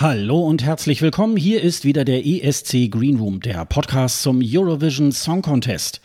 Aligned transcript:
Hallo 0.00 0.40
und 0.40 0.64
herzlich 0.64 1.02
willkommen. 1.02 1.36
Hier 1.36 1.60
ist 1.60 1.84
wieder 1.84 2.06
der 2.06 2.24
ESC 2.24 2.90
Green 2.90 3.18
Room, 3.18 3.40
der 3.40 3.66
Podcast 3.66 4.22
zum 4.22 4.40
Eurovision 4.42 5.12
Song 5.12 5.42
Contest. 5.42 6.00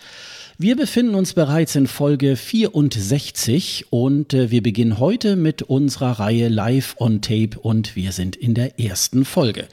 Wir 0.57 0.75
befinden 0.75 1.15
uns 1.15 1.33
bereits 1.33 1.77
in 1.77 1.87
Folge 1.87 2.35
64 2.35 3.85
und 3.91 4.33
äh, 4.33 4.51
wir 4.51 4.61
beginnen 4.61 4.99
heute 4.99 5.37
mit 5.37 5.61
unserer 5.61 6.19
Reihe 6.19 6.49
Live 6.49 6.97
on 6.99 7.21
Tape 7.21 7.57
und 7.57 7.95
wir 7.95 8.11
sind 8.11 8.35
in 8.35 8.53
der 8.53 8.81
ersten 8.81 9.23
Folge. 9.23 9.65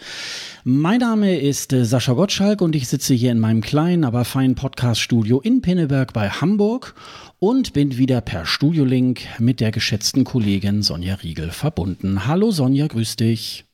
Mein 0.62 1.00
Name 1.00 1.40
ist 1.40 1.72
äh, 1.72 1.84
Sascha 1.84 2.12
Gottschalk 2.12 2.60
und 2.60 2.76
ich 2.76 2.86
sitze 2.86 3.14
hier 3.14 3.32
in 3.32 3.40
meinem 3.40 3.60
kleinen, 3.60 4.04
aber 4.04 4.24
feinen 4.24 4.54
Podcast-Studio 4.54 5.40
in 5.40 5.62
Pinneberg 5.62 6.12
bei 6.12 6.30
Hamburg 6.30 6.94
und 7.40 7.72
bin 7.72 7.98
wieder 7.98 8.20
per 8.20 8.46
Studiolink 8.46 9.22
mit 9.40 9.58
der 9.58 9.72
geschätzten 9.72 10.22
Kollegin 10.22 10.82
Sonja 10.82 11.16
Riegel 11.16 11.50
verbunden. 11.50 12.28
Hallo 12.28 12.52
Sonja, 12.52 12.86
grüß 12.86 13.16
dich. 13.16 13.64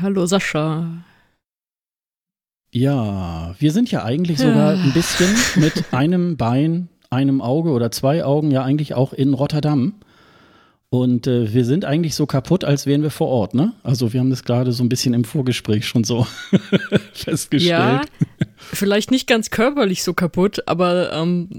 Hallo 0.00 0.26
Sascha. 0.26 1.04
Ja, 2.72 3.54
wir 3.60 3.70
sind 3.70 3.92
ja 3.92 4.04
eigentlich 4.04 4.38
sogar 4.38 4.72
ein 4.72 4.92
bisschen 4.92 5.30
mit 5.56 5.84
einem 5.92 6.36
Bein, 6.36 6.88
einem 7.10 7.40
Auge 7.40 7.70
oder 7.70 7.92
zwei 7.92 8.24
Augen 8.24 8.50
ja 8.50 8.64
eigentlich 8.64 8.94
auch 8.94 9.12
in 9.12 9.34
Rotterdam. 9.34 9.94
Und 10.90 11.26
äh, 11.26 11.52
wir 11.52 11.64
sind 11.64 11.84
eigentlich 11.84 12.14
so 12.16 12.26
kaputt, 12.26 12.64
als 12.64 12.86
wären 12.86 13.02
wir 13.02 13.10
vor 13.10 13.28
Ort, 13.28 13.54
ne? 13.54 13.72
Also 13.82 14.12
wir 14.12 14.20
haben 14.20 14.30
das 14.30 14.44
gerade 14.44 14.72
so 14.72 14.82
ein 14.82 14.88
bisschen 14.88 15.14
im 15.14 15.24
Vorgespräch 15.24 15.86
schon 15.86 16.04
so 16.04 16.26
festgestellt. 17.12 17.70
Ja, 17.70 18.02
vielleicht 18.58 19.10
nicht 19.10 19.26
ganz 19.28 19.50
körperlich 19.50 20.02
so 20.02 20.12
kaputt, 20.14 20.62
aber 20.66 21.12
ähm, 21.12 21.50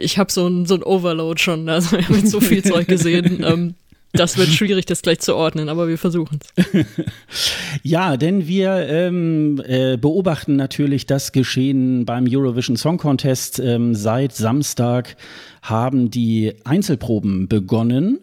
ich 0.00 0.18
habe 0.18 0.30
so 0.30 0.46
ein, 0.46 0.66
so 0.66 0.74
ein 0.74 0.82
Overload 0.82 1.40
schon. 1.40 1.68
Also 1.68 1.92
wir 1.92 2.06
haben 2.06 2.16
jetzt 2.16 2.30
so 2.30 2.40
viel 2.40 2.64
Zeug 2.64 2.86
gesehen. 2.88 3.44
Ähm, 3.44 3.74
das 4.12 4.36
wird 4.36 4.48
schwierig, 4.50 4.86
das 4.86 5.02
gleich 5.02 5.20
zu 5.20 5.36
ordnen, 5.36 5.68
aber 5.68 5.88
wir 5.88 5.98
versuchen 5.98 6.38
es. 6.56 6.86
ja, 7.82 8.16
denn 8.16 8.46
wir 8.46 8.72
ähm, 8.88 9.62
äh, 9.66 9.96
beobachten 9.96 10.56
natürlich 10.56 11.06
das 11.06 11.32
Geschehen 11.32 12.04
beim 12.04 12.26
Eurovision 12.28 12.76
Song 12.76 12.98
Contest. 12.98 13.58
Ähm, 13.58 13.94
seit 13.94 14.34
Samstag 14.34 15.16
haben 15.62 16.10
die 16.10 16.54
Einzelproben 16.64 17.48
begonnen. 17.48 18.20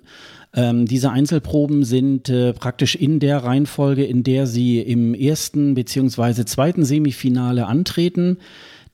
Ähm, 0.54 0.86
diese 0.86 1.12
Einzelproben 1.12 1.84
sind 1.84 2.30
äh, 2.30 2.54
praktisch 2.54 2.96
in 2.96 3.20
der 3.20 3.44
Reihenfolge, 3.44 4.04
in 4.04 4.24
der 4.24 4.48
sie 4.48 4.80
im 4.80 5.14
ersten 5.14 5.76
beziehungsweise 5.76 6.46
zweiten 6.46 6.84
Semifinale 6.84 7.68
antreten. 7.68 8.38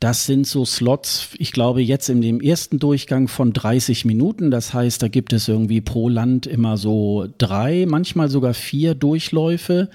Das 0.03 0.25
sind 0.25 0.45
so 0.45 0.65
Slots, 0.65 1.29
ich 1.37 1.53
glaube, 1.53 1.81
jetzt 1.81 2.09
in 2.09 2.19
dem 2.19 2.41
ersten 2.41 2.77
Durchgang 2.77 3.29
von 3.29 3.53
30 3.53 4.03
Minuten. 4.03 4.51
Das 4.51 4.73
heißt, 4.73 5.01
da 5.01 5.07
gibt 5.07 5.31
es 5.31 5.47
irgendwie 5.47 5.79
pro 5.79 6.09
Land 6.09 6.45
immer 6.45 6.75
so 6.75 7.25
drei, 7.37 7.85
manchmal 7.87 8.27
sogar 8.27 8.53
vier 8.53 8.95
Durchläufe. 8.95 9.89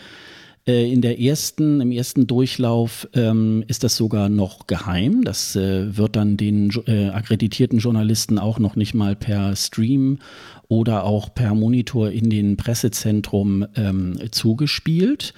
Äh, 0.67 0.91
in 0.91 1.03
der 1.03 1.21
ersten, 1.21 1.83
im 1.83 1.93
ersten 1.93 2.27
Durchlauf 2.27 3.07
ähm, 3.13 3.63
ist 3.67 3.85
das 3.85 3.99
sogar 3.99 4.31
noch 4.31 4.67
geheim. 4.67 5.25
Das 5.25 5.55
äh, 5.57 5.95
wird 5.95 6.17
dann 6.17 6.39
den 6.39 6.71
äh, 6.87 7.11
akkreditierten 7.11 7.79
Journalisten 7.79 8.39
auch 8.39 8.59
noch 8.59 8.77
nicht 8.77 8.95
mal 8.95 9.15
per 9.15 9.57
Stream 9.57 10.21
oder 10.69 11.05
auch 11.05 11.35
per 11.35 11.55
Monitor 11.55 12.11
in 12.11 12.31
den 12.31 12.57
Pressezentrum 12.57 13.67
ähm, 13.77 14.19
zugespielt. 14.31 15.35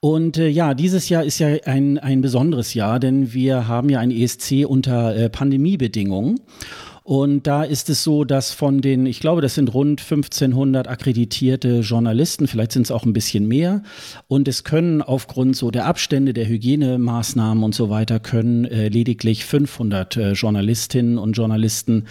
Und 0.00 0.38
äh, 0.38 0.48
ja, 0.48 0.74
dieses 0.74 1.08
Jahr 1.08 1.24
ist 1.24 1.38
ja 1.38 1.48
ein, 1.64 1.98
ein 1.98 2.20
besonderes 2.20 2.74
Jahr, 2.74 3.00
denn 3.00 3.32
wir 3.32 3.68
haben 3.68 3.88
ja 3.88 4.00
ein 4.00 4.10
ESC 4.10 4.66
unter 4.66 5.16
äh, 5.16 5.30
Pandemiebedingungen. 5.30 6.40
Und 7.06 7.46
da 7.46 7.62
ist 7.62 7.88
es 7.88 8.02
so, 8.02 8.24
dass 8.24 8.50
von 8.50 8.80
den, 8.80 9.06
ich 9.06 9.20
glaube, 9.20 9.40
das 9.40 9.54
sind 9.54 9.72
rund 9.72 10.00
1500 10.00 10.88
akkreditierte 10.88 11.78
Journalisten, 11.78 12.48
vielleicht 12.48 12.72
sind 12.72 12.82
es 12.82 12.90
auch 12.90 13.04
ein 13.04 13.12
bisschen 13.12 13.46
mehr. 13.46 13.84
Und 14.26 14.48
es 14.48 14.64
können 14.64 15.02
aufgrund 15.02 15.54
so 15.54 15.70
der 15.70 15.86
Abstände, 15.86 16.34
der 16.34 16.48
Hygienemaßnahmen 16.48 17.62
und 17.62 17.76
so 17.76 17.90
weiter, 17.90 18.18
können 18.18 18.64
äh, 18.64 18.88
lediglich 18.88 19.44
500 19.44 20.16
äh, 20.16 20.32
Journalistinnen 20.32 21.16
und 21.16 21.34
Journalisten 21.34 22.06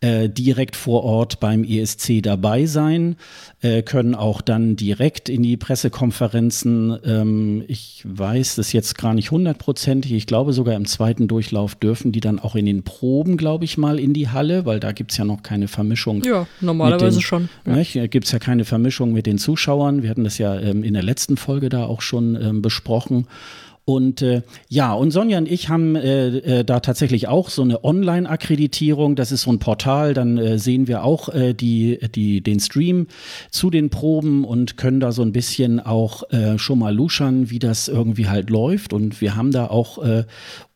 äh, 0.00 0.28
direkt 0.28 0.76
vor 0.76 1.04
Ort 1.04 1.40
beim 1.40 1.64
ESC 1.64 2.22
dabei 2.22 2.66
sein, 2.66 3.16
äh, 3.62 3.82
können 3.82 4.14
auch 4.14 4.40
dann 4.40 4.76
direkt 4.76 5.28
in 5.28 5.42
die 5.42 5.56
Pressekonferenzen. 5.56 6.98
Ähm, 7.04 7.64
ich 7.66 8.04
weiß 8.06 8.56
das 8.56 8.72
jetzt 8.72 8.98
gar 8.98 9.14
nicht 9.14 9.30
hundertprozentig. 9.30 10.12
Ich 10.12 10.26
glaube 10.26 10.52
sogar 10.52 10.74
im 10.74 10.86
zweiten 10.86 11.28
Durchlauf 11.28 11.74
dürfen 11.74 12.12
die 12.12 12.20
dann 12.20 12.38
auch 12.38 12.54
in 12.56 12.66
den 12.66 12.82
Proben, 12.82 13.36
glaube 13.36 13.64
ich 13.64 13.78
mal, 13.78 13.98
in 13.98 14.12
die 14.12 14.28
Halle, 14.28 14.66
weil 14.66 14.80
da 14.80 14.92
gibt 14.92 15.12
es 15.12 15.18
ja 15.18 15.24
noch 15.24 15.42
keine 15.42 15.68
Vermischung. 15.68 16.22
Ja, 16.24 16.46
normalerweise 16.60 17.18
den, 17.18 17.22
schon. 17.22 17.48
Ja. 17.66 18.06
Gibt 18.06 18.26
es 18.26 18.32
ja 18.32 18.38
keine 18.38 18.64
Vermischung 18.64 19.12
mit 19.12 19.26
den 19.26 19.38
Zuschauern. 19.38 20.02
Wir 20.02 20.10
hatten 20.10 20.24
das 20.24 20.38
ja 20.38 20.58
ähm, 20.58 20.82
in 20.82 20.94
der 20.94 21.02
letzten 21.02 21.36
Folge 21.36 21.68
da 21.68 21.84
auch 21.84 22.02
schon 22.02 22.36
ähm, 22.40 22.62
besprochen. 22.62 23.26
Und 23.88 24.20
äh, 24.20 24.42
ja, 24.68 24.92
und 24.94 25.12
Sonja 25.12 25.38
und 25.38 25.48
ich 25.48 25.68
haben 25.68 25.94
äh, 25.94 26.38
äh, 26.38 26.64
da 26.64 26.80
tatsächlich 26.80 27.28
auch 27.28 27.50
so 27.50 27.62
eine 27.62 27.84
Online-Akkreditierung. 27.84 29.14
Das 29.14 29.30
ist 29.30 29.42
so 29.42 29.52
ein 29.52 29.60
Portal, 29.60 30.12
dann 30.12 30.38
äh, 30.38 30.58
sehen 30.58 30.88
wir 30.88 31.04
auch 31.04 31.28
äh, 31.28 31.54
die, 31.54 32.00
die, 32.12 32.40
den 32.40 32.58
Stream 32.58 33.06
zu 33.52 33.70
den 33.70 33.88
Proben 33.88 34.44
und 34.44 34.76
können 34.76 34.98
da 34.98 35.12
so 35.12 35.22
ein 35.22 35.30
bisschen 35.30 35.78
auch 35.78 36.28
äh, 36.32 36.58
schon 36.58 36.80
mal 36.80 36.92
luschern, 36.92 37.48
wie 37.48 37.60
das 37.60 37.86
irgendwie 37.86 38.26
halt 38.26 38.50
läuft. 38.50 38.92
Und 38.92 39.20
wir 39.20 39.36
haben 39.36 39.52
da 39.52 39.68
auch 39.68 40.02
äh, 40.02 40.24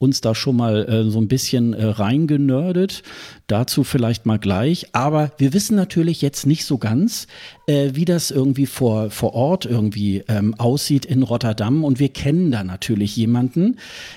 uns 0.01 0.23
da 0.23 0.35
schon 0.35 0.57
mal 0.57 0.89
äh, 0.89 1.11
so 1.11 1.21
ein 1.21 1.29
bisschen 1.29 1.75
äh, 1.75 1.85
reingenördet. 1.85 3.03
Dazu 3.47 3.85
vielleicht 3.85 4.25
mal 4.25 4.39
gleich. 4.39 4.87
Aber 4.93 5.31
wir 5.37 5.53
wissen 5.53 5.77
natürlich 5.77 6.23
jetzt 6.23 6.47
nicht 6.47 6.65
so 6.65 6.79
ganz, 6.79 7.27
äh, 7.67 7.91
wie 7.93 8.07
das 8.07 8.31
irgendwie 8.31 8.65
vor, 8.65 9.11
vor 9.11 9.35
Ort 9.35 9.67
irgendwie 9.67 10.25
ähm, 10.27 10.55
aussieht 10.55 11.05
in 11.05 11.23
Rotterdam. 11.23 11.85
Und 11.85 12.01
wir 12.01 12.09
kennen 12.09 12.51
da 12.51 12.65
natürlich 12.65 13.15
jemanden, 13.15 13.77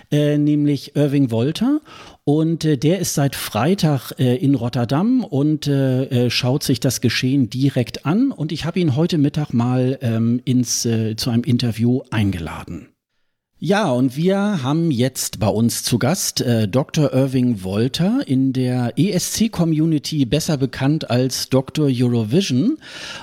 äh, 0.09 0.38
nämlich 0.38 0.95
Irving 0.95 1.31
Wolter. 1.31 1.81
Und 2.23 2.63
äh, 2.63 2.77
der 2.77 3.00
ist 3.00 3.13
seit 3.13 3.35
Freitag 3.35 4.13
äh, 4.17 4.38
in 4.38 4.55
Rotterdam 4.55 5.25
und 5.25 5.67
äh, 5.67 6.27
äh 6.27 6.29
schaut 6.29 6.63
sich 6.63 6.79
das 6.79 7.01
Geschehen 7.01 7.50
direkt 7.50 8.05
an. 8.05 8.31
Und 8.31 8.53
ich 8.53 8.63
habe 8.63 8.79
ihn 8.79 8.95
heute 8.95 9.17
Mittag 9.17 9.53
mal 9.53 10.00
ähm, 10.01 10.39
ins, 10.45 10.85
äh, 10.85 11.17
zu 11.17 11.29
einem 11.29 11.44
Interview 11.44 12.03
eingeladen. 12.09 12.93
Ja, 13.66 13.90
und 13.91 14.18
wir 14.18 14.62
haben 14.62 14.91
jetzt 14.91 15.40
bei 15.40 15.47
uns 15.47 15.84
zu 15.84 15.97
Gast 15.97 16.41
äh, 16.41 16.68
Dr. 16.68 17.13
Irving 17.13 17.63
Wolter 17.63 18.19
in 18.25 18.51
der 18.51 18.91
ESC-Community 18.97 20.25
besser 20.25 20.57
bekannt 20.57 21.09
als 21.09 21.47
Dr. 21.47 21.88
Eurovision. 21.90 22.78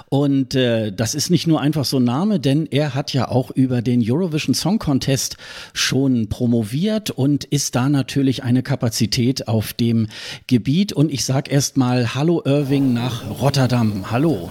Und 0.09 0.55
äh, 0.55 0.95
das 0.95 1.15
ist 1.15 1.29
nicht 1.29 1.47
nur 1.47 1.61
einfach 1.61 1.85
so 1.85 1.99
ein 1.99 2.05
Name, 2.05 2.41
denn 2.41 2.65
er 2.65 2.95
hat 2.95 3.13
ja 3.13 3.29
auch 3.29 3.51
über 3.51 3.83
den 3.83 4.03
Eurovision 4.03 4.55
Song 4.55 4.79
Contest 4.79 5.37
schon 5.75 6.31
promoviert 6.31 7.11
und 7.11 7.45
ist 7.45 7.75
da 7.75 7.91
natürlich 7.91 8.43
eine 8.43 8.63
Kapazität 8.63 9.47
auf 9.47 9.75
dem 9.75 10.07
Gebiet. 10.47 10.95
Und 10.95 11.13
ich 11.13 11.27
sage 11.27 11.51
erst 11.51 11.77
mal 11.77 12.15
Hallo 12.15 12.41
Irving 12.47 12.95
nach 12.95 13.25
Rotterdam. 13.43 14.11
Hallo. 14.11 14.49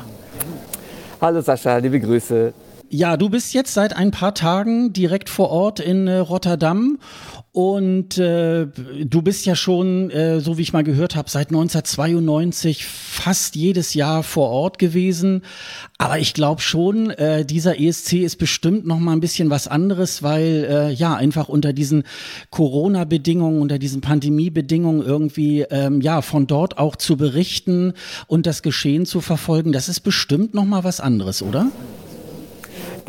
Hallo 1.20 1.42
Sascha, 1.42 1.78
liebe 1.78 2.00
Grüße. 2.00 2.54
Ja, 2.92 3.18
du 3.18 3.30
bist 3.30 3.54
jetzt 3.54 3.76
seit 3.76 3.96
ein 3.96 4.10
paar 4.10 4.34
Tagen 4.34 4.94
direkt 4.94 5.30
vor 5.30 5.52
Ort 5.52 5.80
in 5.80 6.08
äh, 6.08 6.18
Rotterdam 6.18 6.98
und 7.52 8.18
äh, 8.18 8.66
du 8.66 9.22
bist 9.22 9.46
ja 9.46 9.56
schon, 9.56 10.10
äh, 10.10 10.40
so 10.40 10.58
wie 10.58 10.64
ich 10.64 10.74
mal 10.74 10.84
gehört 10.84 11.16
habe, 11.16 11.30
seit 11.30 11.50
1992 11.50 12.88
fast 12.88 13.56
jedes 13.56 13.94
Jahr 13.94 14.24
vor 14.24 14.50
Ort 14.50 14.80
gewesen. 14.80 15.44
Aber 16.00 16.18
ich 16.18 16.34
glaube 16.34 16.62
schon, 16.62 17.12
äh, 17.12 17.46
dieser 17.46 17.80
ESC 17.80 18.24
ist 18.24 18.38
bestimmt 18.38 18.88
noch 18.88 18.98
mal 18.98 19.14
ein 19.14 19.20
bisschen 19.20 19.52
was 19.52 19.68
anderes, 19.68 20.24
weil 20.24 20.68
äh, 20.68 20.92
ja 20.92 21.14
einfach 21.14 21.48
unter 21.48 21.74
diesen 21.74 22.06
Corona-Bedingungen, 22.50 23.62
unter 23.62 23.78
diesen 23.78 24.02
Pandemie-Bedingungen 24.02 25.06
irgendwie 25.06 25.62
ähm, 25.70 26.02
ja 26.02 26.24
von 26.24 26.48
dort 26.48 26.80
auch 26.80 26.96
zu 26.96 27.18
berichten 27.18 27.94
und 28.26 28.48
das 28.48 28.64
Geschehen 28.64 29.06
zu 29.06 29.22
verfolgen, 29.22 29.74
das 29.74 29.90
ist 29.90 30.00
bestimmt 30.00 30.56
noch 30.56 30.66
mal 30.66 30.84
was 30.84 31.00
anderes, 31.00 31.44
oder? 31.44 31.68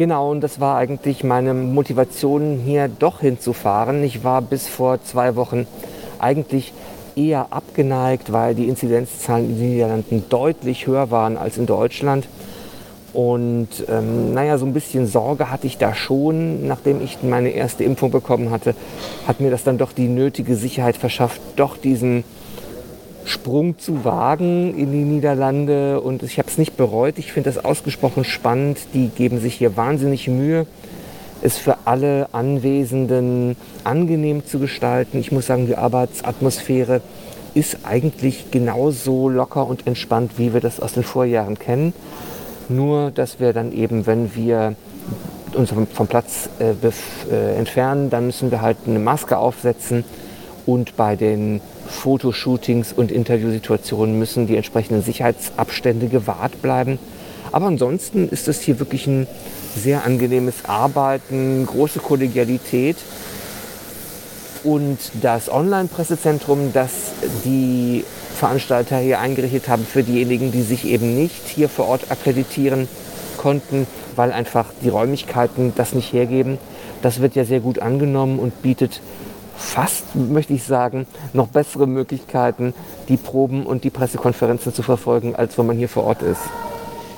Genau, 0.00 0.31
und 0.31 0.41
das 0.41 0.61
war 0.61 0.79
eigentlich 0.79 1.25
meine 1.25 1.52
Motivation, 1.52 2.58
hier 2.64 2.88
doch 2.88 3.20
hinzufahren. 3.20 4.02
Ich 4.02 4.25
war 4.25 4.41
bis 4.41 4.67
vor 4.67 5.05
zwei 5.05 5.37
Wochen 5.37 5.67
eigentlich 6.19 6.73
eher 7.17 7.49
abgeneigt, 7.50 8.32
weil 8.32 8.55
die 8.55 8.67
Inzidenzzahlen 8.67 9.50
in 9.50 9.58
den 9.58 9.70
Niederlanden 9.73 10.25
deutlich 10.31 10.87
höher 10.87 11.11
waren 11.11 11.37
als 11.37 11.58
in 11.58 11.67
Deutschland. 11.67 12.29
Und 13.12 13.69
ähm, 13.91 14.32
naja, 14.32 14.56
so 14.56 14.64
ein 14.64 14.73
bisschen 14.73 15.06
Sorge 15.06 15.50
hatte 15.50 15.67
ich 15.67 15.76
da 15.76 15.93
schon, 15.94 16.67
nachdem 16.67 17.05
ich 17.05 17.19
meine 17.23 17.50
erste 17.50 17.85
Impfung 17.85 18.11
bekommen 18.11 18.50
hatte, 18.50 18.75
hat 19.29 19.41
mir 19.41 19.50
das 19.50 19.64
dann 19.64 19.76
doch 19.76 19.93
die 19.93 20.08
nötige 20.08 20.56
Sicherheit 20.56 20.96
verschafft, 20.96 21.43
doch 21.56 21.76
diesen 21.76 22.25
Sprung 23.25 23.78
zu 23.78 24.05
wagen 24.05 24.76
in 24.76 24.93
die 24.93 25.05
Niederlande. 25.05 26.00
Und 26.00 26.22
ich 26.22 26.38
habe 26.38 26.49
es 26.49 26.58
nicht 26.58 26.76
bereut. 26.76 27.19
Ich 27.19 27.32
finde 27.32 27.50
das 27.50 27.64
ausgesprochen 27.64 28.25
spannend. 28.25 28.78
Die 28.94 29.08
geben 29.08 29.40
sich 29.40 29.55
hier 29.55 29.76
wahnsinnig 29.76 30.28
Mühe, 30.28 30.67
es 31.43 31.58
für 31.58 31.76
alle 31.84 32.28
Anwesenden 32.32 33.56
angenehm 33.84 34.44
zu 34.44 34.58
gestalten. 34.58 35.19
Ich 35.19 35.32
muss 35.32 35.46
sagen, 35.46 35.67
die 35.67 35.76
Arbeitsatmosphäre 35.76 37.00
ist 37.55 37.78
eigentlich 37.84 38.50
genauso 38.50 39.28
locker 39.28 39.67
und 39.67 39.87
entspannt, 39.87 40.32
wie 40.37 40.52
wir 40.52 40.61
das 40.61 40.81
aus 40.81 40.93
den 40.93 41.02
Vorjahren 41.02 41.58
kennen. 41.58 41.93
Nur, 42.69 43.11
dass 43.11 43.40
wir 43.40 43.52
dann 43.52 43.72
eben, 43.72 44.06
wenn 44.06 44.34
wir 44.37 44.76
uns 45.55 45.70
vom, 45.70 46.06
Platz 46.06 46.49
äh, 46.61 46.70
äh, 47.32 47.56
entfernen, 47.56 48.11
dann 48.11 48.26
müssen 48.26 48.50
wir 48.50 48.62
halt 48.62 48.78
eine 48.87 49.00
Maske 49.00 49.38
aufsetzen 49.38 50.05
und 50.67 50.96
bei 50.96 51.17
den 51.17 51.61
Fotoshootings 51.91 52.93
und 52.93 53.13
Interviewsituationen 53.13 54.19
müssen 54.19 54.47
die 54.47 54.57
entsprechenden 54.57 55.03
Sicherheitsabstände 55.03 56.09
gewahrt 56.09 56.63
bleiben. 56.63 56.99
Aber 57.53 57.67
ansonsten 57.67 58.29
ist 58.29 58.49
es 58.49 58.61
hier 58.61 58.79
wirklich 58.79 59.07
ein 59.07 59.27
sehr 59.77 60.05
angenehmes 60.05 60.65
Arbeiten, 60.67 61.67
große 61.67 61.99
Kollegialität. 61.99 62.97
Und 64.63 64.99
das 65.21 65.51
Online-Pressezentrum, 65.51 66.73
das 66.73 67.13
die 67.45 68.05
Veranstalter 68.37 68.99
hier 68.99 69.21
eingerichtet 69.21 69.69
haben 69.69 69.85
für 69.85 70.03
diejenigen, 70.03 70.53
die 70.53 70.63
sich 70.63 70.87
eben 70.87 71.17
nicht 71.17 71.49
hier 71.49 71.69
vor 71.69 71.89
Ort 71.89 72.11
akkreditieren 72.11 72.89
konnten, 73.37 73.87
weil 74.17 74.33
einfach 74.33 74.67
die 74.83 74.89
Räumlichkeiten 74.91 75.73
das 75.77 75.95
nicht 75.95 76.13
hergeben. 76.13 76.59
Das 77.03 77.21
wird 77.21 77.35
ja 77.37 77.45
sehr 77.45 77.61
gut 77.61 77.79
angenommen 77.79 78.39
und 78.39 78.63
bietet 78.63 79.01
fast, 79.61 80.17
möchte 80.17 80.55
ich 80.55 80.65
sagen, 80.65 81.07
noch 81.33 81.49
bessere 81.49 81.87
Möglichkeiten, 81.87 82.75
die 83.09 83.17
Proben 83.17 83.67
und 83.67 83.85
die 83.85 83.91
Pressekonferenzen 83.91 84.75
zu 84.75 84.83
verfolgen, 84.83 85.37
als 85.37 85.59
wenn 85.59 85.67
man 85.67 85.77
hier 85.77 85.89
vor 85.89 86.05
Ort 86.05 86.23
ist. 86.23 86.41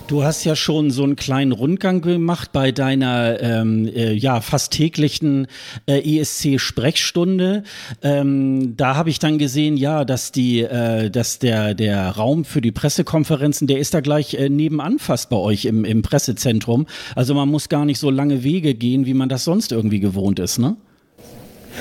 Du 0.09 0.25
hast 0.25 0.45
ja 0.45 0.57
schon 0.57 0.91
so 0.91 1.05
einen 1.05 1.17
kleinen 1.17 1.53
Rundgang 1.53 2.03
gemacht 2.03 2.53
bei 2.53 2.71
deiner 2.71 3.41
ähm, 3.41 3.87
äh, 3.87 4.13
ja 4.13 4.43
fast 4.43 4.73
täglichen 4.73 5.47
äh, 5.87 6.19
ESC-Sprechstunde. 6.19 7.63
Ähm, 8.03 8.77
da 8.77 8.97
habe 8.97 9.09
ich 9.09 9.21
dann 9.21 9.39
gesehen, 9.39 9.79
ja, 9.79 10.05
dass 10.05 10.31
die, 10.31 10.61
äh, 10.61 11.09
dass 11.09 11.39
der 11.39 11.75
der 11.75 12.11
Raum 12.11 12.45
für 12.45 12.61
die 12.61 12.73
Pressekonferenzen, 12.73 13.67
der 13.67 13.79
ist 13.79 13.95
da 13.95 14.01
gleich 14.01 14.35
äh, 14.35 14.51
nebenan 14.51 14.99
fast 14.99 15.31
bei 15.31 15.37
euch 15.37 15.65
im, 15.65 15.85
im 15.87 16.03
Pressezentrum. 16.03 16.87
Also 17.15 17.35
man 17.35 17.49
muss 17.49 17.71
gar 17.71 17.87
nicht 17.87 17.99
so 17.99 18.11
lange 18.11 18.43
Wege 18.45 18.75
gehen, 18.75 19.07
wie 19.07 19.15
man 19.15 19.31
das 19.31 19.45
sonst 19.45 19.73
irgendwie 19.73 20.01
gewohnt 20.01 20.41
ist, 20.41 20.59
ne? 20.59 20.77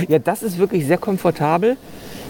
Ja, 0.07 0.19
das 0.19 0.43
ist 0.43 0.57
wirklich 0.57 0.85
sehr 0.85 0.97
komfortabel. 0.97 1.77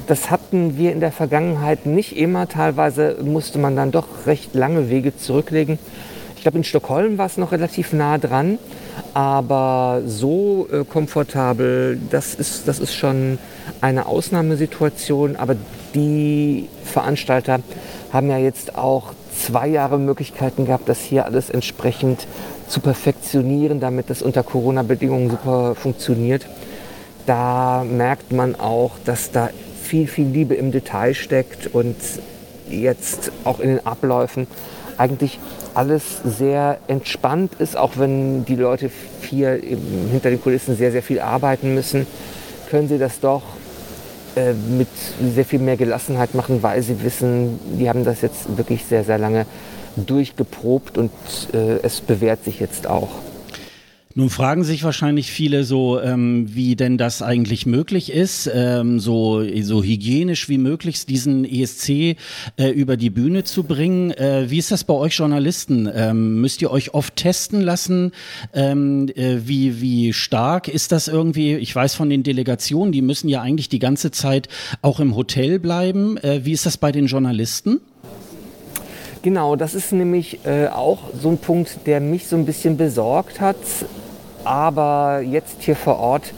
Das 0.07 0.31
hatten 0.31 0.77
wir 0.77 0.91
in 0.91 0.99
der 0.99 1.11
Vergangenheit 1.11 1.85
nicht 1.85 2.17
immer. 2.17 2.47
Teilweise 2.47 3.17
musste 3.23 3.59
man 3.59 3.75
dann 3.75 3.91
doch 3.91 4.25
recht 4.25 4.53
lange 4.55 4.89
Wege 4.89 5.15
zurücklegen. 5.15 5.79
Ich 6.35 6.41
glaube, 6.41 6.57
in 6.57 6.63
Stockholm 6.63 7.17
war 7.17 7.27
es 7.27 7.37
noch 7.37 7.51
relativ 7.51 7.93
nah 7.93 8.17
dran, 8.17 8.57
aber 9.13 10.01
so 10.07 10.67
äh, 10.71 10.83
komfortabel, 10.83 11.99
das 12.09 12.33
ist, 12.33 12.67
das 12.67 12.79
ist 12.79 12.95
schon 12.95 13.37
eine 13.79 14.07
Ausnahmesituation. 14.07 15.35
Aber 15.35 15.55
die 15.93 16.67
Veranstalter 16.83 17.59
haben 18.11 18.29
ja 18.29 18.39
jetzt 18.39 18.75
auch 18.75 19.13
zwei 19.37 19.67
Jahre 19.67 19.99
Möglichkeiten 19.99 20.65
gehabt, 20.65 20.89
das 20.89 20.99
hier 20.99 21.25
alles 21.25 21.49
entsprechend 21.51 22.25
zu 22.67 22.79
perfektionieren, 22.79 23.79
damit 23.79 24.09
das 24.09 24.21
unter 24.21 24.43
Corona-Bedingungen 24.43 25.29
super 25.29 25.75
funktioniert. 25.75 26.47
Da 27.25 27.85
merkt 27.87 28.31
man 28.31 28.55
auch, 28.55 28.91
dass 29.05 29.31
da 29.31 29.49
viel, 29.81 30.07
viel 30.07 30.27
Liebe 30.27 30.55
im 30.55 30.71
Detail 30.71 31.13
steckt 31.13 31.67
und 31.73 31.95
jetzt 32.69 33.31
auch 33.43 33.59
in 33.59 33.69
den 33.69 33.85
Abläufen 33.85 34.47
eigentlich 34.97 35.39
alles 35.73 36.21
sehr 36.23 36.77
entspannt 36.87 37.53
ist, 37.59 37.77
auch 37.77 37.93
wenn 37.97 38.45
die 38.45 38.55
Leute 38.55 38.91
hier 39.21 39.59
hinter 40.11 40.29
den 40.29 40.41
Kulissen 40.41 40.75
sehr, 40.75 40.91
sehr 40.91 41.03
viel 41.03 41.19
arbeiten 41.19 41.73
müssen, 41.73 42.05
können 42.69 42.87
sie 42.87 42.97
das 42.97 43.19
doch 43.19 43.43
äh, 44.35 44.53
mit 44.53 44.87
sehr 45.33 45.45
viel 45.45 45.59
mehr 45.59 45.77
Gelassenheit 45.77 46.35
machen, 46.35 46.63
weil 46.63 46.81
sie 46.81 47.03
wissen, 47.03 47.59
die 47.77 47.89
haben 47.89 48.05
das 48.05 48.21
jetzt 48.21 48.57
wirklich 48.57 48.85
sehr, 48.85 49.03
sehr 49.03 49.17
lange 49.17 49.45
durchgeprobt 49.95 50.97
und 50.97 51.11
äh, 51.53 51.79
es 51.83 51.99
bewährt 51.99 52.43
sich 52.45 52.59
jetzt 52.59 52.87
auch. 52.87 53.09
Nun 54.13 54.29
fragen 54.29 54.63
sich 54.63 54.83
wahrscheinlich 54.83 55.31
viele 55.31 55.63
so, 55.63 55.99
ähm, 56.01 56.47
wie 56.53 56.75
denn 56.75 56.97
das 56.97 57.21
eigentlich 57.21 57.65
möglich 57.65 58.11
ist, 58.11 58.49
ähm, 58.53 58.99
so, 58.99 59.43
so 59.61 59.83
hygienisch 59.83 60.49
wie 60.49 60.57
möglich 60.57 61.05
diesen 61.05 61.45
ESC 61.45 62.17
äh, 62.57 62.69
über 62.73 62.97
die 62.97 63.09
Bühne 63.09 63.45
zu 63.45 63.63
bringen. 63.63 64.11
Äh, 64.11 64.49
wie 64.49 64.57
ist 64.57 64.71
das 64.71 64.83
bei 64.83 64.93
euch 64.93 65.13
Journalisten? 65.13 65.89
Ähm, 65.93 66.41
müsst 66.41 66.61
ihr 66.61 66.71
euch 66.71 66.93
oft 66.93 67.15
testen 67.15 67.61
lassen? 67.61 68.11
Ähm, 68.53 69.07
äh, 69.15 69.37
wie, 69.45 69.79
wie 69.79 70.11
stark 70.11 70.67
ist 70.67 70.91
das 70.91 71.07
irgendwie? 71.07 71.55
Ich 71.55 71.73
weiß 71.73 71.95
von 71.95 72.09
den 72.09 72.23
Delegationen, 72.23 72.91
die 72.91 73.01
müssen 73.01 73.29
ja 73.29 73.41
eigentlich 73.41 73.69
die 73.69 73.79
ganze 73.79 74.11
Zeit 74.11 74.49
auch 74.81 74.99
im 74.99 75.15
Hotel 75.15 75.57
bleiben. 75.57 76.17
Äh, 76.17 76.43
wie 76.43 76.51
ist 76.51 76.65
das 76.65 76.77
bei 76.77 76.91
den 76.91 77.05
Journalisten? 77.05 77.79
Genau, 79.21 79.55
das 79.55 79.75
ist 79.75 79.91
nämlich 79.93 80.39
äh, 80.45 80.67
auch 80.67 80.99
so 81.13 81.29
ein 81.29 81.37
Punkt, 81.37 81.85
der 81.85 81.99
mich 81.99 82.27
so 82.27 82.35
ein 82.35 82.45
bisschen 82.45 82.75
besorgt 82.75 83.39
hat. 83.39 83.57
Aber 84.43 85.21
jetzt 85.21 85.57
hier 85.61 85.75
vor 85.75 85.99
Ort 85.99 86.33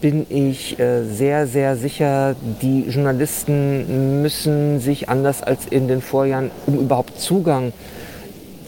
bin 0.00 0.26
ich 0.30 0.78
äh, 0.78 1.04
sehr, 1.04 1.46
sehr 1.46 1.76
sicher, 1.76 2.34
die 2.62 2.82
Journalisten 2.82 4.22
müssen 4.22 4.80
sich 4.80 5.08
anders 5.08 5.42
als 5.42 5.66
in 5.66 5.88
den 5.88 6.00
Vorjahren, 6.00 6.50
um 6.66 6.78
überhaupt 6.78 7.20
Zugang 7.20 7.72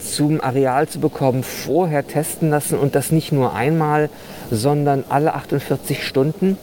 zum 0.02 0.40
Areal 0.40 0.88
zu 0.88 1.00
bekommen, 1.00 1.42
vorher 1.42 2.06
testen 2.06 2.50
lassen 2.50 2.78
und 2.78 2.94
das 2.94 3.12
nicht 3.12 3.32
nur 3.32 3.54
einmal, 3.54 4.10
sondern 4.50 5.04
alle 5.08 5.34
48 5.34 6.06
Stunden. 6.06 6.58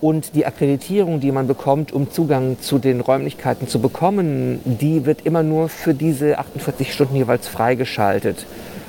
Und 0.00 0.34
die 0.34 0.44
Akkreditierung, 0.44 1.20
die 1.20 1.32
man 1.32 1.46
bekommt, 1.46 1.92
um 1.92 2.10
Zugang 2.10 2.60
zu 2.60 2.78
den 2.78 3.00
Räumlichkeiten 3.00 3.68
zu 3.68 3.80
bekommen, 3.80 4.60
die 4.64 5.06
wird 5.06 5.24
immer 5.24 5.42
nur 5.42 5.70
für 5.70 5.94
diese 5.94 6.38
48 6.38 6.92
Stunden 6.92 7.16
jeweils 7.16 7.48
freigeschaltet. 7.48 8.44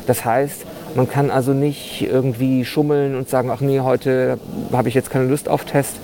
Das 0.07 0.25
heißt, 0.25 0.65
man 0.95 1.09
kann 1.09 1.29
also 1.29 1.53
nicht 1.53 2.01
irgendwie 2.01 2.65
schummeln 2.65 3.15
und 3.15 3.29
sagen, 3.29 3.49
ach 3.51 3.61
nee, 3.61 3.81
heute 3.81 4.39
habe 4.71 4.89
ich 4.89 4.95
jetzt 4.95 5.09
keine 5.09 5.25
Lust 5.25 5.49
auf 5.49 5.65
Test, 5.65 5.97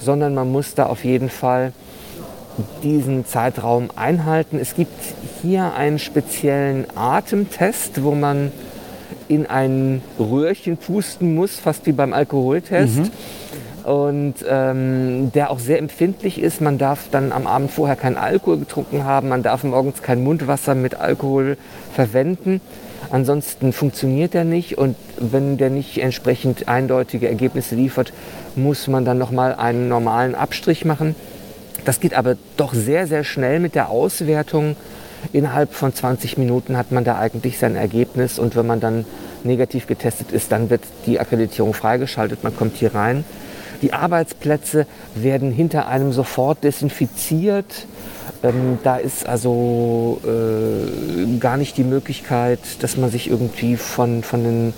sondern 0.00 0.34
man 0.34 0.50
muss 0.50 0.74
da 0.74 0.86
auf 0.86 1.04
jeden 1.04 1.30
Fall 1.30 1.72
diesen 2.82 3.24
Zeitraum 3.24 3.90
einhalten. 3.96 4.58
Es 4.60 4.74
gibt 4.74 4.92
hier 5.40 5.74
einen 5.74 5.98
speziellen 5.98 6.86
Atemtest, 6.94 8.02
wo 8.02 8.12
man 8.12 8.52
in 9.28 9.46
ein 9.46 10.02
Röhrchen 10.18 10.76
pusten 10.76 11.34
muss, 11.34 11.58
fast 11.58 11.86
wie 11.86 11.92
beim 11.92 12.12
Alkoholtest. 12.12 12.98
Mhm 12.98 13.10
und 13.84 14.34
ähm, 14.48 15.32
der 15.32 15.50
auch 15.50 15.58
sehr 15.58 15.78
empfindlich 15.78 16.40
ist. 16.40 16.60
Man 16.60 16.78
darf 16.78 17.08
dann 17.10 17.32
am 17.32 17.46
Abend 17.46 17.70
vorher 17.70 17.96
keinen 17.96 18.16
Alkohol 18.16 18.58
getrunken 18.58 19.04
haben, 19.04 19.28
man 19.28 19.42
darf 19.42 19.64
morgens 19.64 20.02
kein 20.02 20.22
Mundwasser 20.22 20.74
mit 20.74 20.94
Alkohol 20.94 21.56
verwenden. 21.92 22.60
Ansonsten 23.12 23.74
funktioniert 23.74 24.34
er 24.34 24.44
nicht 24.44 24.78
und 24.78 24.96
wenn 25.18 25.58
der 25.58 25.68
nicht 25.68 25.98
entsprechend 25.98 26.66
eindeutige 26.66 27.28
Ergebnisse 27.28 27.74
liefert, 27.74 28.10
muss 28.56 28.88
man 28.88 29.04
dann 29.04 29.18
nochmal 29.18 29.54
einen 29.54 29.86
normalen 29.86 30.34
Abstrich 30.34 30.86
machen. 30.86 31.14
Das 31.84 32.00
geht 32.00 32.14
aber 32.14 32.36
doch 32.56 32.72
sehr, 32.72 33.06
sehr 33.06 33.22
schnell 33.22 33.60
mit 33.60 33.74
der 33.74 33.90
Auswertung. 33.90 34.76
Innerhalb 35.30 35.74
von 35.74 35.94
20 35.94 36.38
Minuten 36.38 36.78
hat 36.78 36.90
man 36.90 37.04
da 37.04 37.18
eigentlich 37.18 37.58
sein 37.58 37.76
Ergebnis 37.76 38.38
und 38.38 38.56
wenn 38.56 38.66
man 38.66 38.80
dann 38.80 39.04
negativ 39.44 39.86
getestet 39.86 40.32
ist, 40.32 40.50
dann 40.50 40.70
wird 40.70 40.80
die 41.04 41.20
Akkreditierung 41.20 41.74
freigeschaltet, 41.74 42.42
man 42.42 42.56
kommt 42.56 42.76
hier 42.76 42.94
rein. 42.94 43.26
Die 43.82 43.92
Arbeitsplätze 43.92 44.86
werden 45.14 45.52
hinter 45.52 45.86
einem 45.86 46.12
sofort 46.12 46.64
desinfiziert. 46.64 47.86
Ähm, 48.42 48.78
da 48.82 48.96
ist 48.96 49.26
also 49.26 50.20
äh, 50.24 51.38
gar 51.38 51.56
nicht 51.56 51.76
die 51.76 51.84
Möglichkeit, 51.84 52.58
dass 52.80 52.96
man 52.96 53.10
sich 53.10 53.30
irgendwie 53.30 53.76
von, 53.76 54.22
von 54.22 54.42
den 54.42 54.74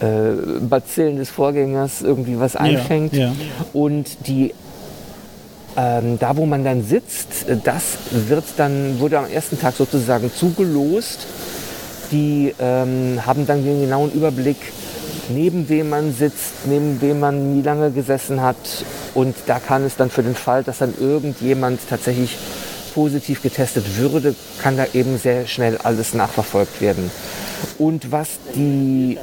äh, 0.00 0.60
Bazillen 0.60 1.16
des 1.16 1.30
Vorgängers 1.30 2.02
irgendwie 2.02 2.40
was 2.40 2.56
einfängt. 2.56 3.12
Ja, 3.12 3.28
ja. 3.28 3.32
Und 3.72 4.26
die 4.26 4.52
ähm, 5.78 6.18
da, 6.18 6.36
wo 6.36 6.44
man 6.44 6.64
dann 6.64 6.82
sitzt, 6.82 7.46
das 7.62 7.98
wird 8.10 8.44
dann, 8.56 8.98
wurde 8.98 9.18
am 9.18 9.30
ersten 9.30 9.60
Tag 9.60 9.76
sozusagen 9.76 10.32
zugelost. 10.32 11.26
Die 12.10 12.52
ähm, 12.58 13.20
haben 13.24 13.46
dann 13.46 13.64
den 13.64 13.82
genauen 13.82 14.10
Überblick, 14.10 14.56
neben 15.28 15.68
wem 15.68 15.90
man 15.90 16.12
sitzt, 16.12 16.66
neben 16.66 17.00
wem 17.00 17.20
man 17.20 17.54
nie 17.54 17.62
lange 17.62 17.92
gesessen 17.92 18.42
hat. 18.42 18.56
Und 19.14 19.36
da 19.46 19.60
kann 19.60 19.84
es 19.84 19.94
dann 19.94 20.10
für 20.10 20.24
den 20.24 20.34
Fall, 20.34 20.64
dass 20.64 20.78
dann 20.78 20.94
irgendjemand 20.98 21.80
tatsächlich 21.88 22.36
positiv 22.94 23.42
getestet 23.42 23.96
würde, 23.96 24.34
kann 24.60 24.76
da 24.76 24.86
eben 24.92 25.18
sehr 25.18 25.46
schnell 25.46 25.78
alles 25.78 26.14
nachverfolgt 26.14 26.80
werden. 26.80 27.10
Und 27.78 28.12
was 28.12 28.38
die 28.54 29.18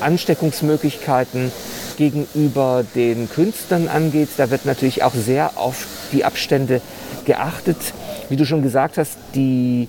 Ansteckungsmöglichkeiten 0.00 1.52
gegenüber 1.96 2.84
den 2.94 3.28
Künstlern 3.30 3.88
angeht, 3.88 4.28
da 4.36 4.50
wird 4.50 4.66
natürlich 4.66 5.02
auch 5.02 5.14
sehr 5.14 5.56
auf 5.56 5.86
die 6.12 6.24
Abstände 6.24 6.80
geachtet. 7.24 7.76
Wie 8.28 8.36
du 8.36 8.44
schon 8.44 8.62
gesagt 8.62 8.98
hast, 8.98 9.16
die 9.34 9.88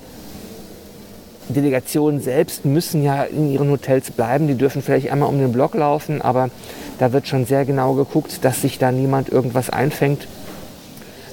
Delegationen 1.50 2.20
selbst 2.22 2.66
müssen 2.66 3.04
ja 3.04 3.24
in 3.24 3.52
ihren 3.52 3.70
Hotels 3.70 4.12
bleiben. 4.12 4.48
Die 4.48 4.56
dürfen 4.56 4.82
vielleicht 4.82 5.12
einmal 5.12 5.30
um 5.30 5.40
den 5.40 5.52
Block 5.52 5.76
laufen, 5.76 6.22
aber 6.22 6.50
da 7.00 7.14
wird 7.14 7.28
schon 7.28 7.46
sehr 7.46 7.66
genau 7.66 7.94
geguckt, 7.94 8.44
dass 8.44 8.62
sich 8.62 8.80
da 8.80 8.92
niemand 8.92 9.30
irgendwas 9.30 9.70
einfängt. 9.70 10.28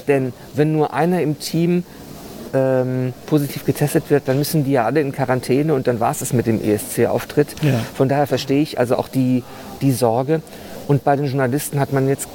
Denn 0.08 0.32
wenn 0.54 0.72
nur 0.72 0.92
einer 0.92 1.22
im 1.22 1.38
Team 1.38 1.84
ähm, 2.54 3.12
positiv 3.26 3.64
getestet 3.64 4.10
wird, 4.10 4.28
dann 4.28 4.38
müssen 4.38 4.64
die 4.64 4.72
ja 4.72 4.84
alle 4.84 5.00
in 5.00 5.12
Quarantäne 5.12 5.74
und 5.74 5.86
dann 5.86 6.00
war 6.00 6.12
es 6.12 6.20
es 6.20 6.32
mit 6.32 6.46
dem 6.46 6.62
ESC-Auftritt. 6.62 7.56
Ja. 7.62 7.80
Von 7.94 8.08
daher 8.08 8.26
verstehe 8.26 8.62
ich 8.62 8.78
also 8.78 8.96
auch 8.96 9.08
die, 9.08 9.42
die 9.80 9.92
Sorge. 9.92 10.40
Und 10.86 11.04
bei 11.04 11.16
den 11.16 11.26
Journalisten 11.26 11.80
hat 11.80 11.92
man 11.92 12.08
jetzt 12.08 12.28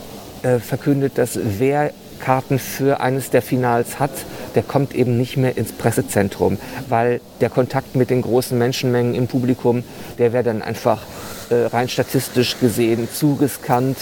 äh, 0.43 0.59
verkündet, 0.59 1.17
dass 1.17 1.39
wer 1.41 1.91
Karten 2.19 2.59
für 2.59 2.99
eines 2.99 3.29
der 3.29 3.41
Finals 3.41 3.99
hat, 3.99 4.11
der 4.55 4.63
kommt 4.63 4.93
eben 4.93 5.17
nicht 5.17 5.37
mehr 5.37 5.57
ins 5.57 5.71
Pressezentrum, 5.71 6.57
weil 6.89 7.21
der 7.39 7.49
Kontakt 7.49 7.95
mit 7.95 8.09
den 8.09 8.21
großen 8.21 8.57
Menschenmengen 8.57 9.15
im 9.15 9.27
Publikum, 9.27 9.83
der 10.17 10.33
wäre 10.33 10.43
dann 10.43 10.61
einfach 10.61 11.01
rein 11.51 11.89
statistisch 11.89 12.59
gesehen 12.59 13.07
zu 13.11 13.33
riskant 13.39 13.97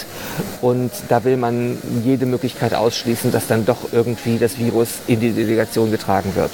und 0.60 0.90
da 1.08 1.24
will 1.24 1.36
man 1.36 1.78
jede 2.04 2.26
Möglichkeit 2.26 2.74
ausschließen, 2.74 3.32
dass 3.32 3.46
dann 3.46 3.64
doch 3.64 3.92
irgendwie 3.92 4.38
das 4.38 4.58
Virus 4.58 4.98
in 5.06 5.20
die 5.20 5.32
Delegation 5.32 5.90
getragen 5.90 6.34
wird. 6.34 6.50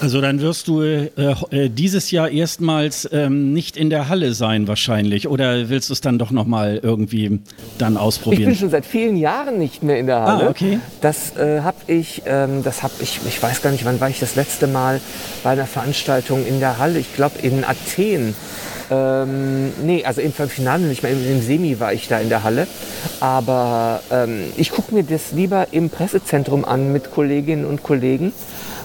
Also 0.00 0.20
dann 0.20 0.40
wirst 0.42 0.68
du 0.68 0.82
äh, 0.82 1.08
äh, 1.50 1.70
dieses 1.70 2.10
Jahr 2.10 2.28
erstmals 2.28 3.08
ähm, 3.10 3.54
nicht 3.54 3.76
in 3.76 3.88
der 3.88 4.08
Halle 4.10 4.34
sein 4.34 4.68
wahrscheinlich 4.68 5.28
oder 5.28 5.70
willst 5.70 5.88
du 5.88 5.94
es 5.94 6.02
dann 6.02 6.18
doch 6.18 6.30
noch 6.30 6.44
mal 6.44 6.78
irgendwie 6.82 7.40
dann 7.78 7.96
ausprobieren? 7.96 8.42
Ich 8.42 8.48
bin 8.48 8.56
schon 8.56 8.70
seit 8.70 8.84
vielen 8.84 9.16
Jahren 9.16 9.58
nicht 9.58 9.82
mehr 9.82 9.98
in 9.98 10.06
der 10.06 10.18
ah, 10.18 10.26
Halle. 10.26 10.46
Ah, 10.48 10.50
okay. 10.50 10.78
Das 11.00 11.36
äh, 11.36 11.60
habe 11.60 11.76
ich, 11.86 12.22
ähm, 12.26 12.62
das 12.62 12.82
habe 12.82 12.92
ich, 13.00 13.20
ich 13.26 13.42
weiß 13.42 13.62
gar 13.62 13.70
nicht, 13.70 13.84
wann 13.84 13.98
war 14.00 14.10
ich 14.10 14.20
das 14.20 14.34
letzte 14.34 14.66
Mal 14.66 15.00
bei 15.42 15.50
einer 15.50 15.66
Veranstaltung 15.66 16.44
in 16.46 16.60
der 16.60 16.78
Halle? 16.78 16.98
Ich 16.98 17.14
glaube 17.14 17.38
in 17.40 17.64
Athen. 17.64 18.34
Ähm, 18.90 19.72
nee, 19.82 20.04
also 20.04 20.20
im 20.20 20.32
Finale 20.32 20.84
nicht 20.84 21.02
mehr, 21.02 21.12
im, 21.12 21.24
im 21.26 21.42
Semi 21.42 21.80
war 21.80 21.92
ich 21.92 22.08
da 22.08 22.18
in 22.18 22.28
der 22.28 22.42
Halle. 22.42 22.66
Aber 23.20 24.00
ähm, 24.10 24.52
ich 24.56 24.70
gucke 24.70 24.94
mir 24.94 25.02
das 25.02 25.32
lieber 25.32 25.68
im 25.70 25.90
Pressezentrum 25.90 26.64
an 26.64 26.92
mit 26.92 27.10
Kolleginnen 27.12 27.64
und 27.64 27.82
Kollegen 27.82 28.32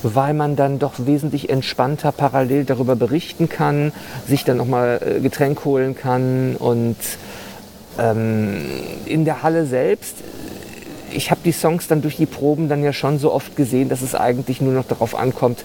weil 0.01 0.33
man 0.33 0.55
dann 0.55 0.79
doch 0.79 0.93
wesentlich 0.97 1.49
entspannter 1.49 2.13
parallel 2.13 2.63
darüber 2.63 2.95
berichten 2.95 3.49
kann, 3.49 3.91
sich 4.25 4.45
dann 4.45 4.55
nochmal 4.55 5.01
äh, 5.05 5.19
Getränk 5.19 5.65
holen 5.65 5.93
kann 5.93 6.55
und 6.55 6.95
ähm, 7.97 8.61
in 9.05 9.25
der 9.25 9.43
Halle 9.43 9.65
selbst 9.65 10.15
ich 11.11 11.31
habe 11.31 11.41
die 11.43 11.51
Songs 11.51 11.87
dann 11.87 12.01
durch 12.01 12.17
die 12.17 12.25
Proben 12.25 12.69
dann 12.69 12.83
ja 12.83 12.93
schon 12.93 13.19
so 13.19 13.33
oft 13.33 13.55
gesehen, 13.55 13.89
dass 13.89 14.01
es 14.01 14.15
eigentlich 14.15 14.61
nur 14.61 14.73
noch 14.73 14.85
darauf 14.85 15.15
ankommt, 15.15 15.63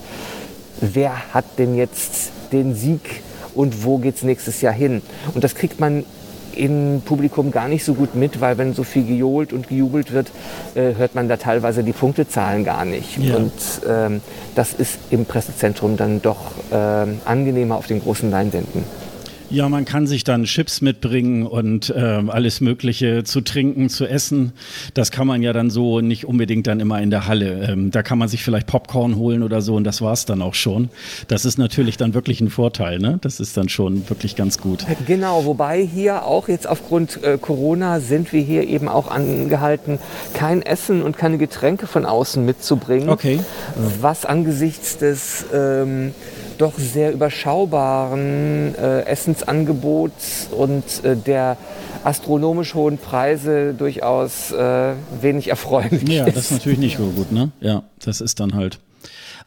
wer 0.80 1.34
hat 1.34 1.44
denn 1.58 1.74
jetzt 1.74 2.30
den 2.52 2.74
Sieg 2.74 3.22
und 3.54 3.84
wo 3.84 3.98
geht 3.98 4.16
es 4.16 4.22
nächstes 4.22 4.60
Jahr 4.60 4.74
hin. 4.74 5.02
Und 5.34 5.44
das 5.44 5.54
kriegt 5.54 5.80
man 5.80 6.04
im 6.56 7.02
Publikum 7.04 7.50
gar 7.50 7.68
nicht 7.68 7.84
so 7.84 7.94
gut 7.94 8.14
mit, 8.14 8.40
weil 8.40 8.58
wenn 8.58 8.74
so 8.74 8.84
viel 8.84 9.04
gejohlt 9.04 9.52
und 9.52 9.68
gejubelt 9.68 10.12
wird, 10.12 10.30
äh, 10.74 10.94
hört 10.94 11.14
man 11.14 11.28
da 11.28 11.36
teilweise 11.36 11.82
die 11.82 11.92
Punktezahlen 11.92 12.64
gar 12.64 12.84
nicht. 12.84 13.18
Ja. 13.18 13.36
Und 13.36 13.52
ähm, 13.88 14.20
das 14.54 14.72
ist 14.72 14.98
im 15.10 15.24
Pressezentrum 15.24 15.96
dann 15.96 16.22
doch 16.22 16.52
ähm, 16.72 17.20
angenehmer 17.24 17.76
auf 17.76 17.86
den 17.86 18.00
großen 18.00 18.30
Leinwänden. 18.30 18.84
Ja, 19.54 19.68
man 19.68 19.84
kann 19.84 20.08
sich 20.08 20.24
dann 20.24 20.44
Chips 20.46 20.80
mitbringen 20.80 21.46
und 21.46 21.88
äh, 21.90 22.00
alles 22.26 22.60
Mögliche 22.60 23.22
zu 23.22 23.40
trinken, 23.40 23.88
zu 23.88 24.04
essen. 24.04 24.52
Das 24.94 25.12
kann 25.12 25.28
man 25.28 25.42
ja 25.42 25.52
dann 25.52 25.70
so 25.70 26.00
nicht 26.00 26.24
unbedingt 26.24 26.66
dann 26.66 26.80
immer 26.80 27.00
in 27.00 27.10
der 27.10 27.28
Halle. 27.28 27.68
Ähm, 27.70 27.92
da 27.92 28.02
kann 28.02 28.18
man 28.18 28.26
sich 28.26 28.42
vielleicht 28.42 28.66
Popcorn 28.66 29.14
holen 29.14 29.44
oder 29.44 29.62
so 29.62 29.76
und 29.76 29.84
das 29.84 30.02
war 30.02 30.12
es 30.12 30.24
dann 30.24 30.42
auch 30.42 30.54
schon. 30.54 30.88
Das 31.28 31.44
ist 31.44 31.56
natürlich 31.56 31.96
dann 31.96 32.14
wirklich 32.14 32.40
ein 32.40 32.50
Vorteil. 32.50 32.98
Ne? 32.98 33.18
Das 33.20 33.38
ist 33.38 33.56
dann 33.56 33.68
schon 33.68 34.08
wirklich 34.10 34.34
ganz 34.34 34.58
gut. 34.58 34.84
Genau, 35.06 35.44
wobei 35.44 35.86
hier 35.86 36.24
auch 36.24 36.48
jetzt 36.48 36.66
aufgrund 36.66 37.22
äh, 37.22 37.38
Corona 37.40 38.00
sind 38.00 38.32
wir 38.32 38.42
hier 38.42 38.66
eben 38.66 38.88
auch 38.88 39.08
angehalten, 39.08 40.00
kein 40.32 40.62
Essen 40.62 41.00
und 41.00 41.16
keine 41.16 41.38
Getränke 41.38 41.86
von 41.86 42.06
außen 42.06 42.44
mitzubringen. 42.44 43.08
Okay. 43.08 43.38
Was 44.00 44.24
angesichts 44.24 44.98
des 44.98 45.44
ähm, 45.54 46.12
doch 46.58 46.78
sehr 46.78 47.12
überschaubaren 47.12 48.74
äh, 48.74 49.02
Essensangebots 49.02 50.48
und 50.50 50.84
äh, 51.04 51.16
der 51.16 51.56
astronomisch 52.04 52.74
hohen 52.74 52.98
Preise 52.98 53.74
durchaus 53.74 54.52
äh, 54.52 54.92
wenig 55.20 55.48
erfreulich 55.48 56.08
Ja, 56.08 56.26
das 56.26 56.36
ist 56.36 56.52
natürlich 56.52 56.78
nicht 56.78 56.98
so 56.98 57.04
gut, 57.04 57.32
ne? 57.32 57.50
Ja, 57.60 57.82
das 58.04 58.20
ist 58.20 58.40
dann 58.40 58.54
halt. 58.54 58.78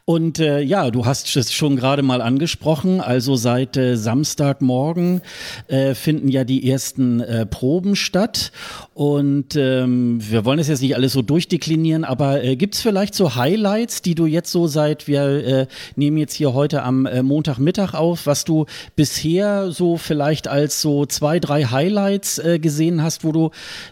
Und 0.08 0.38
äh, 0.38 0.62
ja, 0.62 0.90
du 0.90 1.04
hast 1.04 1.36
es 1.36 1.52
schon 1.52 1.76
gerade 1.76 2.00
mal 2.00 2.22
angesprochen. 2.22 3.02
Also 3.02 3.36
seit 3.36 3.76
äh, 3.76 3.94
Samstagmorgen 3.94 5.20
äh, 5.66 5.94
finden 5.94 6.28
ja 6.28 6.44
die 6.44 6.70
ersten 6.70 7.20
äh, 7.20 7.44
Proben 7.44 7.94
statt. 7.94 8.50
Und 8.94 9.54
ähm, 9.54 10.18
wir 10.26 10.46
wollen 10.46 10.56
das 10.56 10.68
jetzt 10.68 10.80
nicht 10.80 10.96
alles 10.96 11.12
so 11.12 11.20
durchdeklinieren, 11.20 12.04
aber 12.04 12.42
äh, 12.42 12.56
gibt 12.56 12.74
es 12.74 12.80
vielleicht 12.80 13.14
so 13.14 13.34
Highlights, 13.34 14.00
die 14.00 14.14
du 14.14 14.24
jetzt 14.24 14.50
so 14.50 14.66
seit, 14.66 15.08
wir 15.08 15.46
äh, 15.46 15.66
nehmen 15.94 16.16
jetzt 16.16 16.32
hier 16.32 16.54
heute 16.54 16.84
am 16.84 17.04
äh, 17.04 17.22
Montagmittag 17.22 17.92
auf, 17.92 18.24
was 18.24 18.46
du 18.46 18.64
bisher 18.96 19.72
so 19.72 19.98
vielleicht 19.98 20.48
als 20.48 20.80
so 20.80 21.04
zwei, 21.04 21.38
drei 21.38 21.64
Highlights 21.64 22.38
äh, 22.38 22.58
gesehen 22.58 23.02
hast, 23.02 23.24
wo 23.24 23.32
du 23.32 23.50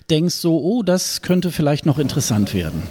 denkst, 0.08 0.36
so, 0.36 0.56
oh, 0.62 0.82
das 0.82 1.20
könnte 1.20 1.50
vielleicht 1.50 1.84
noch 1.84 1.98
interessant 1.98 2.54
werden? 2.54 2.84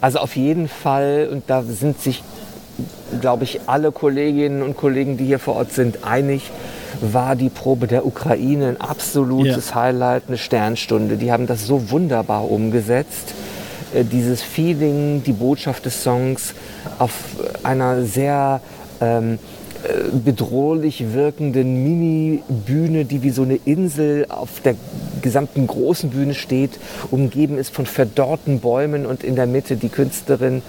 Also 0.00 0.18
auf 0.18 0.36
jeden 0.36 0.68
Fall, 0.68 1.28
und 1.30 1.44
da 1.48 1.62
sind 1.62 2.00
sich, 2.00 2.22
glaube 3.20 3.44
ich, 3.44 3.60
alle 3.66 3.92
Kolleginnen 3.92 4.62
und 4.62 4.76
Kollegen, 4.76 5.16
die 5.16 5.26
hier 5.26 5.38
vor 5.38 5.56
Ort 5.56 5.72
sind, 5.72 6.04
einig, 6.04 6.50
war 7.00 7.36
die 7.36 7.48
Probe 7.48 7.86
der 7.86 8.06
Ukraine 8.06 8.68
ein 8.68 8.80
absolutes 8.80 9.70
ja. 9.70 9.74
Highlight, 9.76 10.24
eine 10.28 10.38
Sternstunde. 10.38 11.16
Die 11.16 11.32
haben 11.32 11.46
das 11.46 11.66
so 11.66 11.90
wunderbar 11.90 12.50
umgesetzt. 12.50 13.34
Äh, 13.94 14.04
dieses 14.04 14.42
Feeling, 14.42 15.22
die 15.22 15.32
Botschaft 15.32 15.84
des 15.84 16.02
Songs 16.02 16.54
auf 16.98 17.12
einer 17.62 18.02
sehr 18.04 18.60
ähm, 19.00 19.34
äh, 19.34 19.57
bedrohlich 20.24 21.12
wirkenden 21.12 21.84
Mini-Bühne, 21.84 23.04
die 23.04 23.22
wie 23.22 23.30
so 23.30 23.42
eine 23.42 23.58
Insel 23.64 24.26
auf 24.28 24.60
der 24.60 24.74
gesamten 25.22 25.66
großen 25.66 26.10
Bühne 26.10 26.34
steht, 26.34 26.78
umgeben 27.10 27.58
ist 27.58 27.74
von 27.74 27.86
verdorrten 27.86 28.60
Bäumen 28.60 29.06
und 29.06 29.24
in 29.24 29.36
der 29.36 29.46
Mitte 29.46 29.76
die 29.76 29.88
Künstlerin, 29.88 30.62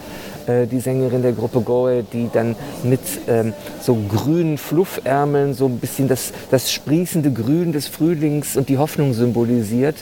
äh, 0.48 0.68
die 0.68 0.80
Sängerin 0.80 1.22
der 1.22 1.34
Gruppe 1.34 1.62
Goe, 1.62 2.04
die 2.12 2.30
dann 2.32 2.56
mit 2.84 3.02
ähm, 3.28 3.54
so 3.82 3.96
grünen 3.96 4.58
Fluffärmeln 4.58 5.54
so 5.54 5.66
ein 5.66 5.80
bisschen 5.80 6.08
das, 6.08 6.34
das 6.52 6.72
sprießende 6.72 7.32
Grün 7.32 7.72
des 7.72 7.88
Frühlings 7.88 8.58
und 8.58 8.70
die 8.70 8.78
Hoffnung 8.78 9.14
symbolisiert. 9.14 9.96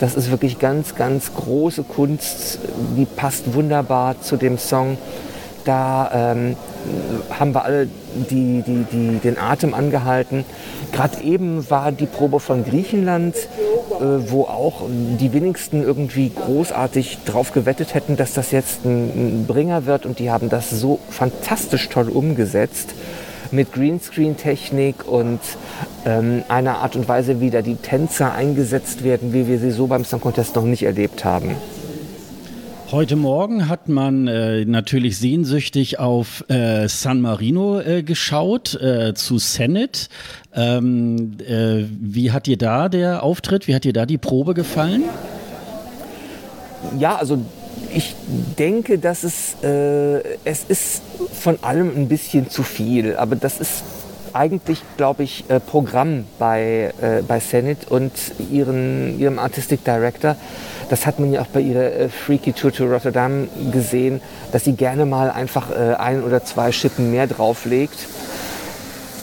Das 0.00 0.14
ist 0.14 0.30
wirklich 0.30 0.58
ganz, 0.58 0.94
ganz 0.94 1.32
große 1.34 1.84
Kunst, 1.84 2.58
die 2.96 3.04
passt 3.04 3.54
wunderbar 3.54 4.20
zu 4.20 4.36
dem 4.36 4.58
Song. 4.58 4.98
Da 5.64 6.10
ähm, 6.32 6.56
haben 7.30 7.54
wir 7.54 7.64
alle 7.64 7.88
die, 8.30 8.62
die, 8.66 8.84
die, 8.90 9.18
den 9.18 9.38
Atem 9.38 9.74
angehalten. 9.74 10.44
Gerade 10.92 11.22
eben 11.22 11.68
war 11.70 11.92
die 11.92 12.06
Probe 12.06 12.40
von 12.40 12.64
Griechenland, 12.64 13.36
äh, 13.36 14.30
wo 14.30 14.42
auch 14.42 14.82
die 14.88 15.32
wenigsten 15.32 15.82
irgendwie 15.82 16.30
großartig 16.30 17.18
drauf 17.24 17.52
gewettet 17.52 17.94
hätten, 17.94 18.16
dass 18.16 18.34
das 18.34 18.50
jetzt 18.50 18.84
ein, 18.84 19.42
ein 19.42 19.46
Bringer 19.46 19.86
wird. 19.86 20.06
Und 20.06 20.18
die 20.18 20.30
haben 20.30 20.48
das 20.48 20.70
so 20.70 20.98
fantastisch 21.10 21.88
toll 21.88 22.08
umgesetzt 22.08 22.94
mit 23.52 23.72
Greenscreen-Technik 23.72 25.06
und 25.06 25.40
ähm, 26.06 26.42
einer 26.48 26.78
Art 26.78 26.96
und 26.96 27.06
Weise, 27.06 27.40
wie 27.40 27.50
da 27.50 27.62
die 27.62 27.76
Tänzer 27.76 28.32
eingesetzt 28.32 29.04
werden, 29.04 29.32
wie 29.32 29.46
wir 29.46 29.58
sie 29.58 29.70
so 29.70 29.86
beim 29.86 30.04
Song 30.04 30.20
Contest 30.20 30.56
noch 30.56 30.64
nicht 30.64 30.82
erlebt 30.82 31.24
haben. 31.24 31.54
Heute 32.92 33.16
Morgen 33.16 33.70
hat 33.70 33.88
man 33.88 34.28
äh, 34.28 34.66
natürlich 34.66 35.16
sehnsüchtig 35.16 35.98
auf 35.98 36.44
äh, 36.50 36.86
San 36.88 37.22
Marino 37.22 37.80
äh, 37.80 38.02
geschaut, 38.02 38.74
äh, 38.74 39.14
zu 39.14 39.38
Senate. 39.38 40.08
Ähm, 40.54 41.38
äh, 41.40 41.84
wie 41.88 42.32
hat 42.32 42.44
dir 42.44 42.58
da 42.58 42.90
der 42.90 43.22
Auftritt, 43.22 43.66
wie 43.66 43.74
hat 43.74 43.84
dir 43.84 43.94
da 43.94 44.04
die 44.04 44.18
Probe 44.18 44.52
gefallen? 44.52 45.04
Ja, 46.98 47.16
also 47.16 47.38
ich 47.94 48.14
denke, 48.58 48.98
dass 48.98 49.24
es, 49.24 49.56
äh, 49.64 50.20
es 50.44 50.64
ist 50.68 51.00
von 51.32 51.60
allem 51.62 51.96
ein 51.96 52.08
bisschen 52.08 52.50
zu 52.50 52.62
viel, 52.62 53.16
aber 53.16 53.36
das 53.36 53.58
ist 53.58 53.84
eigentlich, 54.34 54.82
glaube 54.98 55.22
ich, 55.22 55.44
Programm 55.66 56.24
bei, 56.38 56.94
bei 57.28 57.38
Senate 57.38 57.86
und 57.90 58.12
ihren, 58.50 59.18
ihrem 59.20 59.38
Artistic 59.38 59.84
Director. 59.84 60.36
Das 60.92 61.06
hat 61.06 61.18
man 61.18 61.32
ja 61.32 61.40
auch 61.40 61.46
bei 61.46 61.60
ihrer 61.60 61.90
äh, 61.90 62.08
Freaky 62.10 62.52
Tour 62.52 62.70
to 62.70 62.84
Rotterdam 62.84 63.48
gesehen, 63.72 64.20
dass 64.52 64.64
sie 64.64 64.74
gerne 64.74 65.06
mal 65.06 65.30
einfach 65.30 65.70
äh, 65.70 65.94
ein 65.94 66.22
oder 66.22 66.44
zwei 66.44 66.70
Schippen 66.70 67.10
mehr 67.10 67.26
drauflegt. 67.26 67.98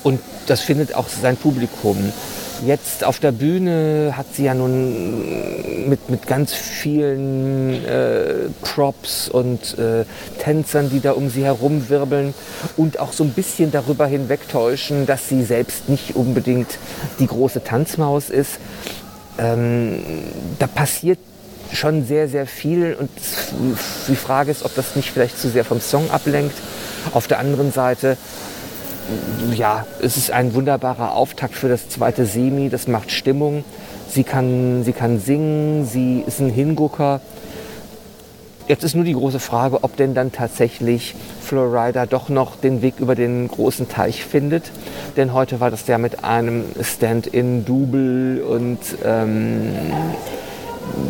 Und 0.02 0.20
das 0.48 0.62
findet 0.62 0.96
auch 0.96 1.08
sein 1.08 1.38
Publikum. 1.38 2.12
Jetzt 2.66 3.04
auf 3.04 3.20
der 3.20 3.32
Bühne 3.32 4.16
hat 4.18 4.26
sie 4.34 4.46
ja 4.46 4.56
nun 4.56 5.88
mit, 5.88 6.10
mit 6.10 6.26
ganz 6.26 6.54
vielen 6.54 7.86
äh, 7.86 8.50
Props 8.64 9.30
und 9.30 9.78
äh, 9.78 10.06
Tänzern, 10.40 10.90
die 10.90 11.02
da 11.02 11.12
um 11.12 11.30
sie 11.30 11.44
herumwirbeln 11.44 12.34
und 12.78 13.00
auch 13.00 13.14
so 13.14 13.24
ein 13.24 13.30
bisschen 13.30 13.72
darüber 13.72 14.08
hinwegtäuschen, 14.08 15.06
dass 15.06 15.30
sie 15.30 15.44
selbst 15.44 15.88
nicht 15.88 16.16
unbedingt 16.16 16.80
die 17.20 17.28
große 17.28 17.64
Tanzmaus 17.64 18.32
ist. 18.32 18.58
Ähm, 19.38 20.00
da 20.58 20.66
passiert 20.66 21.20
schon 21.74 22.06
sehr, 22.06 22.28
sehr 22.28 22.46
viel 22.46 22.96
und 23.00 23.10
die 24.08 24.16
Frage 24.16 24.52
ist, 24.52 24.64
ob 24.64 24.76
das 24.76 24.96
nicht 24.96 25.12
vielleicht 25.12 25.38
zu 25.38 25.50
sehr 25.50 25.66
vom 25.66 25.82
Song 25.82 26.10
ablenkt. 26.12 26.56
Auf 27.14 27.28
der 27.28 27.40
anderen 27.40 27.72
Seite 27.72 28.18
ja, 29.56 29.86
es 30.02 30.18
ist 30.18 30.32
ein 30.32 30.54
wunderbarer 30.54 31.14
Auftakt 31.14 31.56
für 31.56 31.70
das 31.70 31.90
zweite 31.90 32.26
Semi. 32.26 32.70
Das 32.70 32.88
macht 32.88 33.12
Stimmung. 33.12 33.64
Sie 34.10 34.24
kann, 34.24 34.84
sie 34.84 34.94
kann 34.94 35.20
singen, 35.20 35.86
sie 35.86 36.24
ist 36.26 36.40
ein 36.40 36.50
Hingucker. 36.50 37.22
Jetzt 38.68 38.84
ist 38.84 38.96
nur 38.96 39.04
die 39.04 39.14
große 39.14 39.40
Frage, 39.40 39.84
ob 39.84 39.96
denn 39.98 40.14
dann 40.14 40.32
tatsächlich 40.32 41.16
Florida 41.42 42.06
doch 42.06 42.30
noch 42.30 42.56
den 42.56 42.84
Weg 42.84 43.00
über 43.00 43.16
den 43.16 43.48
großen 43.48 43.90
Teich 43.90 44.24
findet. 44.24 44.72
Denn 45.18 45.34
heute 45.34 45.60
war 45.60 45.72
das 45.72 45.88
ja 45.88 45.98
mit 45.98 46.24
einem 46.24 46.66
Stand-in-Double 46.80 48.44
und 48.48 48.80
ähm, 49.04 49.72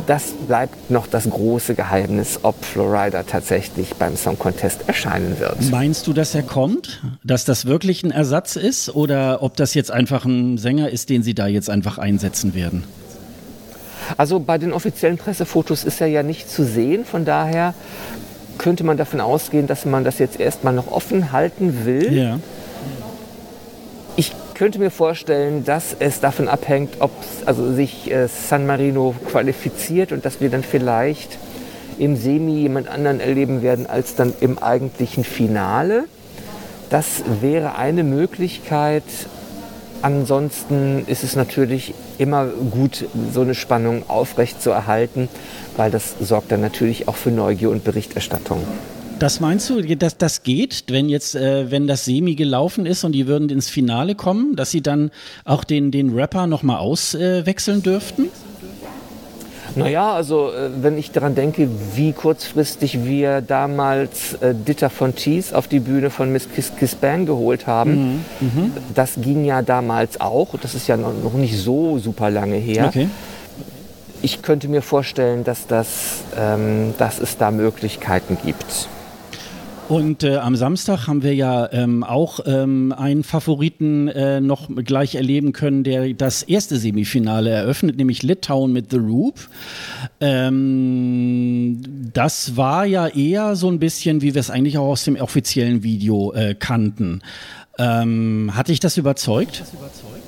das 0.07 0.31
bleibt 0.47 0.89
noch 0.89 1.07
das 1.07 1.29
große 1.29 1.75
Geheimnis, 1.75 2.39
ob 2.43 2.63
Florida 2.63 3.23
tatsächlich 3.23 3.93
beim 3.95 4.15
Song 4.15 4.39
Contest 4.39 4.87
erscheinen 4.87 5.39
wird. 5.39 5.69
Meinst 5.69 6.07
du, 6.07 6.13
dass 6.13 6.33
er 6.33 6.43
kommt? 6.43 7.01
Dass 7.23 7.45
das 7.45 7.65
wirklich 7.65 8.03
ein 8.03 8.11
Ersatz 8.11 8.55
ist? 8.55 8.95
Oder 8.95 9.43
ob 9.43 9.55
das 9.55 9.73
jetzt 9.73 9.91
einfach 9.91 10.25
ein 10.25 10.57
Sänger 10.57 10.89
ist, 10.89 11.09
den 11.09 11.23
sie 11.23 11.33
da 11.33 11.47
jetzt 11.47 11.69
einfach 11.69 11.97
einsetzen 11.97 12.55
werden? 12.55 12.83
Also 14.17 14.39
bei 14.39 14.57
den 14.57 14.73
offiziellen 14.73 15.17
Pressefotos 15.17 15.83
ist 15.83 16.01
er 16.01 16.07
ja 16.07 16.23
nicht 16.23 16.49
zu 16.49 16.63
sehen. 16.63 17.05
Von 17.05 17.25
daher 17.25 17.73
könnte 18.57 18.83
man 18.83 18.97
davon 18.97 19.21
ausgehen, 19.21 19.67
dass 19.67 19.85
man 19.85 20.03
das 20.03 20.19
jetzt 20.19 20.39
erstmal 20.39 20.73
noch 20.73 20.91
offen 20.91 21.31
halten 21.31 21.85
will. 21.85 22.11
Ja. 22.13 22.39
Ich 24.15 24.33
könnte 24.59 24.77
mir 24.77 24.91
vorstellen, 24.91 25.63
dass 25.63 25.95
es 25.99 26.19
davon 26.19 26.49
abhängt, 26.49 26.95
ob 26.99 27.11
also 27.45 27.71
sich 27.71 28.11
äh, 28.11 28.27
San 28.27 28.67
Marino 28.67 29.15
qualifiziert 29.31 30.11
und 30.11 30.25
dass 30.25 30.41
wir 30.41 30.49
dann 30.49 30.63
vielleicht 30.63 31.37
im 31.97 32.17
Semi 32.17 32.59
jemand 32.59 32.89
anderen 32.89 33.21
erleben 33.21 33.61
werden 33.61 33.87
als 33.87 34.15
dann 34.15 34.33
im 34.41 34.57
eigentlichen 34.57 35.23
Finale. 35.23 36.05
Das 36.89 37.23
wäre 37.39 37.77
eine 37.77 38.03
Möglichkeit. 38.03 39.05
Ansonsten 40.01 41.05
ist 41.07 41.23
es 41.23 41.37
natürlich 41.37 41.93
immer 42.17 42.47
gut, 42.47 43.05
so 43.33 43.41
eine 43.41 43.55
Spannung 43.55 44.09
aufrecht 44.09 44.61
zu 44.61 44.71
erhalten, 44.71 45.29
weil 45.77 45.89
das 45.89 46.15
sorgt 46.19 46.51
dann 46.51 46.59
natürlich 46.59 47.07
auch 47.07 47.15
für 47.15 47.31
Neugier 47.31 47.69
und 47.69 47.85
Berichterstattung. 47.85 48.65
Das 49.19 49.41
meinst 49.41 49.69
du, 49.69 49.81
dass 49.81 50.17
das 50.17 50.43
geht, 50.43 50.85
wenn 50.87 51.09
jetzt, 51.09 51.35
äh, 51.35 51.69
wenn 51.69 51.87
das 51.87 52.05
Semi 52.05 52.35
gelaufen 52.35 52.85
ist 52.85 53.03
und 53.03 53.11
die 53.11 53.27
würden 53.27 53.49
ins 53.49 53.69
Finale 53.69 54.15
kommen, 54.15 54.55
dass 54.55 54.71
sie 54.71 54.81
dann 54.81 55.11
auch 55.43 55.65
den, 55.65 55.91
den 55.91 56.13
Rapper 56.13 56.47
nochmal 56.47 56.77
auswechseln 56.77 57.79
äh, 57.79 57.83
dürften? 57.83 58.29
Naja, 59.75 60.13
also 60.13 60.51
äh, 60.51 60.69
wenn 60.81 60.97
ich 60.97 61.11
daran 61.11 61.35
denke, 61.35 61.69
wie 61.95 62.13
kurzfristig 62.13 63.03
wir 63.03 63.41
damals 63.41 64.35
äh, 64.35 64.55
Ditter 64.55 64.89
von 64.89 65.13
Cheese 65.13 65.55
auf 65.55 65.67
die 65.67 65.79
Bühne 65.79 66.09
von 66.09 66.31
Miss 66.31 66.47
Kiss, 66.49 66.71
Kiss 66.77 66.95
Bang 66.95 67.25
geholt 67.25 67.67
haben, 67.67 68.23
mhm. 68.39 68.47
Mhm. 68.47 68.73
das 68.95 69.13
ging 69.17 69.43
ja 69.43 69.61
damals 69.61 70.21
auch. 70.21 70.55
Das 70.61 70.75
ist 70.75 70.87
ja 70.87 70.95
noch 70.95 71.33
nicht 71.33 71.57
so 71.57 71.99
super 71.99 72.29
lange 72.29 72.55
her. 72.55 72.85
Okay. 72.87 73.09
Ich 74.21 74.41
könnte 74.41 74.69
mir 74.69 74.81
vorstellen, 74.81 75.43
dass, 75.43 75.67
das, 75.67 76.23
ähm, 76.37 76.93
dass 76.97 77.19
es 77.19 77.37
da 77.37 77.51
Möglichkeiten 77.51 78.37
gibt. 78.43 78.87
Und 79.89 80.23
äh, 80.23 80.35
am 80.35 80.55
Samstag 80.55 81.07
haben 81.07 81.23
wir 81.23 81.33
ja 81.33 81.67
ähm, 81.73 82.03
auch 82.03 82.41
ähm, 82.45 82.93
einen 82.95 83.23
Favoriten 83.23 84.07
äh, 84.07 84.39
noch 84.39 84.69
gleich 84.69 85.15
erleben 85.15 85.51
können, 85.51 85.83
der 85.83 86.13
das 86.13 86.43
erste 86.43 86.77
Semifinale 86.77 87.49
eröffnet, 87.49 87.97
nämlich 87.97 88.21
Litauen 88.21 88.71
mit 88.71 88.91
The 88.91 88.97
Roop. 88.97 89.39
Ähm, 90.21 91.81
das 92.13 92.55
war 92.55 92.85
ja 92.85 93.07
eher 93.07 93.55
so 93.55 93.67
ein 93.67 93.79
bisschen, 93.79 94.21
wie 94.21 94.35
wir 94.35 94.39
es 94.39 94.51
eigentlich 94.51 94.77
auch 94.77 94.89
aus 94.89 95.05
dem 95.05 95.15
offiziellen 95.15 95.81
Video 95.81 96.33
äh, 96.33 96.53
kannten. 96.53 97.23
Ähm, 97.79 98.51
hat 98.53 98.67
dich 98.67 98.79
das 98.79 98.95
überzeugt? 98.97 99.61
Das 99.61 99.73
überzeugt? 99.73 100.18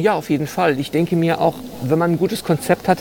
Ja, 0.00 0.14
auf 0.14 0.30
jeden 0.30 0.46
Fall. 0.46 0.78
Ich 0.78 0.90
denke 0.90 1.14
mir 1.14 1.40
auch, 1.40 1.54
wenn 1.82 1.98
man 1.98 2.12
ein 2.12 2.18
gutes 2.18 2.42
Konzept 2.42 2.88
hat, 2.88 2.98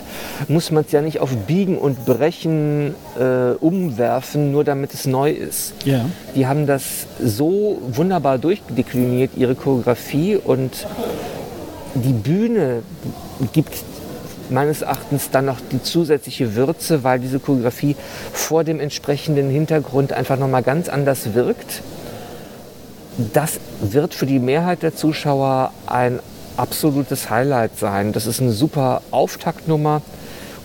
muss 0.48 0.70
man 0.70 0.84
es 0.84 0.92
ja 0.92 1.02
nicht 1.02 1.20
auf 1.20 1.36
Biegen 1.48 1.78
und 1.78 2.06
Brechen 2.06 2.94
äh, 3.18 3.52
umwerfen, 3.60 4.52
nur 4.52 4.66
damit 4.66 4.94
es 4.94 5.06
neu 5.06 5.32
ist. 5.32 5.74
Ja. 5.86 6.06
Die 6.36 6.46
haben 6.46 6.68
das 6.68 7.08
so 7.24 7.82
wunderbar 7.88 8.38
durchdekliniert, 8.38 9.32
ihre 9.38 9.56
Choreografie 9.56 10.36
und 10.36 10.88
die 11.96 12.14
Bühne 12.14 12.84
gibt 13.54 13.74
meines 14.50 14.82
Erachtens 14.82 15.30
dann 15.32 15.46
noch 15.46 15.60
die 15.72 15.82
zusätzliche 15.82 16.56
Würze, 16.56 17.04
weil 17.04 17.20
diese 17.20 17.40
Choreografie 17.40 17.96
vor 18.34 18.64
dem 18.64 18.80
entsprechenden 18.80 19.50
Hintergrund 19.50 20.12
einfach 20.12 20.38
nochmal 20.38 20.64
ganz 20.64 20.90
anders 20.90 21.34
wirkt. 21.34 21.82
Das 23.34 23.60
wird 23.82 24.14
für 24.14 24.26
die 24.26 24.40
Mehrheit 24.40 24.82
der 24.82 24.96
Zuschauer 24.96 25.72
ein 25.88 26.20
absolutes 26.60 27.30
Highlight 27.30 27.78
sein. 27.80 28.12
Das 28.12 28.28
ist 28.28 28.42
eine 28.42 28.52
super 28.52 29.02
Auftaktnummer 29.12 30.02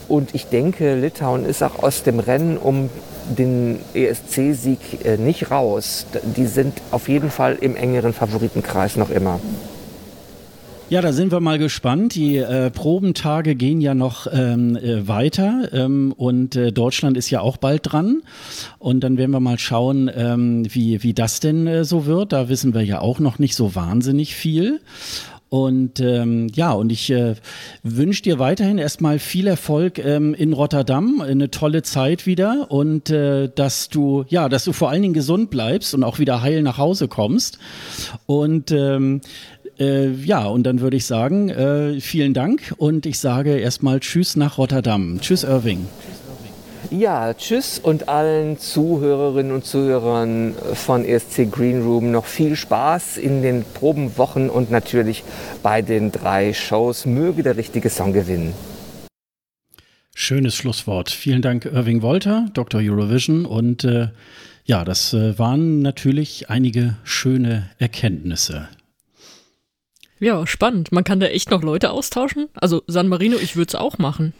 und 0.09 0.35
ich 0.35 0.47
denke, 0.47 0.97
Litauen 0.97 1.45
ist 1.45 1.63
auch 1.63 1.83
aus 1.83 2.03
dem 2.03 2.19
Rennen 2.19 2.59
um 2.59 2.91
den 3.39 3.79
ESC-Sieg 3.95 5.05
äh, 5.05 5.17
nicht 5.17 5.51
raus. 5.51 6.07
Die 6.37 6.47
sind 6.47 6.75
auf 6.91 7.09
jeden 7.09 7.31
Fall 7.31 7.57
im 7.61 7.75
engeren 7.75 8.13
Favoritenkreis 8.13 8.97
noch 8.97 9.11
immer. 9.11 9.41
Ja, 10.91 11.01
da 11.01 11.15
sind 11.15 11.33
wir 11.33 11.41
mal 11.41 11.59
gespannt. 11.59 12.15
Die 12.15 12.37
äh, 12.37 12.71
Probentage 12.71 13.55
gehen 13.55 13.81
ja 13.81 13.95
noch 13.95 14.27
ähm, 14.31 14.77
äh, 14.77 15.09
weiter 15.09 15.71
ähm, 15.73 16.13
und 16.15 16.57
äh, 16.57 16.73
Deutschland 16.73 17.17
ist 17.17 17.31
ja 17.31 17.41
auch 17.41 17.57
bald 17.57 17.91
dran. 17.91 18.21
Und 18.79 19.01
dann 19.01 19.17
werden 19.17 19.31
wir 19.31 19.41
mal 19.41 19.59
schauen, 19.59 20.11
ähm, 20.15 20.67
wie, 20.69 21.03
wie 21.03 21.15
das 21.15 21.41
denn 21.41 21.67
äh, 21.67 21.85
so 21.85 22.05
wird. 22.05 22.35
Da 22.35 22.51
wissen 22.51 22.75
wir 22.75 22.83
ja 22.83 23.01
auch 23.01 23.19
noch 23.19 23.39
nicht 23.39 23.55
so 23.55 23.75
wahnsinnig 23.75 24.35
viel. 24.35 24.81
Und 25.55 26.01
ähm, 26.01 26.49
ja, 26.53 26.73
und 26.73 26.91
ich 26.91 27.11
äh, 27.11 27.37
wünsche 27.85 28.23
dir 28.23 28.41
weiterhin 28.41 28.77
erstmal 28.77 29.21
viel 29.21 29.47
Erfolg 29.47 30.05
ähm, 30.05 30.35
in 30.35 30.53
Rotterdam, 30.53 31.21
eine 31.21 31.49
tolle 31.49 31.83
Zeit 31.83 32.27
wieder 32.27 32.73
und 32.73 33.09
äh, 33.09 33.49
dass 33.55 33.89
du, 33.89 34.25
ja, 34.27 34.49
dass 34.49 34.65
du 34.65 34.73
vor 34.73 34.91
allen 34.91 35.03
Dingen 35.03 35.15
gesund 35.15 35.51
bleibst 35.51 35.95
und 35.95 36.03
auch 36.03 36.19
wieder 36.19 36.43
heil 36.43 36.63
nach 36.63 36.77
Hause 36.77 37.07
kommst. 37.07 37.61
Und 38.27 38.73
ähm, 38.73 39.21
äh, 39.79 40.11
ja, 40.11 40.45
und 40.45 40.65
dann 40.65 40.81
würde 40.81 40.97
ich 40.97 41.07
sagen, 41.07 41.51
äh, 41.51 42.01
vielen 42.01 42.35
Dank 42.35 42.75
und 42.77 43.07
ich 43.07 43.21
sage 43.21 43.57
erstmal 43.57 44.01
Tschüss 44.01 44.35
nach 44.35 44.59
Rotterdam. 44.59 45.21
Tschüss, 45.21 45.45
Irving. 45.45 45.87
Ja, 46.97 47.35
tschüss 47.35 47.81
und 47.81 48.09
allen 48.09 48.57
Zuhörerinnen 48.57 49.51
und 49.51 49.65
Zuhörern 49.65 50.55
von 50.75 51.05
ESC 51.05 51.51
Green 51.51 51.83
Room 51.83 52.13
noch 52.13 52.25
viel 52.25 52.55
Spaß 52.55 53.17
in 53.17 53.43
den 53.43 53.65
Probenwochen 53.65 54.49
und 54.49 54.71
natürlich 54.71 55.25
bei 55.61 55.83
den 55.83 56.13
drei 56.13 56.53
Shows. 56.53 57.05
Möge 57.05 57.43
der 57.43 57.57
richtige 57.57 57.91
Song 57.91 58.13
gewinnen. 58.13 58.55
Schönes 60.15 60.55
Schlusswort. 60.55 61.11
Vielen 61.11 61.43
Dank, 61.43 61.65
Irving 61.65 62.01
Wolter, 62.03 62.47
Dr. 62.55 62.81
Eurovision. 62.81 63.45
Und 63.45 63.83
äh, 63.83 64.11
ja, 64.65 64.85
das 64.85 65.13
äh, 65.15 65.37
waren 65.37 65.81
natürlich 65.81 66.49
einige 66.49 66.95
schöne 67.03 67.71
Erkenntnisse. 67.81 68.69
Ja, 70.25 70.47
spannend. 70.47 70.91
Man 70.91 71.05
kann 71.05 71.21
da 71.21 71.27
echt 71.27 71.51
noch 71.51 71.63
Leute 71.63 71.91
austauschen. 71.91 72.47
Also 72.55 72.83
San 72.87 73.09
Marino, 73.09 73.37
ich 73.37 73.57
würde 73.57 73.69
es 73.69 73.75
auch 73.75 73.99
machen. 73.99 74.33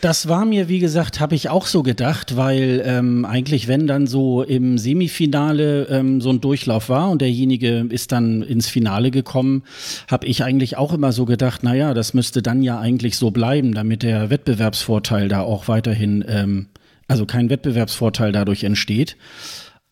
das 0.00 0.26
war 0.26 0.44
mir, 0.44 0.68
wie 0.68 0.80
gesagt, 0.80 1.20
habe 1.20 1.36
ich 1.36 1.50
auch 1.50 1.66
so 1.66 1.84
gedacht, 1.84 2.36
weil 2.36 2.82
ähm, 2.84 3.24
eigentlich, 3.24 3.68
wenn 3.68 3.86
dann 3.86 4.08
so 4.08 4.42
im 4.42 4.76
Semifinale 4.76 5.84
ähm, 5.84 6.20
so 6.20 6.30
ein 6.30 6.40
Durchlauf 6.40 6.88
war 6.88 7.10
und 7.10 7.22
derjenige 7.22 7.86
ist 7.90 8.10
dann 8.10 8.42
ins 8.42 8.68
Finale 8.68 9.12
gekommen, 9.12 9.62
habe 10.10 10.26
ich 10.26 10.42
eigentlich 10.42 10.78
auch 10.78 10.92
immer 10.92 11.12
so 11.12 11.26
gedacht, 11.26 11.62
naja, 11.62 11.94
das 11.94 12.12
müsste 12.12 12.42
dann 12.42 12.60
ja 12.64 12.80
eigentlich 12.80 13.16
so 13.16 13.30
bleiben, 13.30 13.72
damit 13.72 14.02
der 14.02 14.30
Wettbewerbsvorteil 14.30 15.28
da 15.28 15.42
auch 15.42 15.68
weiterhin, 15.68 16.24
ähm, 16.26 16.66
also 17.06 17.24
kein 17.24 17.50
Wettbewerbsvorteil 17.50 18.32
dadurch 18.32 18.64
entsteht. 18.64 19.16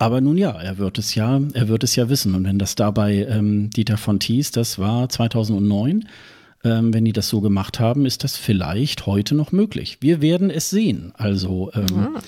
Aber 0.03 0.21
nun 0.21 0.37
ja, 0.37 0.51
er 0.51 0.79
wird 0.79 0.99
es 0.99 1.15
ja, 1.15 1.41
er 1.53 1.69
wird 1.69 1.85
es 1.85 1.95
ja 1.95 2.09
wissen. 2.09 2.35
Und 2.35 2.45
wenn 2.45 2.59
das 2.59 2.75
dabei 2.75 3.25
ähm, 3.31 3.71
Dieter 3.71 3.97
von 3.97 4.19
Thies, 4.19 4.51
das 4.51 4.81
war 4.81 5.09
2009, 5.09 6.09
ähm, 6.65 6.95
wenn 6.95 7.05
die 7.05 7.13
das 7.13 7.29
so 7.29 7.41
gemacht 7.41 7.81
haben, 7.81 8.07
ist 8.07 8.23
das 8.23 8.37
vielleicht 8.37 9.07
heute 9.07 9.35
noch 9.35 9.51
möglich. 9.51 9.99
Wir 10.01 10.21
werden 10.23 10.49
es 10.51 10.71
sehen. 10.71 11.13
Also 11.17 11.71
ähm, 11.75 12.15
ah. 12.17 12.21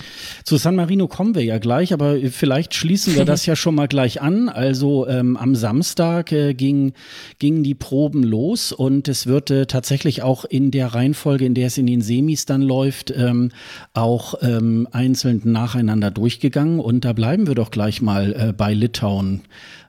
zu 0.43 0.57
San 0.57 0.75
Marino 0.75 1.07
kommen 1.07 1.35
wir 1.35 1.43
ja 1.43 1.57
gleich, 1.57 1.93
aber 1.93 2.17
vielleicht 2.31 2.73
schließen 2.73 3.15
wir 3.15 3.23
das 3.23 3.45
ja 3.45 3.55
schon 3.55 3.75
mal 3.75 3.87
gleich 3.87 4.21
an. 4.21 4.49
Also 4.49 5.07
ähm, 5.07 5.37
am 5.37 5.55
Samstag 5.55 6.31
äh, 6.33 6.53
ging, 6.53 6.93
gingen 7.39 7.63
die 7.63 7.75
Proben 7.75 8.23
los 8.23 8.73
und 8.73 9.07
es 9.07 9.25
wird 9.25 9.51
äh, 9.51 9.65
tatsächlich 9.67 10.21
auch 10.21 10.43
in 10.43 10.71
der 10.71 10.87
Reihenfolge, 10.87 11.45
in 11.45 11.53
der 11.53 11.67
es 11.67 11.77
in 11.77 11.87
den 11.87 12.01
Semis 12.01 12.45
dann 12.45 12.61
läuft, 12.61 13.11
ähm, 13.11 13.51
auch 13.93 14.35
ähm, 14.41 14.87
einzeln 14.91 15.41
nacheinander 15.45 16.11
durchgegangen. 16.11 16.79
Und 16.79 17.05
da 17.05 17.13
bleiben 17.13 17.47
wir 17.47 17.55
doch 17.55 17.71
gleich 17.71 18.01
mal 18.01 18.33
äh, 18.33 18.53
bei 18.53 18.73
Litauen. 18.73 19.41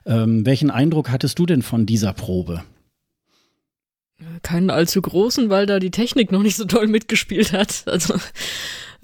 Ähm, 0.05 0.45
welchen 0.45 0.71
Eindruck 0.71 1.09
hattest 1.09 1.37
du 1.37 1.45
denn 1.45 1.61
von 1.61 1.85
dieser 1.85 2.13
Probe? 2.13 2.63
Keinen 4.41 4.69
allzu 4.69 5.01
großen, 5.01 5.49
weil 5.49 5.65
da 5.65 5.79
die 5.79 5.91
Technik 5.91 6.31
noch 6.31 6.41
nicht 6.41 6.57
so 6.57 6.65
toll 6.65 6.87
mitgespielt 6.87 7.53
hat. 7.53 7.83
Also 7.97 8.15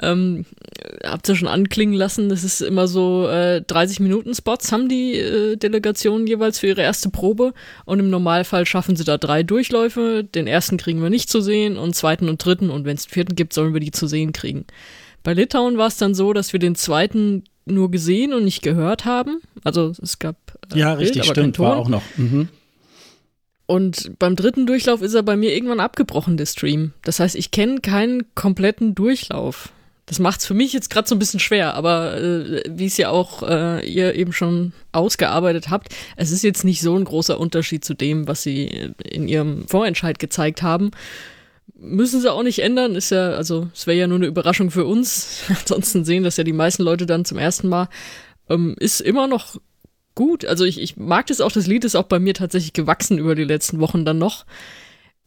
ähm, 0.02 0.45
habt 1.04 1.30
ihr 1.30 1.36
schon 1.36 1.47
anklingen 1.47 1.93
lassen, 1.93 2.30
das 2.30 2.43
ist 2.43 2.62
immer 2.62 2.88
so 2.88 3.28
äh, 3.28 3.62
30 3.62 3.99
Minuten 3.99 4.34
Spots 4.34 4.71
haben 4.71 4.89
die 4.89 5.15
äh, 5.15 5.56
Delegationen 5.56 6.26
jeweils 6.26 6.60
für 6.60 6.67
ihre 6.67 6.82
erste 6.82 7.10
Probe 7.10 7.54
und 7.86 7.99
im 7.99 8.10
Normalfall 8.10 8.65
schaffen 8.65 8.95
sie 8.95 9.04
da 9.04 9.17
drei 9.17 9.43
Durchläufe. 9.43 10.23
Den 10.23 10.47
ersten 10.47 10.78
kriegen 10.78 11.02
wir 11.02 11.12
nicht 11.12 11.30
zu 11.30 11.41
sehen 11.41 11.78
und 11.78 11.95
zweiten 11.95 12.28
und 12.28 12.43
dritten 12.43 12.71
und 12.71 12.86
wenn 12.86 12.95
es 12.95 13.06
den 13.06 13.13
vierten 13.13 13.36
gibt, 13.36 13.54
sollen 13.54 13.73
wir 13.73 13.82
die 13.82 13.91
zu 13.91 14.08
sehen 14.08 14.34
kriegen. 14.34 14.65
Bei 15.21 15.34
Litauen 15.34 15.78
war 15.78 15.88
es 15.88 15.97
dann 15.97 16.15
so, 16.15 16.34
dass 16.34 16.54
wir 16.54 16.60
den 16.60 16.76
zweiten 16.76 17.43
nur 17.65 17.91
gesehen 17.91 18.34
und 18.34 18.43
nicht 18.43 18.62
gehört 18.62 19.06
haben. 19.06 19.41
Also 19.63 19.93
es 20.02 20.19
gab 20.19 20.36
äh, 20.73 20.80
ja 20.80 20.95
Bild, 20.95 21.10
richtig 21.10 21.26
stimmt 21.26 21.60
war 21.60 21.78
auch 21.78 21.89
noch. 21.89 22.04
Mhm. 22.17 22.49
Und 23.73 24.19
beim 24.19 24.36
dritten 24.36 24.67
Durchlauf 24.67 25.01
ist 25.01 25.15
er 25.15 25.23
bei 25.23 25.36
mir 25.36 25.51
irgendwann 25.51 25.79
abgebrochen, 25.79 26.38
der 26.38 26.45
Stream. 26.45 26.93
Das 27.01 27.19
heißt, 27.19 27.33
ich 27.33 27.49
kenne 27.49 27.79
keinen 27.81 28.23
kompletten 28.36 28.93
Durchlauf. 28.93 29.69
Das 30.05 30.19
macht 30.19 30.41
es 30.41 30.45
für 30.45 30.53
mich 30.53 30.73
jetzt 30.73 30.91
gerade 30.91 31.07
so 31.07 31.15
ein 31.15 31.17
bisschen 31.17 31.39
schwer, 31.39 31.73
aber 31.73 32.21
äh, 32.21 32.62
wie 32.69 32.86
es 32.86 32.97
ja 32.97 33.09
auch 33.09 33.41
äh, 33.41 33.83
ihr 33.83 34.13
eben 34.13 34.31
schon 34.31 34.73
ausgearbeitet 34.91 35.71
habt, 35.71 35.88
es 36.17 36.29
ist 36.29 36.43
jetzt 36.43 36.63
nicht 36.63 36.81
so 36.81 36.95
ein 36.95 37.03
großer 37.03 37.39
Unterschied 37.39 37.83
zu 37.83 37.95
dem, 37.95 38.27
was 38.27 38.43
sie 38.43 38.93
in 39.03 39.27
ihrem 39.27 39.67
Vorentscheid 39.67 40.19
gezeigt 40.19 40.62
haben. 40.62 40.91
Müssen 41.73 42.21
sie 42.21 42.31
auch 42.31 42.43
nicht 42.43 42.59
ändern, 42.59 42.93
ist 42.93 43.09
ja, 43.09 43.31
also 43.31 43.69
es 43.73 43.88
wäre 43.88 43.97
ja 43.97 44.05
nur 44.05 44.19
eine 44.19 44.27
Überraschung 44.27 44.69
für 44.69 44.86
uns. 44.86 45.45
Ansonsten 45.49 46.05
sehen 46.05 46.23
das 46.23 46.38
ja 46.38 46.43
die 46.43 46.53
meisten 46.53 46.83
Leute 46.83 47.07
dann 47.07 47.25
zum 47.25 47.39
ersten 47.39 47.69
Mal. 47.69 47.89
Ähm, 48.51 48.75
ist 48.77 49.01
immer 49.01 49.25
noch 49.25 49.57
gut. 50.15 50.45
Also 50.45 50.65
ich, 50.65 50.80
ich 50.82 50.97
mag 50.97 51.28
das 51.28 51.41
auch, 51.41 51.52
das 51.52 51.67
Lied 51.67 51.86
ist 51.86 51.95
auch 51.95 52.04
bei 52.04 52.19
mir 52.19 52.34
tatsächlich 52.34 52.73
gewachsen 52.73 53.17
über 53.17 53.36
die 53.36 53.43
letzten 53.43 53.80
Wochen 53.80 54.06
dann 54.06 54.17
noch. 54.17 54.45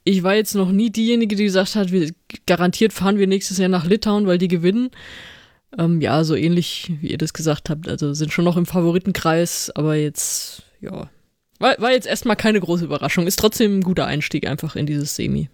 Ich 0.05 0.23
war 0.23 0.35
jetzt 0.35 0.55
noch 0.55 0.71
nie 0.71 0.91
diejenige, 0.91 1.35
die 1.35 1.45
gesagt 1.45 1.75
hat, 1.75 1.91
wir 1.91 2.13
garantiert 2.47 2.93
fahren 2.93 3.19
wir 3.19 3.27
nächstes 3.27 3.59
Jahr 3.59 3.69
nach 3.69 3.87
Litauen, 3.87 4.27
weil 4.27 4.39
die 4.39 4.49
gewinnen. 4.49 4.91
Ähm, 5.77 6.01
ja, 6.01 6.23
so 6.25 6.35
ähnlich 6.35 6.93
wie 7.01 7.09
ihr 7.09 7.19
das 7.19 7.33
gesagt 7.33 7.71
habt. 7.71 7.89
Also 7.89 8.15
sind 8.15 8.33
schon 8.33 8.45
noch 8.45 8.57
im 8.57 8.67
Favoritenkreis, 8.67 9.73
aber 9.75 9.97
jetzt, 9.97 10.63
ja. 10.81 11.11
War, 11.59 11.81
war 11.81 11.91
jetzt 11.91 12.07
erstmal 12.07 12.37
keine 12.37 12.61
große 12.61 12.85
Überraschung. 12.85 13.27
Ist 13.27 13.39
trotzdem 13.39 13.79
ein 13.79 13.83
guter 13.83 14.07
Einstieg 14.07 14.47
einfach 14.47 14.77
in 14.77 14.87
dieses 14.87 15.17
Semi. 15.17 15.49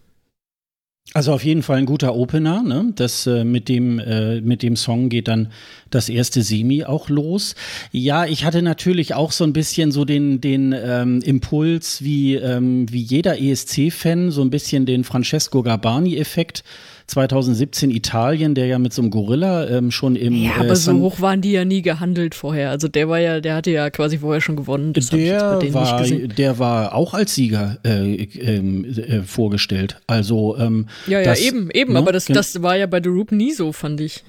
Also 1.15 1.33
auf 1.33 1.45
jeden 1.45 1.63
Fall 1.63 1.77
ein 1.77 1.87
guter 1.87 2.15
Opener. 2.15 2.63
Ne? 2.63 2.93
Das 2.95 3.27
äh, 3.27 3.45
mit 3.45 3.69
dem 3.69 3.99
äh, 3.99 4.41
mit 4.41 4.63
dem 4.63 4.77
Song 4.77 5.09
geht 5.11 5.29
dann 5.29 5.53
das 5.91 6.09
erste 6.09 6.43
Semi 6.43 6.85
auch 6.85 7.11
los. 7.11 7.55
Ja, 7.91 8.25
ich 8.25 8.45
hatte 8.45 8.63
natürlich 8.63 9.15
auch 9.15 9.31
so 9.31 9.45
ein 9.45 9.53
bisschen 9.53 9.93
so 9.93 10.07
den 10.07 10.41
den 10.41 10.73
ähm, 10.73 11.21
Impuls 11.23 12.03
wie 12.03 12.37
ähm, 12.37 12.87
wie 12.91 13.03
jeder 13.03 13.39
ESC-Fan 13.39 14.31
so 14.31 14.41
ein 14.43 14.51
bisschen 14.51 14.87
den 14.87 15.05
Francesco 15.05 15.63
Garbani-Effekt 15.63 16.65
2017 17.07 17.91
Italien, 17.91 18.55
der 18.55 18.67
ja 18.67 18.79
mit 18.79 18.93
so 18.93 19.03
einem 19.03 19.11
Gorilla 19.11 19.69
ähm, 19.69 19.91
schon 19.91 20.17
im. 20.17 20.35
Ja, 20.35 20.57
aber 20.59 20.71
äh, 20.71 20.77
so 20.77 20.93
hoch 20.93 21.21
waren 21.21 21.41
die 21.41 21.53
ja 21.53 21.65
nie 21.65 21.83
gehandelt 21.83 22.35
vorher. 22.35 22.71
Also 22.71 22.89
der 22.89 23.09
war 23.09 23.19
ja, 23.19 23.41
der 23.41 23.55
hatte 23.55 23.71
ja 23.71 23.91
quasi 23.91 24.19
vorher 24.19 24.41
schon 24.41 24.57
gewonnen. 24.57 24.93
Das 24.93 25.09
der 25.09 25.61
war, 25.75 26.27
der 26.27 26.59
war 26.59 26.95
auch 26.95 27.15
als 27.15 27.35
Sieger 27.35 27.79
äh, 27.85 28.15
ähm, 28.15 28.85
äh, 28.85 29.23
vorgestellt. 29.23 30.01
Also 30.07 30.57
ähm, 30.59 30.89
ja, 31.07 31.21
ja, 31.21 31.25
das, 31.25 31.41
eben, 31.41 31.71
eben. 31.71 31.93
Ne? 31.95 31.99
Aber 31.99 32.13
das, 32.13 32.27
das 32.27 32.63
war 32.63 32.77
ja 32.77 32.87
bei 32.87 33.01
The 33.03 33.09
Roop 33.09 33.33
nie 33.33 33.53
so, 33.53 33.73
fand 33.73 34.01
ich. 34.01 34.25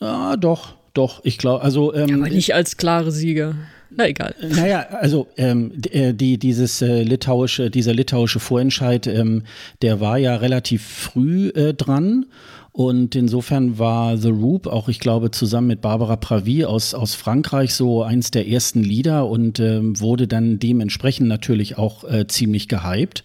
Ah, 0.00 0.36
doch, 0.36 0.74
doch. 0.94 1.20
Ich 1.24 1.38
glaube, 1.38 1.62
also. 1.62 1.94
Ähm, 1.94 2.22
aber 2.22 2.30
nicht 2.30 2.54
als 2.54 2.76
klare 2.76 3.10
Sieger. 3.10 3.54
Na 3.96 4.06
egal. 4.06 4.34
Naja, 4.40 4.86
also 4.90 5.26
ähm, 5.36 5.72
äh, 5.90 6.12
die, 6.12 6.38
dieses 6.38 6.82
äh, 6.82 7.02
litauische, 7.02 7.70
dieser 7.70 7.94
litauische 7.94 8.40
Vorentscheid, 8.40 9.06
ähm, 9.06 9.42
der 9.80 10.00
war 10.00 10.18
ja 10.18 10.36
relativ 10.36 10.82
früh 10.86 11.48
äh, 11.48 11.72
dran. 11.72 12.26
Und 12.72 13.14
insofern 13.14 13.78
war 13.78 14.18
The 14.18 14.28
Roop 14.28 14.66
auch, 14.66 14.90
ich 14.90 15.00
glaube, 15.00 15.30
zusammen 15.30 15.68
mit 15.68 15.80
Barbara 15.80 16.16
Pravi 16.16 16.66
aus, 16.66 16.92
aus 16.92 17.14
Frankreich 17.14 17.72
so 17.72 18.02
eins 18.02 18.30
der 18.30 18.48
ersten 18.48 18.82
Lieder 18.82 19.26
und 19.28 19.60
ähm, 19.60 19.98
wurde 19.98 20.28
dann 20.28 20.58
dementsprechend 20.58 21.26
natürlich 21.26 21.78
auch 21.78 22.04
äh, 22.04 22.26
ziemlich 22.26 22.68
gehypt. 22.68 23.24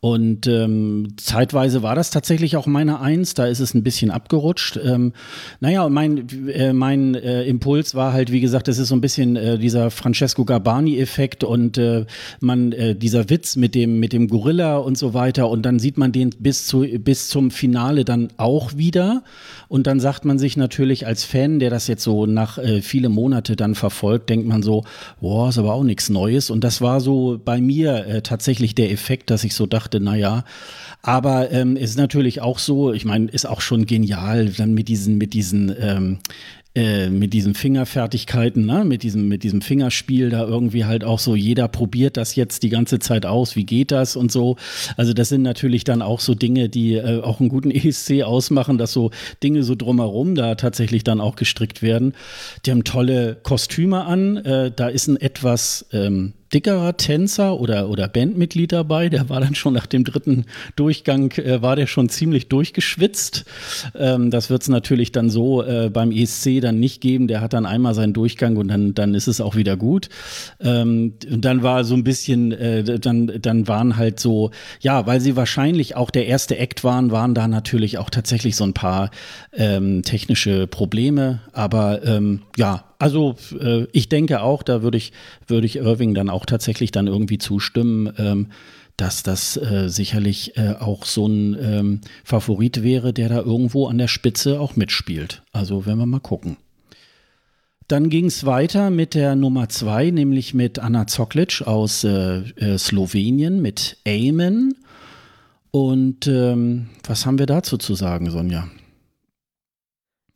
Und 0.00 0.46
ähm, 0.46 1.08
zeitweise 1.16 1.82
war 1.82 1.94
das 1.94 2.10
tatsächlich 2.10 2.56
auch 2.56 2.66
meine 2.66 3.00
Eins, 3.00 3.32
da 3.32 3.46
ist 3.46 3.60
es 3.60 3.72
ein 3.72 3.82
bisschen 3.82 4.10
abgerutscht. 4.10 4.78
Ähm, 4.84 5.14
naja, 5.60 5.88
mein, 5.88 6.28
äh, 6.48 6.74
mein 6.74 7.14
äh, 7.14 7.44
Impuls 7.44 7.94
war 7.94 8.12
halt, 8.12 8.30
wie 8.30 8.40
gesagt, 8.40 8.68
das 8.68 8.76
ist 8.76 8.88
so 8.88 8.94
ein 8.94 9.00
bisschen 9.00 9.36
äh, 9.36 9.58
dieser 9.58 9.90
Francesco 9.90 10.44
Garbani-Effekt 10.44 11.44
und 11.44 11.78
äh, 11.78 12.04
man, 12.40 12.72
äh, 12.72 12.94
dieser 12.94 13.30
Witz 13.30 13.56
mit 13.56 13.74
dem, 13.74 13.98
mit 13.98 14.12
dem 14.12 14.28
Gorilla 14.28 14.76
und 14.76 14.98
so 14.98 15.14
weiter. 15.14 15.48
Und 15.48 15.62
dann 15.62 15.78
sieht 15.78 15.96
man 15.96 16.12
den 16.12 16.30
bis, 16.38 16.66
zu, 16.66 16.86
bis 16.98 17.30
zum 17.30 17.50
Finale 17.50 18.04
dann 18.04 18.28
auch 18.36 18.76
wieder. 18.76 19.24
Und 19.68 19.86
dann 19.86 19.98
sagt 19.98 20.26
man 20.26 20.38
sich 20.38 20.58
natürlich 20.58 21.06
als 21.06 21.24
Fan, 21.24 21.58
der 21.58 21.70
das 21.70 21.86
jetzt 21.86 22.04
so 22.04 22.26
nach 22.26 22.58
äh, 22.58 22.82
viele 22.82 23.08
Monate 23.08 23.56
dann 23.56 23.74
verfolgt, 23.74 24.28
denkt 24.28 24.46
man 24.46 24.62
so, 24.62 24.84
boah, 25.20 25.48
ist 25.48 25.58
aber 25.58 25.72
auch 25.72 25.84
nichts 25.84 26.10
Neues. 26.10 26.50
Und 26.50 26.62
das 26.64 26.80
war 26.82 27.00
so 27.00 27.40
bei 27.42 27.60
mir 27.60 28.06
äh, 28.06 28.22
tatsächlich 28.22 28.74
der 28.74 28.92
Effekt, 28.92 29.30
dass 29.30 29.42
ich 29.42 29.54
so 29.54 29.66
dachte, 29.66 29.85
naja, 29.94 30.44
aber 31.02 31.50
ähm, 31.52 31.76
ist 31.76 31.96
natürlich 31.96 32.40
auch 32.40 32.58
so, 32.58 32.92
ich 32.92 33.04
meine, 33.04 33.30
ist 33.30 33.46
auch 33.46 33.60
schon 33.60 33.86
genial, 33.86 34.50
dann 34.50 34.74
mit 34.74 34.88
diesen, 34.88 35.18
mit 35.18 35.34
diesen 35.34 35.74
ähm, 35.78 36.18
äh, 36.76 37.08
mit 37.08 37.32
diesen 37.32 37.54
Fingerfertigkeiten, 37.54 38.66
ne? 38.66 38.84
mit, 38.84 39.02
diesem, 39.02 39.28
mit 39.28 39.44
diesem 39.44 39.62
Fingerspiel 39.62 40.28
da 40.28 40.46
irgendwie 40.46 40.84
halt 40.84 41.04
auch 41.04 41.18
so, 41.18 41.34
jeder 41.34 41.68
probiert 41.68 42.18
das 42.18 42.34
jetzt 42.34 42.62
die 42.62 42.68
ganze 42.68 42.98
Zeit 42.98 43.24
aus, 43.24 43.56
wie 43.56 43.64
geht 43.64 43.90
das 43.90 44.14
und 44.14 44.30
so. 44.30 44.56
Also 44.98 45.14
das 45.14 45.30
sind 45.30 45.40
natürlich 45.40 45.84
dann 45.84 46.02
auch 46.02 46.20
so 46.20 46.34
Dinge, 46.34 46.68
die 46.68 46.96
äh, 46.96 47.22
auch 47.22 47.40
einen 47.40 47.48
guten 47.48 47.70
ESC 47.70 48.24
ausmachen, 48.24 48.76
dass 48.76 48.92
so 48.92 49.10
Dinge 49.42 49.62
so 49.62 49.74
drumherum 49.74 50.34
da 50.34 50.54
tatsächlich 50.54 51.02
dann 51.02 51.18
auch 51.18 51.36
gestrickt 51.36 51.80
werden. 51.80 52.12
Die 52.66 52.72
haben 52.72 52.84
tolle 52.84 53.38
Kostüme 53.42 54.04
an, 54.04 54.36
äh, 54.36 54.70
da 54.70 54.88
ist 54.88 55.06
ein 55.08 55.16
etwas 55.16 55.86
ähm, 55.92 56.34
dickerer 56.56 56.96
Tänzer 56.96 57.60
oder, 57.60 57.90
oder 57.90 58.08
Bandmitglied 58.08 58.72
dabei. 58.72 59.10
Der 59.10 59.28
war 59.28 59.40
dann 59.40 59.54
schon 59.54 59.74
nach 59.74 59.84
dem 59.84 60.04
dritten 60.04 60.46
Durchgang, 60.74 61.30
äh, 61.32 61.60
war 61.60 61.76
der 61.76 61.86
schon 61.86 62.08
ziemlich 62.08 62.48
durchgeschwitzt. 62.48 63.44
Ähm, 63.94 64.30
das 64.30 64.48
wird 64.48 64.62
es 64.62 64.68
natürlich 64.68 65.12
dann 65.12 65.28
so 65.28 65.62
äh, 65.62 65.90
beim 65.90 66.10
ESC 66.10 66.62
dann 66.62 66.80
nicht 66.80 67.02
geben. 67.02 67.28
Der 67.28 67.42
hat 67.42 67.52
dann 67.52 67.66
einmal 67.66 67.92
seinen 67.92 68.14
Durchgang 68.14 68.56
und 68.56 68.68
dann, 68.68 68.94
dann 68.94 69.12
ist 69.14 69.26
es 69.26 69.42
auch 69.42 69.54
wieder 69.54 69.76
gut. 69.76 70.08
Ähm, 70.58 71.12
und 71.30 71.44
dann 71.44 71.62
war 71.62 71.84
so 71.84 71.94
ein 71.94 72.04
bisschen, 72.04 72.52
äh, 72.52 72.98
dann, 72.98 73.30
dann 73.42 73.68
waren 73.68 73.98
halt 73.98 74.18
so, 74.18 74.50
ja, 74.80 75.06
weil 75.06 75.20
sie 75.20 75.36
wahrscheinlich 75.36 75.94
auch 75.94 76.10
der 76.10 76.26
erste 76.26 76.56
Act 76.56 76.84
waren, 76.84 77.10
waren 77.10 77.34
da 77.34 77.48
natürlich 77.48 77.98
auch 77.98 78.08
tatsächlich 78.08 78.56
so 78.56 78.64
ein 78.64 78.72
paar 78.72 79.10
ähm, 79.52 80.00
technische 80.02 80.66
Probleme. 80.66 81.40
Aber 81.52 82.02
ähm, 82.02 82.40
ja, 82.56 82.84
also 82.98 83.36
äh, 83.60 83.86
ich 83.92 84.08
denke 84.08 84.40
auch, 84.42 84.62
da 84.62 84.82
würde 84.82 84.98
ich, 84.98 85.12
würde 85.46 85.66
ich 85.66 85.76
Irving 85.76 86.14
dann 86.14 86.30
auch 86.30 86.46
tatsächlich 86.46 86.90
dann 86.90 87.06
irgendwie 87.06 87.38
zustimmen, 87.38 88.12
ähm, 88.18 88.48
dass 88.96 89.22
das 89.22 89.56
äh, 89.56 89.88
sicherlich 89.88 90.56
äh, 90.56 90.74
auch 90.78 91.04
so 91.04 91.26
ein 91.26 91.56
ähm, 91.60 92.00
Favorit 92.24 92.82
wäre, 92.82 93.12
der 93.12 93.28
da 93.28 93.40
irgendwo 93.40 93.86
an 93.88 93.98
der 93.98 94.08
Spitze 94.08 94.58
auch 94.60 94.76
mitspielt. 94.76 95.42
Also 95.52 95.84
werden 95.84 95.98
wir 95.98 96.06
mal 96.06 96.20
gucken. 96.20 96.56
Dann 97.88 98.10
ging 98.10 98.24
es 98.24 98.46
weiter 98.46 98.90
mit 98.90 99.14
der 99.14 99.36
Nummer 99.36 99.68
zwei, 99.68 100.10
nämlich 100.10 100.54
mit 100.54 100.78
Anna 100.78 101.06
Zoklic 101.06 101.62
aus 101.66 102.02
äh, 102.02 102.38
äh, 102.56 102.78
Slowenien, 102.78 103.62
mit 103.62 103.98
Amen. 104.08 104.74
Und 105.70 106.26
ähm, 106.26 106.88
was 107.06 107.26
haben 107.26 107.38
wir 107.38 107.46
dazu 107.46 107.76
zu 107.76 107.94
sagen, 107.94 108.30
Sonja? 108.30 108.66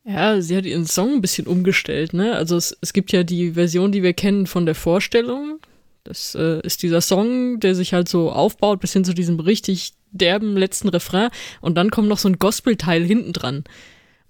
Ja, 0.03 0.41
sie 0.41 0.57
hat 0.57 0.65
ihren 0.65 0.87
Song 0.87 1.15
ein 1.15 1.21
bisschen 1.21 1.45
umgestellt, 1.45 2.13
ne? 2.13 2.35
Also 2.35 2.55
es, 2.55 2.75
es 2.81 2.93
gibt 2.93 3.11
ja 3.11 3.23
die 3.23 3.51
Version, 3.51 3.91
die 3.91 4.01
wir 4.01 4.13
kennen 4.13 4.47
von 4.47 4.65
der 4.65 4.75
Vorstellung. 4.75 5.59
Das 6.03 6.33
äh, 6.33 6.59
ist 6.63 6.81
dieser 6.81 7.01
Song, 7.01 7.59
der 7.59 7.75
sich 7.75 7.93
halt 7.93 8.09
so 8.09 8.31
aufbaut 8.31 8.79
bis 8.79 8.93
hin 8.93 9.05
zu 9.05 9.13
diesem 9.13 9.39
richtig 9.39 9.93
derben 10.11 10.57
letzten 10.57 10.89
Refrain. 10.89 11.29
Und 11.61 11.75
dann 11.75 11.91
kommt 11.91 12.07
noch 12.07 12.17
so 12.17 12.27
ein 12.27 12.39
Gospel-Teil 12.39 13.03
hinten 13.03 13.33
dran. 13.33 13.63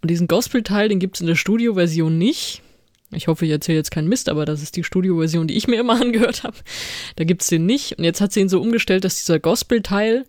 Und 0.02 0.12
diesen 0.12 0.28
Gospel-Teil, 0.28 0.90
den 0.90 1.00
gibt's 1.00 1.22
in 1.22 1.28
der 1.28 1.36
Studio-Version 1.36 2.18
nicht. 2.18 2.62
Ich 3.14 3.28
hoffe, 3.28 3.46
ich 3.46 3.52
erzähle 3.52 3.78
jetzt 3.78 3.92
keinen 3.92 4.08
Mist, 4.08 4.30
aber 4.30 4.46
das 4.46 4.62
ist 4.62 4.76
die 4.76 4.84
Studioversion, 4.84 5.48
die 5.48 5.56
ich 5.56 5.68
mir 5.68 5.80
immer 5.80 6.00
angehört 6.02 6.44
habe. 6.44 6.58
Da 7.16 7.24
gibt's 7.24 7.48
den 7.48 7.66
nicht. 7.66 7.98
Und 7.98 8.04
jetzt 8.04 8.22
hat 8.22 8.32
sie 8.34 8.42
ihn 8.42 8.50
so 8.50 8.62
umgestellt, 8.62 9.04
dass 9.04 9.18
dieser 9.20 9.40
Gospel-Teil 9.40 10.26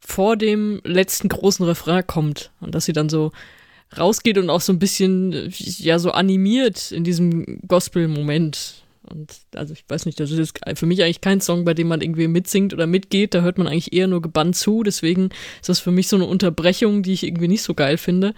vor 0.00 0.36
dem 0.36 0.80
letzten 0.84 1.28
großen 1.28 1.64
Refrain 1.64 2.06
kommt. 2.06 2.52
Und 2.60 2.74
dass 2.74 2.84
sie 2.84 2.92
dann 2.92 3.08
so 3.08 3.32
rausgeht 3.98 4.38
und 4.38 4.50
auch 4.50 4.60
so 4.60 4.72
ein 4.72 4.78
bisschen, 4.78 5.52
ja, 5.58 5.98
so 5.98 6.10
animiert 6.10 6.92
in 6.92 7.04
diesem 7.04 7.60
Gospel-Moment. 7.66 8.82
Und 9.02 9.32
also 9.54 9.74
ich 9.74 9.84
weiß 9.86 10.06
nicht, 10.06 10.18
das 10.18 10.30
ist 10.30 10.58
für 10.74 10.86
mich 10.86 11.02
eigentlich 11.02 11.20
kein 11.20 11.40
Song, 11.40 11.64
bei 11.64 11.74
dem 11.74 11.88
man 11.88 12.00
irgendwie 12.00 12.28
mitsingt 12.28 12.72
oder 12.72 12.86
mitgeht. 12.86 13.34
Da 13.34 13.42
hört 13.42 13.58
man 13.58 13.66
eigentlich 13.66 13.92
eher 13.92 14.06
nur 14.06 14.22
gebannt 14.22 14.56
zu. 14.56 14.82
Deswegen 14.82 15.28
ist 15.60 15.68
das 15.68 15.80
für 15.80 15.90
mich 15.90 16.08
so 16.08 16.16
eine 16.16 16.24
Unterbrechung, 16.24 17.02
die 17.02 17.12
ich 17.12 17.24
irgendwie 17.24 17.48
nicht 17.48 17.62
so 17.62 17.74
geil 17.74 17.98
finde. 17.98 18.34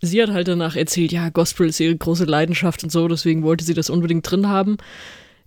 Sie 0.00 0.22
hat 0.22 0.30
halt 0.30 0.48
danach 0.48 0.76
erzählt, 0.76 1.12
ja, 1.12 1.28
Gospel 1.30 1.68
ist 1.68 1.80
ihre 1.80 1.96
große 1.96 2.24
Leidenschaft 2.24 2.84
und 2.84 2.90
so, 2.90 3.08
deswegen 3.08 3.42
wollte 3.42 3.64
sie 3.64 3.74
das 3.74 3.90
unbedingt 3.90 4.30
drin 4.30 4.48
haben. 4.48 4.76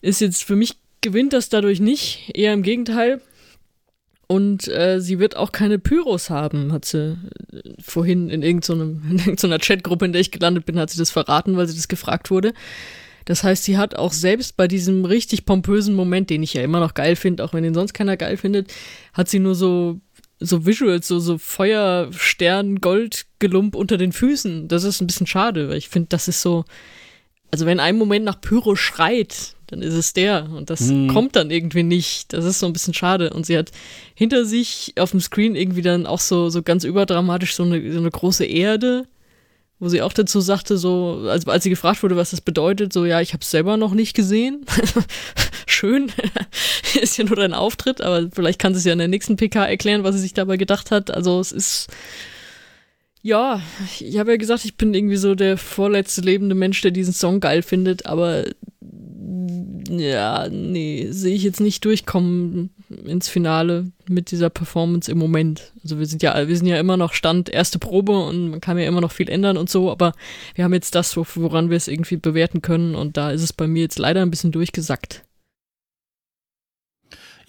Ist 0.01 0.21
jetzt 0.21 0.43
für 0.43 0.55
mich 0.55 0.77
gewinnt 1.01 1.33
das 1.33 1.49
dadurch 1.49 1.79
nicht, 1.79 2.31
eher 2.33 2.53
im 2.53 2.63
Gegenteil. 2.63 3.21
Und 4.27 4.67
äh, 4.67 4.99
sie 4.99 5.19
wird 5.19 5.37
auch 5.37 5.53
keine 5.53 5.79
Pyros 5.79 6.29
haben, 6.29 6.73
hat 6.73 6.83
sie 6.83 7.17
äh, 7.51 7.61
vorhin 7.81 8.29
in 8.29 8.43
irgendeiner, 8.43 8.83
in 9.09 9.19
irgendeiner 9.19 9.59
Chatgruppe, 9.59 10.05
in 10.05 10.11
der 10.11 10.21
ich 10.21 10.31
gelandet 10.31 10.65
bin, 10.65 10.77
hat 10.77 10.89
sie 10.89 10.99
das 10.99 11.11
verraten, 11.11 11.55
weil 11.55 11.67
sie 11.67 11.75
das 11.75 11.87
gefragt 11.87 12.29
wurde. 12.29 12.53
Das 13.25 13.43
heißt, 13.43 13.63
sie 13.63 13.77
hat 13.77 13.95
auch 13.95 14.13
selbst 14.13 14.55
bei 14.55 14.67
diesem 14.67 15.03
richtig 15.03 15.45
pompösen 15.45 15.95
Moment, 15.95 16.29
den 16.29 16.43
ich 16.43 16.53
ja 16.53 16.61
immer 16.61 16.79
noch 16.79 16.93
geil 16.93 17.17
finde, 17.17 17.43
auch 17.43 17.53
wenn 17.53 17.63
ihn 17.63 17.73
sonst 17.73 17.93
keiner 17.93 18.15
geil 18.15 18.37
findet, 18.37 18.73
hat 19.13 19.27
sie 19.27 19.39
nur 19.39 19.55
so 19.55 19.99
so 20.39 20.65
Visuals, 20.65 21.07
so, 21.07 21.19
so 21.19 21.37
Feuerstern, 21.37 22.79
Goldgelump 22.79 23.75
unter 23.75 23.97
den 23.97 24.11
Füßen. 24.11 24.67
Das 24.67 24.83
ist 24.83 25.01
ein 25.01 25.07
bisschen 25.07 25.27
schade, 25.27 25.69
weil 25.69 25.77
ich 25.77 25.89
finde, 25.89 26.09
das 26.09 26.27
ist 26.27 26.41
so, 26.41 26.65
also 27.51 27.65
wenn 27.65 27.79
ein 27.79 27.97
Moment 27.97 28.25
nach 28.25 28.39
Pyro 28.39 28.75
schreit, 28.75 29.55
dann 29.67 29.81
ist 29.81 29.93
es 29.93 30.13
der. 30.13 30.49
Und 30.49 30.69
das 30.69 30.81
mhm. 30.81 31.07
kommt 31.09 31.35
dann 31.35 31.51
irgendwie 31.51 31.83
nicht. 31.83 32.33
Das 32.33 32.45
ist 32.45 32.59
so 32.59 32.65
ein 32.65 32.73
bisschen 32.73 32.93
schade. 32.93 33.31
Und 33.31 33.45
sie 33.45 33.57
hat 33.57 33.71
hinter 34.15 34.45
sich 34.45 34.93
auf 34.97 35.11
dem 35.11 35.21
Screen 35.21 35.55
irgendwie 35.55 35.81
dann 35.81 36.05
auch 36.05 36.19
so, 36.19 36.49
so 36.49 36.63
ganz 36.63 36.83
überdramatisch 36.83 37.55
so 37.55 37.63
eine, 37.63 37.91
so 37.91 37.99
eine 37.99 38.11
große 38.11 38.45
Erde 38.45 39.05
wo 39.79 39.89
sie 39.89 40.01
auch 40.01 40.13
dazu 40.13 40.41
sagte, 40.41 40.77
so, 40.77 41.27
also 41.29 41.51
als 41.51 41.63
sie 41.63 41.69
gefragt 41.69 42.01
wurde, 42.01 42.17
was 42.17 42.31
das 42.31 42.41
bedeutet, 42.41 42.91
so, 42.91 43.05
ja, 43.05 43.21
ich 43.21 43.33
habe 43.33 43.41
es 43.41 43.51
selber 43.51 43.77
noch 43.77 43.93
nicht 43.93 44.15
gesehen. 44.15 44.65
Schön, 45.67 46.11
ist 47.01 47.17
ja 47.17 47.25
nur 47.25 47.35
dein 47.35 47.53
Auftritt, 47.53 48.01
aber 48.01 48.29
vielleicht 48.33 48.57
kann 48.59 48.73
sie 48.73 48.79
es 48.79 48.85
ja 48.85 48.93
in 48.93 48.99
der 48.99 49.07
nächsten 49.07 49.35
PK 49.35 49.65
erklären, 49.65 50.03
was 50.03 50.15
sie 50.15 50.21
sich 50.21 50.33
dabei 50.33 50.57
gedacht 50.57 50.89
hat. 50.89 51.11
Also 51.11 51.39
es 51.39 51.51
ist, 51.51 51.87
ja, 53.21 53.61
ich 53.99 54.17
habe 54.17 54.31
ja 54.31 54.37
gesagt, 54.37 54.65
ich 54.65 54.77
bin 54.77 54.95
irgendwie 54.95 55.17
so 55.17 55.35
der 55.35 55.57
vorletzte 55.57 56.21
lebende 56.21 56.55
Mensch, 56.55 56.81
der 56.81 56.91
diesen 56.91 57.13
Song 57.13 57.39
geil 57.39 57.61
findet, 57.61 58.07
aber 58.07 58.45
ja, 59.89 60.47
nee, 60.49 61.07
sehe 61.09 61.35
ich 61.35 61.43
jetzt 61.43 61.59
nicht 61.59 61.83
durchkommen 61.83 62.69
ins 63.05 63.27
Finale 63.27 63.91
mit 64.07 64.31
dieser 64.31 64.49
Performance 64.49 65.11
im 65.11 65.17
Moment. 65.17 65.73
Also 65.83 65.99
wir 65.99 66.05
sind 66.05 66.23
ja, 66.23 66.47
wir 66.47 66.55
sind 66.55 66.67
ja 66.67 66.79
immer 66.79 66.95
noch 66.95 67.11
Stand 67.11 67.49
erste 67.49 67.77
Probe 67.77 68.17
und 68.17 68.49
man 68.49 68.61
kann 68.61 68.77
ja 68.77 68.87
immer 68.87 69.01
noch 69.01 69.11
viel 69.11 69.29
ändern 69.29 69.57
und 69.57 69.69
so, 69.69 69.91
aber 69.91 70.13
wir 70.55 70.63
haben 70.63 70.73
jetzt 70.73 70.95
das, 70.95 71.17
woran 71.17 71.69
wir 71.69 71.75
es 71.75 71.89
irgendwie 71.89 72.15
bewerten 72.15 72.61
können 72.61 72.95
und 72.95 73.17
da 73.17 73.31
ist 73.31 73.43
es 73.43 73.51
bei 73.51 73.67
mir 73.67 73.81
jetzt 73.81 73.99
leider 73.99 74.21
ein 74.21 74.31
bisschen 74.31 74.53
durchgesackt. 74.53 75.26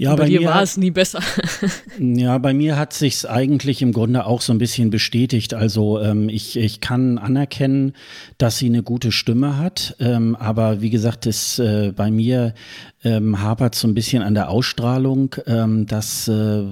Ja, 0.01 0.15
bei, 0.15 0.23
bei 0.23 0.29
dir 0.29 0.45
war 0.45 0.63
es 0.63 0.77
nie 0.77 0.93
besser. 0.93 1.21
ja, 1.99 2.39
bei 2.39 2.55
mir 2.55 2.77
hat 2.77 2.93
sich's 2.93 3.27
eigentlich 3.27 3.83
im 3.83 3.93
Grunde 3.93 4.27
auch 4.27 4.43
so 4.43 4.53
ein 4.53 4.59
bisschen 4.59 4.91
bestätigt. 4.91 5.55
Also 5.55 6.01
ähm, 6.01 6.29
ich, 6.29 6.57
ich 6.57 6.81
kann 6.81 7.19
anerkennen, 7.19 7.95
dass 8.39 8.59
sie 8.59 8.67
eine 8.67 8.85
gute 8.85 9.11
Stimme 9.11 9.59
hat, 9.59 9.97
ähm, 9.99 10.37
aber 10.37 10.81
wie 10.83 10.91
gesagt, 10.91 11.27
ist 11.27 11.59
äh, 11.59 11.93
bei 11.97 12.13
mir 12.13 12.55
ähm, 13.03 13.43
hapert 13.43 13.75
so 13.75 13.89
ein 13.89 13.95
bisschen 13.95 14.23
an 14.23 14.35
der 14.35 14.51
Ausstrahlung. 14.51 15.35
Ähm, 15.49 15.87
das, 15.87 16.29
äh, 16.29 16.63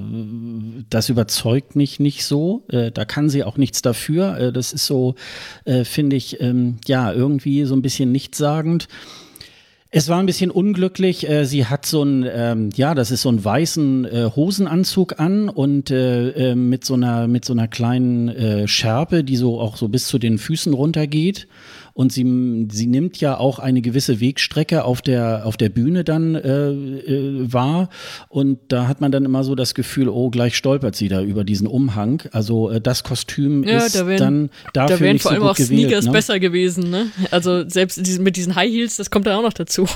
das 0.88 1.08
überzeugt 1.08 1.74
mich 1.74 1.98
nicht 1.98 2.24
so. 2.24 2.62
Äh, 2.68 2.92
da 2.92 3.04
kann 3.04 3.28
sie 3.28 3.42
auch 3.42 3.56
nichts 3.56 3.82
dafür. 3.82 4.38
Äh, 4.38 4.52
das 4.52 4.72
ist 4.72 4.86
so, 4.86 5.16
äh, 5.64 5.82
finde 5.82 6.14
ich, 6.14 6.40
ähm, 6.40 6.76
ja 6.86 7.12
irgendwie 7.12 7.64
so 7.64 7.74
ein 7.74 7.82
bisschen 7.82 8.12
nichtssagend. 8.12 8.86
Es 9.98 10.10
war 10.10 10.18
ein 10.18 10.26
bisschen 10.26 10.50
unglücklich. 10.50 11.26
Äh, 11.26 11.46
sie 11.46 11.64
hat 11.64 11.86
so 11.86 12.02
einen, 12.02 12.26
ähm, 12.30 12.68
ja, 12.76 12.94
das 12.94 13.10
ist 13.10 13.22
so 13.22 13.30
einen 13.30 13.42
weißen 13.42 14.04
äh, 14.04 14.30
Hosenanzug 14.36 15.18
an 15.18 15.48
und 15.48 15.90
äh, 15.90 16.50
äh, 16.50 16.54
mit 16.54 16.84
so 16.84 16.92
einer 16.92 17.26
mit 17.28 17.46
so 17.46 17.54
einer 17.54 17.66
kleinen 17.66 18.28
äh, 18.28 18.68
Schärpe, 18.68 19.24
die 19.24 19.36
so 19.36 19.58
auch 19.58 19.78
so 19.78 19.88
bis 19.88 20.06
zu 20.06 20.18
den 20.18 20.36
Füßen 20.36 20.74
runtergeht 20.74 21.48
und 21.96 22.12
sie, 22.12 22.66
sie 22.70 22.86
nimmt 22.86 23.18
ja 23.20 23.38
auch 23.38 23.58
eine 23.58 23.80
gewisse 23.80 24.20
Wegstrecke 24.20 24.84
auf 24.84 25.00
der, 25.00 25.46
auf 25.46 25.56
der 25.56 25.70
Bühne 25.70 26.04
dann 26.04 26.34
äh, 26.34 26.68
äh, 26.68 27.50
wahr 27.50 27.88
und 28.28 28.58
da 28.68 28.86
hat 28.86 29.00
man 29.00 29.10
dann 29.10 29.24
immer 29.24 29.44
so 29.44 29.54
das 29.54 29.74
Gefühl, 29.74 30.10
oh, 30.10 30.28
gleich 30.28 30.56
stolpert 30.56 30.94
sie 30.94 31.08
da 31.08 31.22
über 31.22 31.42
diesen 31.42 31.66
Umhang. 31.66 32.22
Also 32.32 32.68
äh, 32.68 32.82
das 32.82 33.02
Kostüm 33.02 33.64
ja, 33.64 33.78
ist 33.78 33.96
da 33.96 34.06
wären, 34.06 34.18
dann 34.18 34.50
dafür 34.74 34.96
da 34.96 35.00
wären 35.00 35.12
nicht 35.14 35.22
vor 35.22 35.32
allem 35.32 35.40
so 35.40 35.48
auch 35.48 35.56
gewählt, 35.56 35.80
Sneakers 35.80 36.04
ne? 36.04 36.12
besser 36.12 36.38
gewesen, 36.38 36.90
ne? 36.90 37.06
Also 37.30 37.66
selbst 37.66 38.20
mit 38.20 38.36
diesen 38.36 38.56
High 38.56 38.70
Heels, 38.70 38.96
das 38.96 39.10
kommt 39.10 39.26
da 39.26 39.38
auch 39.38 39.42
noch 39.42 39.54
dazu. 39.54 39.88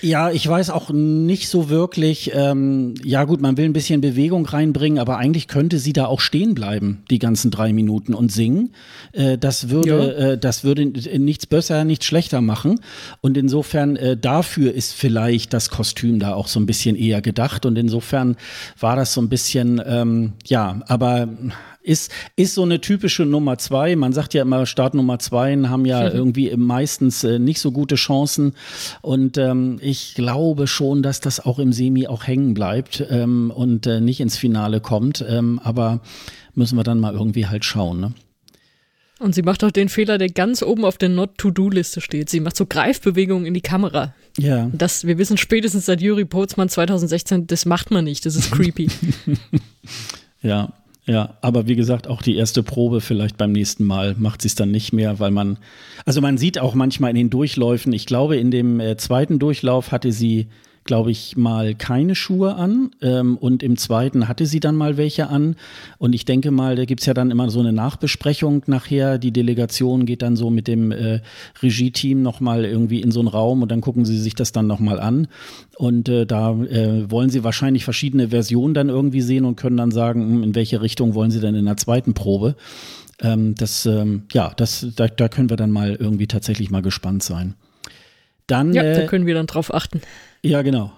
Ja, 0.00 0.32
ich 0.32 0.48
weiß 0.48 0.70
auch 0.70 0.90
nicht 0.90 1.48
so 1.48 1.68
wirklich, 1.68 2.32
ähm, 2.34 2.94
ja 3.04 3.24
gut, 3.24 3.40
man 3.40 3.56
will 3.56 3.66
ein 3.66 3.72
bisschen 3.72 4.00
Bewegung 4.00 4.44
reinbringen, 4.44 4.98
aber 4.98 5.18
eigentlich 5.18 5.46
könnte 5.46 5.78
sie 5.78 5.92
da 5.92 6.06
auch 6.06 6.20
stehen 6.20 6.54
bleiben, 6.54 7.04
die 7.10 7.20
ganzen 7.20 7.50
drei 7.50 7.72
Minuten 7.72 8.12
und 8.12 8.32
singen. 8.32 8.72
Äh, 9.12 9.38
das 9.38 9.70
würde, 9.70 9.88
ja. 10.18 10.30
äh, 10.32 10.38
das 10.38 10.64
würde 10.64 10.86
nichts 10.86 11.43
nichts 11.44 11.46
besser, 11.46 11.84
nichts 11.84 12.06
schlechter 12.06 12.40
machen. 12.40 12.80
Und 13.20 13.36
insofern 13.36 13.96
äh, 13.96 14.16
dafür 14.16 14.72
ist 14.72 14.94
vielleicht 14.94 15.52
das 15.52 15.68
Kostüm 15.68 16.18
da 16.18 16.34
auch 16.34 16.48
so 16.48 16.58
ein 16.58 16.66
bisschen 16.66 16.96
eher 16.96 17.20
gedacht. 17.20 17.66
Und 17.66 17.76
insofern 17.76 18.36
war 18.80 18.96
das 18.96 19.12
so 19.12 19.20
ein 19.20 19.28
bisschen, 19.28 19.80
ähm, 19.84 20.32
ja, 20.46 20.80
aber 20.88 21.28
ist, 21.82 22.10
ist 22.36 22.54
so 22.54 22.62
eine 22.62 22.80
typische 22.80 23.26
Nummer 23.26 23.58
zwei. 23.58 23.94
Man 23.94 24.14
sagt 24.14 24.32
ja 24.32 24.42
immer, 24.42 24.64
Start 24.64 24.94
Nummer 24.94 25.18
zwei 25.18 25.54
haben 25.54 25.84
ja 25.84 26.08
irgendwie 26.12 26.54
meistens 26.56 27.24
äh, 27.24 27.38
nicht 27.38 27.60
so 27.60 27.72
gute 27.72 27.96
Chancen. 27.96 28.54
Und 29.02 29.36
ähm, 29.36 29.78
ich 29.82 30.14
glaube 30.14 30.66
schon, 30.66 31.02
dass 31.02 31.20
das 31.20 31.44
auch 31.44 31.58
im 31.58 31.72
Semi 31.74 32.06
auch 32.06 32.26
hängen 32.26 32.54
bleibt 32.54 33.04
ähm, 33.10 33.52
und 33.54 33.86
äh, 33.86 34.00
nicht 34.00 34.20
ins 34.20 34.38
Finale 34.38 34.80
kommt. 34.80 35.22
Ähm, 35.28 35.60
aber 35.62 36.00
müssen 36.54 36.78
wir 36.78 36.84
dann 36.84 37.00
mal 37.00 37.12
irgendwie 37.12 37.46
halt 37.46 37.66
schauen. 37.66 38.00
Ne? 38.00 38.12
Und 39.24 39.34
sie 39.34 39.40
macht 39.40 39.64
auch 39.64 39.70
den 39.70 39.88
Fehler, 39.88 40.18
der 40.18 40.28
ganz 40.28 40.62
oben 40.62 40.84
auf 40.84 40.98
der 40.98 41.08
Not-to-Do-Liste 41.08 42.02
steht. 42.02 42.28
Sie 42.28 42.40
macht 42.40 42.56
so 42.56 42.66
Greifbewegungen 42.66 43.46
in 43.46 43.54
die 43.54 43.62
Kamera. 43.62 44.12
Ja. 44.36 44.70
Das, 44.74 45.06
wir 45.06 45.16
wissen 45.16 45.38
spätestens 45.38 45.86
seit 45.86 46.02
Juri 46.02 46.26
Potzmann 46.26 46.68
2016, 46.68 47.46
das 47.46 47.64
macht 47.64 47.90
man 47.90 48.04
nicht, 48.04 48.26
das 48.26 48.36
ist 48.36 48.50
creepy. 48.50 48.88
ja, 50.42 50.74
ja, 51.06 51.38
aber 51.40 51.66
wie 51.66 51.74
gesagt, 51.74 52.06
auch 52.06 52.20
die 52.20 52.36
erste 52.36 52.62
Probe 52.62 53.00
vielleicht 53.00 53.38
beim 53.38 53.52
nächsten 53.52 53.84
Mal 53.84 54.14
macht 54.18 54.42
sie 54.42 54.48
es 54.48 54.56
dann 54.56 54.70
nicht 54.70 54.92
mehr, 54.92 55.18
weil 55.20 55.30
man, 55.30 55.56
also 56.04 56.20
man 56.20 56.36
sieht 56.36 56.58
auch 56.58 56.74
manchmal 56.74 57.08
in 57.08 57.16
den 57.16 57.30
Durchläufen, 57.30 57.94
ich 57.94 58.04
glaube, 58.04 58.36
in 58.36 58.50
dem 58.50 58.78
äh, 58.78 58.98
zweiten 58.98 59.38
Durchlauf 59.38 59.90
hatte 59.90 60.12
sie 60.12 60.48
glaube 60.84 61.10
ich, 61.10 61.36
mal 61.36 61.74
keine 61.74 62.14
Schuhe 62.14 62.56
an 62.56 62.90
ähm, 63.00 63.36
und 63.38 63.62
im 63.62 63.76
zweiten 63.76 64.28
hatte 64.28 64.46
sie 64.46 64.60
dann 64.60 64.76
mal 64.76 64.96
welche 64.96 65.28
an. 65.28 65.56
Und 65.98 66.14
ich 66.14 66.24
denke 66.24 66.50
mal, 66.50 66.76
da 66.76 66.84
gibt's 66.84 67.06
ja 67.06 67.14
dann 67.14 67.30
immer 67.30 67.50
so 67.50 67.60
eine 67.60 67.72
Nachbesprechung 67.72 68.62
nachher. 68.66 69.18
Die 69.18 69.32
Delegation 69.32 70.04
geht 70.04 70.22
dann 70.22 70.36
so 70.36 70.50
mit 70.50 70.68
dem 70.68 70.92
äh, 70.92 71.20
Regie-Team 71.62 72.22
nochmal 72.22 72.64
irgendwie 72.64 73.00
in 73.00 73.10
so 73.10 73.20
einen 73.20 73.28
Raum 73.28 73.62
und 73.62 73.72
dann 73.72 73.80
gucken 73.80 74.04
sie 74.04 74.18
sich 74.18 74.34
das 74.34 74.52
dann 74.52 74.66
nochmal 74.66 75.00
an. 75.00 75.28
Und 75.76 76.08
äh, 76.08 76.26
da 76.26 76.52
äh, 76.52 77.10
wollen 77.10 77.30
sie 77.30 77.44
wahrscheinlich 77.44 77.84
verschiedene 77.84 78.28
Versionen 78.28 78.74
dann 78.74 78.90
irgendwie 78.90 79.22
sehen 79.22 79.46
und 79.46 79.56
können 79.56 79.78
dann 79.78 79.90
sagen, 79.90 80.20
hm, 80.20 80.42
in 80.42 80.54
welche 80.54 80.82
Richtung 80.82 81.14
wollen 81.14 81.30
sie 81.30 81.40
denn 81.40 81.54
in 81.54 81.64
der 81.64 81.78
zweiten 81.78 82.12
Probe. 82.12 82.56
Ähm, 83.20 83.54
das, 83.54 83.86
ähm, 83.86 84.24
ja, 84.32 84.52
das, 84.56 84.86
da, 84.96 85.08
da 85.08 85.28
können 85.28 85.48
wir 85.48 85.56
dann 85.56 85.70
mal 85.70 85.94
irgendwie 85.94 86.26
tatsächlich 86.26 86.70
mal 86.70 86.82
gespannt 86.82 87.22
sein. 87.22 87.54
Dann, 88.46 88.74
ja, 88.74 88.82
da 88.82 89.00
äh, 89.00 89.06
können 89.06 89.24
wir 89.24 89.34
dann 89.34 89.46
drauf 89.46 89.72
achten. 89.72 90.02
Ja, 90.44 90.62
genau. 90.62 90.92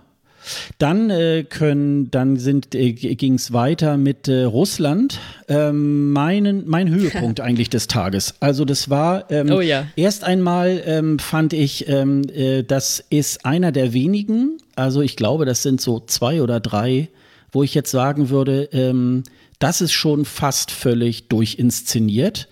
Dann 0.79 1.11
äh, 1.11 1.45
können, 1.49 2.11
dann 2.11 2.37
sind 2.37 2.75
äh, 2.75 2.93
ging 2.93 3.35
es 3.35 3.53
weiter 3.53 3.97
mit 3.97 4.29
äh, 4.29 4.43
Russland. 4.43 5.21
Ähm, 5.49 6.13
meinen, 6.13 6.69
mein 6.69 6.89
Höhepunkt 6.89 7.41
eigentlich 7.41 7.71
des 7.71 7.87
Tages. 7.87 8.35
Also 8.41 8.65
das 8.65 8.91
war 8.91 9.31
ähm, 9.31 9.51
oh, 9.51 9.61
ja. 9.61 9.87
erst 9.97 10.25
einmal 10.25 10.83
ähm, 10.85 11.19
fand 11.19 11.53
ich, 11.53 11.89
ähm, 11.89 12.23
äh, 12.33 12.63
das 12.63 13.05
ist 13.11 13.45
einer 13.45 13.73
der 13.73 13.93
wenigen. 13.93 14.59
Also 14.75 15.01
ich 15.01 15.17
glaube, 15.17 15.45
das 15.45 15.63
sind 15.63 15.81
so 15.81 16.01
zwei 16.01 16.43
oder 16.43 16.61
drei, 16.61 17.09
wo 17.51 17.63
ich 17.63 17.75
jetzt 17.75 17.91
sagen 17.91 18.29
würde, 18.29 18.69
ähm, 18.73 19.23
das 19.59 19.81
ist 19.81 19.93
schon 19.93 20.25
fast 20.25 20.71
völlig 20.71 21.29
durchinszeniert. 21.29 22.49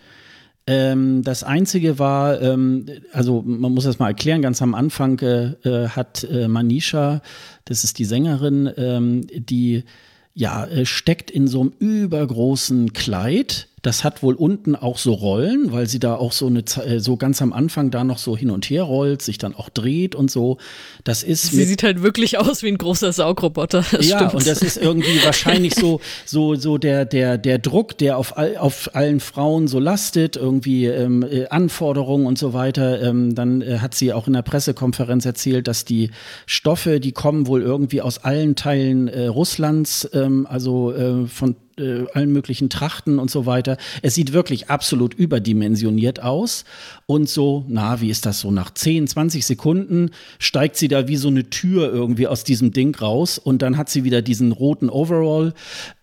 Ähm, 0.67 1.23
das 1.23 1.45
einzige 1.45 1.99
war, 1.99 2.41
ähm, 2.41 2.87
also 3.13 3.43
man 3.43 3.73
muss 3.73 3.85
das 3.85 3.99
mal 3.99 4.09
erklären, 4.09 4.41
ganz 4.41 4.63
am 4.63 4.75
Anfang 4.75 5.19
äh, 5.21 5.53
äh, 5.63 5.89
hat 5.89 6.25
äh, 6.25 6.49
Manisha, 6.49 7.21
das 7.67 7.85
ist 7.85 7.99
die 7.99 8.07
Sängerin, 8.07 8.71
ähm, 8.77 9.27
die 9.31 9.85
ja, 10.33 10.65
äh, 10.67 10.87
steckt 10.87 11.31
in 11.31 11.47
so 11.49 11.61
einem 11.61 11.73
übergroßen 11.79 12.93
Kleid 12.93 13.69
Das 13.85 14.03
hat 14.03 14.23
wohl 14.23 14.35
unten 14.35 14.75
auch 14.75 14.97
so 14.97 15.13
Rollen, 15.13 15.71
weil 15.71 15.87
sie 15.87 15.99
da 15.99 16.15
auch 16.17 16.33
so 16.33 16.47
eine 16.47 16.61
äh, 16.87 17.01
so 17.01 17.19
ganz 17.19 17.43
am 17.43 17.53
Anfang 17.53 17.91
da 17.91 18.03
noch 18.03 18.17
so 18.17 18.35
hin 18.35 18.51
und 18.51 18.65
her 18.71 18.83
rollt, 18.83 19.21
sich 19.21 19.37
dann 19.37 19.55
auch 19.55 19.69
dreht 19.69 20.15
und 20.15 20.31
so. 20.31 20.57
Das 21.05 21.23
ist 21.23 21.53
Sie 21.53 21.65
sieht 21.65 21.83
halt 21.83 22.03
wirklich 22.03 22.39
aus 22.39 22.63
wie 22.63 22.69
ein 22.69 22.79
großer 22.79 23.13
Saugroboter. 23.13 23.85
Das 23.93 24.09
ja, 24.09 24.17
stimmt. 24.17 24.35
und 24.35 24.47
das 24.47 24.63
ist 24.63 24.79
irgendwie 24.79 25.23
wahrscheinlich 25.23 25.75
so 25.75 26.01
so 26.25 26.55
so 26.55 26.79
der 26.79 27.05
der 27.05 27.37
der 27.37 27.59
Druck, 27.59 27.99
der 27.99 28.17
auf 28.17 28.39
all, 28.39 28.57
auf 28.57 28.95
allen 28.95 29.21
Frauen 29.21 29.69
so 29.69 29.79
lastet, 29.79 30.37
irgendwie 30.37 30.87
ähm, 30.87 31.23
äh, 31.23 31.49
Anforderungen 31.49 32.25
und 32.25 32.39
so 32.39 32.55
weiter. 32.55 33.03
Ähm, 33.03 33.35
dann 33.35 33.61
äh, 33.61 33.81
hat 33.81 33.95
sie 33.95 34.15
auch 34.15 34.27
in 34.27 34.33
der 34.33 34.43
Pressekonferenz 34.43 35.27
erzählt, 35.27 35.69
dass 35.69 35.85
die 35.85 36.11
Stoffe, 36.47 37.01
die 37.01 37.13
kommen 37.13 37.47
wohl 37.47 37.61
irgendwie 37.61 38.01
aus 38.01 38.17
allen 38.25 38.57
Teilen 38.57 39.09
äh, 39.09 39.27
Russlands, 39.27 40.09
ähm, 40.15 40.47
also 40.49 40.91
äh, 40.91 41.27
von 41.27 41.57
äh, 41.79 42.07
allen 42.13 42.33
möglichen 42.33 42.71
Trachten 42.71 43.19
und 43.19 43.31
so 43.31 43.47
weiter. 43.47 43.77
Es 44.03 44.15
sieht 44.15 44.33
wirklich 44.33 44.71
absolut 44.71 45.15
überdimensioniert 45.15 46.23
aus. 46.23 46.65
Und 47.07 47.29
so, 47.29 47.65
na, 47.69 48.01
wie 48.01 48.11
ist 48.11 48.27
das 48.27 48.41
so? 48.41 48.51
Nach 48.51 48.73
10, 48.73 49.09
20 49.09 49.45
Sekunden 49.45 50.11
steigt 50.39 50.77
sie 50.77 50.89
da 50.89 51.09
wie 51.09 51.17
so 51.17 51.29
eine 51.29 51.51
Tür 51.51 51.93
irgendwie 51.93 52.27
aus 52.27 52.45
diesem 52.45 52.73
Ding 52.73 52.95
raus 52.95 53.39
und 53.39 53.63
dann 53.63 53.77
hat 53.77 53.91
sie 53.91 54.05
wieder 54.05 54.23
diesen 54.23 54.53
roten 54.53 54.89
Overall 54.89 55.53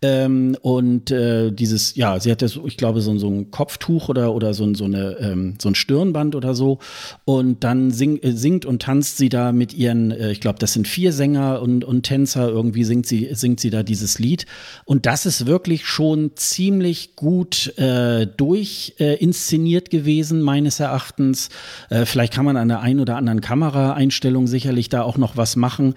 ähm, 0.01 0.57
und 0.61 1.09
äh, 1.11 1.51
dieses, 1.51 1.95
ja, 1.95 2.19
sie 2.19 2.31
hatte 2.31 2.47
so, 2.47 2.67
ich 2.67 2.77
glaube, 2.77 3.01
so, 3.01 3.17
so 3.17 3.29
ein 3.29 3.49
Kopftuch 3.51 4.09
oder, 4.09 4.33
oder 4.33 4.53
so, 4.53 4.71
so, 4.75 4.85
eine, 4.85 5.17
ähm, 5.19 5.55
so 5.59 5.69
ein 5.69 5.75
Stirnband 5.75 6.35
oder 6.35 6.53
so. 6.53 6.79
Und 7.25 7.63
dann 7.63 7.91
sing, 7.91 8.17
äh, 8.17 8.31
singt 8.31 8.65
und 8.65 8.81
tanzt 8.83 9.17
sie 9.17 9.29
da 9.29 9.51
mit 9.51 9.73
ihren, 9.73 10.11
äh, 10.11 10.31
ich 10.31 10.41
glaube, 10.41 10.59
das 10.59 10.73
sind 10.73 10.87
vier 10.87 11.13
Sänger 11.13 11.61
und, 11.61 11.83
und 11.83 12.03
Tänzer, 12.03 12.49
irgendwie 12.49 12.83
singt 12.83 13.05
sie, 13.07 13.29
singt 13.33 13.59
sie 13.59 13.69
da 13.69 13.83
dieses 13.83 14.19
Lied. 14.19 14.45
Und 14.85 15.05
das 15.05 15.25
ist 15.25 15.45
wirklich 15.45 15.60
wirklich 15.61 15.85
schon 15.85 16.31
ziemlich 16.37 17.15
gut 17.15 17.77
äh, 17.77 18.25
durchinszeniert 18.25 19.93
äh, 19.93 19.97
gewesen, 19.97 20.41
meines 20.41 20.79
Erachtens. 20.79 21.49
Äh, 21.91 22.05
vielleicht 22.05 22.33
kann 22.33 22.45
man 22.45 22.57
an 22.57 22.67
der 22.67 22.79
einen 22.79 22.99
oder 22.99 23.15
anderen 23.15 23.41
Kameraeinstellung 23.41 24.47
sicherlich 24.47 24.89
da 24.89 25.03
auch 25.03 25.17
noch 25.17 25.37
was 25.37 25.55
machen. 25.55 25.93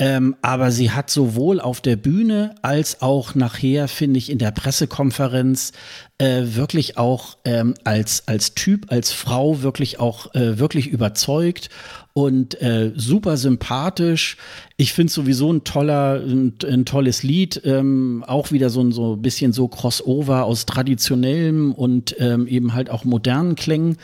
Ähm, 0.00 0.34
aber 0.42 0.72
sie 0.72 0.90
hat 0.90 1.10
sowohl 1.10 1.60
auf 1.60 1.80
der 1.80 1.94
Bühne 1.94 2.56
als 2.62 3.02
auch 3.02 3.36
nachher, 3.36 3.86
finde 3.86 4.18
ich, 4.18 4.30
in 4.30 4.38
der 4.38 4.50
Pressekonferenz 4.50 5.70
äh, 6.18 6.42
wirklich 6.42 6.98
auch 6.98 7.36
ähm, 7.44 7.74
als, 7.84 8.26
als 8.26 8.54
Typ, 8.54 8.90
als 8.90 9.12
Frau 9.12 9.62
wirklich 9.62 10.00
auch 10.00 10.34
äh, 10.34 10.58
wirklich 10.58 10.88
überzeugt 10.88 11.70
und 12.14 12.62
äh, 12.62 12.92
super 12.94 13.36
sympathisch. 13.36 14.36
Ich 14.76 14.92
finde 14.92 15.12
sowieso 15.12 15.52
ein 15.52 15.64
toller, 15.64 16.22
ein, 16.24 16.54
ein 16.64 16.84
tolles 16.84 17.24
Lied, 17.24 17.60
ähm, 17.64 18.24
auch 18.26 18.52
wieder 18.52 18.70
so 18.70 18.80
ein 18.80 18.92
so 18.92 19.16
bisschen 19.16 19.52
so 19.52 19.66
Crossover 19.68 20.44
aus 20.44 20.64
traditionellem 20.64 21.72
und 21.72 22.14
ähm, 22.20 22.46
eben 22.46 22.72
halt 22.72 22.88
auch 22.88 23.04
modernen 23.04 23.56
Klängen. 23.56 23.96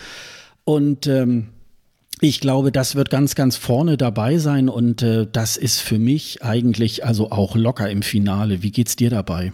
Und 0.65 1.07
ähm, 1.07 1.51
ich 2.21 2.41
glaube, 2.41 2.73
das 2.73 2.97
wird 2.97 3.11
ganz, 3.11 3.37
ganz 3.37 3.57
vorne 3.57 3.97
dabei 3.97 4.39
sein 4.39 4.69
und 4.69 5.03
äh, 5.03 5.29
das 5.31 5.57
ist 5.57 5.79
für 5.79 5.99
mich 6.01 6.43
eigentlich 6.43 7.05
also 7.07 7.31
auch 7.31 7.55
locker 7.55 7.89
im 7.89 8.03
Finale. 8.03 8.63
Wie 8.63 8.73
geht's 8.73 8.97
dir 8.97 9.09
dabei? 9.09 9.53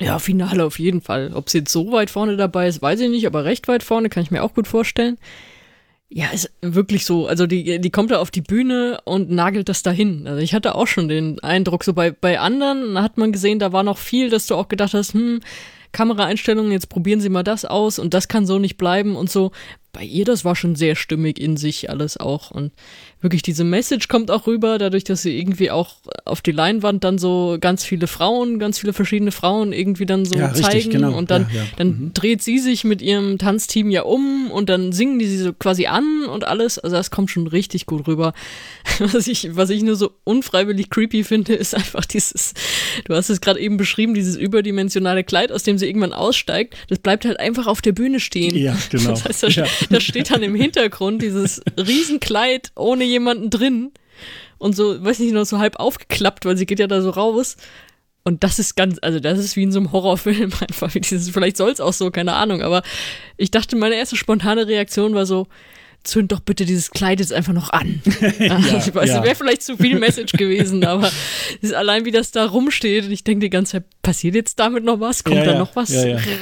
Ja, 0.00 0.18
Finale 0.18 0.64
auf 0.64 0.78
jeden 0.78 1.02
Fall. 1.02 1.32
Ob 1.34 1.50
sie 1.50 1.58
jetzt 1.58 1.72
so 1.72 1.92
weit 1.92 2.08
vorne 2.08 2.38
dabei 2.38 2.66
ist, 2.66 2.80
weiß 2.80 3.00
ich 3.00 3.10
nicht, 3.10 3.26
aber 3.26 3.44
recht 3.44 3.68
weit 3.68 3.82
vorne 3.82 4.08
kann 4.08 4.22
ich 4.22 4.30
mir 4.30 4.42
auch 4.42 4.54
gut 4.54 4.66
vorstellen. 4.66 5.18
Ja, 6.08 6.28
ist 6.28 6.52
wirklich 6.62 7.04
so. 7.04 7.26
Also 7.26 7.46
die, 7.46 7.80
die 7.80 7.90
kommt 7.90 8.12
da 8.12 8.20
auf 8.20 8.30
die 8.30 8.40
Bühne 8.40 9.00
und 9.04 9.30
nagelt 9.30 9.68
das 9.68 9.82
dahin. 9.82 10.26
Also 10.26 10.40
ich 10.40 10.54
hatte 10.54 10.76
auch 10.76 10.86
schon 10.86 11.08
den 11.08 11.40
Eindruck, 11.40 11.82
so 11.82 11.92
bei, 11.92 12.12
bei 12.12 12.38
anderen 12.38 13.02
hat 13.02 13.18
man 13.18 13.32
gesehen, 13.32 13.58
da 13.58 13.72
war 13.72 13.82
noch 13.82 13.98
viel, 13.98 14.30
dass 14.30 14.46
du 14.46 14.54
auch 14.54 14.68
gedacht 14.68 14.94
hast, 14.94 15.14
hm, 15.14 15.40
Kameraeinstellungen, 15.90 16.72
jetzt 16.72 16.90
probieren 16.90 17.20
Sie 17.20 17.28
mal 17.28 17.42
das 17.42 17.64
aus 17.64 17.98
und 17.98 18.14
das 18.14 18.28
kann 18.28 18.46
so 18.46 18.58
nicht 18.58 18.76
bleiben 18.76 19.16
und 19.16 19.30
so 19.30 19.50
bei 19.96 20.04
ihr, 20.04 20.26
das 20.26 20.44
war 20.44 20.54
schon 20.54 20.76
sehr 20.76 20.94
stimmig 20.94 21.40
in 21.40 21.56
sich 21.56 21.88
alles 21.88 22.18
auch. 22.18 22.50
Und 22.50 22.70
wirklich 23.22 23.40
diese 23.40 23.64
Message 23.64 24.08
kommt 24.08 24.30
auch 24.30 24.46
rüber, 24.46 24.76
dadurch, 24.76 25.04
dass 25.04 25.22
sie 25.22 25.38
irgendwie 25.38 25.70
auch 25.70 25.96
auf 26.26 26.42
die 26.42 26.52
Leinwand 26.52 27.02
dann 27.02 27.16
so 27.16 27.56
ganz 27.58 27.82
viele 27.82 28.06
Frauen, 28.06 28.58
ganz 28.58 28.78
viele 28.78 28.92
verschiedene 28.92 29.32
Frauen 29.32 29.72
irgendwie 29.72 30.04
dann 30.04 30.26
so 30.26 30.36
ja, 30.36 30.52
zeigen. 30.52 30.66
Richtig, 30.66 30.92
genau. 30.92 31.16
Und 31.16 31.30
dann, 31.30 31.46
ja, 31.50 31.62
ja. 31.62 31.66
dann 31.78 31.88
mhm. 31.88 32.10
dreht 32.12 32.42
sie 32.42 32.58
sich 32.58 32.84
mit 32.84 33.00
ihrem 33.00 33.38
Tanzteam 33.38 33.90
ja 33.90 34.02
um 34.02 34.50
und 34.50 34.68
dann 34.68 34.92
singen 34.92 35.18
die 35.18 35.26
sie 35.26 35.38
so 35.38 35.54
quasi 35.54 35.86
an 35.86 36.26
und 36.26 36.44
alles. 36.44 36.78
Also 36.78 36.94
das 36.94 37.10
kommt 37.10 37.30
schon 37.30 37.46
richtig 37.46 37.86
gut 37.86 38.06
rüber. 38.06 38.34
Was 38.98 39.26
ich, 39.26 39.56
was 39.56 39.70
ich 39.70 39.82
nur 39.82 39.96
so 39.96 40.12
unfreiwillig 40.24 40.90
creepy 40.90 41.24
finde, 41.24 41.54
ist 41.54 41.74
einfach 41.74 42.04
dieses, 42.04 42.54
du 43.04 43.14
hast 43.14 43.30
es 43.30 43.40
gerade 43.40 43.60
eben 43.60 43.76
beschrieben, 43.76 44.14
dieses 44.14 44.36
überdimensionale 44.36 45.24
Kleid, 45.24 45.52
aus 45.52 45.62
dem 45.62 45.78
sie 45.78 45.86
irgendwann 45.86 46.12
aussteigt, 46.12 46.76
das 46.88 46.98
bleibt 46.98 47.24
halt 47.24 47.40
einfach 47.40 47.66
auf 47.66 47.80
der 47.80 47.92
Bühne 47.92 48.20
stehen. 48.20 48.56
Ja, 48.56 48.76
genau. 48.90 49.10
Das 49.10 49.24
heißt, 49.24 49.42
da, 49.42 49.64
da 49.90 50.00
steht 50.00 50.30
dann 50.30 50.42
im 50.42 50.54
Hintergrund 50.54 51.22
dieses 51.22 51.62
Riesenkleid 51.78 52.72
ohne 52.76 53.04
jemanden 53.04 53.50
drin 53.50 53.92
und 54.58 54.74
so, 54.74 55.02
weiß 55.02 55.18
nicht, 55.18 55.32
noch 55.32 55.44
so 55.44 55.58
halb 55.58 55.76
aufgeklappt, 55.76 56.44
weil 56.44 56.56
sie 56.56 56.66
geht 56.66 56.78
ja 56.78 56.86
da 56.86 57.00
so 57.02 57.10
raus. 57.10 57.56
Und 58.24 58.42
das 58.42 58.58
ist 58.58 58.74
ganz, 58.74 58.98
also 59.02 59.20
das 59.20 59.38
ist 59.38 59.54
wie 59.54 59.62
in 59.62 59.70
so 59.72 59.78
einem 59.78 59.92
Horrorfilm 59.92 60.50
einfach. 60.60 60.90
Dieses, 60.92 61.30
vielleicht 61.30 61.56
soll 61.56 61.70
es 61.70 61.80
auch 61.80 61.92
so, 61.92 62.10
keine 62.10 62.34
Ahnung. 62.34 62.62
Aber 62.62 62.82
ich 63.36 63.50
dachte, 63.50 63.76
meine 63.76 63.94
erste 63.94 64.16
spontane 64.16 64.66
Reaktion 64.66 65.14
war 65.14 65.26
so, 65.26 65.46
zünd 66.04 66.32
doch 66.32 66.40
bitte 66.40 66.64
dieses 66.64 66.90
Kleid 66.90 67.20
jetzt 67.20 67.32
einfach 67.32 67.52
noch 67.52 67.70
an. 67.70 68.00
ja, 68.38 68.58
ich 68.58 68.94
weiß, 68.94 69.08
ja. 69.08 69.22
wäre 69.22 69.34
vielleicht 69.34 69.62
zu 69.62 69.76
viel 69.76 69.98
Message 69.98 70.32
gewesen, 70.32 70.84
aber 70.86 71.10
ist 71.60 71.74
allein 71.74 72.04
wie 72.04 72.10
das 72.10 72.30
da 72.30 72.46
rumsteht 72.46 73.04
und 73.04 73.12
ich 73.12 73.24
denke 73.24 73.46
die 73.46 73.50
ganze 73.50 73.72
Zeit, 73.72 73.84
passiert 74.02 74.34
jetzt 74.34 74.58
damit 74.58 74.84
noch 74.84 75.00
was? 75.00 75.24
Kommt 75.24 75.36
ja, 75.36 75.44
da 75.44 75.58
noch 75.58 75.74
was 75.76 75.92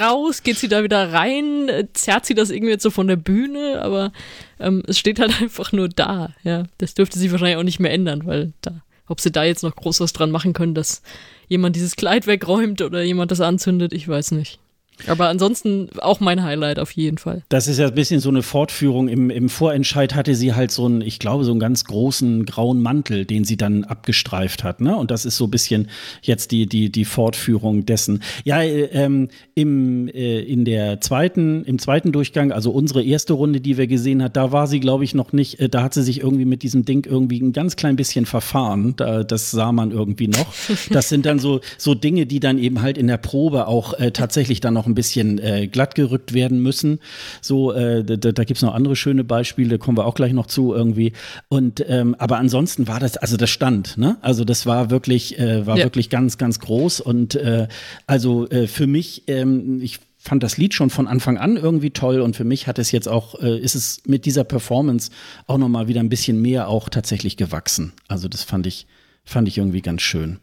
raus? 0.01 0.43
Geht 0.43 0.59
sie 0.59 0.69
da 0.69 0.83
wieder 0.83 1.12
rein? 1.12 1.71
Zerrt 1.95 2.27
sie 2.27 2.35
das 2.35 2.51
irgendwie 2.51 2.73
jetzt 2.73 2.83
so 2.83 2.90
von 2.90 3.07
der 3.07 3.17
Bühne? 3.17 3.81
Aber 3.83 4.12
ähm, 4.61 4.83
es 4.87 4.99
steht 4.99 5.19
halt 5.19 5.33
einfach 5.40 5.73
nur 5.73 5.88
da. 5.88 6.35
Ja, 6.43 6.64
das 6.79 6.95
dürfte 6.95 7.19
sich 7.19 7.31
wahrscheinlich 7.31 7.57
auch 7.57 7.62
nicht 7.62 7.81
mehr 7.81 7.93
ändern, 7.93 8.27
weil 8.27 8.53
da, 8.61 8.83
ob 9.07 9.21
sie 9.21 9.33
da 9.33 9.45
jetzt 9.45 9.62
noch 9.62 9.75
groß 9.75 10.01
was 10.01 10.12
dran 10.12 10.31
machen 10.31 10.53
können, 10.53 10.75
dass 10.75 11.03
jemand 11.49 11.77
dieses 11.77 11.97
Kleid 11.97 12.27
wegräumt 12.27 12.83
oder 12.83 13.03
jemand 13.03 13.31
das 13.31 13.40
anzündet, 13.40 13.93
ich 13.93 14.09
weiß 14.09 14.33
nicht. 14.33 14.59
Aber 15.07 15.29
ansonsten 15.29 15.89
auch 16.01 16.21
mein 16.21 16.43
Highlight 16.43 16.79
auf 16.79 16.93
jeden 16.93 17.19
Fall. 17.19 17.43
Das 17.49 17.69
ist 17.69 17.79
ja 17.79 17.89
ein 17.89 17.95
bisschen 17.95 18.21
so 18.21 18.29
eine 18.29 18.43
Fortführung. 18.43 19.09
Im, 19.09 19.31
Im 19.31 19.49
Vorentscheid 19.49 20.15
hatte 20.15 20.35
sie 20.35 20.55
halt 20.55 20.71
so 20.71 20.87
einen, 20.87 21.01
ich 21.01 21.19
glaube, 21.19 21.45
so 21.45 21.51
einen 21.51 21.61
ganz 21.61 21.85
großen 21.85 22.47
grauen 22.47 22.81
Mantel, 22.81 23.25
den 23.25 23.45
sie 23.45 23.57
dann 23.57 23.85
abgestreift 23.85 24.65
hat. 24.65 24.81
Ne? 24.81 24.97
Und 24.97 25.11
das 25.11 25.25
ist 25.25 25.37
so 25.37 25.45
ein 25.45 25.51
bisschen 25.51 25.89
jetzt 26.23 26.53
die, 26.53 26.67
die, 26.67 26.91
die 26.91 27.05
Fortführung 27.05 27.87
dessen. 27.87 28.23
Ja, 28.45 28.63
äh, 28.63 28.85
ähm, 28.93 29.29
im, 29.55 30.09
äh, 30.09 30.41
in 30.41 30.65
der 30.65 31.01
zweiten, 31.01 31.65
im 31.65 31.79
zweiten 31.79 32.13
Durchgang, 32.13 32.53
also 32.53 32.71
unsere 32.71 33.03
erste 33.03 33.35
Runde, 33.35 33.61
die 33.61 33.77
wir 33.77 33.87
gesehen 33.87 34.23
hat, 34.23 34.37
da 34.37 34.53
war 34.53 34.67
sie, 34.67 34.81
glaube 34.81 35.05
ich, 35.05 35.15
noch 35.15 35.33
nicht, 35.33 35.61
äh, 35.61 35.69
da 35.69 35.83
hat 35.83 35.95
sie 35.95 36.03
sich 36.03 36.21
irgendwie 36.21 36.45
mit 36.45 36.63
diesem 36.63 36.85
Ding 36.85 37.07
irgendwie 37.07 37.41
ein 37.41 37.53
ganz 37.53 37.77
klein 37.77 37.97
bisschen 37.97 38.27
verfahren. 38.27 38.95
Da, 38.97 39.25
das 39.25 39.51
sah 39.51 39.73
man 39.73 39.91
irgendwie 39.91 40.29
noch. 40.29 40.47
Das 40.91 41.09
sind 41.09 41.27
dann 41.27 41.39
so, 41.39 41.61
so 41.79 41.95
Dinge, 41.95 42.27
die 42.27 42.41
dann 42.41 42.59
eben 42.59 42.83
halt 42.83 42.99
in 42.99 43.07
der 43.07 43.17
Probe 43.17 43.67
auch 43.67 43.95
äh, 43.95 44.13
tatsächlich 44.13 44.61
dann 44.61 44.75
noch 44.75 44.84
noch 44.85 44.87
ein 44.90 44.94
bisschen 44.94 45.38
äh, 45.38 45.66
glatt 45.66 45.94
gerückt 45.94 46.35
werden 46.35 46.61
müssen. 46.61 47.01
So, 47.40 47.73
äh, 47.73 48.05
da, 48.05 48.16
da 48.16 48.44
gibt 48.44 48.59
es 48.59 48.62
noch 48.62 48.75
andere 48.75 48.97
schöne 48.97 49.25
Beispiele, 49.25 49.79
kommen 49.79 49.97
wir 49.97 50.07
auch 50.07 50.14
gleich 50.14 50.33
noch 50.33 50.47
zu 50.47 50.75
irgendwie. 50.75 51.12
Und 51.49 51.85
ähm, 51.88 52.14
aber 52.18 52.38
ansonsten 52.38 52.87
war 52.87 53.01
das, 53.01 53.16
also 53.16 53.37
das 53.37 53.51
stand, 53.51 53.97
ne? 53.97 54.18
Also 54.20 54.44
das 54.44 54.66
war 54.66 54.90
wirklich, 54.90 55.38
äh, 55.38 55.66
war 55.66 55.79
ja. 55.79 55.85
wirklich 55.85 56.11
ganz, 56.11 56.38
ganz 56.38 56.61
groß. 56.61 57.01
Und 57.01 57.35
äh, 57.35 57.68
also 58.07 58.49
äh, 58.51 58.66
für 58.66 58.87
mich, 58.87 59.25
ähm, 59.29 59.81
ich 59.83 60.01
fand 60.18 60.42
das 60.42 60.57
Lied 60.57 60.73
schon 60.75 60.90
von 60.90 61.07
Anfang 61.07 61.37
an 61.37 61.57
irgendwie 61.57 61.90
toll 61.90 62.20
und 62.20 62.35
für 62.35 62.44
mich 62.44 62.66
hat 62.66 62.79
es 62.79 62.92
jetzt 62.92 63.09
auch, 63.09 63.40
äh, 63.42 63.59
ist 63.59 63.75
es 63.75 64.03
mit 64.07 64.25
dieser 64.25 64.44
Performance 64.44 65.11
auch 65.47 65.59
nochmal 65.59 65.88
wieder 65.88 66.01
ein 66.01 66.09
bisschen 66.09 66.40
mehr 66.40 66.68
auch 66.68 66.88
tatsächlich 66.88 67.37
gewachsen. 67.37 67.92
Also 68.09 68.29
das 68.29 68.42
fand 68.42 68.66
ich, 68.66 68.87
fand 69.25 69.49
ich 69.49 69.59
irgendwie 69.59 69.83
ganz 69.83 70.03
schön. 70.03 70.38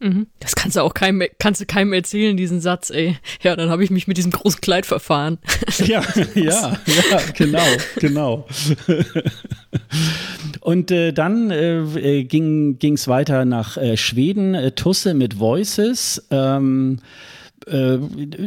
Mhm. 0.00 0.28
Das 0.38 0.54
kannst 0.54 0.76
du 0.76 0.82
auch 0.82 0.94
keinem, 0.94 1.28
kannst 1.38 1.60
du 1.60 1.66
keinem 1.66 1.92
erzählen, 1.92 2.36
diesen 2.36 2.60
Satz, 2.60 2.90
ey. 2.90 3.16
Ja, 3.42 3.56
dann 3.56 3.68
habe 3.70 3.82
ich 3.82 3.90
mich 3.90 4.06
mit 4.06 4.16
diesem 4.16 4.30
großen 4.30 4.60
Kleid 4.60 4.86
verfahren. 4.86 5.38
Ja, 5.78 6.02
ja, 6.34 6.76
ja, 6.86 7.20
genau, 7.36 7.66
genau. 7.96 8.46
Und 10.60 10.90
äh, 10.90 11.12
dann 11.12 11.50
äh, 11.50 11.78
äh 11.78 12.24
ging 12.24 12.76
es 12.80 13.06
weiter 13.06 13.44
nach 13.44 13.76
äh, 13.76 13.96
Schweden, 13.96 14.54
äh, 14.54 14.72
Tusse 14.72 15.14
mit 15.14 15.38
Voices. 15.38 16.26
Ähm, 16.30 16.98
äh, 16.98 17.37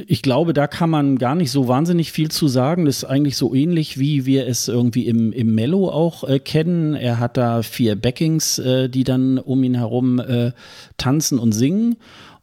ich 0.07 0.21
glaube, 0.21 0.53
da 0.53 0.67
kann 0.67 0.89
man 0.89 1.17
gar 1.17 1.36
nicht 1.36 1.51
so 1.51 1.67
wahnsinnig 1.67 2.11
viel 2.11 2.30
zu 2.32 2.47
sagen. 2.47 2.86
Das 2.86 2.97
ist 2.97 3.03
eigentlich 3.05 3.38
so 3.38 3.53
ähnlich, 3.53 3.99
wie 3.99 4.26
wir 4.26 4.47
es 4.47 4.67
irgendwie 4.67 5.07
im, 5.07 5.32
im 5.32 5.53
Mello 5.53 5.89
auch 5.89 6.24
äh, 6.24 6.39
kennen. 6.39 6.93
Er 6.93 7.19
hat 7.19 7.38
da 7.38 7.61
vier 7.61 7.95
Backings, 7.95 8.59
äh, 8.59 8.89
die 8.89 9.03
dann 9.03 9.38
um 9.38 9.63
ihn 9.63 9.76
herum 9.76 10.19
äh, 10.19 10.51
tanzen 10.97 11.39
und 11.39 11.51
singen 11.51 11.97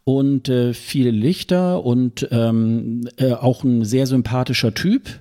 und 0.04 0.48
äh, 0.48 0.72
viele 0.72 1.10
Lichter 1.10 1.84
und 1.84 2.28
ähm, 2.30 3.08
äh, 3.18 3.32
auch 3.32 3.62
ein 3.64 3.84
sehr 3.84 4.06
sympathischer 4.06 4.72
Typ. 4.72 5.20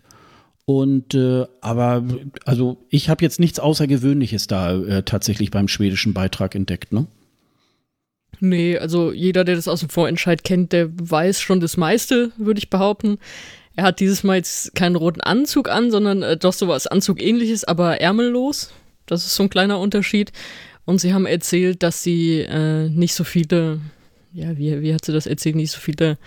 Und 0.63 1.13
äh, 1.13 1.45
aber 1.61 2.03
also 2.45 2.77
ich 2.89 3.09
habe 3.09 3.23
jetzt 3.23 3.39
nichts 3.39 3.59
Außergewöhnliches 3.59 4.47
da 4.47 4.75
äh, 4.75 5.03
tatsächlich 5.03 5.51
beim 5.51 5.67
schwedischen 5.67 6.13
Beitrag 6.13 6.55
entdeckt, 6.55 6.93
ne? 6.93 7.07
Nee, 8.39 8.77
also 8.77 9.11
jeder, 9.11 9.43
der 9.43 9.55
das 9.55 9.67
aus 9.67 9.79
dem 9.79 9.89
Vorentscheid 9.89 10.43
kennt, 10.43 10.71
der 10.73 10.89
weiß 10.91 11.41
schon 11.41 11.59
das 11.59 11.77
meiste, 11.77 12.31
würde 12.37 12.59
ich 12.59 12.69
behaupten. 12.69 13.17
Er 13.75 13.83
hat 13.83 13.99
dieses 13.99 14.23
Mal 14.23 14.37
jetzt 14.37 14.75
keinen 14.75 14.95
roten 14.95 15.21
Anzug 15.21 15.69
an, 15.69 15.91
sondern 15.91 16.23
äh, 16.23 16.37
doch 16.37 16.53
so 16.53 16.67
was 16.67 16.87
Anzugähnliches, 16.87 17.63
aber 17.63 18.01
ärmellos. 18.01 18.71
Das 19.05 19.25
ist 19.25 19.35
so 19.35 19.43
ein 19.43 19.49
kleiner 19.49 19.79
Unterschied. 19.79 20.31
Und 20.85 20.99
sie 20.99 21.13
haben 21.13 21.25
erzählt, 21.25 21.83
dass 21.83 22.03
sie 22.03 22.39
äh, 22.41 22.89
nicht 22.89 23.13
so 23.13 23.23
viele, 23.23 23.79
ja, 24.33 24.57
wie, 24.57 24.81
wie 24.81 24.93
hat 24.93 25.05
sie 25.05 25.13
das 25.13 25.27
erzählt, 25.27 25.55
nicht 25.55 25.71
so 25.71 25.79
viele 25.79 26.17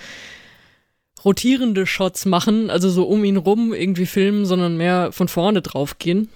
rotierende 1.25 1.87
Shots 1.87 2.25
machen, 2.27 2.71
also 2.71 2.89
so 2.89 3.05
um 3.05 3.25
ihn 3.25 3.37
rum 3.37 3.73
irgendwie 3.73 4.07
filmen, 4.07 4.47
sondern 4.47 4.77
mehr 4.77 5.13
von 5.13 5.29
vorne 5.29 5.63
drauf 5.63 5.99
gehen. 5.99 6.29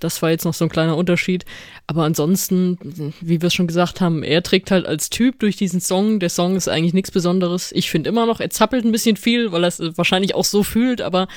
Das 0.00 0.20
war 0.20 0.30
jetzt 0.30 0.44
noch 0.44 0.52
so 0.52 0.64
ein 0.64 0.70
kleiner 0.70 0.96
Unterschied. 0.96 1.44
Aber 1.86 2.04
ansonsten, 2.04 2.78
wie 3.20 3.40
wir 3.40 3.46
es 3.46 3.54
schon 3.54 3.66
gesagt 3.66 4.00
haben, 4.00 4.22
er 4.22 4.42
trägt 4.42 4.70
halt 4.70 4.86
als 4.86 5.08
Typ 5.08 5.38
durch 5.38 5.56
diesen 5.56 5.80
Song. 5.80 6.20
Der 6.20 6.28
Song 6.28 6.54
ist 6.54 6.68
eigentlich 6.68 6.92
nichts 6.92 7.10
Besonderes. 7.10 7.72
Ich 7.72 7.90
finde 7.90 8.10
immer 8.10 8.26
noch, 8.26 8.40
er 8.40 8.50
zappelt 8.50 8.84
ein 8.84 8.92
bisschen 8.92 9.16
viel, 9.16 9.52
weil 9.52 9.64
er 9.64 9.68
es 9.68 9.80
wahrscheinlich 9.96 10.34
auch 10.34 10.44
so 10.44 10.62
fühlt, 10.62 11.00
aber 11.00 11.28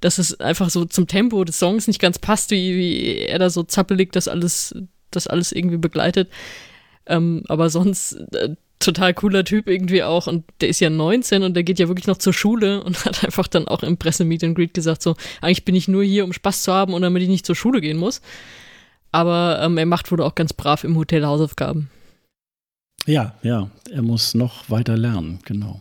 dass 0.00 0.18
es 0.18 0.40
einfach 0.40 0.70
so 0.70 0.84
zum 0.86 1.06
Tempo 1.06 1.44
des 1.44 1.58
Songs 1.58 1.86
nicht 1.86 2.00
ganz 2.00 2.18
passt, 2.18 2.50
wie, 2.50 2.76
wie 2.76 3.18
er 3.18 3.38
da 3.38 3.50
so 3.50 3.62
zappelig 3.62 4.12
das 4.12 4.28
alles, 4.28 4.74
das 5.10 5.26
alles 5.26 5.52
irgendwie 5.52 5.78
begleitet. 5.78 6.30
Ähm, 7.06 7.42
aber 7.48 7.68
sonst 7.70 8.14
äh, 8.32 8.56
total 8.78 9.14
cooler 9.14 9.44
Typ 9.44 9.68
irgendwie 9.68 10.02
auch 10.02 10.26
und 10.26 10.44
der 10.60 10.68
ist 10.68 10.80
ja 10.80 10.90
19 10.90 11.42
und 11.42 11.54
der 11.54 11.62
geht 11.62 11.78
ja 11.78 11.88
wirklich 11.88 12.06
noch 12.06 12.18
zur 12.18 12.32
Schule 12.32 12.82
und 12.82 13.04
hat 13.04 13.24
einfach 13.24 13.48
dann 13.48 13.68
auch 13.68 13.82
im 13.82 13.96
Pressemeet 13.96 14.44
and 14.44 14.54
Greet 14.54 14.74
gesagt 14.74 15.02
so, 15.02 15.16
eigentlich 15.40 15.64
bin 15.64 15.74
ich 15.74 15.88
nur 15.88 16.04
hier, 16.04 16.24
um 16.24 16.32
Spaß 16.32 16.62
zu 16.62 16.72
haben 16.72 16.94
und 16.94 17.02
damit 17.02 17.22
ich 17.22 17.28
nicht 17.28 17.46
zur 17.46 17.56
Schule 17.56 17.80
gehen 17.80 17.96
muss. 17.96 18.20
Aber 19.12 19.60
ähm, 19.62 19.78
er 19.78 19.86
macht 19.86 20.10
wohl 20.12 20.20
auch 20.20 20.34
ganz 20.34 20.52
brav 20.52 20.84
im 20.84 20.96
Hotel 20.96 21.24
Hausaufgaben. 21.24 21.90
Ja, 23.06 23.34
ja, 23.42 23.70
er 23.90 24.02
muss 24.02 24.34
noch 24.34 24.68
weiter 24.68 24.96
lernen, 24.96 25.38
genau. 25.44 25.80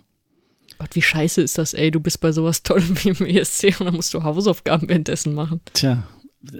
Gott, 0.77 0.89
wie 0.93 1.01
scheiße 1.01 1.41
ist 1.41 1.57
das, 1.57 1.73
ey, 1.73 1.89
du 1.89 1.99
bist 1.99 2.21
bei 2.21 2.31
sowas 2.31 2.63
Tollem 2.63 2.95
wie 3.03 3.09
im 3.09 3.25
ESC 3.25 3.79
und 3.79 3.87
dann 3.87 3.95
musst 3.95 4.13
du 4.13 4.23
Hausaufgaben 4.23 4.87
währenddessen 4.87 5.33
machen. 5.33 5.61
Tja, 5.73 6.03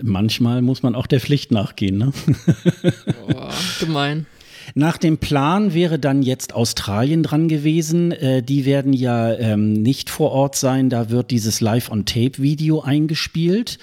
manchmal 0.01 0.61
muss 0.61 0.83
man 0.83 0.95
auch 0.95 1.07
der 1.07 1.19
Pflicht 1.19 1.51
nachgehen, 1.51 1.97
ne? 1.97 2.13
Boah, 3.27 3.53
gemein. 3.79 4.25
Nach 4.73 4.97
dem 4.97 5.17
Plan 5.17 5.73
wäre 5.73 5.99
dann 5.99 6.21
jetzt 6.21 6.53
Australien 6.53 7.23
dran 7.23 7.47
gewesen. 7.47 8.11
Äh, 8.11 8.41
die 8.41 8.65
werden 8.65 8.93
ja 8.93 9.33
ähm, 9.33 9.73
nicht 9.73 10.09
vor 10.09 10.31
Ort 10.31 10.55
sein. 10.55 10.89
Da 10.89 11.09
wird 11.09 11.31
dieses 11.31 11.61
Live-on-Tape-Video 11.61 12.81
eingespielt. 12.81 13.77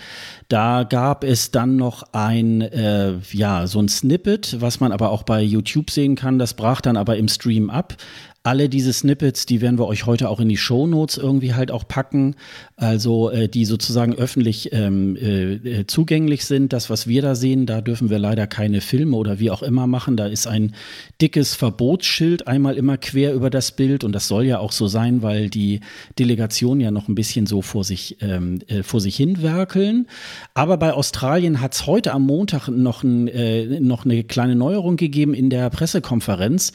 Da 0.49 0.83
gab 0.83 1.24
es 1.24 1.51
dann 1.51 1.76
noch 1.76 2.03
ein, 2.12 2.61
äh, 2.61 3.14
ja, 3.33 3.66
so 3.66 3.80
ein 3.80 3.89
Snippet, 3.89 4.61
was 4.61 4.80
man 4.80 4.93
aber 4.93 5.11
auch 5.11 5.22
bei 5.22 5.41
YouTube 5.41 5.91
sehen 5.91 6.14
kann. 6.14 6.39
Das 6.39 6.55
brach 6.55 6.80
dann 6.80 6.97
aber 6.97 7.16
im 7.16 7.28
Stream 7.28 7.70
ab. 7.70 7.97
Alle 8.45 8.68
diese 8.68 8.93
Snippets, 8.93 9.47
die 9.47 9.61
werden 9.61 9.78
wir 9.78 9.86
euch 9.86 10.05
heute 10.05 10.28
auch 10.28 10.40
in 10.40 10.49
die 10.49 10.57
Show 10.57 10.88
Notes 10.88 11.16
irgendwie 11.16 11.55
halt 11.55 11.70
auch 11.70 11.86
packen, 11.86 12.34
also 12.74 13.30
äh, 13.30 13.49
die 13.49 13.64
sozusagen 13.64 14.16
öffentlich 14.16 14.72
ähm, 14.72 15.14
äh, 15.14 15.53
äh, 15.55 15.86
zugänglich 15.86 16.45
sind. 16.45 16.72
Das, 16.72 16.90
was 16.90 17.07
wir 17.07 17.22
da 17.22 17.36
sehen, 17.36 17.66
da 17.66 17.80
dürfen 17.80 18.11
wir 18.11 18.18
leider 18.18 18.49
keine 18.49 18.80
Filme 18.80 19.16
oder 19.16 19.38
wie 19.38 19.53
auch 19.53 19.62
immer 19.62 19.86
machen. 19.86 20.16
Da 20.16 20.26
ist 20.26 20.49
ein 20.49 20.74
dickes 21.20 21.55
Verbotsschild 21.55 22.49
einmal 22.49 22.76
immer 22.76 22.97
quer 22.97 23.32
über 23.32 23.49
das 23.49 23.76
Bild 23.76 24.03
und 24.03 24.11
das 24.11 24.26
soll 24.26 24.45
ja 24.45 24.59
auch 24.59 24.72
so 24.72 24.88
sein, 24.88 25.22
weil 25.22 25.49
die 25.49 25.78
Delegation 26.18 26.80
ja 26.80 26.90
noch 26.90 27.07
ein 27.07 27.14
bisschen 27.14 27.47
so 27.47 27.62
vor 27.62 27.84
sich 27.84 28.16
ähm, 28.22 28.59
äh, 28.66 28.82
vor 28.82 29.01
sich 29.01 29.14
hinwerkeln. 29.14 30.09
Aber 30.53 30.78
bei 30.78 30.93
Australien 30.93 31.61
hat 31.61 31.74
es 31.74 31.86
heute 31.86 32.12
am 32.12 32.22
Montag 32.22 32.66
noch, 32.66 33.05
ein, 33.05 33.28
äh, 33.28 33.78
noch 33.78 34.05
eine 34.05 34.24
kleine 34.24 34.57
Neuerung 34.57 34.97
gegeben 34.97 35.32
in 35.32 35.49
der 35.49 35.70
Pressekonferenz 35.70 36.72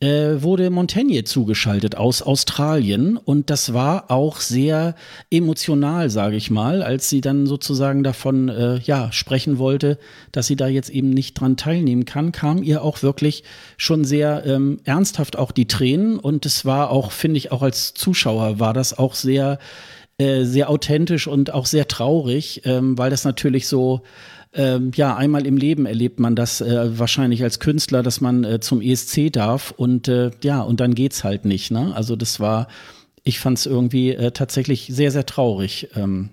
äh, 0.00 0.42
wurde 0.42 0.68
Montaigne 0.70 1.24
zugeschaltet 1.24 1.96
aus 1.96 2.20
Australien 2.20 3.16
und 3.16 3.48
das 3.48 3.72
war 3.72 4.10
auch 4.10 4.40
sehr 4.40 4.94
emotional, 5.30 6.10
sage 6.10 6.36
ich 6.36 6.50
mal, 6.50 6.82
als 6.82 7.08
sie 7.08 7.22
dann 7.22 7.46
sozusagen 7.46 8.02
davon 8.02 8.48
äh, 8.48 8.78
ja 8.80 9.10
sprechen 9.12 9.58
wollte, 9.58 9.98
dass 10.32 10.46
sie 10.46 10.56
da 10.56 10.68
jetzt 10.68 10.90
eben 10.90 11.10
nicht 11.10 11.40
dran 11.40 11.56
teilnehmen 11.56 12.04
kann, 12.04 12.32
kam 12.32 12.62
ihr 12.62 12.82
auch 12.82 13.02
wirklich 13.02 13.42
schon 13.78 14.04
sehr 14.04 14.44
ähm, 14.44 14.80
ernsthaft 14.84 15.38
auch 15.38 15.50
die 15.50 15.66
Tränen 15.66 16.18
und 16.18 16.44
es 16.44 16.66
war 16.66 16.90
auch, 16.90 17.10
finde 17.10 17.38
ich, 17.38 17.50
auch 17.50 17.62
als 17.62 17.94
Zuschauer 17.94 18.60
war 18.60 18.74
das 18.74 18.98
auch 18.98 19.14
sehr 19.14 19.58
äh, 20.18 20.44
sehr 20.44 20.70
authentisch 20.70 21.26
und 21.26 21.52
auch 21.52 21.66
sehr 21.66 21.88
traurig, 21.88 22.62
ähm, 22.64 22.96
weil 22.96 23.10
das 23.10 23.24
natürlich 23.24 23.68
so 23.68 24.00
ähm, 24.56 24.90
ja, 24.94 25.14
einmal 25.14 25.46
im 25.46 25.58
Leben 25.58 25.84
erlebt 25.84 26.18
man 26.18 26.34
das 26.34 26.62
äh, 26.62 26.98
wahrscheinlich 26.98 27.42
als 27.42 27.60
Künstler, 27.60 28.02
dass 28.02 28.22
man 28.22 28.42
äh, 28.42 28.58
zum 28.58 28.80
ESC 28.80 29.30
darf 29.30 29.72
und 29.76 30.08
äh, 30.08 30.30
ja, 30.42 30.62
und 30.62 30.80
dann 30.80 30.94
geht's 30.94 31.24
halt 31.24 31.44
nicht. 31.44 31.70
Ne? 31.70 31.92
Also 31.94 32.16
das 32.16 32.40
war, 32.40 32.68
ich 33.22 33.38
fand 33.38 33.58
es 33.58 33.66
irgendwie 33.66 34.10
äh, 34.12 34.30
tatsächlich 34.30 34.88
sehr, 34.90 35.10
sehr 35.10 35.26
traurig. 35.26 35.88
Ähm. 35.94 36.30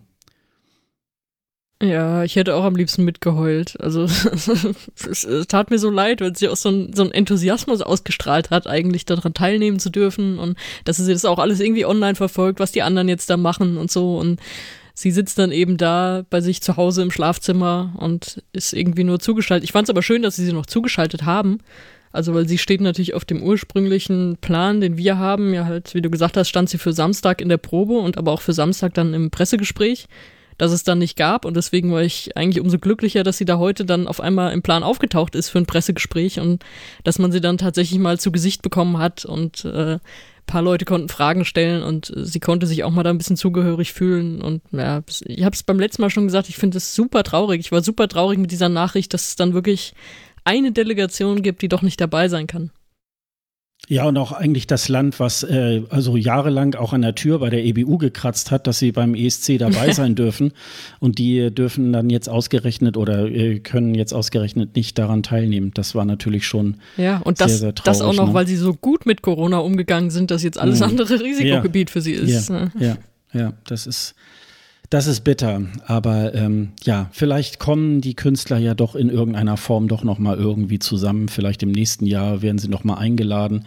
Ja, 1.82 2.24
ich 2.24 2.38
hätte 2.38 2.56
auch 2.56 2.64
am 2.64 2.78
liebsten 2.78 3.04
mitgeheult. 3.04 3.78
Also 3.82 4.04
es, 5.06 5.28
tat 5.50 5.70
mir 5.70 5.80
so 5.80 5.90
leid, 5.90 6.22
weil 6.22 6.34
sie 6.34 6.48
auch 6.48 6.56
so, 6.56 6.70
ein, 6.70 6.94
so 6.94 7.04
einen 7.04 7.12
Enthusiasmus 7.12 7.82
ausgestrahlt 7.82 8.52
hat, 8.52 8.68
eigentlich 8.68 9.04
daran 9.04 9.34
teilnehmen 9.34 9.80
zu 9.80 9.90
dürfen 9.90 10.40
und 10.40 10.58
dass 10.86 10.96
sie 10.96 11.12
das 11.12 11.26
auch 11.26 11.40
alles 11.40 11.60
irgendwie 11.60 11.86
online 11.86 12.16
verfolgt, 12.16 12.62
was 12.62 12.72
die 12.72 12.84
anderen 12.84 13.10
jetzt 13.10 13.30
da 13.30 13.36
machen 13.36 13.78
und 13.78 13.92
so 13.92 14.18
und 14.18 14.40
sie 14.94 15.12
sitzt 15.12 15.40
dann 15.40 15.52
eben 15.52 15.78
da 15.78 16.24
bei 16.30 16.42
sich 16.42 16.62
zu 16.62 16.78
Hause 16.78 17.02
im 17.02 17.12
Schlafzimmer 17.12 17.94
und 17.98 18.44
ist 18.54 18.74
irgendwie 18.74 19.04
nur 19.04 19.20
zugeschaltet. 19.20 19.64
Ich 19.64 19.72
fand 19.72 19.88
es 19.88 19.90
aber 19.90 20.04
schön, 20.04 20.22
dass 20.22 20.36
sie 20.36 20.46
sie 20.46 20.54
noch 20.54 20.66
zugeschaltet 20.66 21.24
haben. 21.24 21.60
Also, 22.12 22.36
weil 22.36 22.48
sie 22.48 22.60
steht 22.60 22.80
natürlich 22.80 23.16
auf 23.16 23.26
dem 23.26 23.42
ursprünglichen 23.42 24.38
Plan, 24.38 24.82
den 24.82 24.98
wir 24.98 25.18
haben. 25.18 25.52
Ja, 25.52 25.66
halt, 25.66 25.96
wie 25.96 26.02
du 26.02 26.12
gesagt 26.12 26.38
hast, 26.38 26.48
stand 26.48 26.70
sie 26.70 26.78
für 26.78 26.94
Samstag 26.94 27.42
in 27.42 27.50
der 27.50 27.58
Probe 27.58 27.94
und 27.94 28.18
aber 28.18 28.32
auch 28.32 28.42
für 28.42 28.54
Samstag 28.54 28.94
dann 28.94 29.16
im 29.16 29.32
Pressegespräch, 29.32 30.08
das 30.58 30.72
es 30.72 30.84
dann 30.84 31.00
nicht 31.00 31.18
gab. 31.18 31.46
Und 31.46 31.56
deswegen 31.56 31.92
war 31.92 32.02
ich 32.02 32.36
eigentlich 32.38 32.62
umso 32.62 32.80
glücklicher, 32.80 33.24
dass 33.24 33.38
sie 33.38 33.46
da 33.46 33.58
heute 33.58 33.86
dann 33.86 34.08
auf 34.08 34.20
einmal 34.20 34.54
im 34.54 34.62
Plan 34.62 34.84
aufgetaucht 34.84 35.36
ist 35.36 35.50
für 35.50 35.60
ein 35.60 35.66
Pressegespräch 35.66 36.40
und 36.40 36.64
dass 37.04 37.20
man 37.20 37.32
sie 37.32 37.42
dann 37.42 37.58
tatsächlich 37.58 38.00
mal 38.00 38.20
zu 38.20 38.32
Gesicht 38.32 38.62
bekommen 38.62 38.98
hat 38.98 39.26
und 39.26 39.66
äh, 39.66 40.00
paar 40.46 40.62
Leute 40.62 40.86
konnten 40.86 41.10
Fragen 41.10 41.46
stellen 41.46 41.84
und 41.84 42.12
sie 42.16 42.40
konnte 42.40 42.68
sich 42.68 42.84
auch 42.84 42.92
mal 42.92 43.04
da 43.04 43.10
ein 43.10 43.18
bisschen 43.18 43.38
zugehörig 43.38 43.94
fühlen. 43.94 44.42
Und 44.42 44.62
ja, 44.72 45.02
ich 45.26 45.44
habe 45.44 45.56
es 45.56 45.64
beim 45.64 45.80
letzten 45.80 46.02
Mal 46.02 46.10
schon 46.10 46.28
gesagt, 46.28 46.50
ich 46.50 46.58
finde 46.58 46.78
es 46.78 46.96
super 46.96 47.24
traurig. 47.24 47.60
Ich 47.60 47.72
war 47.72 47.82
super 47.82 48.08
traurig 48.08 48.40
mit 48.40 48.52
dieser 48.52 48.70
Nachricht, 48.70 49.14
dass 49.14 49.30
es 49.30 49.36
dann 49.36 49.54
wirklich 49.54 49.94
eine 50.44 50.72
Delegation 50.72 51.42
gibt, 51.42 51.62
die 51.62 51.70
doch 51.70 51.82
nicht 51.82 52.00
dabei 52.02 52.28
sein 52.28 52.48
kann. 52.48 52.72
Ja, 53.90 54.06
und 54.06 54.18
auch 54.18 54.32
eigentlich 54.32 54.66
das 54.66 54.88
Land, 54.88 55.20
was 55.20 55.44
äh, 55.44 55.82
also 55.90 56.16
jahrelang 56.16 56.74
auch 56.76 56.94
an 56.94 57.02
der 57.02 57.16
Tür 57.16 57.40
bei 57.40 57.50
der 57.50 57.66
EBU 57.66 57.98
gekratzt 57.98 58.50
hat, 58.50 58.66
dass 58.66 58.80
sie 58.80 58.94
beim 58.94 59.14
ESC 59.14 59.58
dabei 59.58 59.92
sein 59.94 60.16
dürfen. 60.16 60.54
Und 61.00 61.18
die 61.18 61.54
dürfen 61.54 61.92
dann 61.92 62.10
jetzt 62.10 62.30
ausgerechnet 62.30 62.96
oder 62.96 63.26
äh, 63.26 63.60
können 63.60 63.94
jetzt 63.94 64.14
ausgerechnet 64.14 64.78
nicht 64.78 64.98
daran 64.98 65.22
teilnehmen. 65.22 65.72
Das 65.74 65.96
war 65.96 66.06
natürlich 66.06 66.48
schon 66.48 66.78
ja, 66.96 67.18
und 67.18 67.42
das, 67.42 67.52
sehr, 67.52 67.60
sehr 67.60 67.76
traurig. 67.76 67.86
Das 67.86 68.02
auch 68.02 68.14
noch, 68.14 68.30
ne? 68.30 68.34
weil 68.34 68.48
sie 68.48 68.56
so 68.56 68.74
gut 68.74 69.06
mit 69.06 69.22
Corona 69.22 69.58
umgegangen 69.58 70.12
sind, 70.12 70.32
dass 70.32 70.44
jetzt 70.44 70.58
alles 70.58 70.80
mhm. 70.80 70.86
andere 70.86 71.20
Risikogebiet 71.20 71.90
ja. 71.90 71.94
für 71.94 72.02
sie 72.02 72.14
ist. 72.14 72.50
Ja, 72.50 72.72
ja, 72.80 72.98
ja, 73.34 73.54
das 73.66 73.86
ist 73.86 74.16
das 74.90 75.08
ist 75.08 75.22
bitter, 75.22 75.64
aber 75.86 76.34
ähm, 76.36 76.74
ja, 76.84 77.10
vielleicht 77.12 77.60
kommen 77.60 78.02
die 78.02 78.16
Künstler 78.16 78.58
ja 78.58 78.76
doch 78.76 78.96
in 78.96 79.10
irgendeiner 79.10 79.58
Form 79.58 79.88
doch 79.88 80.04
noch 80.04 80.20
mal 80.20 80.38
irgendwie 80.38 80.80
zusammen. 80.80 81.30
Vielleicht 81.30 81.64
im 81.64 81.72
nächsten 81.72 82.06
Jahr 82.06 82.42
werden 82.42 82.60
sie 82.60 82.68
noch 82.68 82.84
mal 82.84 82.96
eingeladen 82.96 83.66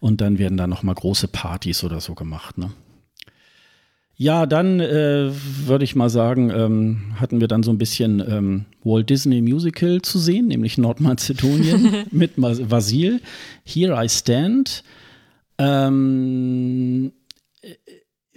und 0.00 0.20
dann 0.20 0.38
werden 0.38 0.56
da 0.56 0.66
noch 0.66 0.82
mal 0.82 0.94
große 0.94 1.28
Partys 1.28 1.84
oder 1.84 2.00
so 2.00 2.14
gemacht. 2.14 2.58
Ne? 2.58 2.70
Ja, 4.16 4.46
dann 4.46 4.78
äh, 4.78 5.30
würde 5.66 5.84
ich 5.84 5.96
mal 5.96 6.10
sagen, 6.10 6.50
ähm, 6.50 7.14
hatten 7.16 7.40
wir 7.40 7.48
dann 7.48 7.62
so 7.62 7.70
ein 7.70 7.78
bisschen 7.78 8.20
ähm, 8.20 8.66
Walt 8.84 9.10
Disney 9.10 9.42
Musical 9.42 10.00
zu 10.00 10.18
sehen, 10.18 10.46
nämlich 10.46 10.78
Nordmazedonien 10.78 12.04
mit 12.12 12.32
Vasil. 12.36 13.20
Here 13.64 14.00
I 14.00 14.08
Stand. 14.08 14.84
Ähm, 15.58 17.12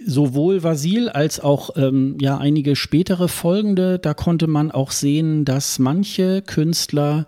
sowohl 0.06 0.62
Vasil 0.62 1.08
als 1.08 1.40
auch 1.40 1.70
ähm, 1.76 2.16
ja 2.20 2.38
einige 2.38 2.76
spätere 2.76 3.28
folgende, 3.28 3.98
da 3.98 4.14
konnte 4.14 4.46
man 4.46 4.70
auch 4.70 4.92
sehen, 4.92 5.44
dass 5.44 5.78
manche 5.78 6.42
Künstler, 6.42 7.26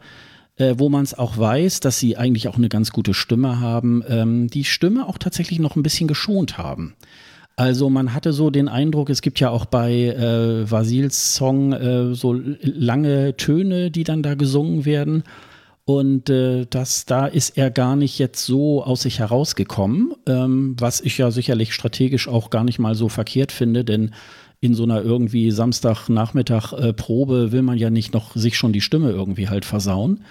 äh, 0.57 0.75
wo 0.79 0.89
man 0.89 1.03
es 1.03 1.19
auch 1.19 1.37
weiß, 1.37 1.81
dass 1.81 1.99
sie 1.99 2.17
eigentlich 2.17 2.49
auch 2.49 2.57
eine 2.57 2.69
ganz 2.69 2.93
gute 2.93 3.15
Stimme 3.15 3.61
haben, 3.61 4.03
ähm, 4.09 4.49
die 4.49 4.65
Stimme 4.65 5.07
auch 5.07 5.19
tatsächlich 5.19 5.59
noch 5.59 5.77
ein 5.77 5.83
bisschen 5.83 6.09
geschont 6.09 6.57
haben. 6.57 6.95
Also 7.57 7.91
man 7.91 8.15
hatte 8.15 8.33
so 8.33 8.51
den 8.51 8.69
Eindruck, 8.69 9.11
es 9.11 9.21
gibt 9.21 9.41
ja 9.41 9.51
auch 9.51 9.65
bei 9.65 9.93
äh, 9.93 10.71
Vasils 10.71 11.35
Song 11.35 11.73
äh, 11.73 12.15
so 12.15 12.41
lange 12.63 13.37
Töne, 13.37 13.91
die 13.91 14.05
dann 14.05 14.23
da 14.23 14.35
gesungen 14.37 14.85
werden. 14.85 15.25
Und 15.89 16.29
äh, 16.29 16.67
das, 16.69 17.07
da 17.07 17.25
ist 17.25 17.57
er 17.57 17.71
gar 17.71 17.97
nicht 17.97 18.19
jetzt 18.19 18.45
so 18.45 18.85
aus 18.85 19.01
sich 19.01 19.21
herausgekommen, 19.21 20.13
ähm, 20.27 20.77
was 20.79 21.01
ich 21.01 21.17
ja 21.17 21.31
sicherlich 21.31 21.73
strategisch 21.73 22.29
auch 22.29 22.51
gar 22.51 22.63
nicht 22.63 22.79
mal 22.79 22.95
so 22.95 23.09
verkehrt 23.09 23.53
finde, 23.53 23.87
denn 23.87 24.15
in 24.61 24.75
so 24.75 24.83
einer 24.83 25.01
irgendwie 25.01 25.51
Samstagnachmittag 25.51 26.75
äh, 26.75 26.93
will 27.53 27.63
man 27.63 27.79
ja 27.79 27.89
nicht 27.89 28.13
noch 28.13 28.37
sich 28.37 28.59
schon 28.59 28.75
die 28.75 28.83
Stimme 28.83 29.13
irgendwie 29.13 29.49
halt 29.49 29.65
versauen. 29.65 30.25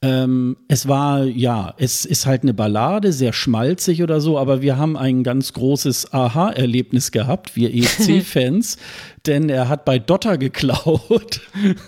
Ähm, 0.00 0.56
es 0.68 0.86
war, 0.86 1.24
ja, 1.24 1.74
es 1.76 2.04
ist 2.04 2.24
halt 2.24 2.42
eine 2.44 2.54
Ballade, 2.54 3.12
sehr 3.12 3.32
schmalzig 3.32 4.00
oder 4.00 4.20
so, 4.20 4.38
aber 4.38 4.62
wir 4.62 4.76
haben 4.76 4.96
ein 4.96 5.24
ganz 5.24 5.52
großes 5.54 6.12
Aha-Erlebnis 6.12 7.10
gehabt, 7.10 7.56
wir 7.56 7.74
EC-Fans, 7.74 8.76
denn 9.26 9.48
er 9.48 9.68
hat 9.68 9.84
bei 9.84 9.98
Dotter 9.98 10.38
geklaut. 10.38 11.40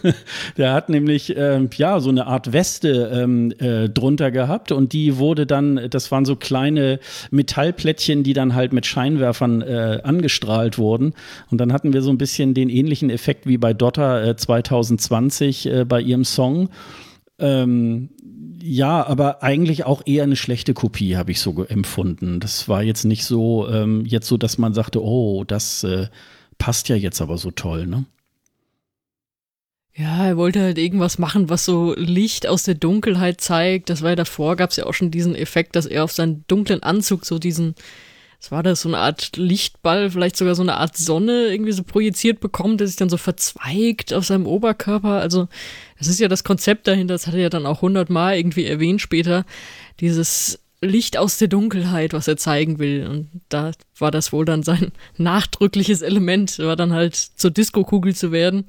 Der 0.56 0.72
hat 0.72 0.88
nämlich, 0.88 1.36
ähm, 1.36 1.70
ja, 1.76 2.00
so 2.00 2.11
eine 2.11 2.26
Art 2.26 2.52
Weste 2.52 3.12
ähm, 3.14 3.52
äh, 3.61 3.88
drunter 3.88 4.32
gehabt 4.32 4.72
und 4.72 4.92
die 4.92 5.18
wurde 5.18 5.46
dann, 5.46 5.80
das 5.88 6.11
waren 6.11 6.24
so 6.24 6.34
kleine 6.34 6.98
Metallplättchen, 7.30 8.24
die 8.24 8.32
dann 8.32 8.56
halt 8.56 8.72
mit 8.72 8.86
Scheinwerfern 8.86 9.62
äh, 9.62 10.00
angestrahlt 10.02 10.78
wurden. 10.78 11.14
Und 11.48 11.61
dann 11.61 11.72
hatten 11.72 11.92
wir 11.92 12.02
so 12.02 12.11
ein 12.11 12.18
bisschen 12.18 12.54
den 12.54 12.70
ähnlichen 12.70 13.08
Effekt 13.08 13.46
wie 13.46 13.56
bei 13.56 13.72
Dotter 13.72 14.30
äh, 14.30 14.36
2020 14.36 15.66
äh, 15.66 15.84
bei 15.84 16.00
ihrem 16.00 16.24
Song. 16.24 16.70
Ähm, 17.41 18.11
ja, 18.62 19.07
aber 19.07 19.43
eigentlich 19.43 19.84
auch 19.84 20.03
eher 20.05 20.24
eine 20.24 20.36
schlechte 20.36 20.74
Kopie, 20.74 21.16
habe 21.16 21.30
ich 21.30 21.41
so 21.41 21.64
empfunden. 21.64 22.41
Das 22.41 22.68
war 22.68 22.82
jetzt 22.82 23.05
nicht 23.05 23.24
so, 23.24 23.68
ähm, 23.68 24.05
jetzt 24.05 24.28
so, 24.28 24.36
dass 24.36 24.59
man 24.59 24.74
sagte, 24.74 25.03
oh, 25.03 25.45
das 25.45 25.82
äh, 25.84 26.09
passt 26.59 26.88
ja 26.88 26.97
jetzt 26.97 27.20
aber 27.20 27.38
so 27.38 27.51
toll, 27.51 27.86
ne? 27.86 28.05
Ja, 29.95 30.24
er 30.26 30.36
wollte 30.36 30.61
halt 30.61 30.78
irgendwas 30.78 31.18
machen, 31.18 31.51
was 31.51 31.64
so 31.64 31.95
Licht 31.97 32.47
aus 32.47 32.62
der 32.62 32.74
Dunkelheit 32.74 33.41
zeigt. 33.41 33.91
Das 33.91 34.03
war 34.03 34.11
ja 34.11 34.16
davor, 34.16 34.57
gab 34.57 34.70
es 34.70 34.76
ja 34.76 34.86
auch 34.86 34.95
schon 34.95 35.11
diesen 35.11 35.34
Effekt, 35.34 35.74
dass 35.74 35.84
er 35.84 36.05
auf 36.05 36.12
seinen 36.12 36.45
dunklen 36.47 36.82
Anzug 36.82 37.26
so 37.26 37.38
diesen 37.38 37.74
was 38.41 38.51
war 38.51 38.62
das, 38.62 38.80
so 38.80 38.88
eine 38.88 38.99
Art 38.99 39.36
Lichtball, 39.36 40.11
vielleicht 40.11 40.36
sogar 40.36 40.55
so 40.55 40.62
eine 40.62 40.78
Art 40.78 40.97
Sonne 40.97 41.49
irgendwie 41.49 41.72
so 41.72 41.82
projiziert 41.82 42.41
bekommt, 42.41 42.80
der 42.80 42.86
sich 42.86 42.97
dann 42.97 43.11
so 43.11 43.18
verzweigt 43.18 44.14
auf 44.14 44.24
seinem 44.24 44.47
Oberkörper. 44.47 45.20
Also 45.20 45.49
das 46.01 46.09
ist 46.09 46.18
ja 46.18 46.28
das 46.28 46.44
Konzept 46.44 46.88
dahinter, 46.88 47.14
das 47.14 47.26
hat 47.26 47.34
er 47.34 47.40
ja 47.40 47.48
dann 47.51 47.66
auch 47.66 47.82
hundertmal 47.82 48.36
irgendwie 48.36 48.64
erwähnt 48.64 49.03
später, 49.03 49.44
dieses 50.01 50.59
Licht 50.80 51.18
aus 51.18 51.36
der 51.36 51.48
Dunkelheit, 51.48 52.14
was 52.14 52.26
er 52.26 52.38
zeigen 52.38 52.78
will. 52.78 53.07
Und 53.07 53.28
da 53.51 53.72
war 53.98 54.11
das 54.11 54.32
wohl 54.32 54.46
dann 54.46 54.62
sein 54.62 54.92
nachdrückliches 55.18 56.01
Element, 56.01 56.59
war 56.59 56.74
dann 56.74 56.94
halt 56.94 57.14
zur 57.14 57.51
Disco-Kugel 57.51 58.14
zu 58.14 58.32
werden 58.32 58.64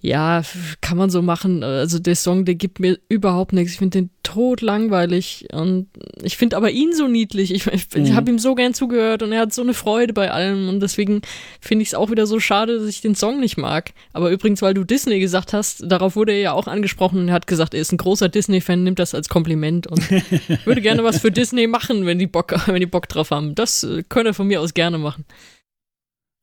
ja, 0.00 0.42
kann 0.80 0.96
man 0.96 1.10
so 1.10 1.22
machen. 1.22 1.64
Also 1.64 1.98
der 1.98 2.14
Song, 2.14 2.44
der 2.44 2.54
gibt 2.54 2.78
mir 2.78 2.98
überhaupt 3.08 3.52
nichts. 3.52 3.72
Ich 3.72 3.78
finde 3.78 3.98
den 3.98 4.10
tot 4.22 4.60
langweilig 4.60 5.48
und 5.52 5.88
ich 6.22 6.36
finde 6.36 6.56
aber 6.56 6.70
ihn 6.70 6.92
so 6.92 7.08
niedlich. 7.08 7.52
Ich, 7.52 7.66
ich, 7.66 7.86
mhm. 7.94 8.04
ich 8.04 8.12
habe 8.12 8.30
ihm 8.30 8.38
so 8.38 8.54
gern 8.54 8.74
zugehört 8.74 9.24
und 9.24 9.32
er 9.32 9.40
hat 9.40 9.52
so 9.52 9.62
eine 9.62 9.74
Freude 9.74 10.12
bei 10.12 10.30
allem 10.30 10.68
und 10.68 10.80
deswegen 10.80 11.22
finde 11.60 11.82
ich 11.82 11.88
es 11.88 11.94
auch 11.94 12.12
wieder 12.12 12.28
so 12.28 12.38
schade, 12.38 12.78
dass 12.78 12.86
ich 12.86 13.00
den 13.00 13.16
Song 13.16 13.40
nicht 13.40 13.56
mag. 13.56 13.90
Aber 14.12 14.30
übrigens, 14.30 14.62
weil 14.62 14.74
du 14.74 14.84
Disney 14.84 15.18
gesagt 15.18 15.52
hast, 15.52 15.82
darauf 15.84 16.14
wurde 16.14 16.32
er 16.32 16.40
ja 16.40 16.52
auch 16.52 16.68
angesprochen 16.68 17.18
und 17.18 17.28
er 17.28 17.34
hat 17.34 17.48
gesagt, 17.48 17.74
er 17.74 17.80
ist 17.80 17.90
ein 17.90 17.98
großer 17.98 18.28
Disney-Fan, 18.28 18.84
nimmt 18.84 19.00
das 19.00 19.14
als 19.14 19.28
Kompliment 19.28 19.88
und 19.88 20.08
würde 20.64 20.80
gerne 20.80 21.02
was 21.02 21.18
für 21.18 21.32
Disney 21.32 21.66
machen, 21.66 22.06
wenn 22.06 22.20
die 22.20 22.28
Bock, 22.28 22.54
wenn 22.66 22.78
die 22.78 22.86
Bock 22.86 23.08
drauf 23.08 23.32
haben. 23.32 23.56
Das 23.56 23.82
äh, 23.82 24.04
er 24.08 24.34
von 24.34 24.46
mir 24.46 24.60
aus 24.60 24.74
gerne 24.74 24.98
machen. 24.98 25.24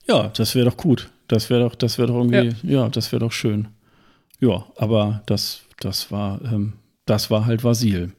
Ja, 0.08 0.28
das 0.36 0.56
wäre 0.56 0.66
doch 0.66 0.78
gut. 0.78 1.10
Das 1.28 1.50
wäre 1.50 1.62
doch, 1.62 1.76
das 1.76 1.98
wäre 1.98 2.08
doch 2.10 2.16
irgendwie, 2.16 2.56
ja, 2.68 2.84
ja 2.84 2.90
das 2.90 3.12
wäre 3.12 3.22
doch 3.22 3.32
schön. 3.32 3.68
Ja, 4.40 4.66
aber 4.78 5.22
das, 5.26 5.62
das 5.80 6.12
war, 6.12 6.40
ähm, 6.44 6.74
das 7.06 7.32
war 7.32 7.46
halt 7.46 7.64
Vasil. 7.64 8.12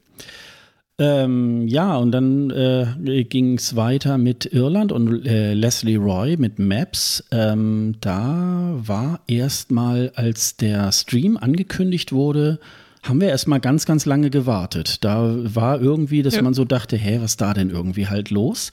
Ähm, 0.99 1.69
ja, 1.69 1.97
und 1.97 2.11
dann 2.13 2.51
äh, 2.51 3.25
ging 3.25 3.59
es 3.59 3.77
weiter 3.77 4.17
mit 4.17 4.47
Irland 4.47 4.93
und 4.93 5.27
äh, 5.27 5.53
Leslie 5.53 5.99
Roy 5.99 6.39
mit 6.39 6.59
Maps. 6.59 7.23
Ähm, 7.31 7.97
da 8.01 8.73
war 8.79 9.21
erstmal, 9.27 10.11
als 10.15 10.57
der 10.57 10.91
Stream 10.93 11.37
angekündigt 11.37 12.13
wurde, 12.13 12.59
haben 13.03 13.21
wir 13.21 13.29
erstmal 13.29 13.61
ganz, 13.61 13.85
ganz 13.85 14.07
lange 14.07 14.31
gewartet. 14.31 15.05
Da 15.05 15.37
war 15.55 15.81
irgendwie, 15.81 16.23
dass 16.23 16.37
ja. 16.37 16.43
man 16.43 16.55
so 16.55 16.65
dachte, 16.65 16.97
hä, 16.97 17.19
was 17.21 17.37
da 17.37 17.53
denn 17.53 17.71
irgendwie 17.71 18.09
halt 18.09 18.31
los? 18.31 18.73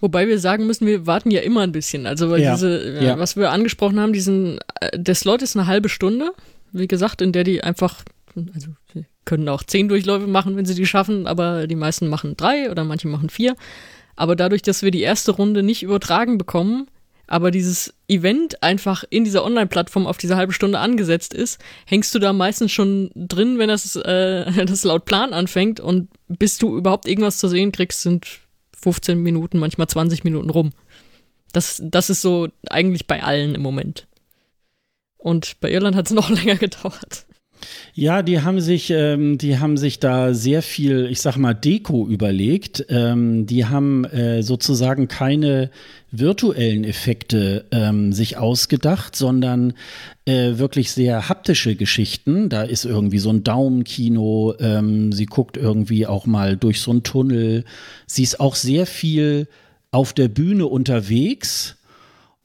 Wobei 0.00 0.28
wir 0.28 0.38
sagen 0.38 0.66
müssen, 0.66 0.86
wir 0.86 1.06
warten 1.06 1.30
ja 1.30 1.40
immer 1.42 1.60
ein 1.60 1.72
bisschen. 1.72 2.06
Also 2.06 2.30
weil 2.30 2.40
ja. 2.40 2.52
diese, 2.54 2.98
ja. 3.00 3.18
was 3.18 3.36
wir 3.36 3.50
angesprochen 3.50 4.00
haben, 4.00 4.12
diesen, 4.12 4.58
äh, 4.80 4.98
der 4.98 5.14
Slot 5.14 5.42
ist 5.42 5.56
eine 5.56 5.66
halbe 5.66 5.88
Stunde, 5.88 6.32
wie 6.72 6.88
gesagt, 6.88 7.20
in 7.20 7.32
der 7.32 7.44
die 7.44 7.62
einfach, 7.62 8.02
also 8.54 8.68
sie 8.92 9.04
können 9.24 9.48
auch 9.48 9.62
zehn 9.62 9.88
Durchläufe 9.88 10.26
machen, 10.26 10.56
wenn 10.56 10.64
sie 10.64 10.74
die 10.74 10.86
schaffen, 10.86 11.26
aber 11.26 11.66
die 11.66 11.76
meisten 11.76 12.08
machen 12.08 12.36
drei 12.36 12.70
oder 12.70 12.84
manche 12.84 13.08
machen 13.08 13.28
vier. 13.28 13.56
Aber 14.16 14.36
dadurch, 14.36 14.62
dass 14.62 14.82
wir 14.82 14.90
die 14.90 15.02
erste 15.02 15.32
Runde 15.32 15.62
nicht 15.62 15.82
übertragen 15.82 16.38
bekommen, 16.38 16.86
aber 17.26 17.52
dieses 17.52 17.94
Event 18.08 18.62
einfach 18.62 19.04
in 19.08 19.22
dieser 19.22 19.44
Online-Plattform 19.44 20.06
auf 20.06 20.18
diese 20.18 20.36
halbe 20.36 20.52
Stunde 20.52 20.80
angesetzt 20.80 21.32
ist, 21.32 21.60
hängst 21.86 22.12
du 22.14 22.18
da 22.18 22.32
meistens 22.32 22.72
schon 22.72 23.10
drin, 23.14 23.58
wenn 23.58 23.68
das, 23.68 23.94
äh, 23.96 24.64
das 24.66 24.84
laut 24.84 25.04
Plan 25.04 25.32
anfängt 25.32 25.78
und 25.78 26.08
bis 26.26 26.58
du 26.58 26.76
überhaupt 26.76 27.06
irgendwas 27.06 27.38
zu 27.38 27.48
sehen 27.48 27.70
kriegst, 27.70 28.02
sind 28.02 28.40
15 28.82 29.18
Minuten, 29.22 29.58
manchmal 29.58 29.88
20 29.88 30.24
Minuten 30.24 30.50
rum. 30.50 30.72
Das, 31.52 31.82
das 31.84 32.10
ist 32.10 32.22
so 32.22 32.48
eigentlich 32.68 33.06
bei 33.06 33.22
allen 33.22 33.54
im 33.54 33.62
Moment. 33.62 34.06
Und 35.18 35.60
bei 35.60 35.70
Irland 35.70 35.96
hat 35.96 36.06
es 36.06 36.12
noch 36.14 36.30
länger 36.30 36.56
gedauert. 36.56 37.26
Ja, 37.94 38.22
die 38.22 38.40
haben 38.40 38.60
sich, 38.60 38.90
ähm, 38.90 39.38
die 39.38 39.58
haben 39.58 39.76
sich 39.76 39.98
da 39.98 40.34
sehr 40.34 40.62
viel, 40.62 41.06
ich 41.10 41.20
sag 41.20 41.36
mal, 41.36 41.54
Deko 41.54 42.06
überlegt. 42.06 42.86
Ähm, 42.88 43.46
die 43.46 43.66
haben 43.66 44.04
äh, 44.04 44.42
sozusagen 44.42 45.08
keine 45.08 45.70
virtuellen 46.10 46.84
Effekte 46.84 47.66
ähm, 47.70 48.12
sich 48.12 48.36
ausgedacht, 48.36 49.14
sondern 49.14 49.74
äh, 50.24 50.58
wirklich 50.58 50.92
sehr 50.92 51.28
haptische 51.28 51.76
Geschichten. 51.76 52.48
Da 52.48 52.62
ist 52.62 52.84
irgendwie 52.84 53.18
so 53.18 53.30
ein 53.30 53.44
Daumenkino. 53.44 54.54
Ähm, 54.60 55.12
sie 55.12 55.26
guckt 55.26 55.56
irgendwie 55.56 56.06
auch 56.06 56.26
mal 56.26 56.56
durch 56.56 56.80
so 56.80 56.90
einen 56.90 57.02
Tunnel. 57.02 57.64
Sie 58.06 58.22
ist 58.22 58.40
auch 58.40 58.54
sehr 58.54 58.86
viel 58.86 59.48
auf 59.92 60.12
der 60.12 60.28
Bühne 60.28 60.66
unterwegs 60.66 61.76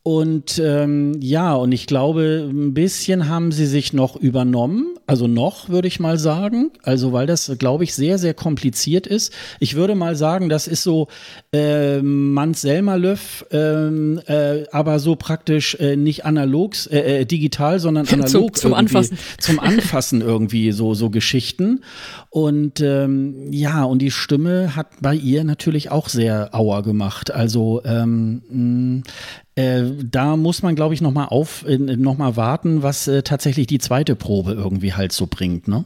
und 0.07 0.61
ähm, 0.63 1.19
ja, 1.19 1.55
und 1.55 1.71
ich 1.71 1.87
glaube, 1.87 2.47
ein 2.47 2.75
bisschen 2.75 3.27
haben 3.27 3.51
sie 3.51 3.65
sich 3.65 3.91
noch 3.91 4.15
übernommen, 4.15 4.95
also 5.07 5.25
noch, 5.25 5.67
würde 5.69 5.87
ich 5.87 5.99
mal 5.99 6.19
sagen. 6.19 6.69
Also, 6.83 7.11
weil 7.11 7.25
das, 7.25 7.51
glaube 7.57 7.85
ich, 7.85 7.95
sehr, 7.95 8.19
sehr 8.19 8.35
kompliziert 8.35 9.07
ist. 9.07 9.33
Ich 9.59 9.73
würde 9.75 9.95
mal 9.95 10.15
sagen, 10.15 10.47
das 10.47 10.67
ist 10.67 10.83
so 10.83 11.07
äh, 11.51 12.03
Mans 12.03 12.61
Selmerlöff, 12.61 13.47
ähm, 13.49 14.21
äh, 14.27 14.65
aber 14.71 14.99
so 14.99 15.15
praktisch 15.15 15.73
äh, 15.79 15.95
nicht 15.95 16.23
analog, 16.23 16.75
äh, 16.91 17.21
äh, 17.21 17.25
digital, 17.25 17.79
sondern 17.79 18.07
analog. 18.11 18.29
zum, 18.29 18.53
zum 18.53 18.73
Anfassen. 18.75 19.17
Zum 19.39 19.59
Anfassen 19.59 20.21
irgendwie, 20.21 20.71
so, 20.71 20.93
so 20.93 21.09
Geschichten. 21.09 21.81
Und 22.29 22.79
ähm, 22.79 23.51
ja, 23.51 23.83
und 23.83 24.03
die 24.03 24.11
Stimme 24.11 24.75
hat 24.75 24.87
bei 25.01 25.15
ihr 25.15 25.43
natürlich 25.43 25.89
auch 25.89 26.09
sehr 26.09 26.53
auer 26.53 26.83
gemacht. 26.83 27.31
Also 27.31 27.81
ähm, 27.85 28.43
mh, 28.49 29.03
äh, 29.55 29.83
da 30.03 30.35
muss 30.35 30.61
man, 30.61 30.75
glaube 30.75 30.93
ich, 30.93 31.01
nochmal 31.01 31.27
auf, 31.29 31.65
äh, 31.65 31.77
noch 31.77 32.17
mal 32.17 32.35
warten, 32.35 32.83
was 32.83 33.07
äh, 33.07 33.23
tatsächlich 33.23 33.67
die 33.67 33.79
zweite 33.79 34.15
Probe 34.15 34.53
irgendwie 34.53 34.93
halt 34.93 35.11
so 35.11 35.27
bringt, 35.27 35.67
ne? 35.67 35.85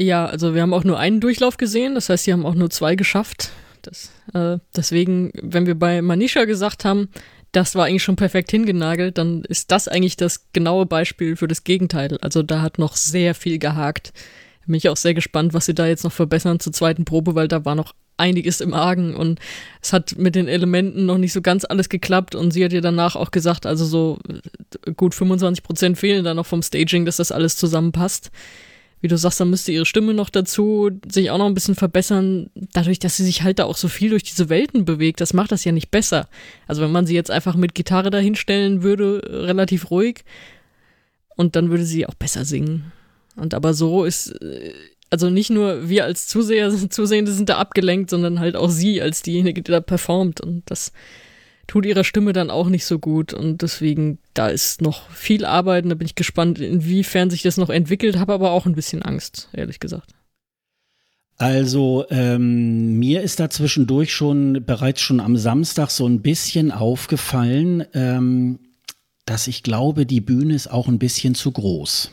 Ja, 0.00 0.26
also 0.26 0.54
wir 0.54 0.62
haben 0.62 0.74
auch 0.74 0.84
nur 0.84 0.98
einen 0.98 1.20
Durchlauf 1.20 1.56
gesehen, 1.56 1.94
das 1.94 2.08
heißt, 2.08 2.24
sie 2.24 2.32
haben 2.32 2.46
auch 2.46 2.54
nur 2.54 2.70
zwei 2.70 2.94
geschafft. 2.94 3.50
Das, 3.82 4.12
äh, 4.34 4.58
deswegen, 4.76 5.32
wenn 5.40 5.66
wir 5.66 5.76
bei 5.76 6.02
Manisha 6.02 6.44
gesagt 6.44 6.84
haben, 6.84 7.08
das 7.52 7.74
war 7.74 7.86
eigentlich 7.86 8.02
schon 8.02 8.16
perfekt 8.16 8.50
hingenagelt, 8.50 9.18
dann 9.18 9.42
ist 9.44 9.70
das 9.70 9.88
eigentlich 9.88 10.16
das 10.16 10.52
genaue 10.52 10.86
Beispiel 10.86 11.36
für 11.36 11.48
das 11.48 11.64
Gegenteil. 11.64 12.18
Also 12.20 12.42
da 12.42 12.60
hat 12.60 12.78
noch 12.78 12.96
sehr 12.96 13.34
viel 13.34 13.58
gehakt. 13.58 14.12
Bin 14.66 14.74
ich 14.74 14.88
auch 14.90 14.98
sehr 14.98 15.14
gespannt, 15.14 15.54
was 15.54 15.64
sie 15.64 15.74
da 15.74 15.86
jetzt 15.86 16.04
noch 16.04 16.12
verbessern 16.12 16.60
zur 16.60 16.74
zweiten 16.74 17.06
Probe, 17.06 17.34
weil 17.34 17.48
da 17.48 17.64
war 17.64 17.74
noch 17.74 17.94
einiges 18.18 18.60
im 18.60 18.74
Argen 18.74 19.14
und 19.14 19.40
es 19.80 19.92
hat 19.92 20.16
mit 20.18 20.34
den 20.34 20.48
Elementen 20.48 21.06
noch 21.06 21.18
nicht 21.18 21.32
so 21.32 21.40
ganz 21.40 21.64
alles 21.64 21.88
geklappt 21.88 22.34
und 22.34 22.50
sie 22.52 22.64
hat 22.64 22.72
ja 22.72 22.80
danach 22.80 23.16
auch 23.16 23.30
gesagt, 23.30 23.66
also 23.66 23.84
so 23.84 24.18
äh, 24.86 24.92
gut 24.92 25.14
25 25.14 25.62
Prozent 25.62 25.98
fehlen 25.98 26.24
da 26.24 26.34
noch 26.34 26.46
vom 26.46 26.62
Staging, 26.62 27.04
dass 27.04 27.16
das 27.16 27.32
alles 27.32 27.56
zusammenpasst. 27.56 28.30
Wie 29.00 29.08
du 29.08 29.16
sagst, 29.16 29.38
dann 29.38 29.50
müsste 29.50 29.70
ihre 29.70 29.86
Stimme 29.86 30.12
noch 30.12 30.28
dazu 30.28 30.90
sich 31.08 31.30
auch 31.30 31.38
noch 31.38 31.46
ein 31.46 31.54
bisschen 31.54 31.76
verbessern, 31.76 32.50
dadurch, 32.54 32.98
dass 32.98 33.16
sie 33.16 33.24
sich 33.24 33.42
halt 33.42 33.60
da 33.60 33.64
auch 33.64 33.76
so 33.76 33.86
viel 33.86 34.10
durch 34.10 34.24
diese 34.24 34.48
Welten 34.48 34.84
bewegt. 34.84 35.20
Das 35.20 35.34
macht 35.34 35.52
das 35.52 35.64
ja 35.64 35.70
nicht 35.70 35.92
besser. 35.92 36.28
Also 36.66 36.82
wenn 36.82 36.90
man 36.90 37.06
sie 37.06 37.14
jetzt 37.14 37.30
einfach 37.30 37.54
mit 37.54 37.76
Gitarre 37.76 38.10
dahinstellen 38.10 38.82
würde, 38.82 39.22
relativ 39.24 39.92
ruhig, 39.92 40.24
und 41.36 41.54
dann 41.54 41.70
würde 41.70 41.84
sie 41.84 42.06
auch 42.06 42.14
besser 42.14 42.44
singen. 42.44 42.90
Und 43.36 43.54
aber 43.54 43.72
so 43.72 44.04
ist 44.04 44.30
äh, 44.42 44.72
also 45.10 45.30
nicht 45.30 45.50
nur 45.50 45.88
wir 45.88 46.04
als 46.04 46.26
Zuseher, 46.26 46.70
Zusehende 46.90 47.32
sind 47.32 47.48
da 47.48 47.58
abgelenkt, 47.58 48.10
sondern 48.10 48.40
halt 48.40 48.56
auch 48.56 48.70
sie 48.70 49.00
als 49.00 49.22
diejenige, 49.22 49.62
die 49.62 49.72
da 49.72 49.80
performt. 49.80 50.40
Und 50.40 50.62
das 50.66 50.92
tut 51.66 51.86
ihrer 51.86 52.04
Stimme 52.04 52.32
dann 52.32 52.50
auch 52.50 52.68
nicht 52.68 52.84
so 52.84 52.98
gut. 52.98 53.32
Und 53.32 53.62
deswegen, 53.62 54.18
da 54.34 54.48
ist 54.48 54.82
noch 54.82 55.10
viel 55.10 55.44
Arbeit 55.44 55.84
und 55.84 55.90
da 55.90 55.94
bin 55.94 56.06
ich 56.06 56.14
gespannt, 56.14 56.58
inwiefern 56.58 57.30
sich 57.30 57.42
das 57.42 57.56
noch 57.56 57.70
entwickelt, 57.70 58.18
habe 58.18 58.32
aber 58.32 58.50
auch 58.50 58.66
ein 58.66 58.74
bisschen 58.74 59.02
Angst, 59.02 59.48
ehrlich 59.52 59.80
gesagt. 59.80 60.14
Also 61.36 62.04
ähm, 62.10 62.98
mir 62.98 63.22
ist 63.22 63.38
da 63.38 63.48
zwischendurch 63.48 64.12
schon 64.12 64.64
bereits 64.66 65.00
schon 65.00 65.20
am 65.20 65.36
Samstag 65.36 65.90
so 65.90 66.04
ein 66.04 66.20
bisschen 66.20 66.72
aufgefallen, 66.72 67.84
ähm, 67.94 68.58
dass 69.24 69.46
ich 69.46 69.62
glaube, 69.62 70.04
die 70.04 70.20
Bühne 70.20 70.54
ist 70.54 70.68
auch 70.68 70.88
ein 70.88 70.98
bisschen 70.98 71.36
zu 71.36 71.52
groß. 71.52 72.10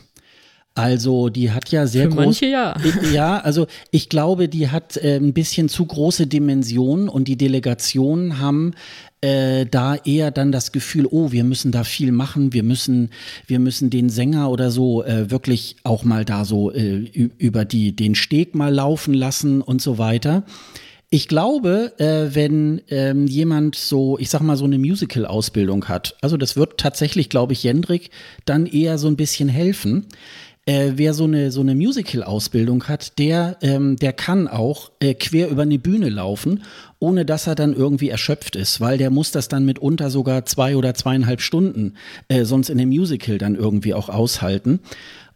Also 0.76 1.30
die 1.30 1.52
hat 1.52 1.70
ja 1.70 1.86
sehr 1.86 2.08
große. 2.08 2.20
Manche 2.20 2.46
ja. 2.46 2.76
Ja, 3.12 3.38
also 3.38 3.66
ich 3.92 4.10
glaube, 4.10 4.46
die 4.46 4.68
hat 4.68 4.98
äh, 4.98 5.16
ein 5.16 5.32
bisschen 5.32 5.70
zu 5.70 5.86
große 5.86 6.26
Dimensionen 6.26 7.08
und 7.08 7.28
die 7.28 7.38
Delegationen 7.38 8.38
haben 8.40 8.74
äh, 9.22 9.64
da 9.64 9.96
eher 9.96 10.30
dann 10.30 10.52
das 10.52 10.72
Gefühl, 10.72 11.08
oh, 11.10 11.32
wir 11.32 11.44
müssen 11.44 11.72
da 11.72 11.82
viel 11.82 12.12
machen, 12.12 12.52
wir 12.52 12.62
müssen, 12.62 13.08
wir 13.46 13.58
müssen 13.58 13.88
den 13.88 14.10
Sänger 14.10 14.50
oder 14.50 14.70
so 14.70 15.02
äh, 15.02 15.30
wirklich 15.30 15.76
auch 15.82 16.04
mal 16.04 16.26
da 16.26 16.44
so 16.44 16.70
äh, 16.70 16.98
über 17.38 17.64
die, 17.64 17.96
den 17.96 18.14
Steg 18.14 18.54
mal 18.54 18.72
laufen 18.72 19.14
lassen 19.14 19.62
und 19.62 19.80
so 19.80 19.96
weiter. 19.96 20.44
Ich 21.08 21.28
glaube, 21.28 21.98
äh, 21.98 22.34
wenn 22.34 22.82
ähm, 22.90 23.26
jemand 23.26 23.76
so, 23.76 24.18
ich 24.18 24.28
sag 24.28 24.42
mal, 24.42 24.56
so 24.56 24.64
eine 24.66 24.78
Musical-Ausbildung 24.78 25.86
hat, 25.86 26.16
also 26.20 26.36
das 26.36 26.56
wird 26.56 26.78
tatsächlich, 26.78 27.30
glaube 27.30 27.54
ich, 27.54 27.62
Jendrik 27.62 28.10
dann 28.44 28.66
eher 28.66 28.98
so 28.98 29.06
ein 29.06 29.16
bisschen 29.16 29.48
helfen. 29.48 30.06
Äh, 30.68 30.94
wer 30.96 31.14
so 31.14 31.24
eine, 31.24 31.52
so 31.52 31.60
eine 31.60 31.76
Musical-Ausbildung 31.76 32.88
hat, 32.88 33.20
der, 33.20 33.56
ähm, 33.62 33.94
der 33.96 34.12
kann 34.12 34.48
auch 34.48 34.90
äh, 34.98 35.14
quer 35.14 35.48
über 35.48 35.62
eine 35.62 35.78
Bühne 35.78 36.08
laufen, 36.08 36.64
ohne 36.98 37.24
dass 37.24 37.46
er 37.46 37.54
dann 37.54 37.72
irgendwie 37.72 38.08
erschöpft 38.08 38.56
ist, 38.56 38.80
weil 38.80 38.98
der 38.98 39.10
muss 39.10 39.30
das 39.30 39.46
dann 39.46 39.64
mitunter 39.64 40.10
sogar 40.10 40.44
zwei 40.44 40.76
oder 40.76 40.94
zweieinhalb 40.94 41.40
Stunden 41.40 41.94
äh, 42.26 42.44
sonst 42.44 42.68
in 42.68 42.78
dem 42.78 42.88
Musical 42.88 43.38
dann 43.38 43.54
irgendwie 43.54 43.94
auch 43.94 44.08
aushalten. 44.08 44.80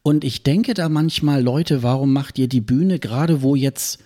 Und 0.03 0.25
ich 0.25 0.43
denke 0.43 0.75
da 0.75 0.89
manchmal, 0.89 1.43
Leute, 1.43 1.85
warum 1.85 2.13
macht 2.13 2.39
ihr 2.39 2.49
die 2.49 2.61
Bühne 2.61 2.99
gerade, 2.99 3.43
wo 3.43 3.55
jetzt 3.55 4.01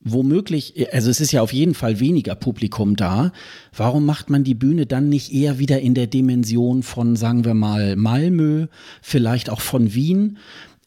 womöglich, 0.00 0.92
also 0.92 1.10
es 1.10 1.20
ist 1.20 1.32
ja 1.32 1.42
auf 1.42 1.52
jeden 1.52 1.74
Fall 1.74 2.00
weniger 2.00 2.34
Publikum 2.34 2.96
da. 2.96 3.32
Warum 3.76 4.06
macht 4.06 4.30
man 4.30 4.44
die 4.44 4.54
Bühne 4.54 4.86
dann 4.86 5.08
nicht 5.08 5.32
eher 5.32 5.58
wieder 5.58 5.80
in 5.80 5.94
der 5.94 6.06
Dimension 6.06 6.82
von, 6.82 7.16
sagen 7.16 7.44
wir 7.44 7.54
mal, 7.54 7.96
Malmö, 7.96 8.66
vielleicht 9.02 9.50
auch 9.50 9.60
von 9.60 9.94
Wien? 9.94 10.38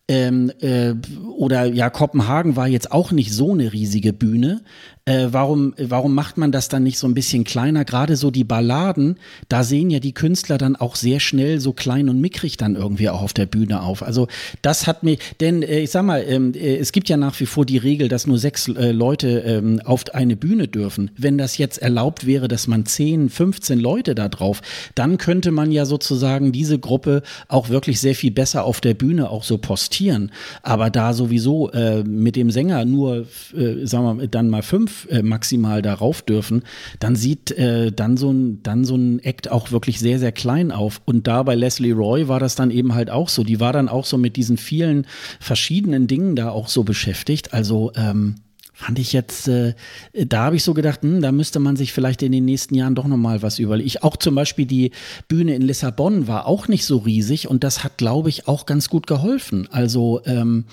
Ähm, 0.07 0.51
äh, 0.59 0.95
oder 1.37 1.65
ja, 1.65 1.89
Kopenhagen 1.89 2.55
war 2.55 2.67
jetzt 2.67 2.91
auch 2.91 3.11
nicht 3.11 3.31
so 3.31 3.53
eine 3.53 3.71
riesige 3.71 4.13
Bühne. 4.13 4.61
Äh, 5.05 5.29
warum, 5.31 5.73
warum 5.79 6.13
macht 6.13 6.37
man 6.37 6.51
das 6.51 6.69
dann 6.69 6.83
nicht 6.83 6.99
so 6.99 7.07
ein 7.07 7.15
bisschen 7.15 7.43
kleiner? 7.43 7.85
Gerade 7.85 8.15
so 8.15 8.29
die 8.29 8.43
Balladen, 8.43 9.17
da 9.49 9.63
sehen 9.63 9.89
ja 9.89 9.99
die 9.99 10.13
Künstler 10.13 10.59
dann 10.59 10.75
auch 10.75 10.95
sehr 10.95 11.19
schnell 11.19 11.59
so 11.59 11.73
klein 11.73 12.07
und 12.07 12.21
mickrig 12.21 12.55
dann 12.55 12.75
irgendwie 12.75 13.09
auch 13.09 13.23
auf 13.23 13.33
der 13.33 13.47
Bühne 13.47 13.81
auf. 13.81 14.03
Also 14.03 14.27
das 14.61 14.85
hat 14.85 15.01
mir, 15.01 15.17
denn 15.39 15.63
äh, 15.63 15.79
ich 15.79 15.89
sag 15.89 16.03
mal, 16.03 16.23
ähm, 16.27 16.53
äh, 16.53 16.77
es 16.77 16.91
gibt 16.91 17.09
ja 17.09 17.17
nach 17.17 17.39
wie 17.39 17.47
vor 17.47 17.65
die 17.65 17.79
Regel, 17.79 18.09
dass 18.09 18.27
nur 18.27 18.37
sechs 18.37 18.67
äh, 18.67 18.91
Leute 18.91 19.39
ähm, 19.39 19.81
auf 19.83 20.03
eine 20.13 20.35
Bühne 20.35 20.67
dürfen. 20.67 21.09
Wenn 21.17 21.39
das 21.39 21.57
jetzt 21.57 21.79
erlaubt 21.79 22.27
wäre, 22.27 22.47
dass 22.47 22.67
man 22.67 22.85
10, 22.85 23.31
15 23.31 23.79
Leute 23.79 24.13
da 24.13 24.29
drauf, 24.29 24.61
dann 24.93 25.17
könnte 25.17 25.49
man 25.49 25.71
ja 25.71 25.85
sozusagen 25.85 26.51
diese 26.51 26.77
Gruppe 26.77 27.23
auch 27.47 27.69
wirklich 27.69 27.99
sehr 27.99 28.13
viel 28.13 28.31
besser 28.31 28.65
auf 28.65 28.81
der 28.81 28.93
Bühne 28.93 29.31
auch 29.31 29.43
so 29.43 29.57
postieren. 29.57 30.31
Aber 30.61 30.91
da 30.91 31.13
sowieso 31.13 31.71
äh, 31.71 32.03
mit 32.03 32.35
dem 32.35 32.51
Sänger 32.51 32.85
nur, 32.85 33.25
äh, 33.57 33.87
sagen 33.87 34.19
wir 34.19 34.27
dann 34.27 34.47
mal 34.47 34.61
fünf 34.61 35.00
äh, 35.09 35.21
maximal 35.21 35.81
darauf 35.81 36.21
dürfen, 36.21 36.63
dann 36.99 37.15
sieht 37.15 37.51
äh, 37.51 37.91
dann, 37.91 38.17
so 38.17 38.31
ein, 38.31 38.63
dann 38.63 38.85
so 38.85 38.95
ein 38.95 39.19
Act 39.19 39.51
auch 39.51 39.71
wirklich 39.71 39.99
sehr, 39.99 40.19
sehr 40.19 40.31
klein 40.31 40.71
auf. 40.71 41.01
Und 41.05 41.27
da 41.27 41.43
bei 41.43 41.55
Leslie 41.55 41.93
Roy 41.93 42.27
war 42.27 42.39
das 42.39 42.55
dann 42.55 42.71
eben 42.71 42.93
halt 42.93 43.09
auch 43.09 43.29
so. 43.29 43.43
Die 43.43 43.59
war 43.59 43.73
dann 43.73 43.89
auch 43.89 44.05
so 44.05 44.17
mit 44.17 44.35
diesen 44.35 44.57
vielen 44.57 45.07
verschiedenen 45.39 46.07
Dingen 46.07 46.35
da 46.35 46.49
auch 46.49 46.67
so 46.67 46.83
beschäftigt. 46.83 47.53
Also, 47.53 47.91
ähm, 47.95 48.35
fand 48.81 48.97
ich 48.99 49.13
jetzt, 49.13 49.47
äh, 49.47 49.75
da 50.13 50.45
habe 50.45 50.55
ich 50.55 50.63
so 50.63 50.73
gedacht, 50.73 51.03
hm, 51.03 51.21
da 51.21 51.31
müsste 51.31 51.59
man 51.59 51.75
sich 51.75 51.93
vielleicht 51.93 52.23
in 52.23 52.31
den 52.31 52.45
nächsten 52.45 52.73
Jahren 52.75 52.95
doch 52.95 53.05
nochmal 53.05 53.41
was 53.41 53.59
überlegen. 53.59 53.87
Ich 53.87 54.03
auch 54.03 54.17
zum 54.17 54.35
Beispiel 54.35 54.65
die 54.65 54.91
Bühne 55.27 55.55
in 55.55 55.61
Lissabon 55.61 56.27
war 56.27 56.47
auch 56.47 56.67
nicht 56.67 56.85
so 56.85 56.97
riesig 56.97 57.47
und 57.47 57.63
das 57.63 57.83
hat, 57.83 57.97
glaube 57.97 58.29
ich, 58.29 58.47
auch 58.47 58.65
ganz 58.65 58.89
gut 58.89 59.05
geholfen. 59.07 59.67
Also 59.71 60.21
ähm, 60.25 60.65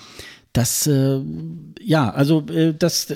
das 0.53 0.87
äh, 0.87 1.21
ja 1.81 2.11
also 2.11 2.45
äh, 2.49 2.75
das 2.75 3.13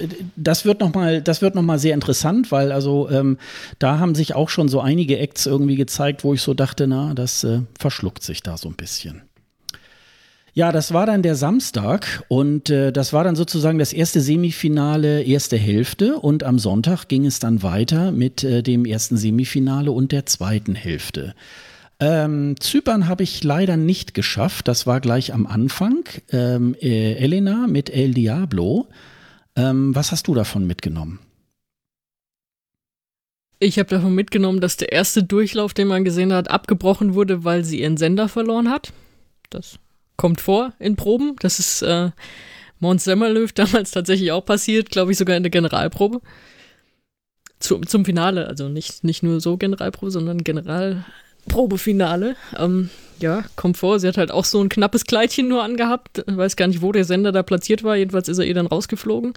noch 0.80 0.94
mal 0.94 1.22
das 1.22 1.42
wird 1.42 1.54
noch 1.54 1.62
mal 1.62 1.78
sehr 1.78 1.94
interessant 1.94 2.52
weil 2.52 2.72
also 2.72 3.08
ähm, 3.10 3.38
da 3.78 3.98
haben 3.98 4.14
sich 4.14 4.34
auch 4.34 4.48
schon 4.48 4.68
so 4.68 4.80
einige 4.80 5.18
Acts 5.18 5.46
irgendwie 5.46 5.76
gezeigt 5.76 6.24
wo 6.24 6.34
ich 6.34 6.42
so 6.42 6.54
dachte 6.54 6.86
na 6.86 7.14
das 7.14 7.44
äh, 7.44 7.60
verschluckt 7.78 8.22
sich 8.22 8.42
da 8.42 8.56
so 8.56 8.68
ein 8.68 8.76
bisschen 8.76 9.22
ja, 10.54 10.70
das 10.70 10.92
war 10.92 11.06
dann 11.06 11.22
der 11.22 11.34
Samstag 11.34 12.24
und 12.28 12.68
äh, 12.68 12.92
das 12.92 13.14
war 13.14 13.24
dann 13.24 13.36
sozusagen 13.36 13.78
das 13.78 13.94
erste 13.94 14.20
Semifinale, 14.20 15.22
erste 15.22 15.56
Hälfte 15.56 16.18
und 16.18 16.44
am 16.44 16.58
Sonntag 16.58 17.08
ging 17.08 17.24
es 17.24 17.38
dann 17.38 17.62
weiter 17.62 18.12
mit 18.12 18.44
äh, 18.44 18.62
dem 18.62 18.84
ersten 18.84 19.16
Semifinale 19.16 19.90
und 19.90 20.12
der 20.12 20.26
zweiten 20.26 20.74
Hälfte. 20.74 21.34
Ähm, 22.02 22.56
Zypern 22.58 23.06
habe 23.06 23.22
ich 23.22 23.44
leider 23.44 23.76
nicht 23.76 24.12
geschafft. 24.12 24.66
Das 24.66 24.88
war 24.88 25.00
gleich 25.00 25.32
am 25.32 25.46
Anfang. 25.46 26.02
Ähm, 26.32 26.74
äh, 26.80 27.12
Elena 27.14 27.68
mit 27.68 27.90
El 27.90 28.12
Diablo. 28.12 28.88
Ähm, 29.54 29.94
was 29.94 30.10
hast 30.10 30.26
du 30.26 30.34
davon 30.34 30.66
mitgenommen? 30.66 31.20
Ich 33.60 33.78
habe 33.78 33.88
davon 33.88 34.16
mitgenommen, 34.16 34.60
dass 34.60 34.76
der 34.76 34.90
erste 34.90 35.22
Durchlauf, 35.22 35.74
den 35.74 35.86
man 35.86 36.02
gesehen 36.02 36.32
hat, 36.32 36.50
abgebrochen 36.50 37.14
wurde, 37.14 37.44
weil 37.44 37.64
sie 37.64 37.82
ihren 37.82 37.96
Sender 37.96 38.28
verloren 38.28 38.68
hat. 38.68 38.92
Das 39.50 39.78
kommt 40.16 40.40
vor 40.40 40.72
in 40.80 40.96
Proben. 40.96 41.36
Das 41.38 41.60
ist 41.60 41.82
äh, 41.82 42.10
Mons 42.80 43.04
Semmerlöw 43.04 43.46
damals 43.54 43.92
tatsächlich 43.92 44.32
auch 44.32 44.44
passiert, 44.44 44.90
glaube 44.90 45.12
ich 45.12 45.18
sogar 45.18 45.36
in 45.36 45.44
der 45.44 45.50
Generalprobe. 45.50 46.20
Zu, 47.60 47.78
zum 47.82 48.04
Finale, 48.04 48.48
also 48.48 48.68
nicht, 48.68 49.04
nicht 49.04 49.22
nur 49.22 49.40
so 49.40 49.56
Generalprobe, 49.56 50.10
sondern 50.10 50.42
General, 50.42 51.04
Probefinale. 51.48 52.36
Ähm, 52.56 52.90
ja, 53.18 53.44
vor, 53.74 54.00
sie 54.00 54.08
hat 54.08 54.18
halt 54.18 54.32
auch 54.32 54.44
so 54.44 54.60
ein 54.60 54.68
knappes 54.68 55.06
Kleidchen 55.06 55.48
nur 55.48 55.62
angehabt. 55.62 56.24
Weiß 56.26 56.56
gar 56.56 56.66
nicht, 56.66 56.82
wo 56.82 56.92
der 56.92 57.04
Sender 57.04 57.32
da 57.32 57.42
platziert 57.42 57.84
war. 57.84 57.96
Jedenfalls 57.96 58.28
ist 58.28 58.38
er 58.38 58.44
ihr 58.44 58.54
dann 58.54 58.66
rausgeflogen. 58.66 59.34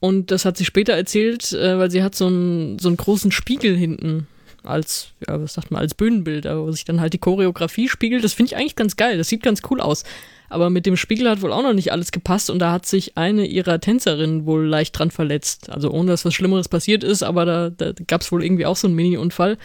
Und 0.00 0.30
das 0.30 0.44
hat 0.44 0.56
sie 0.56 0.64
später 0.64 0.92
erzählt, 0.92 1.52
äh, 1.52 1.78
weil 1.78 1.90
sie 1.90 2.02
hat 2.02 2.14
so 2.14 2.26
einen, 2.26 2.78
so 2.78 2.88
einen 2.88 2.96
großen 2.96 3.32
Spiegel 3.32 3.76
hinten 3.76 4.26
als, 4.62 5.08
ja, 5.26 5.40
was 5.40 5.54
sagt 5.54 5.70
man, 5.70 5.80
als 5.80 5.94
Bühnenbild, 5.94 6.44
wo 6.44 6.70
sich 6.72 6.84
dann 6.84 7.00
halt 7.00 7.12
die 7.12 7.18
Choreografie 7.18 7.88
spiegelt. 7.88 8.24
Das 8.24 8.32
finde 8.32 8.52
ich 8.52 8.56
eigentlich 8.56 8.76
ganz 8.76 8.96
geil. 8.96 9.16
Das 9.16 9.28
sieht 9.28 9.42
ganz 9.42 9.62
cool 9.70 9.80
aus. 9.80 10.04
Aber 10.48 10.70
mit 10.70 10.86
dem 10.86 10.96
Spiegel 10.96 11.28
hat 11.28 11.42
wohl 11.42 11.52
auch 11.52 11.62
noch 11.62 11.72
nicht 11.72 11.92
alles 11.92 12.12
gepasst 12.12 12.50
und 12.50 12.60
da 12.60 12.72
hat 12.72 12.86
sich 12.86 13.16
eine 13.16 13.46
ihrer 13.46 13.80
Tänzerinnen 13.80 14.46
wohl 14.46 14.66
leicht 14.66 14.96
dran 14.96 15.10
verletzt. 15.10 15.70
Also 15.70 15.90
ohne 15.90 16.10
dass 16.10 16.24
was 16.24 16.34
Schlimmeres 16.34 16.68
passiert 16.68 17.02
ist, 17.02 17.22
aber 17.22 17.44
da, 17.44 17.70
da 17.70 17.92
gab 18.06 18.20
es 18.20 18.30
wohl 18.30 18.44
irgendwie 18.44 18.66
auch 18.66 18.76
so 18.76 18.86
einen 18.86 18.96
Mini-Unfall. 18.96 19.58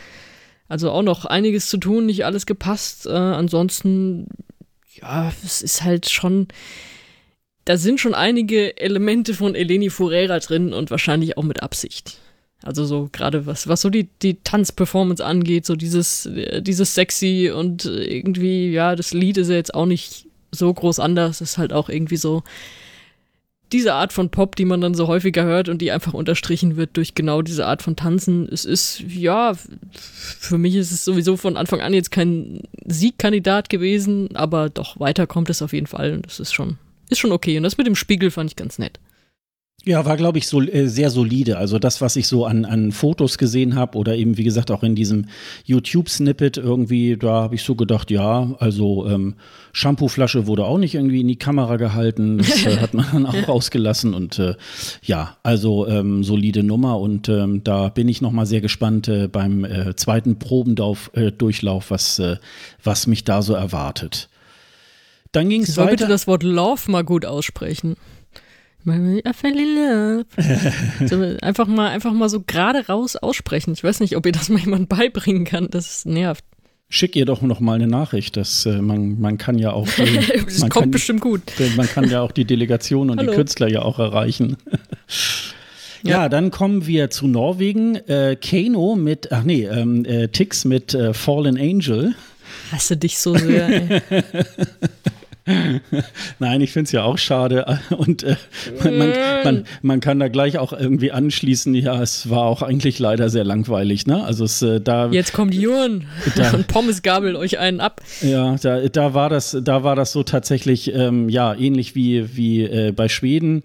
Also 0.72 0.90
auch 0.90 1.02
noch 1.02 1.26
einiges 1.26 1.68
zu 1.68 1.78
tun, 1.78 2.06
nicht 2.06 2.24
alles 2.24 2.46
gepasst. 2.46 3.06
Äh, 3.06 3.10
ansonsten, 3.10 4.28
ja, 4.94 5.34
es 5.44 5.62
ist 5.62 5.84
halt 5.84 6.10
schon. 6.10 6.48
Da 7.66 7.76
sind 7.76 8.00
schon 8.00 8.16
einige 8.16 8.78
Elemente 8.78 9.34
von 9.34 9.54
Eleni 9.54 9.90
Furera 9.90 10.40
drin 10.40 10.72
und 10.72 10.90
wahrscheinlich 10.90 11.38
auch 11.38 11.44
mit 11.44 11.62
Absicht. 11.62 12.20
Also 12.64 12.86
so 12.86 13.10
gerade 13.12 13.46
was, 13.46 13.68
was 13.68 13.82
so 13.82 13.90
die, 13.90 14.08
die 14.22 14.36
Tanzperformance 14.46 15.24
angeht, 15.24 15.66
so 15.66 15.76
dieses, 15.76 16.28
äh, 16.28 16.62
dieses 16.62 16.96
sexy 16.96 17.52
und 17.54 17.84
irgendwie, 17.84 18.72
ja, 18.72 18.96
das 18.96 19.14
Lied 19.14 19.36
ist 19.38 19.50
ja 19.50 19.56
jetzt 19.56 19.74
auch 19.74 19.86
nicht 19.86 20.28
so 20.54 20.74
groß 20.74 21.00
anders, 21.00 21.42
ist 21.42 21.58
halt 21.58 21.74
auch 21.74 21.90
irgendwie 21.90 22.18
so, 22.18 22.44
diese 23.72 23.94
Art 23.94 24.14
von 24.14 24.30
Pop, 24.30 24.56
die 24.56 24.66
man 24.66 24.82
dann 24.82 24.94
so 24.94 25.08
häufiger 25.08 25.44
hört 25.44 25.70
und 25.70 25.82
die 25.82 25.92
einfach 25.92 26.14
unterstrichen 26.14 26.76
wird 26.76 26.98
durch 26.98 27.16
genau 27.16 27.42
diese 27.42 27.66
Art 27.66 27.82
von 27.82 27.96
Tanzen. 27.96 28.48
Es 28.52 28.66
ist, 28.66 29.02
ja, 29.08 29.54
für 29.92 30.58
mich 30.58 30.76
ist 30.76 30.92
es 30.92 31.06
sowieso 31.06 31.38
von 31.38 31.58
Anfang 31.58 31.82
an 31.82 31.94
jetzt 31.94 32.12
kein 32.12 32.62
Siegkandidat 32.86 33.70
gewesen, 33.70 34.36
aber 34.36 34.70
doch 34.70 35.00
weiter 35.00 35.28
kommt 35.28 35.50
es 35.50 35.62
auf 35.62 35.74
jeden 35.74 35.88
Fall 35.88 36.14
und 36.14 36.26
das 36.26 36.40
ist 36.40 36.54
schon, 36.54 36.78
ist 37.10 37.20
schon 37.20 37.32
okay. 37.32 37.58
Und 37.58 37.64
das 37.64 37.78
mit 37.78 37.88
dem 37.88 37.96
Spiegel 37.96 38.32
fand 38.32 38.50
ich 38.50 38.56
ganz 38.56 38.80
nett. 38.80 39.00
Ja, 39.84 40.06
war, 40.06 40.16
glaube 40.16 40.38
ich, 40.38 40.48
so, 40.48 40.62
äh, 40.62 40.88
sehr 40.88 41.10
solide. 41.10 41.58
Also 41.58 41.80
das, 41.80 42.02
was 42.02 42.16
ich 42.16 42.28
so 42.28 42.46
an, 42.46 42.66
an 42.66 42.92
Fotos 42.92 43.40
gesehen 43.40 43.74
habe 43.74 43.98
oder 43.98 44.16
eben, 44.16 44.38
wie 44.38 44.44
gesagt, 44.44 44.70
auch 44.70 44.84
in 44.84 44.94
diesem 44.94 45.26
YouTube-Snippet 45.66 46.58
irgendwie, 46.58 47.18
da 47.18 47.42
habe 47.42 47.56
ich 47.56 47.64
so 47.64 47.74
gedacht, 47.74 48.12
ja, 48.12 48.54
also 48.60 49.08
ähm, 49.08 49.36
Shampooflasche 49.74 50.46
wurde 50.46 50.66
auch 50.66 50.78
nicht 50.78 50.94
irgendwie 50.94 51.22
in 51.22 51.28
die 51.28 51.36
Kamera 51.38 51.78
gehalten. 51.78 52.38
Das 52.38 52.64
äh, 52.64 52.78
hat 52.78 52.94
man 52.94 53.08
dann 53.12 53.26
auch 53.28 53.48
rausgelassen. 53.48 54.14
Und 54.14 54.38
äh, 54.38 54.54
ja, 55.02 55.38
also 55.42 55.88
ähm, 55.88 56.24
solide 56.24 56.62
Nummer. 56.62 57.00
Und 57.00 57.28
ähm, 57.28 57.64
da 57.64 57.90
bin 57.90 58.08
ich 58.08 58.22
noch 58.22 58.32
mal 58.32 58.46
sehr 58.46 58.62
gespannt 58.62 59.08
äh, 59.08 59.28
beim 59.28 59.66
äh, 59.66 59.96
zweiten 59.96 60.38
Probendurchlauf, 60.38 61.88
äh, 61.88 61.90
was, 61.90 62.20
äh, 62.20 62.36
was 62.84 63.08
mich 63.08 63.24
da 63.24 63.42
so 63.42 63.56
erwartet. 63.56 64.30
Dann 65.32 65.50
ging 65.50 65.64
es 65.64 65.76
weiter. 65.78 65.92
bitte 65.92 66.08
das 66.08 66.28
Wort 66.28 66.44
Love 66.44 66.92
mal 66.92 67.04
gut 67.04 67.26
aussprechen. 67.26 67.96
I 68.88 69.34
fell 69.34 69.60
in 69.60 69.76
love. 69.76 70.26
so, 71.08 71.38
einfach 71.46 71.68
mal, 71.68 71.90
einfach 71.90 72.14
mal 72.14 72.30
so 72.30 72.42
gerade 72.42 72.88
raus 72.88 73.16
aussprechen. 73.16 73.74
Ich 73.74 73.84
weiß 73.84 74.00
nicht, 74.00 74.16
ob 74.16 74.26
ihr 74.26 74.32
das 74.32 74.50
mal 74.50 74.60
jemand 74.60 74.90
beibringen 74.90 75.46
kann. 75.46 75.68
Das 75.70 76.06
nervt. 76.06 76.44
Schick 76.90 77.16
ihr 77.16 77.26
doch 77.26 77.42
noch 77.42 77.60
mal 77.60 77.76
eine 77.76 77.88
Nachricht, 77.88 78.36
dass 78.36 78.66
äh, 78.66 78.82
man, 78.82 79.20
man 79.22 79.38
kann 79.38 79.58
ja 79.58 79.72
auch. 79.72 79.88
Äh, 79.98 80.44
das 80.46 80.60
kommt 80.62 80.74
kann, 80.74 80.92
bestimmt 80.92 81.22
gut. 81.22 81.42
Man 81.78 81.88
kann 81.88 82.10
ja 82.10 82.22
auch 82.22 82.32
die 82.32 82.44
Delegation 82.44 83.10
und 83.10 83.20
Hallo. 83.20 83.32
die 83.32 83.38
Künstler 83.38 83.70
ja 83.70 83.82
auch 83.82 84.00
erreichen. 84.00 84.58
Ja. 86.04 86.24
ja, 86.24 86.30
dann 86.30 86.50
kommen 86.50 86.88
wir 86.88 87.12
zu 87.12 87.28
Norwegen. 87.28 87.94
Äh, 87.94 88.36
Kano 88.36 88.96
mit, 88.96 89.32
ach 89.32 89.44
nee, 89.44 89.66
ähm, 89.66 90.04
äh, 90.04 90.30
Tix 90.30 90.66
mit 90.66 90.96
äh, 90.96 91.14
Fallen 91.14 91.60
Angel. 91.60 92.16
Hasse 92.72 92.98
dich 92.98 93.20
so 93.20 93.36
sehr. 93.36 93.70
Ey. 93.70 94.02
Nein, 96.40 96.62
ich 96.62 96.72
finde 96.72 96.86
es 96.86 96.92
ja 96.92 97.04
auch 97.04 97.18
schade. 97.18 97.80
Und 97.90 98.24
äh, 98.24 98.36
man, 98.84 98.98
man, 98.98 99.14
man, 99.44 99.64
man, 99.82 100.00
kann 100.00 100.20
da 100.20 100.28
gleich 100.28 100.58
auch 100.58 100.72
irgendwie 100.72 101.12
anschließen, 101.12 101.74
ja, 101.74 102.02
es 102.02 102.30
war 102.30 102.44
auch 102.44 102.62
eigentlich 102.62 103.00
leider 103.00 103.30
sehr 103.30 103.44
langweilig, 103.44 104.06
ne? 104.06 104.24
Also 104.24 104.46
es 104.46 104.62
äh, 104.62 104.80
da. 104.80 105.10
Jetzt 105.10 105.34
kommt 105.34 105.54
Jürgen 105.54 106.08
und 106.54 106.68
Pommes 106.68 107.02
gabelt 107.02 107.36
euch 107.36 107.58
einen 107.58 107.80
ab. 107.80 108.02
Ja, 108.22 108.56
da, 108.62 108.88
da 108.88 109.14
war 109.14 109.30
das, 109.30 109.58
da 109.62 109.84
war 109.84 109.96
das 109.96 110.12
so 110.12 110.24
tatsächlich, 110.24 110.94
ähm, 110.94 111.28
ja, 111.30 111.54
ähnlich 111.56 111.96
wie, 111.96 112.36
wie 112.36 112.64
äh, 112.64 112.92
bei 112.92 113.10
Schweden. 113.10 113.64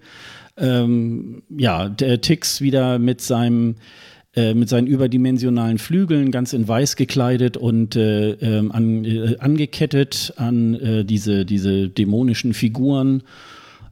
Ähm, 0.57 1.43
ja, 1.55 1.89
der 1.89 2.21
Tix 2.21 2.61
wieder 2.61 2.97
mit 2.97 3.21
seinem 3.21 3.75
äh, 4.37 4.53
mit 4.53 4.69
seinen 4.69 4.85
überdimensionalen 4.85 5.79
Flügeln 5.79 6.29
ganz 6.29 6.53
in 6.53 6.67
weiß 6.67 6.95
gekleidet 6.95 7.57
und 7.57 7.95
äh, 7.95 8.33
ähm, 8.33 8.71
an, 8.71 9.03
äh, 9.03 9.35
angekettet 9.39 10.33
an 10.37 10.75
äh, 10.75 11.03
diese, 11.03 11.43
diese 11.43 11.89
dämonischen 11.89 12.53
Figuren. 12.53 13.23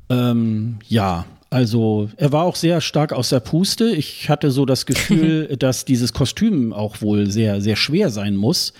Ähm, 0.07 0.77
ja, 0.87 1.25
also 1.49 2.09
er 2.17 2.31
war 2.31 2.43
auch 2.43 2.55
sehr 2.55 2.79
stark 2.79 3.11
aus 3.11 3.29
der 3.29 3.39
Puste. 3.39 3.89
Ich 3.89 4.29
hatte 4.29 4.51
so 4.51 4.67
das 4.67 4.85
Gefühl, 4.85 5.55
dass 5.59 5.83
dieses 5.83 6.13
Kostüm 6.13 6.73
auch 6.73 7.01
wohl 7.01 7.31
sehr, 7.31 7.59
sehr 7.59 7.75
schwer 7.75 8.11
sein 8.11 8.35
muss 8.35 8.73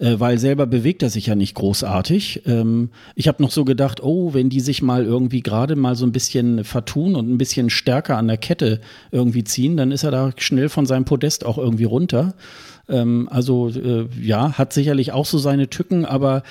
äh, 0.00 0.18
weil 0.18 0.38
selber 0.38 0.66
bewegt 0.66 1.02
er 1.02 1.10
sich 1.10 1.26
ja 1.26 1.34
nicht 1.34 1.54
großartig. 1.54 2.42
Ähm, 2.46 2.88
ich 3.14 3.28
habe 3.28 3.42
noch 3.42 3.50
so 3.50 3.64
gedacht, 3.64 4.02
oh, 4.02 4.32
wenn 4.32 4.48
die 4.48 4.60
sich 4.60 4.80
mal 4.80 5.04
irgendwie 5.04 5.42
gerade 5.42 5.76
mal 5.76 5.94
so 5.94 6.06
ein 6.06 6.12
bisschen 6.12 6.64
vertun 6.64 7.14
und 7.14 7.30
ein 7.30 7.38
bisschen 7.38 7.68
stärker 7.68 8.16
an 8.16 8.26
der 8.26 8.38
Kette 8.38 8.80
irgendwie 9.10 9.44
ziehen, 9.44 9.76
dann 9.76 9.92
ist 9.92 10.02
er 10.02 10.10
da 10.10 10.32
schnell 10.38 10.70
von 10.70 10.86
seinem 10.86 11.04
Podest 11.04 11.44
auch 11.44 11.58
irgendwie 11.58 11.84
runter. 11.84 12.34
Ähm, 12.88 13.28
also 13.30 13.68
äh, 13.68 14.08
ja, 14.20 14.54
hat 14.54 14.72
sicherlich 14.72 15.12
auch 15.12 15.26
so 15.26 15.36
seine 15.36 15.68
Tücken, 15.68 16.06
aber 16.06 16.44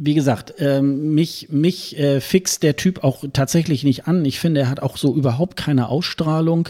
wie 0.00 0.14
gesagt, 0.14 0.54
ähm, 0.58 1.14
mich, 1.14 1.48
mich 1.50 1.98
äh, 1.98 2.20
fixt 2.20 2.62
der 2.62 2.76
Typ 2.76 3.04
auch 3.04 3.24
tatsächlich 3.32 3.84
nicht 3.84 4.06
an. 4.06 4.24
Ich 4.24 4.38
finde, 4.38 4.60
er 4.60 4.70
hat 4.70 4.80
auch 4.80 4.96
so 4.96 5.14
überhaupt 5.14 5.56
keine 5.56 5.88
Ausstrahlung. 5.88 6.68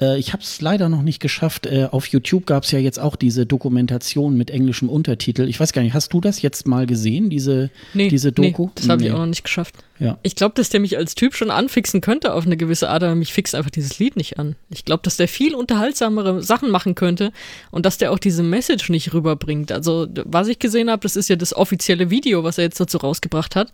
Äh, 0.00 0.18
ich 0.18 0.32
habe 0.32 0.42
es 0.42 0.60
leider 0.60 0.88
noch 0.88 1.02
nicht 1.02 1.20
geschafft. 1.20 1.66
Äh, 1.66 1.88
auf 1.90 2.06
YouTube 2.06 2.46
gab 2.46 2.64
es 2.64 2.70
ja 2.70 2.78
jetzt 2.78 2.98
auch 2.98 3.16
diese 3.16 3.46
Dokumentation 3.46 4.36
mit 4.36 4.50
englischem 4.50 4.88
Untertitel. 4.88 5.48
Ich 5.48 5.58
weiß 5.58 5.72
gar 5.72 5.82
nicht, 5.82 5.94
hast 5.94 6.12
du 6.12 6.20
das 6.20 6.42
jetzt 6.42 6.66
mal 6.66 6.86
gesehen, 6.86 7.30
diese, 7.30 7.70
nee, 7.94 8.08
diese 8.08 8.32
Doku? 8.32 8.66
Nee, 8.66 8.72
das 8.74 8.88
habe 8.88 9.00
nee. 9.00 9.08
ich 9.08 9.12
auch 9.12 9.18
noch 9.18 9.26
nicht 9.26 9.44
geschafft. 9.44 9.74
Ja. 9.98 10.16
Ich 10.22 10.36
glaube, 10.36 10.54
dass 10.54 10.68
der 10.68 10.78
mich 10.78 10.96
als 10.96 11.16
Typ 11.16 11.34
schon 11.34 11.50
anfixen 11.50 12.00
könnte 12.00 12.32
auf 12.32 12.46
eine 12.46 12.56
gewisse 12.56 12.88
Art, 12.88 13.02
aber 13.02 13.16
mich 13.16 13.32
fixt 13.32 13.56
einfach 13.56 13.70
dieses 13.70 13.98
Lied 13.98 14.16
nicht 14.16 14.38
an. 14.38 14.54
Ich 14.70 14.84
glaube, 14.84 15.02
dass 15.02 15.16
der 15.16 15.26
viel 15.26 15.56
unterhaltsamere 15.56 16.40
Sachen 16.42 16.70
machen 16.70 16.94
könnte 16.94 17.32
und 17.72 17.84
dass 17.84 17.98
der 17.98 18.12
auch 18.12 18.20
diese 18.20 18.44
Message 18.44 18.90
nicht 18.90 19.12
rüberbringt. 19.12 19.72
Also, 19.72 20.06
was 20.24 20.46
ich 20.46 20.60
gesehen 20.60 20.88
habe, 20.88 21.00
das 21.00 21.16
ist 21.16 21.28
ja 21.28 21.34
das 21.34 21.52
offizielle 21.52 22.10
Video, 22.10 22.44
was 22.44 22.58
er 22.58 22.64
jetzt 22.64 22.78
dazu 22.78 22.98
rausgebracht 22.98 23.56
hat 23.56 23.72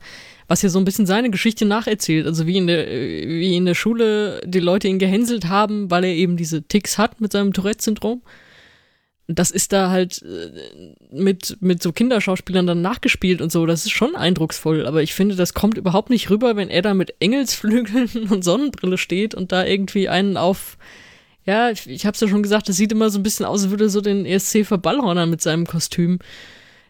was 0.49 0.63
ja 0.63 0.69
so 0.69 0.79
ein 0.79 0.85
bisschen 0.85 1.07
seine 1.07 1.31
Geschichte 1.31 1.65
nacherzählt. 1.65 2.27
Also 2.27 2.47
wie 2.47 2.57
in 2.57 2.67
der, 2.67 2.87
wie 2.87 3.57
in 3.57 3.65
der 3.65 3.75
Schule 3.75 4.41
die 4.45 4.61
Leute 4.61 4.89
ihn 4.89 4.99
gehänselt 4.99 5.47
haben, 5.47 5.91
weil 5.91 6.05
er 6.05 6.15
eben 6.15 6.37
diese 6.37 6.63
Ticks 6.63 6.99
hat 6.99 7.21
mit 7.21 7.33
seinem 7.33 7.53
Tourette-Syndrom. 7.53 8.23
Das 9.27 9.51
ist 9.51 9.73
da 9.73 9.89
halt 9.89 10.23
äh, 10.23 10.51
mit, 11.11 11.57
mit 11.61 11.83
so 11.83 11.93
Kinderschauspielern 11.93 12.67
dann 12.67 12.83
nachgespielt 12.83 13.41
und 13.41 13.51
so. 13.51 13.65
Das 13.65 13.87
ist 13.87 13.93
schon 13.93 14.17
eindrucksvoll. 14.17 14.87
Aber 14.87 15.03
ich 15.03 15.15
finde, 15.15 15.35
das 15.35 15.55
kommt 15.55 15.79
überhaupt 15.79 16.11
nicht 16.11 16.29
rüber, 16.29 16.57
wenn 16.57 16.69
er 16.69 16.83
da 16.83 16.93
mit 16.93 17.15
Engelsflügeln 17.21 18.29
und 18.31 18.45
Sonnenbrille 18.45 18.99
steht 18.99 19.35
und 19.35 19.51
da 19.51 19.65
irgendwie 19.65 20.11
einen 20.11 20.37
auf, 20.37 20.77
ja, 21.47 21.71
ich, 21.71 21.89
ich 21.89 22.05
hab's 22.05 22.21
ja 22.21 22.29
schon 22.29 22.43
gesagt, 22.43 22.69
das 22.69 22.77
sieht 22.77 22.93
immer 22.93 23.09
so 23.09 23.19
ein 23.19 23.23
bisschen 23.23 23.47
aus, 23.47 23.63
als 23.63 23.71
würde 23.71 23.89
so 23.89 24.03
den 24.03 24.27
ESC 24.27 24.67
verballhornern 24.67 25.31
mit 25.31 25.41
seinem 25.41 25.67
Kostüm. 25.67 26.19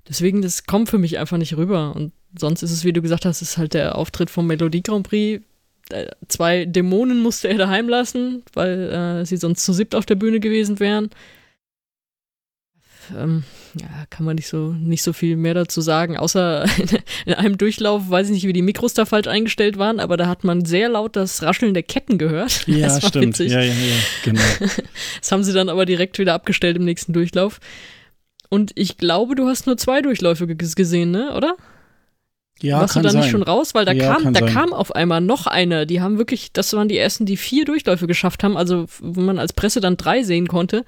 Deswegen, 0.08 0.42
das 0.42 0.64
kommt 0.64 0.88
für 0.90 0.98
mich 0.98 1.18
einfach 1.18 1.38
nicht 1.38 1.56
rüber. 1.56 1.94
Und 1.94 2.12
sonst 2.38 2.62
ist 2.62 2.72
es, 2.72 2.84
wie 2.84 2.92
du 2.92 3.02
gesagt 3.02 3.24
hast, 3.24 3.42
ist 3.42 3.56
halt 3.56 3.74
der 3.74 3.96
Auftritt 3.96 4.30
vom 4.30 4.46
Melodie 4.46 4.82
Grand 4.82 5.08
Prix. 5.08 5.44
Äh, 5.90 6.06
zwei 6.28 6.64
Dämonen 6.64 7.22
musste 7.22 7.48
er 7.48 7.58
daheim 7.58 7.88
lassen, 7.88 8.42
weil 8.52 8.90
äh, 8.90 9.26
sie 9.26 9.36
sonst 9.36 9.64
zu 9.64 9.72
siebt 9.72 9.94
auf 9.94 10.06
der 10.06 10.14
Bühne 10.14 10.40
gewesen 10.40 10.80
wären. 10.80 11.10
Ähm, 13.16 13.44
ja, 13.80 14.06
kann 14.08 14.24
man 14.24 14.36
nicht 14.36 14.48
so, 14.48 14.72
nicht 14.72 15.02
so 15.02 15.12
viel 15.12 15.36
mehr 15.36 15.54
dazu 15.54 15.80
sagen, 15.80 16.16
außer 16.16 16.64
in 17.26 17.34
einem 17.34 17.58
Durchlauf, 17.58 18.08
weiß 18.08 18.28
ich 18.28 18.32
nicht, 18.32 18.46
wie 18.46 18.52
die 18.52 18.62
Mikros 18.62 18.94
da 18.94 19.04
falsch 19.04 19.26
eingestellt 19.26 19.78
waren, 19.78 20.00
aber 20.00 20.16
da 20.16 20.26
hat 20.26 20.44
man 20.44 20.64
sehr 20.64 20.88
laut 20.88 21.16
das 21.16 21.42
Rascheln 21.42 21.74
der 21.74 21.82
Ketten 21.82 22.18
gehört. 22.18 22.66
Ja, 22.66 22.88
das 23.00 23.08
stimmt. 23.08 23.38
Witzig. 23.38 23.52
Ja, 23.52 23.60
ja, 23.60 23.72
ja, 23.72 23.96
genau. 24.24 24.40
das 25.20 25.32
haben 25.32 25.44
sie 25.44 25.52
dann 25.52 25.68
aber 25.68 25.86
direkt 25.86 26.18
wieder 26.18 26.34
abgestellt 26.34 26.76
im 26.76 26.84
nächsten 26.84 27.12
Durchlauf. 27.12 27.60
Und 28.54 28.70
ich 28.76 28.98
glaube, 28.98 29.34
du 29.34 29.48
hast 29.48 29.66
nur 29.66 29.76
zwei 29.76 30.00
Durchläufe 30.00 30.46
gesehen, 30.46 31.10
ne, 31.10 31.34
oder? 31.34 31.56
Ja, 32.60 32.78
Warst 32.78 32.94
kann 32.94 33.02
du 33.02 33.08
da 33.08 33.12
sein. 33.12 33.22
nicht 33.22 33.32
schon 33.32 33.42
raus? 33.42 33.74
Weil 33.74 33.84
da 33.84 33.90
ja, 33.90 34.14
kam, 34.14 34.32
da 34.32 34.38
sein. 34.38 34.48
kam 34.48 34.72
auf 34.72 34.94
einmal 34.94 35.20
noch 35.20 35.48
eine. 35.48 35.88
Die 35.88 36.00
haben 36.00 36.18
wirklich, 36.18 36.52
das 36.52 36.72
waren 36.72 36.86
die 36.86 36.96
ersten, 36.96 37.26
die 37.26 37.36
vier 37.36 37.64
Durchläufe 37.64 38.06
geschafft 38.06 38.44
haben, 38.44 38.56
also 38.56 38.86
wo 39.00 39.22
man 39.22 39.40
als 39.40 39.54
Presse 39.54 39.80
dann 39.80 39.96
drei 39.96 40.22
sehen 40.22 40.46
konnte. 40.46 40.84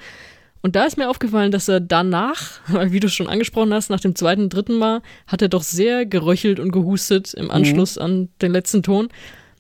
Und 0.62 0.76
da 0.76 0.84
ist 0.84 0.96
mir 0.96 1.10
aufgefallen, 1.10 1.50
dass 1.50 1.66
er 1.66 1.80
danach, 1.80 2.60
wie 2.92 3.00
du 3.00 3.08
es 3.08 3.14
schon 3.14 3.26
angesprochen 3.26 3.74
hast, 3.74 3.90
nach 3.90 3.98
dem 3.98 4.14
zweiten, 4.14 4.48
dritten 4.48 4.78
Mal, 4.78 5.02
hat 5.26 5.42
er 5.42 5.48
doch 5.48 5.64
sehr 5.64 6.06
geröchelt 6.06 6.60
und 6.60 6.70
gehustet 6.70 7.34
im 7.34 7.50
Anschluss 7.50 7.96
mhm. 7.96 8.02
an 8.02 8.28
den 8.42 8.52
letzten 8.52 8.84
Ton. 8.84 9.08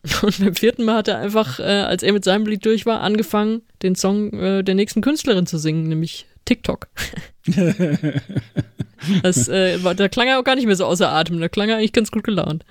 Und 0.22 0.38
beim 0.38 0.54
vierten 0.54 0.84
Mal 0.84 0.98
hat 0.98 1.08
er 1.08 1.18
einfach, 1.18 1.58
äh, 1.58 1.64
als 1.64 2.04
er 2.04 2.12
mit 2.12 2.22
seinem 2.22 2.46
Lied 2.46 2.64
durch 2.64 2.86
war, 2.86 3.00
angefangen, 3.00 3.62
den 3.82 3.96
Song 3.96 4.32
äh, 4.34 4.62
der 4.62 4.76
nächsten 4.76 5.00
Künstlerin 5.00 5.46
zu 5.46 5.58
singen, 5.58 5.88
nämlich 5.88 6.26
TikTok. 6.46 6.88
das, 9.22 9.48
äh, 9.48 9.78
da 9.94 10.08
klang 10.08 10.28
er 10.28 10.40
auch 10.40 10.44
gar 10.44 10.56
nicht 10.56 10.66
mehr 10.66 10.76
so 10.76 10.86
außer 10.86 11.12
Atem, 11.12 11.38
da 11.40 11.48
klang 11.48 11.68
er 11.68 11.76
eigentlich 11.76 11.92
ganz 11.92 12.10
gut 12.10 12.24
gelaunt. 12.24 12.64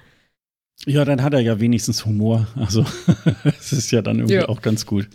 Ja, 0.85 1.05
dann 1.05 1.23
hat 1.23 1.33
er 1.33 1.39
ja 1.39 1.59
wenigstens 1.59 2.05
Humor. 2.05 2.47
Also, 2.55 2.85
es 3.59 3.71
ist 3.71 3.91
ja 3.91 4.01
dann 4.01 4.17
irgendwie 4.17 4.35
ja. 4.35 4.49
auch 4.49 4.61
ganz 4.61 4.85
gut. 4.85 5.07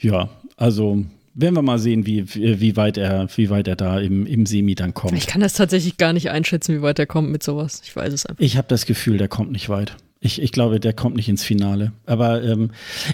Ja, 0.00 0.28
also 0.56 1.04
werden 1.34 1.54
wir 1.54 1.62
mal 1.62 1.78
sehen, 1.78 2.06
wie, 2.06 2.24
wie, 2.34 2.76
weit, 2.76 2.96
er, 2.96 3.28
wie 3.36 3.50
weit 3.50 3.68
er 3.68 3.76
da 3.76 3.98
im, 3.98 4.26
im 4.26 4.46
Semi 4.46 4.74
dann 4.74 4.94
kommt. 4.94 5.16
Ich 5.16 5.26
kann 5.26 5.40
das 5.40 5.54
tatsächlich 5.54 5.96
gar 5.96 6.12
nicht 6.12 6.30
einschätzen, 6.30 6.76
wie 6.76 6.82
weit 6.82 6.98
er 6.98 7.06
kommt 7.06 7.30
mit 7.30 7.42
sowas. 7.42 7.82
Ich 7.84 7.94
weiß 7.94 8.12
es 8.12 8.26
einfach. 8.26 8.42
Ich 8.42 8.56
habe 8.56 8.68
das 8.68 8.86
Gefühl, 8.86 9.18
der 9.18 9.28
kommt 9.28 9.52
nicht 9.52 9.68
weit. 9.68 9.96
Ich, 10.22 10.42
ich 10.42 10.52
glaube, 10.52 10.80
der 10.80 10.92
kommt 10.92 11.16
nicht 11.16 11.30
ins 11.30 11.44
Finale. 11.44 11.92
Aber 12.04 12.42
ähm, 12.42 12.72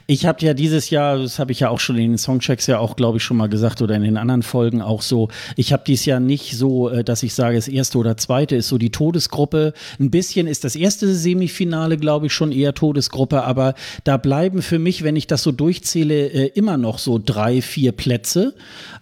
ich 0.09 0.27
habe 0.27 0.45
ja 0.45 0.55
dieses 0.55 0.91
Jahr, 0.91 1.19
das 1.19 1.39
habe 1.39 1.53
ich 1.53 1.61
ja 1.61 1.69
auch 1.69 1.79
schon 1.79 1.97
in 1.99 2.11
den 2.11 2.19
Songchecks 2.19 2.67
ja 2.67 2.81
auch, 2.81 2.97
glaube 2.97 3.19
ich, 3.19 3.23
schon 3.23 3.37
mal 3.37 3.49
gesagt 3.49 3.81
oder 3.81 3.95
in 3.95 4.03
den 4.03 4.17
anderen 4.17 4.43
Folgen 4.43 4.83
auch 4.83 5.03
so, 5.03 5.29
ich 5.55 5.73
habe 5.73 5.85
dieses 5.87 6.05
Jahr 6.05 6.19
nicht 6.19 6.57
so, 6.57 6.89
äh, 6.89 7.05
dass 7.05 7.23
ich 7.23 7.33
sage, 7.33 7.55
das 7.55 7.69
erste 7.69 7.99
oder 7.99 8.17
zweite 8.17 8.57
ist 8.57 8.67
so 8.67 8.77
die 8.77 8.91
Todesgruppe. 8.91 9.73
Ein 10.01 10.11
bisschen 10.11 10.49
ist 10.49 10.65
das 10.65 10.75
erste 10.75 11.15
Semifinale, 11.15 11.97
glaube 11.97 12.27
ich, 12.27 12.33
schon 12.33 12.51
eher 12.51 12.75
Todesgruppe, 12.75 13.45
aber 13.45 13.75
da 14.03 14.17
bleiben 14.17 14.61
für 14.61 14.81
mich, 14.81 15.05
wenn 15.05 15.15
ich 15.15 15.29
das 15.29 15.45
so 15.45 15.53
durchzähle, 15.53 16.27
äh, 16.27 16.47
immer 16.55 16.77
noch 16.77 16.99
so 16.99 17.21
drei, 17.25 17.63
vier 17.63 17.93
Plätze. 17.93 18.53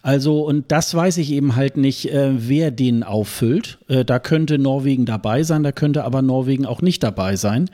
Also, 0.03 0.43
und 0.43 0.71
das 0.71 0.95
weiß 0.95 1.17
ich 1.17 1.33
eben 1.33 1.57
halt 1.57 1.79
nicht, 1.79 2.13
äh, 2.13 2.33
wer 2.37 2.71
den 2.71 3.03
auffüllt. 3.03 3.79
Äh, 3.89 4.05
da 4.05 4.19
könnte 4.19 4.59
Norwegen 4.59 5.07
dabei 5.07 5.43
sein, 5.43 5.63
da 5.63 5.73
könnte 5.73 6.05
aber 6.05 6.21
Norwegen 6.21 6.67
auch 6.67 6.83
nicht 6.83 7.03
dabei 7.03 7.37
sein. 7.37 7.71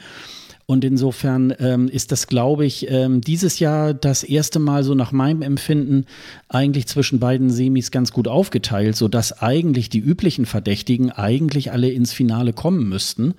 Und 0.70 0.84
insofern 0.84 1.52
ähm, 1.58 1.88
ist 1.88 2.12
das, 2.12 2.28
glaube 2.28 2.64
ich, 2.64 2.88
ähm, 2.88 3.22
dieses 3.22 3.58
Jahr 3.58 3.92
das 3.92 4.22
erste 4.22 4.60
Mal 4.60 4.84
so 4.84 4.94
nach 4.94 5.10
meinem 5.10 5.42
Empfinden 5.42 6.06
eigentlich 6.48 6.86
zwischen 6.86 7.18
beiden 7.18 7.50
Semis 7.50 7.90
ganz 7.90 8.12
gut 8.12 8.28
aufgeteilt, 8.28 8.94
sodass 8.94 9.42
eigentlich 9.42 9.90
die 9.90 9.98
üblichen 9.98 10.46
Verdächtigen 10.46 11.10
eigentlich 11.10 11.72
alle 11.72 11.90
ins 11.90 12.12
Finale 12.12 12.52
kommen 12.52 12.88
müssten. 12.88 13.34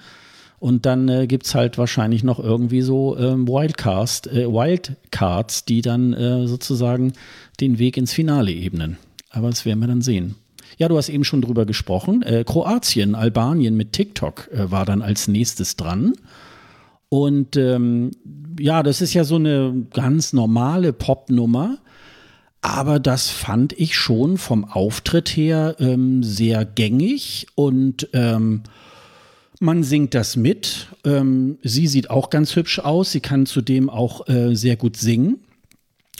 Und 0.59 0.85
dann 0.85 1.07
äh, 1.07 1.25
gibt 1.25 1.45
es 1.45 1.55
halt 1.55 1.77
wahrscheinlich 1.77 2.25
noch 2.25 2.37
irgendwie 2.37 2.81
so 2.81 3.17
ähm, 3.17 3.47
Wildcards, 3.47 4.27
äh, 4.27 4.47
Wildcards, 4.47 5.63
die 5.63 5.81
dann 5.81 6.11
äh, 6.11 6.47
sozusagen 6.47 7.13
den 7.61 7.79
Weg 7.79 7.95
ins 7.95 8.11
Finale 8.11 8.51
ebnen. 8.51 8.97
Aber 9.29 9.49
das 9.49 9.63
werden 9.63 9.79
wir 9.79 9.87
dann 9.87 10.01
sehen. 10.01 10.35
Ja, 10.77 10.89
du 10.89 10.97
hast 10.97 11.07
eben 11.07 11.23
schon 11.23 11.41
drüber 11.41 11.65
gesprochen. 11.65 12.23
Äh, 12.23 12.43
Kroatien, 12.45 13.15
Albanien 13.15 13.77
mit 13.77 13.93
TikTok 13.93 14.49
äh, 14.51 14.69
war 14.69 14.83
dann 14.83 15.01
als 15.01 15.29
nächstes 15.29 15.77
dran. 15.77 16.11
Und 17.13 17.57
ähm, 17.57 18.11
ja, 18.57 18.83
das 18.83 19.01
ist 19.01 19.13
ja 19.13 19.25
so 19.25 19.35
eine 19.35 19.85
ganz 19.93 20.31
normale 20.31 20.93
Popnummer. 20.93 21.79
Aber 22.61 23.01
das 23.01 23.29
fand 23.29 23.73
ich 23.73 23.97
schon 23.97 24.37
vom 24.37 24.63
Auftritt 24.63 25.27
her 25.29 25.75
ähm, 25.79 26.23
sehr 26.23 26.63
gängig 26.63 27.47
und 27.55 28.07
ähm, 28.13 28.61
man 29.59 29.83
singt 29.83 30.13
das 30.13 30.37
mit. 30.37 30.87
Ähm, 31.03 31.57
sie 31.63 31.87
sieht 31.87 32.09
auch 32.09 32.29
ganz 32.29 32.55
hübsch 32.55 32.79
aus. 32.79 33.11
Sie 33.11 33.19
kann 33.19 33.45
zudem 33.45 33.89
auch 33.89 34.29
äh, 34.29 34.55
sehr 34.55 34.77
gut 34.77 34.95
singen. 34.95 35.39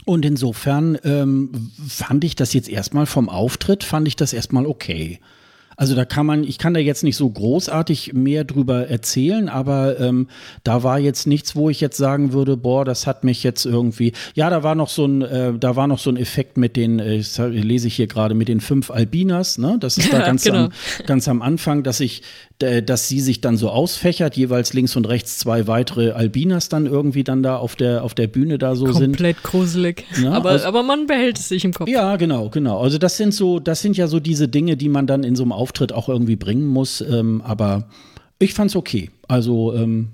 Und 0.03 0.25
insofern 0.25 0.97
ähm, 1.05 1.71
fand 1.87 2.25
ich 2.25 2.35
das 2.35 2.53
jetzt 2.53 2.67
erstmal 2.67 3.05
vom 3.05 3.29
Auftritt, 3.29 3.85
fand 3.85 4.09
ich 4.09 4.17
das 4.17 4.33
erstmal 4.33 4.65
okay. 4.65 5.19
Also 5.81 5.95
da 5.95 6.05
kann 6.05 6.27
man, 6.27 6.43
ich 6.43 6.59
kann 6.59 6.75
da 6.75 6.79
jetzt 6.79 7.03
nicht 7.03 7.17
so 7.17 7.27
großartig 7.27 8.13
mehr 8.13 8.43
drüber 8.43 8.87
erzählen, 8.87 9.49
aber 9.49 9.99
ähm, 9.99 10.27
da 10.63 10.83
war 10.83 10.99
jetzt 10.99 11.25
nichts, 11.25 11.55
wo 11.55 11.71
ich 11.71 11.81
jetzt 11.81 11.97
sagen 11.97 12.33
würde, 12.33 12.55
boah, 12.55 12.85
das 12.85 13.07
hat 13.07 13.23
mich 13.23 13.41
jetzt 13.41 13.65
irgendwie. 13.65 14.13
Ja, 14.35 14.51
da 14.51 14.61
war 14.61 14.75
noch 14.75 14.89
so 14.89 15.05
ein, 15.05 15.23
äh, 15.23 15.53
da 15.57 15.75
war 15.75 15.87
noch 15.87 15.97
so 15.97 16.11
ein 16.11 16.17
Effekt 16.17 16.55
mit 16.55 16.75
den, 16.75 16.99
äh, 16.99 17.15
ich 17.15 17.35
lese 17.35 17.87
ich 17.87 17.95
hier 17.95 18.05
gerade 18.05 18.35
mit 18.35 18.47
den 18.47 18.61
fünf 18.61 18.91
Albinas, 18.91 19.57
ne? 19.57 19.77
Das 19.79 19.97
ist 19.97 20.13
da 20.13 20.19
ganz, 20.23 20.43
genau. 20.43 20.65
am, 20.65 20.71
ganz 21.07 21.27
am 21.27 21.41
Anfang, 21.41 21.81
dass 21.81 21.99
ich 21.99 22.21
dass 22.61 23.07
sie 23.07 23.19
sich 23.19 23.41
dann 23.41 23.57
so 23.57 23.69
ausfächert, 23.69 24.37
jeweils 24.37 24.73
links 24.73 24.95
und 24.95 25.07
rechts 25.07 25.37
zwei 25.37 25.67
weitere 25.67 26.11
Albinas 26.11 26.69
dann 26.69 26.85
irgendwie 26.85 27.23
dann 27.23 27.43
da 27.43 27.57
auf 27.57 27.75
der, 27.75 28.03
auf 28.03 28.13
der 28.13 28.27
Bühne 28.27 28.57
da 28.57 28.75
so 28.75 28.85
Komplett 28.85 29.01
sind. 29.01 29.11
Komplett 29.17 29.43
gruselig. 29.43 30.05
Ja, 30.21 30.31
aber, 30.33 30.51
also, 30.51 30.65
aber 30.65 30.83
man 30.83 31.07
behält 31.07 31.39
es 31.39 31.49
sich 31.49 31.65
im 31.65 31.73
Kopf. 31.73 31.89
Ja, 31.89 32.15
genau, 32.17 32.49
genau. 32.49 32.79
Also 32.79 32.97
das 32.97 33.17
sind 33.17 33.33
so, 33.33 33.59
das 33.59 33.81
sind 33.81 33.97
ja 33.97 34.07
so 34.07 34.19
diese 34.19 34.47
Dinge, 34.47 34.77
die 34.77 34.89
man 34.89 35.07
dann 35.07 35.23
in 35.23 35.35
so 35.35 35.43
einem 35.43 35.51
Auftritt 35.71 35.93
auch 35.93 36.09
irgendwie 36.09 36.35
bringen 36.35 36.67
muss. 36.67 36.99
Ähm, 36.99 37.41
aber 37.41 37.87
ich 38.39 38.53
fand's 38.53 38.75
okay. 38.75 39.09
Also 39.27 39.73
ähm, 39.73 40.09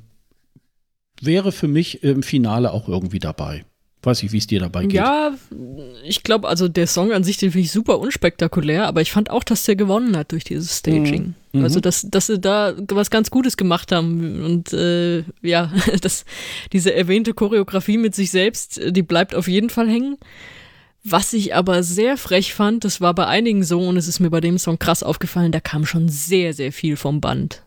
wäre 1.20 1.51
für 1.51 1.68
mich 1.68 2.03
im 2.03 2.22
Finale 2.22 2.72
auch 2.72 2.88
irgendwie 2.88 3.20
dabei. 3.20 3.66
Weiß 4.03 4.22
ich, 4.22 4.32
wie 4.32 4.38
es 4.38 4.45
dir 4.45 4.60
dabei 4.60 4.84
geht. 4.84 4.93
Ja, 4.93 5.34
ich 6.05 6.22
glaube, 6.22 6.47
also 6.47 6.68
der 6.68 6.86
Song 6.86 7.12
an 7.12 7.24
sich, 7.24 7.38
den 7.38 7.51
finde 7.51 7.66
ich 7.66 7.72
super 7.72 7.97
unspektakulär, 7.97 8.86
aber 8.86 9.01
ich 9.01 9.12
fand 9.12 9.32
auch, 9.32 9.43
dass 9.43 9.64
der 9.64 9.76
gewonnen 9.76 10.16
hat 10.16 10.32
durch 10.32 10.43
dieses 10.43 10.78
Staging. 10.78 11.34
Mhm. 11.51 11.64
Also, 11.64 11.80
dass, 11.80 12.03
dass 12.03 12.28
sie 12.28 12.39
da 12.39 12.76
was 12.89 13.10
ganz 13.10 13.32
Gutes 13.32 13.58
gemacht 13.58 13.91
haben. 13.91 14.43
Und 14.45 14.72
äh, 14.72 15.24
ja, 15.41 15.74
das, 16.01 16.26
diese 16.72 16.93
erwähnte 16.93 17.34
Choreografie 17.34 17.97
mit 17.97 18.14
sich 18.14 18.30
selbst, 18.30 18.80
die 18.88 19.01
bleibt 19.01 19.34
auf 19.34 19.47
jeden 19.47 19.72
Fall 19.72 19.89
hängen. 19.89 20.18
Was 21.10 21.34
ich 21.34 21.55
aber 21.55 21.84
sehr 21.84 22.18
frech 22.18 22.53
fand, 22.53 22.84
das 22.84 23.01
war 23.01 23.14
bei 23.14 23.28
einigen 23.28 23.64
so, 23.64 23.80
und 23.80 23.97
es 23.97 24.08
ist 24.08 24.20
mir 24.20 24.30
bei 24.30 24.41
dem 24.41 24.58
Song 24.58 24.80
krass 24.80 25.03
aufgefallen, 25.03 25.51
da 25.51 25.60
kam 25.60 25.86
schon 25.86 26.10
sehr, 26.10 26.53
sehr 26.53 26.72
viel 26.72 26.97
vom 26.97 27.22
Band. 27.22 27.64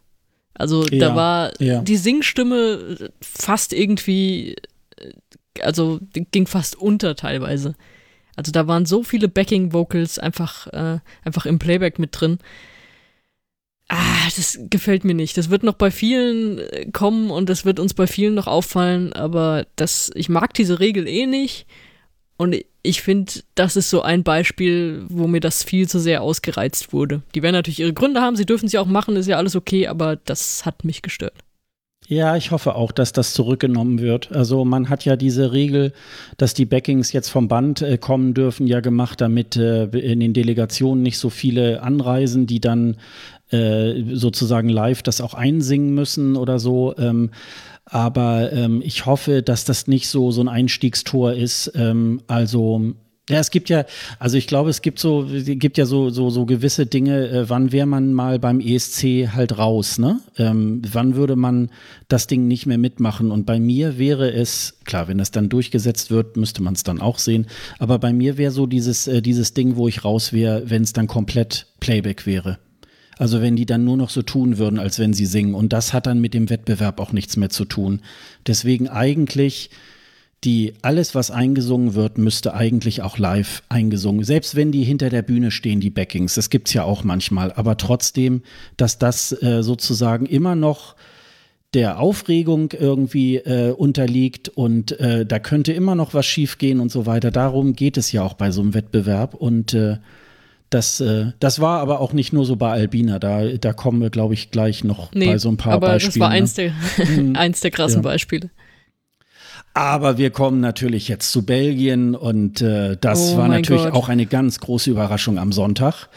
Also 0.55 0.87
ja, 0.87 0.99
da 0.99 1.17
war 1.17 1.63
ja. 1.63 1.81
die 1.81 1.97
Singstimme 1.97 3.11
fast 3.21 3.73
irgendwie 3.73 4.57
also 5.63 6.01
ging 6.13 6.47
fast 6.47 6.77
unter 6.77 7.17
teilweise. 7.17 7.75
Also 8.37 8.53
da 8.53 8.67
waren 8.67 8.87
so 8.87 9.03
viele 9.03 9.29
Backing 9.29 9.73
Vocals 9.73 10.19
einfach, 10.19 10.67
äh, 10.69 11.01
einfach 11.25 11.47
im 11.47 11.59
Playback 11.59 11.99
mit 11.99 12.11
drin. 12.13 12.39
Ah, 13.89 14.29
das 14.37 14.59
gefällt 14.71 15.05
mir 15.05 15.15
nicht. 15.15 15.37
Das 15.37 15.51
wird 15.51 15.65
noch 15.65 15.75
bei 15.75 15.91
vielen 15.91 16.59
äh, 16.59 16.91
kommen 16.93 17.31
und 17.31 17.49
das 17.49 17.65
wird 17.65 17.81
uns 17.81 17.93
bei 17.93 18.07
vielen 18.07 18.35
noch 18.35 18.47
auffallen, 18.47 19.13
aber 19.13 19.67
das, 19.77 20.11
ich 20.15 20.29
mag 20.29 20.55
diese 20.55 20.81
Regel 20.81 21.09
eh 21.09 21.27
nicht. 21.27 21.67
Und 22.41 22.57
ich 22.83 23.03
finde, 23.03 23.31
das 23.55 23.77
ist 23.77 23.91
so 23.91 24.01
ein 24.01 24.23
Beispiel, 24.23 25.05
wo 25.11 25.27
mir 25.27 25.41
das 25.41 25.63
viel 25.63 25.87
zu 25.87 26.01
sehr 26.01 26.23
ausgereizt 26.23 26.91
wurde. 26.91 27.21
Die 27.35 27.43
werden 27.43 27.53
natürlich 27.53 27.81
ihre 27.81 27.93
Gründe 27.93 28.23
haben, 28.23 28.35
sie 28.35 28.47
dürfen 28.47 28.67
sie 28.67 28.79
auch 28.79 28.87
machen, 28.87 29.15
ist 29.17 29.27
ja 29.27 29.37
alles 29.37 29.57
okay, 29.57 29.89
aber 29.89 30.17
das 30.17 30.65
hat 30.65 30.83
mich 30.83 31.03
gestört. 31.03 31.35
Ja, 32.09 32.37
ich 32.37 32.51
hoffe 32.51 32.77
auch, 32.77 32.93
dass 32.93 33.13
das 33.13 33.35
zurückgenommen 33.35 34.01
wird. 34.01 34.33
Also 34.33 34.65
man 34.65 34.89
hat 34.89 35.05
ja 35.05 35.17
diese 35.17 35.53
Regel, 35.53 35.93
dass 36.39 36.55
die 36.55 36.65
Backings 36.65 37.13
jetzt 37.13 37.29
vom 37.29 37.47
Band 37.47 37.83
äh, 37.83 37.99
kommen 37.99 38.33
dürfen, 38.33 38.67
ja 38.67 38.81
gemacht, 38.81 39.21
damit 39.21 39.57
äh, 39.57 39.85
in 39.85 40.21
den 40.21 40.33
Delegationen 40.33 41.03
nicht 41.03 41.19
so 41.19 41.29
viele 41.29 41.83
anreisen, 41.83 42.47
die 42.47 42.59
dann 42.59 42.97
äh, 43.51 44.03
sozusagen 44.15 44.71
live 44.71 45.03
das 45.03 45.21
auch 45.21 45.35
einsingen 45.35 45.93
müssen 45.93 46.37
oder 46.37 46.59
so. 46.59 46.97
Ähm, 46.97 47.33
aber 47.91 48.53
ähm, 48.53 48.83
ich 48.85 49.07
hoffe, 49.07 49.43
dass 49.43 49.65
das 49.65 49.87
nicht 49.87 50.09
so 50.09 50.31
so 50.31 50.41
ein 50.41 50.49
Einstiegstor 50.49 51.33
ist. 51.33 51.73
Ähm, 51.75 52.23
also 52.27 52.95
ja, 53.31 53.39
es 53.39 53.53
gibt 53.53 53.69
ja, 53.69 53.85
also 54.19 54.37
ich 54.37 54.49
glaube, 54.49 54.71
es 54.71 54.83
gibt 54.83 54.99
so, 54.99 55.25
gibt 55.31 55.79
ja 55.79 55.87
so, 55.87 56.11
so, 56.11 56.31
so 56.31 56.47
gewisse 56.47 56.87
Dinge, 56.87 57.29
äh, 57.29 57.49
wann 57.49 57.71
wäre 57.71 57.87
man 57.87 58.13
mal 58.13 58.41
beim 58.41 58.59
ESC 58.59 59.29
halt 59.33 59.57
raus, 59.57 59.99
ne? 59.99 60.21
Ähm, 60.37 60.83
wann 60.91 61.15
würde 61.15 61.37
man 61.37 61.71
das 62.09 62.27
Ding 62.27 62.49
nicht 62.49 62.67
mehr 62.67 62.79
mitmachen? 62.79 63.31
Und 63.31 63.47
bei 63.47 63.61
mir 63.61 63.99
wäre 63.99 64.33
es, 64.33 64.79
klar, 64.85 65.07
wenn 65.07 65.19
das 65.19 65.31
dann 65.31 65.49
durchgesetzt 65.49 66.11
wird, 66.11 66.37
müsste 66.37 66.61
man 66.61 66.75
es 66.75 66.83
dann 66.83 67.01
auch 67.01 67.21
sehen. 67.21 67.47
Aber 67.79 68.01
bei 68.01 68.13
mir 68.13 68.37
wäre 68.37 68.51
so 68.51 68.67
dieses, 68.67 69.07
äh, 69.07 69.23
dieses 69.23 69.55
Ding, 69.55 69.77
wo 69.77 69.87
ich 69.87 70.05
raus 70.05 70.33
wäre, 70.33 70.69
wenn 70.69 70.83
es 70.83 70.93
dann 70.93 71.07
komplett 71.07 71.69
Playback 71.79 72.27
wäre. 72.27 72.59
Also 73.21 73.43
wenn 73.43 73.55
die 73.55 73.67
dann 73.67 73.85
nur 73.85 73.99
noch 73.99 74.09
so 74.09 74.23
tun 74.23 74.57
würden, 74.57 74.79
als 74.79 74.99
wenn 74.99 75.13
sie 75.13 75.27
singen. 75.27 75.55
Und 75.55 75.75
das 75.75 75.93
hat 75.93 76.07
dann 76.07 76.23
mit 76.23 76.33
dem 76.33 76.49
Wettbewerb 76.49 76.99
auch 76.99 77.13
nichts 77.13 77.37
mehr 77.37 77.51
zu 77.51 77.67
tun. 77.67 78.01
Deswegen 78.47 78.89
eigentlich 78.89 79.69
die 80.43 80.73
alles, 80.81 81.15
was 81.15 81.31
eingesungen 81.31 81.93
wird, 81.93 82.17
müsste 82.17 82.55
eigentlich 82.55 83.03
auch 83.03 83.19
live 83.19 83.63
eingesungen. 83.69 84.25
Selbst 84.25 84.55
wenn 84.55 84.73
die 84.73 84.85
hinter 84.85 85.11
der 85.11 85.21
Bühne 85.21 85.51
stehen, 85.51 85.81
die 85.81 85.91
Backings, 85.91 86.35
das 86.35 86.49
gibt's 86.49 86.73
ja 86.73 86.85
auch 86.85 87.05
manchmal, 87.05 87.53
aber 87.53 87.77
trotzdem, 87.77 88.41
dass 88.79 88.99
das 88.99 89.33
äh, 89.43 89.63
sozusagen 89.63 90.25
immer 90.25 90.55
noch 90.55 90.97
der 91.75 92.01
Aufregung 92.01 92.73
irgendwie 92.73 93.37
äh, 93.37 93.73
unterliegt 93.73 94.49
und 94.49 94.99
äh, 94.99 95.27
da 95.27 95.39
könnte 95.39 95.75
immer 95.75 95.95
noch 95.95 96.15
was 96.15 96.25
schiefgehen 96.25 96.81
und 96.81 96.91
so 96.91 97.05
weiter. 97.05 97.31
Darum 97.31 97.75
geht 97.75 97.99
es 97.99 98.13
ja 98.13 98.23
auch 98.23 98.33
bei 98.33 98.51
so 98.51 98.63
einem 98.63 98.73
Wettbewerb 98.73 99.35
und 99.35 99.75
äh, 99.75 99.99
das, 100.71 101.01
äh, 101.01 101.33
das 101.41 101.61
war 101.61 101.81
aber 101.81 102.01
auch 102.01 102.13
nicht 102.13 102.33
nur 102.33 102.47
so 102.47 102.57
bei 102.57 102.71
Albina, 102.71 103.19
da, 103.19 103.45
da 103.45 103.73
kommen 103.73 104.01
wir, 104.01 104.11
glaube 104.11 104.35
ich, 104.35 104.51
gleich 104.51 104.85
noch 104.85 105.13
nee, 105.13 105.27
bei 105.27 105.39
so 105.39 105.49
ein 105.49 105.57
paar 105.57 105.75
aber 105.75 105.89
Beispielen. 105.89 106.23
Aber 106.23 106.35
das 106.37 106.57
war 106.57 106.57
eins 106.57 106.57
ne? 106.57 106.73
der, 106.97 107.07
mhm. 107.25 107.37
eins 107.37 107.61
der 107.61 107.71
krassen 107.71 107.99
ja. 107.99 108.03
Beispiele. 108.03 108.51
Aber 109.75 110.19
wir 110.19 110.31
kommen 110.31 110.61
natürlich 110.61 111.09
jetzt 111.09 111.31
zu 111.31 111.45
Belgien 111.45 112.15
und 112.15 112.61
äh, 112.61 112.97
das 113.01 113.33
oh 113.33 113.37
war 113.37 113.49
natürlich 113.49 113.85
Gott. 113.85 113.95
auch 113.95 114.09
eine 114.09 114.27
ganz 114.27 114.61
große 114.61 114.91
Überraschung 114.91 115.39
am 115.39 115.53
Sonntag. 115.53 116.09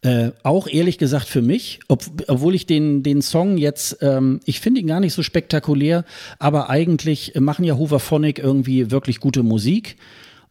Äh, 0.00 0.30
auch 0.44 0.68
ehrlich 0.68 0.98
gesagt 0.98 1.26
für 1.26 1.42
mich, 1.42 1.80
ob, 1.88 2.04
obwohl 2.28 2.54
ich 2.54 2.66
den, 2.66 3.02
den 3.02 3.20
Song 3.20 3.58
jetzt, 3.58 3.98
ähm, 4.00 4.38
ich 4.44 4.60
finde 4.60 4.80
ihn 4.80 4.86
gar 4.86 5.00
nicht 5.00 5.12
so 5.12 5.24
spektakulär, 5.24 6.04
aber 6.38 6.70
eigentlich 6.70 7.32
machen 7.38 7.64
ja 7.64 7.76
Hooverphonic 7.76 8.38
irgendwie 8.38 8.92
wirklich 8.92 9.18
gute 9.18 9.42
Musik. 9.42 9.96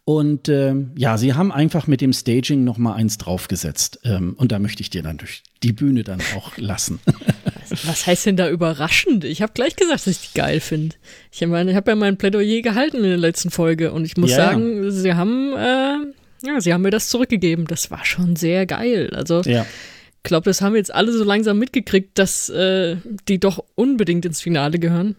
Und 0.07 0.47
ähm, 0.47 0.91
ja, 0.95 1.17
sie 1.17 1.33
haben 1.33 1.51
einfach 1.51 1.85
mit 1.85 1.99
dem 1.99 2.13
Staging 2.13 2.63
noch 2.63 2.77
mal 2.77 2.93
eins 2.93 3.17
draufgesetzt. 3.17 3.99
Ähm, 4.05 4.35
und 4.37 4.53
da 4.53 4.57
möchte 4.57 4.81
ich 4.81 4.89
dir 4.89 5.03
dann 5.03 5.17
durch 5.17 5.43
die 5.63 5.73
Bühne 5.73 6.05
dann 6.05 6.21
auch 6.37 6.57
lassen. 6.57 7.01
Was 7.83 8.07
heißt 8.07 8.25
denn 8.25 8.37
da 8.37 8.49
überraschend? 8.49 9.25
Ich 9.25 9.41
habe 9.41 9.51
gleich 9.51 9.75
gesagt, 9.75 10.07
dass 10.07 10.07
ich 10.07 10.31
die 10.31 10.37
geil 10.37 10.61
finde. 10.61 10.95
Ich 11.29 11.45
meine, 11.45 11.71
ich 11.71 11.75
habe 11.75 11.91
ja 11.91 11.95
mein 11.97 12.15
Plädoyer 12.15 12.61
gehalten 12.61 12.99
in 12.99 13.03
der 13.03 13.17
letzten 13.17 13.51
Folge 13.51 13.91
und 13.91 14.05
ich 14.05 14.15
muss 14.15 14.31
ja, 14.31 14.37
sagen, 14.37 14.85
ja. 14.85 14.91
sie 14.91 15.13
haben, 15.13 15.51
äh, 15.57 16.47
ja, 16.47 16.61
sie 16.61 16.73
haben 16.73 16.83
mir 16.83 16.91
das 16.91 17.09
zurückgegeben. 17.09 17.65
Das 17.67 17.91
war 17.91 18.05
schon 18.05 18.37
sehr 18.37 18.65
geil. 18.65 19.11
Also 19.13 19.41
ja. 19.41 19.63
ich 19.63 20.23
glaube, 20.23 20.45
das 20.45 20.61
haben 20.61 20.71
wir 20.71 20.79
jetzt 20.79 20.95
alle 20.95 21.11
so 21.11 21.25
langsam 21.25 21.59
mitgekriegt, 21.59 22.17
dass 22.17 22.47
äh, 22.47 22.95
die 23.27 23.41
doch 23.41 23.61
unbedingt 23.75 24.23
ins 24.23 24.39
Finale 24.39 24.79
gehören. 24.79 25.17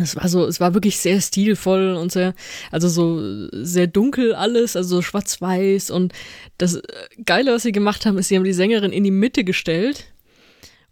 Es 0.00 0.16
war 0.16 0.28
so, 0.28 0.46
es 0.46 0.60
war 0.60 0.74
wirklich 0.74 0.98
sehr 0.98 1.20
stilvoll 1.20 1.94
und 1.94 2.12
sehr, 2.12 2.34
also 2.70 2.88
so 2.88 3.48
sehr 3.52 3.86
dunkel 3.86 4.34
alles, 4.34 4.76
also 4.76 4.96
so 4.96 5.02
schwarz-weiß 5.02 5.90
und 5.90 6.12
das 6.56 6.80
Geile, 7.24 7.52
was 7.52 7.62
sie 7.62 7.72
gemacht 7.72 8.06
haben, 8.06 8.18
ist, 8.18 8.28
sie 8.28 8.36
haben 8.36 8.44
die 8.44 8.52
Sängerin 8.52 8.92
in 8.92 9.04
die 9.04 9.10
Mitte 9.10 9.44
gestellt 9.44 10.06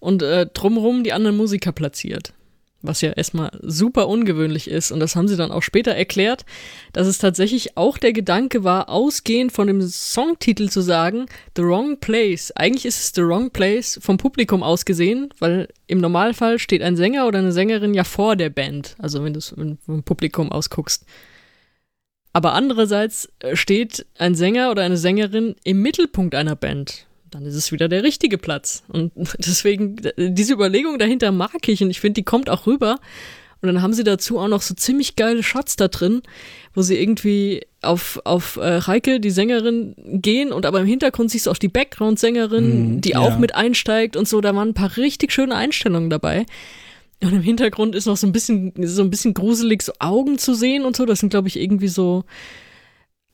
und 0.01 0.23
äh, 0.23 0.47
drumherum 0.47 1.05
die 1.05 1.13
anderen 1.13 1.37
Musiker 1.37 1.73
platziert 1.73 2.33
was 2.87 3.01
ja 3.01 3.11
erstmal 3.11 3.51
super 3.63 4.09
ungewöhnlich 4.09 4.69
ist. 4.69 4.93
Und 4.93 5.01
das 5.01 5.17
haben 5.17 5.29
sie 5.29 5.37
dann 5.37 5.51
auch 5.51 5.63
später 5.63 5.93
erklärt, 5.93 6.45
dass 6.93 7.07
es 7.07 7.19
tatsächlich 7.19 7.77
auch 7.77 7.99
der 7.99 8.13
Gedanke 8.13 8.65
war, 8.65 8.89
ausgehend 8.89 9.53
von 9.53 9.67
dem 9.67 9.83
Songtitel 9.83 10.69
zu 10.69 10.81
sagen, 10.81 11.27
The 11.57 11.63
Wrong 11.63 11.99
Place. 11.99 12.53
Eigentlich 12.53 12.87
ist 12.87 13.01
es 13.01 13.13
The 13.15 13.23
Wrong 13.23 13.51
Place 13.51 13.99
vom 14.03 14.17
Publikum 14.19 14.63
aus 14.63 14.85
gesehen, 14.85 15.31
weil 15.39 15.69
im 15.87 15.99
Normalfall 15.99 16.59
steht 16.59 16.83
ein 16.83 16.97
Sänger 16.97 17.27
oder 17.27 17.39
eine 17.39 17.53
Sängerin 17.53 17.95
ja 17.95 18.05
vor 18.05 18.37
der 18.37 18.51
Band, 18.51 18.97
also 18.99 19.23
wenn 19.25 19.33
du 19.33 19.39
es 19.39 19.55
vom 19.85 20.03
Publikum 20.03 20.53
ausguckst. 20.53 21.05
Aber 22.33 22.53
andererseits 22.53 23.33
steht 23.55 24.05
ein 24.19 24.35
Sänger 24.35 24.71
oder 24.71 24.83
eine 24.83 24.99
Sängerin 24.99 25.57
im 25.65 25.81
Mittelpunkt 25.81 26.35
einer 26.35 26.55
Band 26.55 27.06
dann 27.31 27.45
ist 27.45 27.55
es 27.55 27.73
wieder 27.73 27.89
der 27.89 28.03
richtige 28.03 28.39
Platz. 28.39 28.83
Und 28.89 29.13
deswegen, 29.39 29.97
diese 30.17 30.55
Überlegung 30.55 30.99
dahinter 30.99 31.33
mag 31.33 31.69
ich 31.69 31.83
und 31.83 31.91
ich 31.91 32.01
finde, 32.01 32.15
die 32.15 32.25
kommt 32.25 32.51
auch 32.51 32.67
rüber. 32.67 32.99
Und 33.63 33.69
dann 33.69 33.83
haben 33.83 33.95
sie 33.95 34.05
dazu 34.05 34.39
auch 34.39 34.49
noch 34.49 34.61
so 34.61 34.75
ziemlich 34.75 35.17
geile 35.17 35.43
Shots 35.43 35.77
da 35.77 35.89
drin, 35.89 36.23
wo 36.75 36.83
sie 36.83 36.97
irgendwie 37.01 37.63
auf, 37.81 38.21
auf 38.25 38.59
äh, 38.59 38.83
Heike, 38.87 39.19
die 39.19 39.31
Sängerin, 39.31 39.95
gehen 39.97 40.53
und 40.53 40.67
aber 40.67 40.81
im 40.81 40.87
Hintergrund 40.87 41.31
siehst 41.31 41.47
du 41.47 41.51
auch 41.51 41.57
die 41.57 41.69
Background-Sängerin, 41.69 42.97
mm, 42.97 43.01
die 43.01 43.11
ja. 43.11 43.21
auch 43.21 43.39
mit 43.39 43.55
einsteigt 43.55 44.17
und 44.17 44.29
so. 44.29 44.41
Da 44.43 44.55
waren 44.55 44.69
ein 44.69 44.75
paar 44.75 44.97
richtig 44.99 45.33
schöne 45.33 45.55
Einstellungen 45.55 46.11
dabei. 46.11 46.45
Und 47.23 47.33
im 47.33 47.41
Hintergrund 47.41 47.95
ist 47.95 48.07
noch 48.07 48.19
so 48.19 48.27
ein 48.27 48.33
bisschen, 48.33 48.75
so 48.83 49.03
ein 49.03 49.11
bisschen 49.11 49.33
gruselig, 49.33 49.83
so 49.83 49.93
Augen 50.01 50.39
zu 50.39 50.55
sehen 50.55 50.85
und 50.85 50.95
so. 50.95 51.07
Das 51.07 51.21
sind, 51.21 51.31
glaube 51.31 51.49
ich, 51.49 51.59
irgendwie 51.59 51.89
so, 51.89 52.25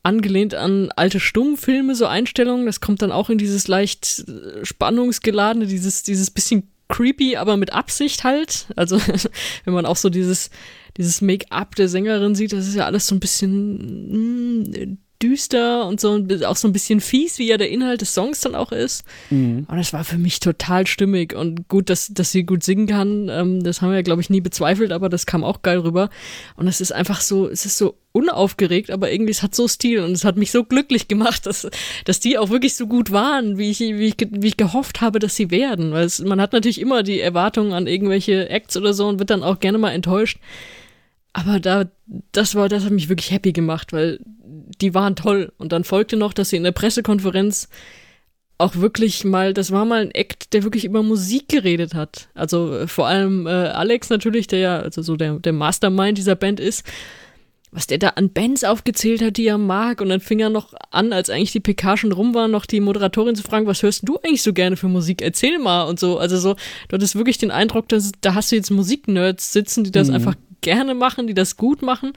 angelehnt 0.02 0.54
an 0.54 0.90
alte 0.96 1.20
Stummfilme, 1.20 1.94
so 1.94 2.06
Einstellungen. 2.06 2.66
Das 2.66 2.80
kommt 2.80 3.02
dann 3.02 3.12
auch 3.12 3.30
in 3.30 3.38
dieses 3.38 3.68
leicht 3.68 4.24
äh, 4.28 4.64
spannungsgeladene, 4.64 5.66
dieses, 5.66 6.02
dieses 6.02 6.30
bisschen 6.30 6.68
creepy, 6.88 7.36
aber 7.36 7.56
mit 7.56 7.72
Absicht 7.72 8.24
halt. 8.24 8.66
Also, 8.76 9.00
wenn 9.64 9.74
man 9.74 9.86
auch 9.86 9.96
so 9.96 10.10
dieses, 10.10 10.50
dieses 10.96 11.20
Make-up 11.20 11.74
der 11.76 11.88
Sängerin 11.88 12.34
sieht, 12.34 12.52
das 12.52 12.66
ist 12.66 12.74
ja 12.74 12.86
alles 12.86 13.06
so 13.06 13.14
ein 13.14 13.20
bisschen 13.20 14.62
mh, 14.64 14.68
mm, 14.68 14.98
düster 15.22 15.86
und 15.86 16.00
so 16.00 16.18
auch 16.46 16.56
so 16.56 16.68
ein 16.68 16.72
bisschen 16.72 17.00
fies, 17.00 17.38
wie 17.38 17.48
ja 17.48 17.56
der 17.56 17.70
Inhalt 17.70 18.00
des 18.00 18.14
Songs 18.14 18.40
dann 18.40 18.54
auch 18.54 18.72
ist. 18.72 19.04
Mhm. 19.30 19.66
Und 19.68 19.76
das 19.76 19.92
war 19.92 20.04
für 20.04 20.18
mich 20.18 20.40
total 20.40 20.86
stimmig 20.86 21.34
und 21.34 21.68
gut, 21.68 21.88
dass, 21.90 22.08
dass 22.08 22.32
sie 22.32 22.44
gut 22.44 22.64
singen 22.64 22.86
kann. 22.86 23.28
Ähm, 23.28 23.62
das 23.62 23.80
haben 23.80 23.90
wir 23.90 23.96
ja, 23.96 24.02
glaube 24.02 24.20
ich, 24.20 24.30
nie 24.30 24.40
bezweifelt, 24.40 24.92
aber 24.92 25.08
das 25.08 25.26
kam 25.26 25.44
auch 25.44 25.62
geil 25.62 25.78
rüber. 25.78 26.10
Und 26.56 26.66
es 26.66 26.80
ist 26.80 26.92
einfach 26.92 27.20
so, 27.20 27.48
es 27.48 27.64
ist 27.64 27.78
so 27.78 27.96
unaufgeregt, 28.12 28.90
aber 28.90 29.10
irgendwie 29.10 29.30
es 29.30 29.42
hat 29.42 29.54
so 29.54 29.66
Stil 29.66 30.00
und 30.00 30.12
es 30.12 30.24
hat 30.24 30.36
mich 30.36 30.50
so 30.50 30.64
glücklich 30.64 31.08
gemacht, 31.08 31.46
dass, 31.46 31.68
dass 32.04 32.20
die 32.20 32.38
auch 32.38 32.50
wirklich 32.50 32.74
so 32.74 32.86
gut 32.86 33.10
waren, 33.10 33.58
wie 33.58 33.70
ich, 33.70 33.80
wie 33.80 34.06
ich, 34.06 34.16
wie 34.30 34.48
ich 34.48 34.56
gehofft 34.56 35.00
habe, 35.00 35.18
dass 35.18 35.36
sie 35.36 35.50
werden. 35.50 35.92
Weil 35.92 36.04
es, 36.04 36.20
man 36.20 36.40
hat 36.40 36.52
natürlich 36.52 36.80
immer 36.80 37.02
die 37.02 37.20
Erwartungen 37.20 37.72
an 37.72 37.86
irgendwelche 37.86 38.48
Acts 38.50 38.76
oder 38.76 38.92
so 38.92 39.08
und 39.08 39.18
wird 39.18 39.30
dann 39.30 39.42
auch 39.42 39.60
gerne 39.60 39.78
mal 39.78 39.92
enttäuscht. 39.92 40.38
Aber 41.32 41.60
da, 41.60 41.86
das 42.32 42.54
war, 42.54 42.68
das 42.68 42.84
hat 42.84 42.92
mich 42.92 43.08
wirklich 43.08 43.30
happy 43.30 43.52
gemacht, 43.52 43.92
weil 43.92 44.20
die 44.80 44.94
waren 44.94 45.16
toll. 45.16 45.52
Und 45.58 45.72
dann 45.72 45.84
folgte 45.84 46.16
noch, 46.16 46.32
dass 46.32 46.50
sie 46.50 46.56
in 46.56 46.64
der 46.64 46.72
Pressekonferenz 46.72 47.68
auch 48.58 48.76
wirklich 48.76 49.24
mal, 49.24 49.54
das 49.54 49.72
war 49.72 49.84
mal 49.84 50.02
ein 50.02 50.10
Act, 50.12 50.52
der 50.52 50.62
wirklich 50.62 50.84
über 50.84 51.02
Musik 51.02 51.48
geredet 51.48 51.94
hat. 51.94 52.28
Also 52.34 52.76
äh, 52.76 52.86
vor 52.86 53.06
allem 53.06 53.46
äh, 53.46 53.50
Alex 53.50 54.08
natürlich, 54.10 54.46
der 54.46 54.58
ja 54.58 54.78
also 54.78 55.02
so 55.02 55.16
der, 55.16 55.38
der 55.38 55.52
Mastermind 55.52 56.16
dieser 56.16 56.36
Band 56.36 56.60
ist, 56.60 56.86
was 57.72 57.86
der 57.86 57.98
da 57.98 58.08
an 58.10 58.30
Bands 58.30 58.64
aufgezählt 58.64 59.22
hat, 59.22 59.38
die 59.38 59.46
er 59.46 59.58
mag. 59.58 60.00
Und 60.00 60.10
dann 60.10 60.20
fing 60.20 60.38
er 60.38 60.50
noch 60.50 60.74
an, 60.90 61.12
als 61.12 61.30
eigentlich 61.30 61.52
die 61.52 61.60
PK 61.60 61.96
schon 61.96 62.12
rum 62.12 62.34
war, 62.34 62.46
noch 62.46 62.66
die 62.66 62.80
Moderatorin 62.80 63.34
zu 63.34 63.42
fragen, 63.42 63.66
was 63.66 63.82
hörst 63.82 64.06
du 64.06 64.18
eigentlich 64.18 64.42
so 64.42 64.52
gerne 64.52 64.76
für 64.76 64.88
Musik? 64.88 65.22
Erzähl 65.22 65.58
mal 65.58 65.84
und 65.84 65.98
so. 65.98 66.18
Also 66.18 66.38
so, 66.38 66.54
du 66.88 66.94
hattest 66.94 67.16
wirklich 67.16 67.38
den 67.38 67.50
Eindruck, 67.50 67.88
dass 67.88 68.12
da 68.20 68.34
hast 68.34 68.52
du 68.52 68.56
jetzt 68.56 68.70
Musiknerds 68.70 69.52
sitzen, 69.52 69.84
die 69.84 69.90
das 69.90 70.08
mhm. 70.08 70.16
einfach 70.16 70.34
gerne 70.62 70.94
machen, 70.94 71.26
die 71.26 71.34
das 71.34 71.56
gut 71.56 71.82
machen. 71.82 72.12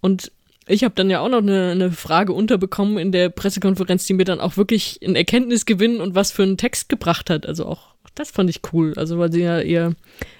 Und 0.00 0.32
ich 0.66 0.82
habe 0.82 0.94
dann 0.94 1.10
ja 1.10 1.20
auch 1.20 1.28
noch 1.28 1.38
eine, 1.38 1.70
eine, 1.70 1.92
Frage 1.92 2.32
unterbekommen 2.32 2.98
in 2.98 3.12
der 3.12 3.28
Pressekonferenz, 3.28 4.06
die 4.06 4.14
mir 4.14 4.24
dann 4.24 4.40
auch 4.40 4.56
wirklich 4.56 4.98
ein 5.04 5.14
Erkenntnisgewinn 5.14 6.00
und 6.00 6.14
was 6.14 6.32
für 6.32 6.42
einen 6.42 6.56
Text 6.56 6.88
gebracht 6.88 7.30
hat. 7.30 7.46
Also 7.46 7.66
auch 7.66 7.94
das 8.14 8.30
fand 8.30 8.50
ich 8.50 8.62
cool. 8.72 8.94
Also 8.96 9.18
weil 9.18 9.30
sie 9.30 9.42
ja 9.42 9.60
ihr, 9.60 9.94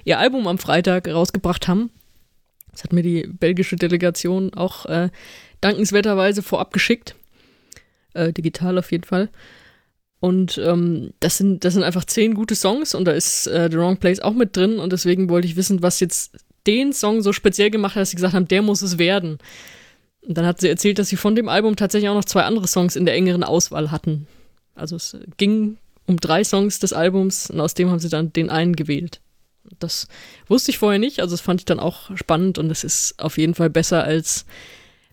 ihr 0.04 0.18
Album 0.18 0.48
am 0.48 0.58
Freitag 0.58 1.08
rausgebracht 1.08 1.68
haben. 1.68 1.90
Das 2.72 2.82
hat 2.82 2.92
mir 2.92 3.02
die 3.02 3.26
belgische 3.26 3.76
Delegation 3.76 4.52
auch 4.54 4.86
äh, 4.86 5.10
dankenswerterweise 5.60 6.42
vorab 6.42 6.72
geschickt. 6.72 7.14
Äh, 8.14 8.32
digital 8.32 8.78
auf 8.78 8.90
jeden 8.90 9.04
Fall. 9.04 9.30
Und 10.18 10.58
ähm, 10.58 11.12
das, 11.20 11.36
sind, 11.36 11.64
das 11.64 11.74
sind 11.74 11.82
einfach 11.82 12.04
zehn 12.04 12.34
gute 12.34 12.54
Songs 12.54 12.94
und 12.94 13.04
da 13.04 13.12
ist 13.12 13.46
äh, 13.46 13.68
The 13.70 13.76
Wrong 13.76 13.98
Place 13.98 14.20
auch 14.20 14.32
mit 14.32 14.56
drin 14.56 14.78
und 14.78 14.92
deswegen 14.92 15.28
wollte 15.28 15.46
ich 15.46 15.56
wissen, 15.56 15.82
was 15.82 16.00
jetzt 16.00 16.36
den 16.66 16.92
Song 16.92 17.22
so 17.22 17.32
speziell 17.32 17.70
gemacht 17.70 17.94
hat, 17.94 18.02
dass 18.02 18.10
sie 18.10 18.16
gesagt 18.16 18.34
haben, 18.34 18.48
der 18.48 18.62
muss 18.62 18.82
es 18.82 18.98
werden. 18.98 19.38
Und 20.22 20.36
dann 20.36 20.46
hat 20.46 20.60
sie 20.60 20.68
erzählt, 20.68 20.98
dass 20.98 21.08
sie 21.08 21.16
von 21.16 21.36
dem 21.36 21.48
Album 21.48 21.76
tatsächlich 21.76 22.08
auch 22.08 22.14
noch 22.14 22.24
zwei 22.24 22.42
andere 22.42 22.66
Songs 22.66 22.96
in 22.96 23.06
der 23.06 23.14
engeren 23.14 23.44
Auswahl 23.44 23.90
hatten. 23.90 24.26
Also 24.74 24.96
es 24.96 25.16
ging 25.36 25.78
um 26.06 26.18
drei 26.18 26.44
Songs 26.44 26.78
des 26.78 26.92
Albums 26.92 27.50
und 27.50 27.60
aus 27.60 27.74
dem 27.74 27.90
haben 27.90 27.98
sie 27.98 28.08
dann 28.08 28.32
den 28.32 28.50
einen 28.50 28.76
gewählt. 28.76 29.20
Das 29.78 30.06
wusste 30.46 30.70
ich 30.70 30.78
vorher 30.78 30.98
nicht, 30.98 31.20
also 31.20 31.32
das 31.32 31.40
fand 31.40 31.60
ich 31.60 31.64
dann 31.64 31.80
auch 31.80 32.16
spannend 32.16 32.58
und 32.58 32.70
es 32.70 32.84
ist 32.84 33.14
auf 33.18 33.36
jeden 33.38 33.54
Fall 33.54 33.70
besser 33.70 34.04
als 34.04 34.46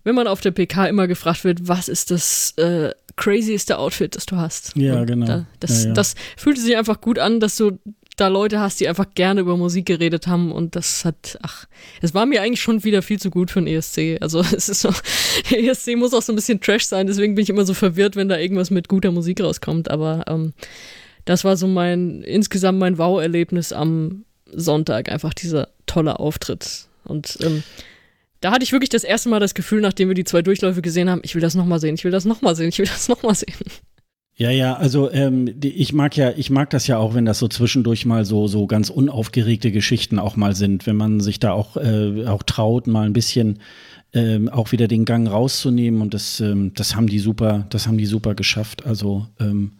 wenn 0.03 0.15
man 0.15 0.27
auf 0.27 0.41
der 0.41 0.51
PK 0.51 0.87
immer 0.87 1.07
gefragt 1.07 1.43
wird, 1.43 1.67
was 1.67 1.87
ist 1.87 2.11
das 2.11 2.51
äh, 2.57 2.91
crazieste 3.15 3.77
Outfit, 3.77 4.15
das 4.15 4.25
du 4.25 4.35
hast. 4.35 4.75
Ja, 4.75 4.99
und 4.99 5.07
genau. 5.07 5.25
Da, 5.25 5.45
das, 5.59 5.83
ja, 5.83 5.89
ja. 5.89 5.93
das 5.93 6.15
fühlte 6.35 6.61
sich 6.61 6.75
einfach 6.75 6.99
gut 6.99 7.19
an, 7.19 7.39
dass 7.39 7.55
du 7.55 7.79
da 8.15 8.27
Leute 8.27 8.59
hast, 8.59 8.79
die 8.79 8.87
einfach 8.87 9.07
gerne 9.15 9.41
über 9.41 9.57
Musik 9.57 9.85
geredet 9.85 10.27
haben 10.27 10.51
und 10.51 10.75
das 10.75 11.03
hat, 11.03 11.39
ach, 11.41 11.65
es 12.01 12.13
war 12.13 12.25
mir 12.25 12.41
eigentlich 12.41 12.61
schon 12.61 12.83
wieder 12.83 13.01
viel 13.01 13.19
zu 13.19 13.29
gut 13.29 13.49
für 13.49 13.59
einen 13.59 13.67
ESC. 13.67 14.17
Also 14.21 14.39
es 14.55 14.69
ist 14.69 14.81
so, 14.81 14.93
der 15.49 15.63
ESC 15.63 15.95
muss 15.95 16.13
auch 16.13 16.21
so 16.21 16.31
ein 16.31 16.35
bisschen 16.35 16.61
Trash 16.61 16.85
sein, 16.85 17.07
deswegen 17.07 17.35
bin 17.35 17.43
ich 17.43 17.49
immer 17.49 17.65
so 17.65 17.73
verwirrt, 17.73 18.15
wenn 18.15 18.29
da 18.29 18.37
irgendwas 18.37 18.69
mit 18.69 18.87
guter 18.87 19.11
Musik 19.11 19.41
rauskommt. 19.41 19.89
Aber 19.89 20.25
ähm, 20.27 20.53
das 21.25 21.43
war 21.43 21.57
so 21.57 21.67
mein, 21.67 22.21
insgesamt 22.23 22.79
mein 22.79 22.97
Wow-Erlebnis 22.97 23.73
am 23.73 24.25
Sonntag, 24.51 25.09
einfach 25.09 25.33
dieser 25.33 25.69
tolle 25.85 26.19
Auftritt. 26.19 26.87
Und 27.05 27.37
ähm, 27.41 27.63
da 28.41 28.51
hatte 28.51 28.63
ich 28.63 28.71
wirklich 28.71 28.89
das 28.89 29.03
erste 29.03 29.29
Mal 29.29 29.39
das 29.39 29.53
Gefühl, 29.53 29.81
nachdem 29.81 30.09
wir 30.09 30.15
die 30.15 30.25
zwei 30.25 30.41
Durchläufe 30.41 30.81
gesehen 30.81 31.09
haben, 31.09 31.21
ich 31.23 31.33
will 31.33 31.41
das 31.41 31.55
nochmal 31.55 31.79
sehen, 31.79 31.95
ich 31.95 32.03
will 32.03 32.11
das 32.11 32.25
nochmal 32.25 32.55
sehen, 32.55 32.69
ich 32.69 32.77
will 32.77 32.85
das 32.85 33.07
nochmal 33.07 33.35
sehen. 33.35 33.55
Ja, 34.35 34.49
ja, 34.49 34.73
also 34.75 35.11
ähm, 35.11 35.53
ich 35.61 35.93
mag 35.93 36.17
ja, 36.17 36.31
ich 36.35 36.49
mag 36.49 36.71
das 36.71 36.87
ja 36.87 36.97
auch, 36.97 37.13
wenn 37.13 37.25
das 37.25 37.37
so 37.37 37.47
zwischendurch 37.47 38.05
mal 38.05 38.25
so 38.25 38.47
so 38.47 38.65
ganz 38.65 38.89
unaufgeregte 38.89 39.71
Geschichten 39.71 40.17
auch 40.17 40.35
mal 40.35 40.55
sind, 40.55 40.87
wenn 40.87 40.95
man 40.95 41.19
sich 41.19 41.39
da 41.39 41.51
auch 41.51 41.77
äh, 41.77 42.25
auch 42.25 42.41
traut, 42.41 42.87
mal 42.87 43.05
ein 43.05 43.13
bisschen 43.13 43.59
ähm, 44.11 44.49
auch 44.49 44.71
wieder 44.71 44.87
den 44.87 45.05
Gang 45.05 45.29
rauszunehmen 45.29 46.01
und 46.01 46.15
das 46.15 46.39
ähm, 46.39 46.73
das 46.73 46.95
haben 46.95 47.07
die 47.07 47.19
super, 47.19 47.67
das 47.69 47.87
haben 47.87 47.99
die 47.99 48.07
super 48.07 48.33
geschafft. 48.33 48.87
Also 48.87 49.27
ähm, 49.39 49.73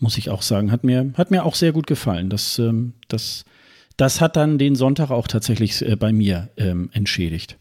muss 0.00 0.18
ich 0.18 0.28
auch 0.28 0.42
sagen, 0.42 0.72
hat 0.72 0.82
mir 0.82 1.12
hat 1.14 1.30
mir 1.30 1.44
auch 1.44 1.54
sehr 1.54 1.72
gut 1.72 1.86
gefallen. 1.86 2.30
Das 2.30 2.58
ähm, 2.58 2.94
das 3.06 3.44
das 3.96 4.20
hat 4.20 4.34
dann 4.34 4.58
den 4.58 4.74
Sonntag 4.74 5.10
auch 5.12 5.28
tatsächlich 5.28 5.86
äh, 5.86 5.94
bei 5.94 6.12
mir 6.12 6.50
ähm, 6.56 6.90
entschädigt. 6.92 7.58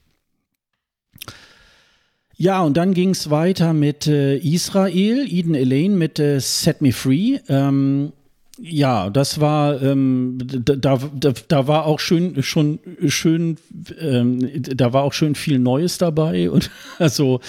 Ja, 2.43 2.61
und 2.61 2.75
dann 2.75 2.93
ging 2.93 3.11
es 3.11 3.29
weiter 3.29 3.71
mit 3.71 4.05
äh, 4.05 4.35
Israel, 4.35 5.25
Eden 5.29 5.55
Elaine 5.55 5.95
mit 5.95 6.19
äh, 6.19 6.41
Set 6.41 6.81
Me 6.81 6.91
Free. 6.91 7.39
Ähm, 7.47 8.11
ja, 8.59 9.09
das 9.09 9.39
war, 9.39 9.81
ähm, 9.81 10.37
da, 10.43 10.75
da, 10.97 11.33
da 11.47 11.67
war 11.67 11.85
auch 11.85 12.01
schön, 12.01 12.43
schon 12.43 12.79
schön, 13.07 13.55
ähm, 13.97 14.61
da 14.61 14.91
war 14.91 15.03
auch 15.03 15.13
schön 15.13 15.35
viel 15.35 15.57
Neues 15.57 15.97
dabei 15.97 16.51
und 16.51 16.69
also 16.99 17.39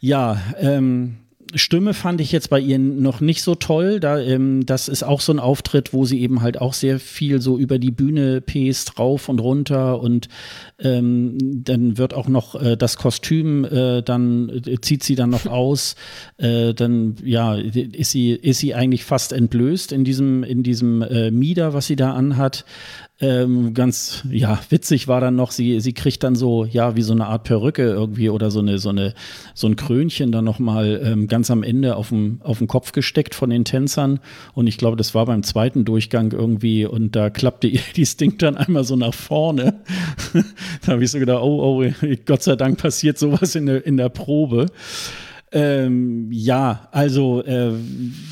ja, 0.00 0.42
ähm, 0.58 1.18
Stimme 1.54 1.94
fand 1.94 2.20
ich 2.20 2.32
jetzt 2.32 2.50
bei 2.50 2.58
ihr 2.58 2.78
noch 2.78 3.20
nicht 3.20 3.42
so 3.42 3.54
toll. 3.54 4.00
Da, 4.00 4.18
ähm, 4.18 4.66
das 4.66 4.88
ist 4.88 5.02
auch 5.02 5.20
so 5.20 5.32
ein 5.32 5.38
Auftritt, 5.38 5.92
wo 5.92 6.04
sie 6.04 6.20
eben 6.20 6.42
halt 6.42 6.60
auch 6.60 6.74
sehr 6.74 6.98
viel 6.98 7.40
so 7.40 7.58
über 7.58 7.78
die 7.78 7.90
Bühne 7.90 8.40
pest, 8.40 8.98
rauf 8.98 9.28
und 9.28 9.40
runter 9.40 10.00
und 10.00 10.28
ähm, 10.78 11.38
dann 11.64 11.98
wird 11.98 12.14
auch 12.14 12.28
noch 12.28 12.60
äh, 12.60 12.76
das 12.76 12.96
Kostüm, 12.96 13.64
äh, 13.64 14.02
dann 14.02 14.48
äh, 14.66 14.80
zieht 14.80 15.02
sie 15.04 15.14
dann 15.14 15.30
noch 15.30 15.46
aus. 15.46 15.94
Äh, 16.36 16.74
dann 16.74 17.14
ja, 17.22 17.54
ist 17.54 18.10
sie, 18.10 18.32
ist 18.32 18.58
sie 18.58 18.74
eigentlich 18.74 19.04
fast 19.04 19.32
entblößt 19.32 19.92
in 19.92 20.04
diesem, 20.04 20.42
in 20.42 20.62
diesem 20.62 21.00
äh, 21.02 21.30
Mieder, 21.30 21.74
was 21.74 21.86
sie 21.86 21.96
da 21.96 22.12
anhat. 22.12 22.64
Ähm, 23.20 23.74
ganz, 23.74 24.24
ja, 24.28 24.58
witzig 24.70 25.06
war 25.06 25.20
dann 25.20 25.36
noch, 25.36 25.52
sie, 25.52 25.78
sie 25.78 25.92
kriegt 25.92 26.24
dann 26.24 26.34
so, 26.34 26.64
ja, 26.64 26.96
wie 26.96 27.02
so 27.02 27.12
eine 27.12 27.26
Art 27.26 27.44
Perücke 27.44 27.84
irgendwie 27.84 28.28
oder 28.28 28.50
so 28.50 28.58
eine, 28.58 28.78
so 28.78 28.88
eine, 28.88 29.14
so 29.54 29.68
ein 29.68 29.76
Krönchen 29.76 30.32
dann 30.32 30.44
nochmal 30.44 31.00
ähm, 31.04 31.28
ganz 31.28 31.48
am 31.48 31.62
Ende 31.62 31.94
auf 31.94 32.08
dem, 32.08 32.40
auf 32.42 32.58
dem 32.58 32.66
Kopf 32.66 32.90
gesteckt 32.90 33.36
von 33.36 33.50
den 33.50 33.64
Tänzern. 33.64 34.18
Und 34.52 34.66
ich 34.66 34.78
glaube, 34.78 34.96
das 34.96 35.14
war 35.14 35.26
beim 35.26 35.44
zweiten 35.44 35.84
Durchgang 35.84 36.32
irgendwie 36.32 36.86
und 36.86 37.14
da 37.14 37.30
klappte 37.30 37.68
ihr 37.68 37.80
dieses 37.96 38.16
Ding 38.16 38.36
dann 38.38 38.56
einmal 38.56 38.82
so 38.82 38.96
nach 38.96 39.14
vorne. 39.14 39.80
da 40.84 40.92
habe 40.92 41.04
ich 41.04 41.12
so 41.12 41.20
gedacht, 41.20 41.40
oh, 41.40 41.84
oh, 41.84 42.08
Gott 42.26 42.42
sei 42.42 42.56
Dank 42.56 42.78
passiert 42.78 43.16
sowas 43.16 43.54
in 43.54 43.66
der, 43.66 43.86
in 43.86 43.96
der 43.96 44.08
Probe. 44.08 44.66
Ähm, 45.56 46.32
ja, 46.32 46.88
also 46.90 47.40
äh, 47.44 47.70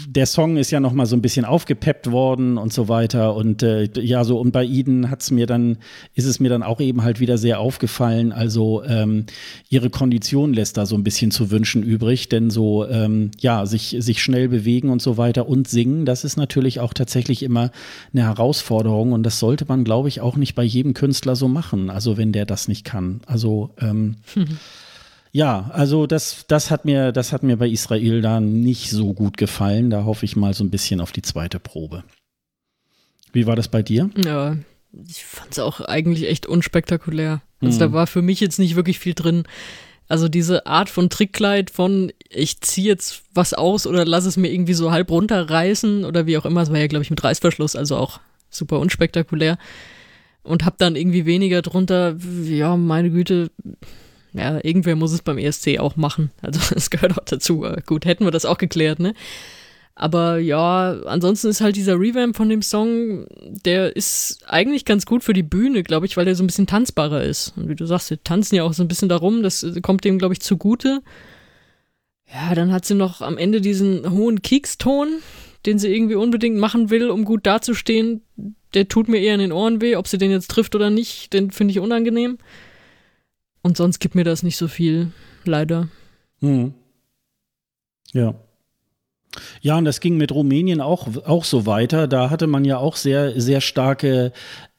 der 0.08 0.26
Song 0.26 0.56
ist 0.56 0.72
ja 0.72 0.80
noch 0.80 0.92
mal 0.92 1.06
so 1.06 1.14
ein 1.14 1.22
bisschen 1.22 1.44
aufgepeppt 1.44 2.10
worden 2.10 2.58
und 2.58 2.72
so 2.72 2.88
weiter 2.88 3.36
und 3.36 3.62
äh, 3.62 3.88
ja 4.00 4.24
so 4.24 4.40
und 4.40 4.50
bei 4.50 4.64
Eden 4.66 5.08
hat's 5.08 5.30
mir 5.30 5.46
dann 5.46 5.78
ist 6.14 6.24
es 6.24 6.40
mir 6.40 6.48
dann 6.48 6.64
auch 6.64 6.80
eben 6.80 7.04
halt 7.04 7.20
wieder 7.20 7.38
sehr 7.38 7.60
aufgefallen. 7.60 8.32
Also 8.32 8.82
ähm, 8.82 9.26
ihre 9.68 9.88
Kondition 9.88 10.52
lässt 10.52 10.76
da 10.76 10.84
so 10.84 10.96
ein 10.96 11.04
bisschen 11.04 11.30
zu 11.30 11.52
wünschen 11.52 11.84
übrig, 11.84 12.28
denn 12.28 12.50
so 12.50 12.88
ähm, 12.88 13.30
ja 13.38 13.66
sich 13.66 13.96
sich 14.00 14.20
schnell 14.20 14.48
bewegen 14.48 14.90
und 14.90 15.00
so 15.00 15.16
weiter 15.16 15.48
und 15.48 15.68
singen, 15.68 16.04
das 16.04 16.24
ist 16.24 16.36
natürlich 16.36 16.80
auch 16.80 16.92
tatsächlich 16.92 17.44
immer 17.44 17.70
eine 18.12 18.24
Herausforderung 18.24 19.12
und 19.12 19.22
das 19.22 19.38
sollte 19.38 19.64
man 19.68 19.84
glaube 19.84 20.08
ich 20.08 20.20
auch 20.20 20.34
nicht 20.34 20.56
bei 20.56 20.64
jedem 20.64 20.92
Künstler 20.92 21.36
so 21.36 21.46
machen. 21.46 21.88
Also 21.88 22.16
wenn 22.16 22.32
der 22.32 22.46
das 22.46 22.66
nicht 22.66 22.84
kann. 22.84 23.20
Also 23.26 23.70
ähm, 23.80 24.16
Ja, 25.32 25.70
also 25.72 26.06
das, 26.06 26.44
das 26.46 26.70
hat 26.70 26.84
mir, 26.84 27.10
das 27.10 27.32
hat 27.32 27.42
mir 27.42 27.56
bei 27.56 27.68
Israel 27.68 28.20
da 28.20 28.38
nicht 28.38 28.90
so 28.90 29.14
gut 29.14 29.38
gefallen. 29.38 29.88
Da 29.88 30.04
hoffe 30.04 30.26
ich 30.26 30.36
mal 30.36 30.52
so 30.52 30.62
ein 30.62 30.70
bisschen 30.70 31.00
auf 31.00 31.10
die 31.10 31.22
zweite 31.22 31.58
Probe. 31.58 32.04
Wie 33.32 33.46
war 33.46 33.56
das 33.56 33.68
bei 33.68 33.82
dir? 33.82 34.10
Ja, 34.22 34.56
ich 35.08 35.24
fand 35.24 35.52
es 35.52 35.58
auch 35.58 35.80
eigentlich 35.80 36.28
echt 36.28 36.46
unspektakulär. 36.46 37.40
Also 37.62 37.76
mhm. 37.76 37.80
da 37.80 37.92
war 37.92 38.06
für 38.06 38.20
mich 38.20 38.40
jetzt 38.40 38.58
nicht 38.58 38.76
wirklich 38.76 38.98
viel 38.98 39.14
drin. 39.14 39.44
Also 40.06 40.28
diese 40.28 40.66
Art 40.66 40.90
von 40.90 41.08
Trickkleid 41.08 41.70
von 41.70 42.12
ich 42.28 42.60
ziehe 42.60 42.88
jetzt 42.88 43.22
was 43.32 43.54
aus 43.54 43.86
oder 43.86 44.04
lass 44.04 44.26
es 44.26 44.36
mir 44.36 44.52
irgendwie 44.52 44.74
so 44.74 44.92
halb 44.92 45.10
runterreißen 45.10 46.04
oder 46.04 46.26
wie 46.26 46.36
auch 46.36 46.44
immer. 46.44 46.60
Es 46.60 46.70
war 46.70 46.78
ja, 46.78 46.88
glaube 46.88 47.04
ich, 47.04 47.10
mit 47.10 47.24
Reißverschluss, 47.24 47.74
also 47.74 47.96
auch 47.96 48.20
super 48.50 48.78
unspektakulär. 48.80 49.56
Und 50.42 50.66
hab 50.66 50.76
dann 50.76 50.96
irgendwie 50.96 51.24
weniger 51.24 51.62
drunter, 51.62 52.16
ja, 52.44 52.76
meine 52.76 53.10
Güte, 53.10 53.50
ja, 54.34 54.58
irgendwer 54.62 54.96
muss 54.96 55.12
es 55.12 55.22
beim 55.22 55.38
ESC 55.38 55.78
auch 55.78 55.96
machen. 55.96 56.30
Also 56.40 56.60
es 56.74 56.90
gehört 56.90 57.18
auch 57.18 57.24
dazu. 57.24 57.66
Gut, 57.86 58.04
hätten 58.04 58.24
wir 58.24 58.30
das 58.30 58.44
auch 58.44 58.58
geklärt, 58.58 58.98
ne? 58.98 59.14
Aber 59.94 60.38
ja, 60.38 60.96
ansonsten 61.04 61.48
ist 61.48 61.60
halt 61.60 61.76
dieser 61.76 62.00
Revamp 62.00 62.34
von 62.34 62.48
dem 62.48 62.62
Song, 62.62 63.26
der 63.40 63.94
ist 63.94 64.42
eigentlich 64.46 64.86
ganz 64.86 65.04
gut 65.04 65.22
für 65.22 65.34
die 65.34 65.42
Bühne, 65.42 65.82
glaube 65.82 66.06
ich, 66.06 66.16
weil 66.16 66.24
der 66.24 66.34
so 66.34 66.42
ein 66.42 66.46
bisschen 66.46 66.66
tanzbarer 66.66 67.22
ist. 67.22 67.52
Und 67.56 67.68
wie 67.68 67.74
du 67.74 67.84
sagst, 67.84 68.08
wir 68.08 68.22
tanzen 68.24 68.54
ja 68.54 68.64
auch 68.64 68.72
so 68.72 68.82
ein 68.82 68.88
bisschen 68.88 69.10
darum, 69.10 69.42
das 69.42 69.66
kommt 69.82 70.04
dem, 70.04 70.18
glaube 70.18 70.32
ich, 70.32 70.40
zugute. 70.40 71.02
Ja, 72.32 72.54
dann 72.54 72.72
hat 72.72 72.86
sie 72.86 72.94
noch 72.94 73.20
am 73.20 73.36
Ende 73.36 73.60
diesen 73.60 74.10
hohen 74.10 74.40
Kekston, 74.40 75.18
den 75.66 75.78
sie 75.78 75.94
irgendwie 75.94 76.14
unbedingt 76.14 76.56
machen 76.56 76.88
will, 76.88 77.10
um 77.10 77.26
gut 77.26 77.46
dazustehen. 77.46 78.22
Der 78.72 78.88
tut 78.88 79.08
mir 79.08 79.18
eher 79.18 79.34
in 79.34 79.40
den 79.40 79.52
Ohren 79.52 79.82
weh. 79.82 79.96
Ob 79.96 80.08
sie 80.08 80.16
den 80.16 80.30
jetzt 80.30 80.50
trifft 80.50 80.74
oder 80.74 80.88
nicht, 80.88 81.34
den 81.34 81.50
finde 81.50 81.72
ich 81.72 81.80
unangenehm. 81.80 82.38
Und 83.62 83.76
sonst 83.76 84.00
gibt 84.00 84.14
mir 84.14 84.24
das 84.24 84.42
nicht 84.42 84.56
so 84.56 84.68
viel, 84.68 85.12
leider. 85.44 85.88
Hm. 86.40 86.74
Ja. 88.12 88.34
Ja, 89.60 89.78
und 89.78 89.84
das 89.84 90.00
ging 90.00 90.16
mit 90.16 90.32
Rumänien 90.32 90.80
auch, 90.80 91.08
auch 91.24 91.44
so 91.44 91.66
weiter. 91.66 92.08
Da 92.08 92.30
hatte 92.30 92.46
man 92.46 92.64
ja 92.64 92.78
auch 92.78 92.96
sehr, 92.96 93.40
sehr 93.40 93.60
starke 93.60 94.32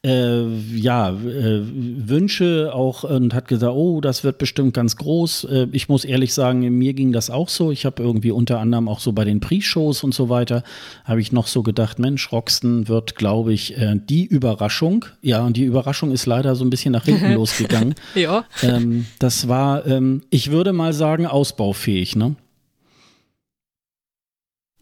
äh, 0.04 0.44
ja, 0.76 1.10
äh, 1.10 1.62
Wünsche 1.64 2.72
auch 2.74 3.04
und 3.04 3.32
hat 3.32 3.48
gesagt, 3.48 3.72
oh, 3.74 4.02
das 4.02 4.22
wird 4.22 4.36
bestimmt 4.36 4.74
ganz 4.74 4.96
groß. 4.96 5.44
Äh, 5.44 5.66
ich 5.72 5.88
muss 5.88 6.04
ehrlich 6.04 6.34
sagen, 6.34 6.60
mir 6.60 6.92
ging 6.92 7.12
das 7.12 7.30
auch 7.30 7.48
so. 7.48 7.72
Ich 7.72 7.86
habe 7.86 8.02
irgendwie 8.02 8.30
unter 8.30 8.60
anderem 8.60 8.88
auch 8.88 9.00
so 9.00 9.12
bei 9.12 9.24
den 9.24 9.40
Pre-Shows 9.40 10.04
und 10.04 10.12
so 10.12 10.28
weiter, 10.28 10.62
habe 11.04 11.22
ich 11.22 11.32
noch 11.32 11.46
so 11.46 11.62
gedacht, 11.62 11.98
Mensch, 11.98 12.30
Roxton 12.32 12.86
wird, 12.86 13.16
glaube 13.16 13.54
ich, 13.54 13.78
äh, 13.78 13.96
die 13.96 14.26
Überraschung. 14.26 15.06
Ja, 15.22 15.42
und 15.42 15.56
die 15.56 15.64
Überraschung 15.64 16.12
ist 16.12 16.26
leider 16.26 16.54
so 16.54 16.64
ein 16.64 16.70
bisschen 16.70 16.92
nach 16.92 17.06
hinten 17.06 17.32
losgegangen. 17.32 17.94
ja. 18.14 18.44
Ähm, 18.62 19.06
das 19.18 19.48
war, 19.48 19.86
ähm, 19.86 20.22
ich 20.28 20.50
würde 20.50 20.74
mal 20.74 20.92
sagen, 20.92 21.26
ausbaufähig, 21.26 22.14
ne? 22.14 22.36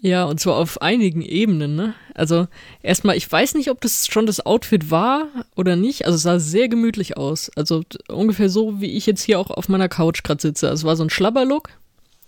Ja, 0.04 0.24
und 0.24 0.40
zwar 0.40 0.56
auf 0.56 0.82
einigen 0.82 1.22
Ebenen, 1.22 1.76
ne? 1.76 1.94
Also 2.12 2.48
erstmal, 2.82 3.16
ich 3.16 3.30
weiß 3.30 3.54
nicht, 3.54 3.70
ob 3.70 3.80
das 3.80 4.08
schon 4.08 4.26
das 4.26 4.44
Outfit 4.44 4.90
war 4.90 5.28
oder 5.54 5.76
nicht. 5.76 6.06
Also 6.06 6.16
es 6.16 6.22
sah 6.22 6.40
sehr 6.40 6.68
gemütlich 6.68 7.16
aus. 7.16 7.52
Also 7.54 7.84
ungefähr 8.08 8.48
so, 8.48 8.80
wie 8.80 8.90
ich 8.90 9.06
jetzt 9.06 9.22
hier 9.22 9.38
auch 9.38 9.52
auf 9.52 9.68
meiner 9.68 9.88
Couch 9.88 10.24
gerade 10.24 10.42
sitze. 10.42 10.68
Also 10.68 10.80
es 10.80 10.86
war 10.88 10.96
so 10.96 11.04
ein 11.04 11.10
Schlabberlook, 11.10 11.70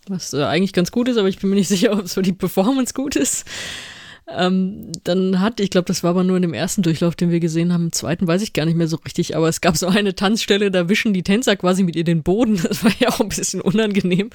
was 0.06 0.32
äh, 0.34 0.44
eigentlich 0.44 0.72
ganz 0.72 0.92
gut 0.92 1.08
ist, 1.08 1.16
aber 1.16 1.26
ich 1.26 1.40
bin 1.40 1.50
mir 1.50 1.56
nicht 1.56 1.66
sicher, 1.76 1.92
ob 1.92 2.06
so 2.06 2.22
die 2.22 2.32
Performance 2.32 2.94
gut 2.94 3.16
ist. 3.16 3.44
Ähm, 4.28 4.92
dann 5.02 5.40
hat, 5.40 5.58
ich 5.58 5.70
glaube, 5.70 5.86
das 5.86 6.04
war 6.04 6.10
aber 6.10 6.22
nur 6.22 6.36
in 6.36 6.42
dem 6.42 6.54
ersten 6.54 6.82
Durchlauf, 6.82 7.16
den 7.16 7.32
wir 7.32 7.40
gesehen 7.40 7.72
haben. 7.72 7.86
Im 7.86 7.92
zweiten 7.92 8.28
weiß 8.28 8.40
ich 8.42 8.52
gar 8.52 8.66
nicht 8.66 8.76
mehr 8.76 8.88
so 8.88 8.98
richtig, 9.04 9.36
aber 9.36 9.48
es 9.48 9.60
gab 9.60 9.76
so 9.76 9.88
eine 9.88 10.14
Tanzstelle, 10.14 10.70
da 10.70 10.88
wischen 10.88 11.12
die 11.12 11.24
Tänzer 11.24 11.56
quasi 11.56 11.82
mit 11.82 11.96
ihr 11.96 12.04
den 12.04 12.22
Boden. 12.22 12.54
Das 12.68 12.84
war 12.84 12.92
ja 13.00 13.08
auch 13.08 13.20
ein 13.20 13.30
bisschen 13.30 13.60
unangenehm. 13.60 14.30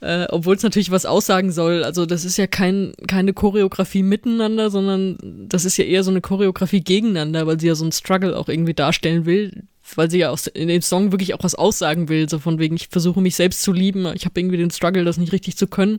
Äh, 0.00 0.26
Obwohl 0.30 0.56
es 0.56 0.62
natürlich 0.62 0.90
was 0.90 1.06
aussagen 1.06 1.52
soll. 1.52 1.84
Also 1.84 2.06
das 2.06 2.24
ist 2.24 2.38
ja 2.38 2.46
kein, 2.46 2.92
keine 3.06 3.32
Choreografie 3.32 4.02
miteinander, 4.02 4.70
sondern 4.70 5.18
das 5.48 5.64
ist 5.64 5.76
ja 5.76 5.84
eher 5.84 6.04
so 6.04 6.10
eine 6.10 6.20
Choreografie 6.20 6.80
gegeneinander, 6.80 7.46
weil 7.46 7.60
sie 7.60 7.66
ja 7.66 7.74
so 7.74 7.84
einen 7.84 7.92
Struggle 7.92 8.36
auch 8.36 8.48
irgendwie 8.48 8.74
darstellen 8.74 9.26
will, 9.26 9.64
weil 9.94 10.10
sie 10.10 10.18
ja 10.18 10.30
aus, 10.30 10.46
in 10.46 10.68
dem 10.68 10.82
Song 10.82 11.12
wirklich 11.12 11.34
auch 11.34 11.42
was 11.42 11.54
aussagen 11.54 12.08
will, 12.08 12.28
so 12.28 12.38
von 12.38 12.58
wegen, 12.58 12.76
ich 12.76 12.88
versuche 12.88 13.20
mich 13.20 13.36
selbst 13.36 13.62
zu 13.62 13.72
lieben, 13.72 14.06
ich 14.14 14.24
habe 14.24 14.40
irgendwie 14.40 14.56
den 14.56 14.70
Struggle, 14.70 15.04
das 15.04 15.18
nicht 15.18 15.32
richtig 15.32 15.56
zu 15.56 15.66
können 15.66 15.98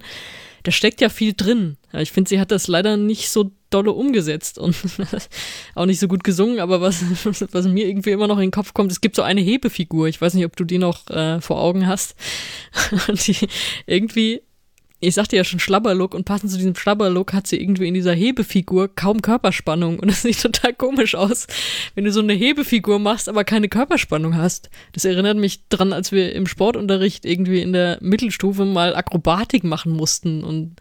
da 0.63 0.71
steckt 0.71 1.01
ja 1.01 1.09
viel 1.09 1.33
drin. 1.33 1.77
ich 1.93 2.11
finde, 2.11 2.29
sie 2.29 2.39
hat 2.39 2.51
das 2.51 2.67
leider 2.67 2.97
nicht 2.97 3.29
so 3.29 3.51
dolle 3.69 3.93
umgesetzt 3.93 4.59
und 4.59 4.75
auch 5.75 5.85
nicht 5.85 5.99
so 5.99 6.07
gut 6.07 6.23
gesungen, 6.23 6.59
aber 6.59 6.81
was, 6.81 7.03
was 7.51 7.67
mir 7.67 7.87
irgendwie 7.87 8.11
immer 8.11 8.27
noch 8.27 8.37
in 8.37 8.45
den 8.45 8.51
Kopf 8.51 8.73
kommt, 8.73 8.91
es 8.91 9.01
gibt 9.01 9.15
so 9.15 9.21
eine 9.21 9.41
Hebefigur, 9.41 10.07
ich 10.07 10.21
weiß 10.21 10.33
nicht, 10.33 10.45
ob 10.45 10.55
du 10.55 10.63
die 10.63 10.77
noch 10.77 11.09
äh, 11.09 11.41
vor 11.41 11.61
Augen 11.61 11.87
hast, 11.87 12.15
die 13.07 13.47
irgendwie 13.85 14.41
ich 15.01 15.15
sagte 15.15 15.35
ja 15.35 15.43
schon 15.43 15.59
Schlabberlook 15.59 16.13
und 16.13 16.25
passend 16.25 16.51
zu 16.51 16.57
diesem 16.57 16.75
Schlabberlook 16.75 17.33
hat 17.33 17.47
sie 17.47 17.59
irgendwie 17.59 17.87
in 17.87 17.95
dieser 17.95 18.13
Hebefigur 18.13 18.87
kaum 18.87 19.21
Körperspannung 19.21 19.99
und 19.99 20.09
das 20.09 20.21
sieht 20.21 20.41
total 20.41 20.73
komisch 20.73 21.15
aus, 21.15 21.47
wenn 21.95 22.05
du 22.05 22.11
so 22.11 22.21
eine 22.21 22.33
Hebefigur 22.33 22.99
machst, 22.99 23.27
aber 23.27 23.43
keine 23.43 23.67
Körperspannung 23.67 24.37
hast. 24.37 24.69
Das 24.93 25.03
erinnert 25.03 25.37
mich 25.37 25.67
dran, 25.69 25.91
als 25.91 26.11
wir 26.11 26.33
im 26.33 26.45
Sportunterricht 26.45 27.25
irgendwie 27.25 27.61
in 27.61 27.73
der 27.73 27.97
Mittelstufe 27.99 28.63
mal 28.63 28.95
Akrobatik 28.95 29.63
machen 29.63 29.91
mussten 29.91 30.43
und 30.43 30.75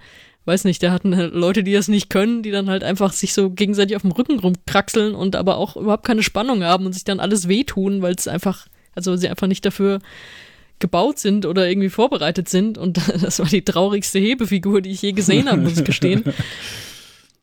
weiß 0.44 0.64
nicht, 0.64 0.82
da 0.82 0.92
hatten 0.92 1.12
Leute, 1.12 1.62
die 1.62 1.72
das 1.72 1.88
nicht 1.88 2.10
können, 2.10 2.42
die 2.42 2.50
dann 2.50 2.68
halt 2.68 2.84
einfach 2.84 3.14
sich 3.14 3.32
so 3.32 3.50
gegenseitig 3.50 3.96
auf 3.96 4.02
dem 4.02 4.12
Rücken 4.12 4.38
rumkraxeln 4.38 5.14
und 5.14 5.34
aber 5.34 5.56
auch 5.56 5.76
überhaupt 5.76 6.04
keine 6.04 6.22
Spannung 6.22 6.62
haben 6.62 6.84
und 6.84 6.92
sich 6.92 7.04
dann 7.04 7.20
alles 7.20 7.48
wehtun, 7.48 8.02
weil 8.02 8.14
es 8.14 8.28
einfach, 8.28 8.66
also 8.94 9.16
sie 9.16 9.28
einfach 9.28 9.46
nicht 9.46 9.64
dafür 9.64 10.00
gebaut 10.80 11.18
sind 11.18 11.46
oder 11.46 11.68
irgendwie 11.68 11.90
vorbereitet 11.90 12.48
sind. 12.48 12.78
Und 12.78 12.98
das 13.22 13.38
war 13.38 13.46
die 13.46 13.62
traurigste 13.62 14.18
Hebefigur, 14.18 14.80
die 14.80 14.90
ich 14.90 15.02
je 15.02 15.12
gesehen 15.12 15.48
habe, 15.48 15.60
muss 15.60 15.78
ich 15.78 15.84
gestehen. 15.84 16.24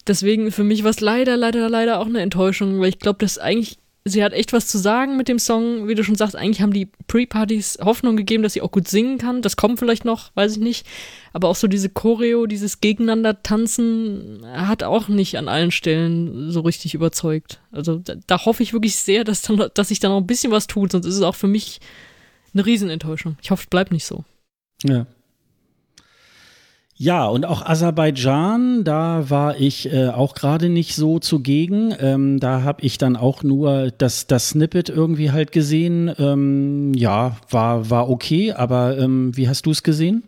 Deswegen 0.07 0.51
für 0.51 0.63
mich 0.63 0.83
war 0.83 0.91
es 0.91 1.01
leider, 1.01 1.37
leider, 1.37 1.69
leider 1.69 1.99
auch 1.99 2.05
eine 2.05 2.21
Enttäuschung, 2.21 2.79
weil 2.79 2.89
ich 2.89 2.99
glaube, 2.99 3.19
dass 3.19 3.37
eigentlich, 3.37 3.77
sie 4.05 4.23
hat 4.23 4.31
echt 4.31 4.53
was 4.53 4.67
zu 4.67 4.77
sagen 4.77 5.17
mit 5.17 5.27
dem 5.27 5.37
Song. 5.37 5.89
Wie 5.89 5.95
du 5.95 6.03
schon 6.03 6.15
sagst, 6.15 6.33
eigentlich 6.33 6.61
haben 6.61 6.71
die 6.71 6.89
Pre-Partys 7.07 7.79
Hoffnung 7.83 8.15
gegeben, 8.15 8.41
dass 8.41 8.53
sie 8.53 8.61
auch 8.61 8.71
gut 8.71 8.87
singen 8.87 9.17
kann. 9.17 9.41
Das 9.41 9.57
kommt 9.57 9.79
vielleicht 9.79 10.05
noch, 10.05 10.31
weiß 10.35 10.53
ich 10.53 10.59
nicht. 10.59 10.87
Aber 11.33 11.49
auch 11.49 11.57
so 11.57 11.67
diese 11.67 11.89
Choreo, 11.89 12.45
dieses 12.45 12.79
Gegeneinander-Tanzen 12.79 14.45
hat 14.49 14.83
auch 14.83 15.09
nicht 15.09 15.37
an 15.37 15.49
allen 15.49 15.71
Stellen 15.71 16.51
so 16.51 16.61
richtig 16.61 16.93
überzeugt. 16.93 17.59
Also 17.73 17.97
da, 17.97 18.13
da 18.27 18.45
hoffe 18.45 18.63
ich 18.63 18.71
wirklich 18.71 18.95
sehr, 18.95 19.25
dass, 19.25 19.41
dann, 19.41 19.61
dass 19.73 19.89
sich 19.89 19.99
da 19.99 20.07
noch 20.07 20.21
ein 20.21 20.27
bisschen 20.27 20.53
was 20.53 20.67
tut, 20.67 20.93
sonst 20.93 21.05
ist 21.05 21.15
es 21.15 21.21
auch 21.21 21.35
für 21.35 21.47
mich 21.47 21.81
eine 22.57 22.65
Riesenenttäuschung. 22.65 23.37
Ich 23.41 23.51
hoffe, 23.51 23.63
es 23.63 23.69
bleibt 23.69 23.91
nicht 23.91 24.05
so. 24.05 24.23
Ja. 24.83 25.05
Ja, 26.99 27.25
und 27.27 27.45
auch 27.45 27.63
Aserbaidschan, 27.63 28.83
da 28.83 29.29
war 29.29 29.59
ich 29.59 29.93
äh, 29.93 30.07
auch 30.07 30.33
gerade 30.33 30.67
nicht 30.67 30.95
so 30.95 31.19
zugegen. 31.19 31.93
Ähm, 31.99 32.39
da 32.39 32.63
habe 32.63 32.81
ich 32.81 32.97
dann 32.97 33.15
auch 33.15 33.43
nur 33.43 33.91
das, 33.91 34.25
das 34.25 34.49
Snippet 34.49 34.89
irgendwie 34.89 35.31
halt 35.31 35.51
gesehen. 35.51 36.11
Ähm, 36.17 36.95
ja, 36.95 37.37
war, 37.51 37.91
war 37.91 38.09
okay, 38.09 38.51
aber 38.51 38.97
ähm, 38.97 39.37
wie 39.37 39.47
hast 39.47 39.67
du 39.67 39.71
es 39.71 39.83
gesehen? 39.83 40.23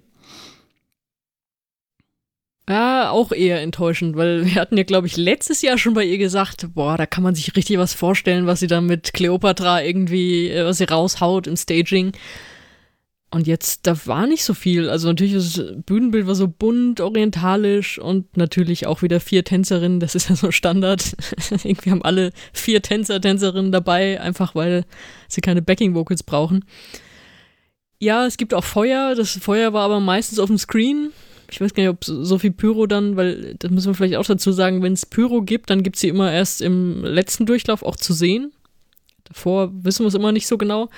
Ja, 2.70 3.10
auch 3.10 3.32
eher 3.32 3.62
enttäuschend, 3.62 4.16
weil 4.16 4.46
wir 4.46 4.62
hatten 4.62 4.78
ja, 4.78 4.84
glaube 4.84 5.08
ich, 5.08 5.18
letztes 5.18 5.64
Jahr 5.64 5.80
schon 5.80 5.96
bei 5.96 6.06
ihr 6.06 6.20
gesagt, 6.20 6.68
boah, 6.76 6.98
da 6.98 7.08
kann 7.08 7.24
man 7.24 7.34
sich 7.34 7.56
richtig 7.56 7.80
was 7.80 7.96
vorstellen, 7.96 8.46
was 8.46 8.60
sie 8.60 8.68
da 8.68 8.80
mit 8.80 9.12
Cleopatra 9.12 9.82
irgendwie, 9.82 10.50
äh, 10.50 10.66
was 10.66 10.78
sie 10.78 10.84
raushaut 10.84 11.48
im 11.48 11.58
Staging. 11.58 12.12
Und 13.32 13.48
jetzt, 13.48 13.88
da 13.88 13.96
war 14.06 14.28
nicht 14.28 14.44
so 14.44 14.54
viel. 14.54 14.88
Also 14.88 15.08
natürlich, 15.08 15.34
das 15.34 15.64
Bühnenbild 15.86 16.28
war 16.28 16.36
so 16.36 16.48
bunt, 16.48 17.02
orientalisch 17.02 17.98
und 17.98 18.38
natürlich 18.38 18.86
auch 18.86 19.02
wieder 19.02 19.20
vier 19.20 19.44
Tänzerinnen, 19.44 20.00
das 20.00 20.14
ist 20.14 20.30
ja 20.30 20.36
so 20.36 20.52
Standard. 20.52 21.16
Irgendwie 21.64 21.90
haben 21.90 22.04
alle 22.04 22.32
vier 22.54 22.84
Tänzer, 22.84 23.20
Tänzerinnen 23.20 23.72
dabei, 23.72 24.22
einfach 24.22 24.54
weil 24.54 24.86
sie 25.28 25.42
keine 25.42 25.64
Backing-Vocals 25.64 26.22
brauchen. 26.22 26.66
Ja, 27.98 28.28
es 28.28 28.38
gibt 28.38 28.54
auch 28.54 28.64
Feuer, 28.64 29.16
das 29.16 29.32
Feuer 29.32 29.74
war 29.74 29.86
aber 29.86 30.00
meistens 30.00 30.38
auf 30.38 30.48
dem 30.48 30.60
Screen 30.60 31.12
ich 31.52 31.62
weiß 31.62 31.74
gar 31.74 31.84
nicht, 31.84 31.90
ob 31.90 32.04
so 32.04 32.38
viel 32.38 32.52
Pyro 32.52 32.86
dann, 32.86 33.16
weil 33.16 33.56
das 33.56 33.72
müssen 33.72 33.88
wir 33.88 33.94
vielleicht 33.96 34.16
auch 34.16 34.26
dazu 34.26 34.52
sagen, 34.52 34.82
wenn 34.82 34.94
es 34.94 35.06
Pyro 35.06 35.42
gibt, 35.42 35.70
dann 35.70 35.84
gibt 35.84 35.96
es 35.96 36.02
sie 36.02 36.10
immer 36.10 36.32
erst 36.32 36.62
im 36.62 37.04
letzten 37.04 37.46
Durchlauf 37.46 37.84
auch 37.84 37.96
zu 37.96 38.14
sehen. 38.14 38.52
Davor 39.26 39.72
wissen 39.84 40.04
wir 40.04 40.08
es 40.08 40.16
immer 40.16 40.32
nicht 40.32 40.48
so 40.48 40.58
genau. 40.58 40.90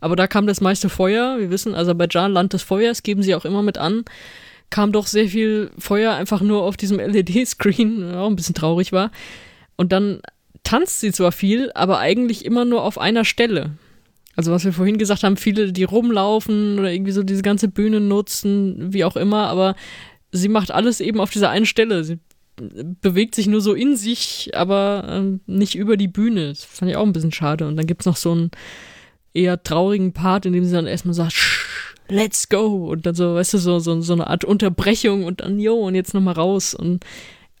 Aber 0.00 0.14
da 0.14 0.26
kam 0.26 0.46
das 0.46 0.60
meiste 0.60 0.88
Feuer. 0.88 1.38
Wir 1.38 1.50
wissen, 1.50 1.74
Aserbaidschan, 1.74 2.32
Land 2.32 2.52
des 2.52 2.62
Feuers, 2.62 3.02
geben 3.02 3.22
sie 3.22 3.34
auch 3.34 3.44
immer 3.44 3.62
mit 3.62 3.78
an. 3.78 4.04
Kam 4.70 4.92
doch 4.92 5.06
sehr 5.06 5.28
viel 5.28 5.70
Feuer 5.78 6.14
einfach 6.14 6.40
nur 6.40 6.62
auf 6.62 6.76
diesem 6.76 6.98
LED-Screen, 6.98 8.14
auch 8.14 8.28
ein 8.28 8.36
bisschen 8.36 8.54
traurig 8.54 8.92
war. 8.92 9.10
Und 9.76 9.92
dann 9.92 10.20
tanzt 10.62 11.00
sie 11.00 11.12
zwar 11.12 11.32
viel, 11.32 11.72
aber 11.74 11.98
eigentlich 11.98 12.44
immer 12.44 12.64
nur 12.64 12.82
auf 12.82 12.98
einer 12.98 13.24
Stelle. 13.24 13.70
Also 14.38 14.52
was 14.52 14.64
wir 14.64 14.72
vorhin 14.72 14.98
gesagt 14.98 15.24
haben, 15.24 15.36
viele, 15.36 15.72
die 15.72 15.82
rumlaufen 15.82 16.78
oder 16.78 16.92
irgendwie 16.92 17.10
so 17.10 17.24
diese 17.24 17.42
ganze 17.42 17.66
Bühne 17.66 17.98
nutzen, 17.98 18.92
wie 18.92 19.02
auch 19.02 19.16
immer, 19.16 19.48
aber 19.48 19.74
sie 20.30 20.48
macht 20.48 20.70
alles 20.70 21.00
eben 21.00 21.18
auf 21.18 21.30
dieser 21.30 21.50
einen 21.50 21.66
Stelle. 21.66 22.04
Sie 22.04 22.20
bewegt 22.54 23.34
sich 23.34 23.48
nur 23.48 23.60
so 23.60 23.74
in 23.74 23.96
sich, 23.96 24.52
aber 24.54 25.06
ähm, 25.08 25.40
nicht 25.48 25.74
über 25.74 25.96
die 25.96 26.06
Bühne. 26.06 26.50
Das 26.50 26.62
fand 26.62 26.88
ich 26.88 26.96
auch 26.96 27.04
ein 27.04 27.12
bisschen 27.12 27.32
schade. 27.32 27.66
Und 27.66 27.74
dann 27.74 27.88
gibt 27.88 28.02
es 28.02 28.06
noch 28.06 28.14
so 28.14 28.30
einen 28.30 28.52
eher 29.34 29.60
traurigen 29.60 30.12
Part, 30.12 30.46
in 30.46 30.52
dem 30.52 30.64
sie 30.64 30.70
dann 30.70 30.86
erstmal 30.86 31.14
sagt, 31.14 31.34
let's 32.06 32.48
go. 32.48 32.92
Und 32.92 33.06
dann 33.06 33.16
so, 33.16 33.34
weißt 33.34 33.54
du, 33.54 33.58
so, 33.58 33.80
so, 33.80 34.00
so 34.02 34.12
eine 34.12 34.28
Art 34.28 34.44
Unterbrechung 34.44 35.24
und 35.24 35.40
dann, 35.40 35.58
jo, 35.58 35.74
und 35.74 35.96
jetzt 35.96 36.14
nochmal 36.14 36.34
raus. 36.34 36.74
Und 36.74 37.04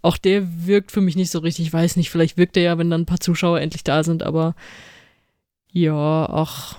auch 0.02 0.16
der 0.16 0.64
wirkt 0.64 0.92
für 0.92 1.00
mich 1.00 1.16
nicht 1.16 1.32
so 1.32 1.40
richtig. 1.40 1.66
Ich 1.66 1.72
weiß 1.72 1.96
nicht, 1.96 2.10
vielleicht 2.10 2.36
wirkt 2.36 2.56
er 2.56 2.62
ja, 2.62 2.78
wenn 2.78 2.88
dann 2.88 3.00
ein 3.00 3.06
paar 3.06 3.18
Zuschauer 3.18 3.58
endlich 3.58 3.82
da 3.82 4.04
sind, 4.04 4.22
aber 4.22 4.54
ja, 5.72 6.28
ach. 6.28 6.76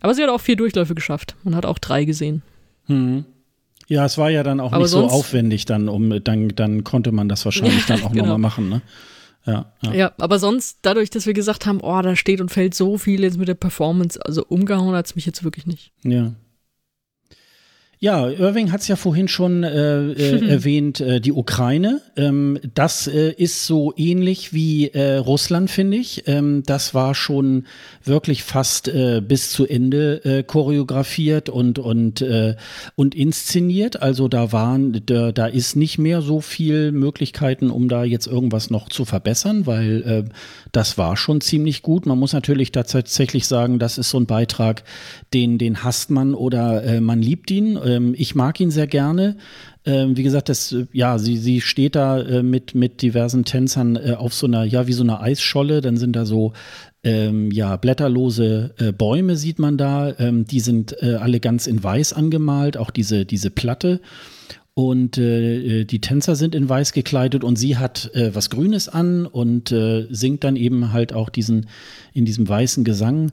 Aber 0.00 0.14
sie 0.14 0.22
hat 0.22 0.30
auch 0.30 0.40
vier 0.40 0.56
Durchläufe 0.56 0.94
geschafft. 0.94 1.36
Man 1.44 1.54
hat 1.54 1.66
auch 1.66 1.78
drei 1.78 2.04
gesehen. 2.04 2.42
Hm. 2.86 3.24
Ja, 3.88 4.04
es 4.04 4.18
war 4.18 4.30
ja 4.30 4.42
dann 4.42 4.60
auch 4.60 4.72
Aber 4.72 4.82
nicht 4.82 4.90
so 4.90 5.06
aufwendig, 5.06 5.64
dann, 5.64 5.88
um, 5.88 6.22
dann, 6.22 6.48
dann 6.48 6.84
konnte 6.84 7.12
man 7.12 7.28
das 7.28 7.44
wahrscheinlich 7.44 7.86
dann 7.86 8.02
auch 8.02 8.12
genau. 8.12 8.24
nochmal 8.24 8.38
machen, 8.38 8.68
ne? 8.68 8.82
Ja, 9.44 9.72
ja. 9.82 9.92
ja, 9.92 10.12
aber 10.18 10.38
sonst, 10.38 10.78
dadurch, 10.82 11.10
dass 11.10 11.26
wir 11.26 11.34
gesagt 11.34 11.66
haben, 11.66 11.80
oh, 11.80 12.00
da 12.00 12.14
steht 12.14 12.40
und 12.40 12.50
fällt 12.50 12.74
so 12.74 12.96
viel 12.96 13.22
jetzt 13.22 13.38
mit 13.38 13.48
der 13.48 13.54
Performance, 13.54 14.24
also 14.24 14.44
umgehauen 14.46 14.94
hat 14.94 15.06
es 15.06 15.16
mich 15.16 15.26
jetzt 15.26 15.42
wirklich 15.42 15.66
nicht. 15.66 15.92
Ja. 16.04 16.32
Ja, 18.02 18.28
Irving 18.28 18.72
hat 18.72 18.80
es 18.80 18.88
ja 18.88 18.96
vorhin 18.96 19.28
schon 19.28 19.62
äh, 19.62 20.10
äh, 20.10 20.48
erwähnt, 20.48 20.98
äh, 20.98 21.20
die 21.20 21.30
Ukraine. 21.30 22.00
Ähm, 22.16 22.58
das 22.74 23.06
äh, 23.06 23.30
ist 23.30 23.64
so 23.64 23.94
ähnlich 23.96 24.52
wie 24.52 24.88
äh, 24.88 25.18
Russland, 25.18 25.70
finde 25.70 25.98
ich. 25.98 26.24
Ähm, 26.26 26.64
das 26.66 26.94
war 26.94 27.14
schon 27.14 27.66
wirklich 28.02 28.42
fast 28.42 28.88
äh, 28.88 29.20
bis 29.20 29.50
zu 29.52 29.68
Ende 29.68 30.42
choreografiert 30.48 31.48
und, 31.48 31.78
und, 31.78 32.24
und 32.96 33.14
inszeniert. 33.14 34.02
Also 34.02 34.26
da 34.28 34.50
waren, 34.50 35.00
da, 35.06 35.30
da 35.30 35.46
ist 35.46 35.76
nicht 35.76 35.98
mehr 35.98 36.22
so 36.22 36.40
viel 36.40 36.90
Möglichkeiten, 36.90 37.70
um 37.70 37.88
da 37.88 38.02
jetzt 38.04 38.26
irgendwas 38.26 38.70
noch 38.70 38.88
zu 38.88 39.04
verbessern, 39.04 39.66
weil 39.66 40.28
das 40.72 40.98
war 40.98 41.16
schon 41.16 41.40
ziemlich 41.40 41.82
gut. 41.82 42.06
Man 42.06 42.18
muss 42.18 42.32
natürlich 42.32 42.72
tatsächlich 42.72 43.46
sagen, 43.46 43.78
das 43.78 43.98
ist 43.98 44.10
so 44.10 44.18
ein 44.18 44.26
Beitrag, 44.26 44.82
den, 45.34 45.58
den 45.58 45.84
hasst 45.84 46.10
man 46.10 46.34
oder 46.34 47.00
man 47.00 47.20
liebt 47.20 47.50
ihn 47.50 47.76
ähm, 47.96 48.14
ich 48.16 48.34
mag 48.34 48.60
ihn 48.60 48.70
sehr 48.70 48.86
gerne. 48.86 49.36
Ähm, 49.84 50.16
wie 50.16 50.22
gesagt, 50.22 50.48
das, 50.48 50.72
äh, 50.72 50.86
ja, 50.92 51.18
sie, 51.18 51.36
sie 51.36 51.60
steht 51.60 51.94
da 51.94 52.20
äh, 52.20 52.42
mit, 52.42 52.74
mit 52.74 53.02
diversen 53.02 53.44
Tänzern 53.44 53.96
äh, 53.96 54.14
auf 54.16 54.34
so 54.34 54.46
einer, 54.46 54.64
ja, 54.64 54.86
wie 54.86 54.92
so 54.92 55.02
einer 55.02 55.20
Eisscholle. 55.20 55.80
Dann 55.80 55.96
sind 55.96 56.14
da 56.14 56.24
so, 56.24 56.52
ähm, 57.02 57.50
ja, 57.50 57.76
blätterlose 57.76 58.74
äh, 58.78 58.92
Bäume 58.92 59.36
sieht 59.36 59.58
man 59.58 59.76
da. 59.76 60.16
Ähm, 60.18 60.44
die 60.44 60.60
sind 60.60 60.96
äh, 61.02 61.14
alle 61.14 61.40
ganz 61.40 61.66
in 61.66 61.82
weiß 61.82 62.12
angemalt, 62.12 62.76
auch 62.76 62.90
diese, 62.90 63.24
diese 63.24 63.50
Platte. 63.50 64.00
Und 64.74 65.18
äh, 65.18 65.84
die 65.84 66.00
Tänzer 66.00 66.34
sind 66.34 66.54
in 66.54 66.66
weiß 66.66 66.92
gekleidet 66.92 67.44
und 67.44 67.56
sie 67.56 67.76
hat 67.76 68.10
äh, 68.14 68.34
was 68.34 68.48
Grünes 68.48 68.88
an 68.88 69.26
und 69.26 69.70
äh, 69.70 70.06
singt 70.10 70.44
dann 70.44 70.56
eben 70.56 70.94
halt 70.94 71.12
auch 71.12 71.28
diesen 71.28 71.66
in 72.14 72.24
diesem 72.24 72.48
weißen 72.48 72.82
Gesang. 72.82 73.32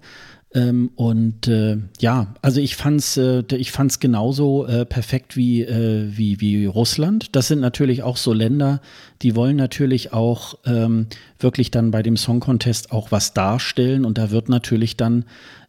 Ähm, 0.54 0.90
und 0.96 1.48
äh, 1.48 1.78
ja, 2.00 2.34
also 2.42 2.60
ich 2.60 2.76
fand's, 2.76 3.18
äh, 3.18 3.44
ich 3.52 3.72
fand's 3.72 4.00
genauso 4.00 4.66
äh, 4.66 4.84
perfekt 4.86 5.38
wie, 5.38 5.62
äh, 5.62 6.08
wie, 6.10 6.42
wie 6.42 6.66
Russland. 6.66 7.36
Das 7.36 7.48
sind 7.48 7.60
natürlich 7.60 8.02
auch 8.02 8.18
so 8.18 8.34
Länder, 8.34 8.82
die 9.22 9.36
wollen 9.36 9.58
natürlich 9.58 10.12
auch 10.12 10.58
ähm, 10.66 11.06
wirklich 11.38 11.70
dann 11.70 11.92
bei 11.92 12.02
dem 12.02 12.18
Song 12.18 12.40
Contest 12.40 12.92
auch 12.92 13.12
was 13.12 13.34
darstellen 13.34 14.06
und 14.06 14.18
da 14.18 14.32
wird 14.32 14.50
natürlich 14.50 14.98
dann 14.98 15.26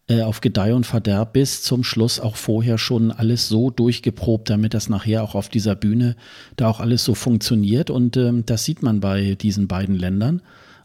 äh, 0.08 0.22
auf 0.22 0.40
Gedeih 0.40 0.74
und 0.74 0.86
Verderb 0.86 1.34
bis 1.34 1.62
zum 1.62 1.84
Schluss 1.84 2.18
auch 2.18 2.36
vorher 2.36 2.78
schon 2.78 3.10
alles 3.10 3.48
so 3.48 3.70
durchgeprobt, 3.70 4.48
damit 4.48 4.72
das 4.72 4.88
nachher 4.88 5.22
auch 5.22 5.34
auf 5.34 5.50
dieser 5.50 5.76
Bühne 5.76 6.16
da 6.56 6.68
auch 6.68 6.80
alles 6.80 7.04
so 7.04 7.14
funktioniert 7.14 7.90
und 7.90 8.16
ähm, 8.16 8.46
das 8.46 8.64
sieht 8.64 8.82
man 8.82 9.00
bei 9.00 9.34
diesen 9.34 9.68
beiden 9.68 9.94
Ländern. 9.94 10.40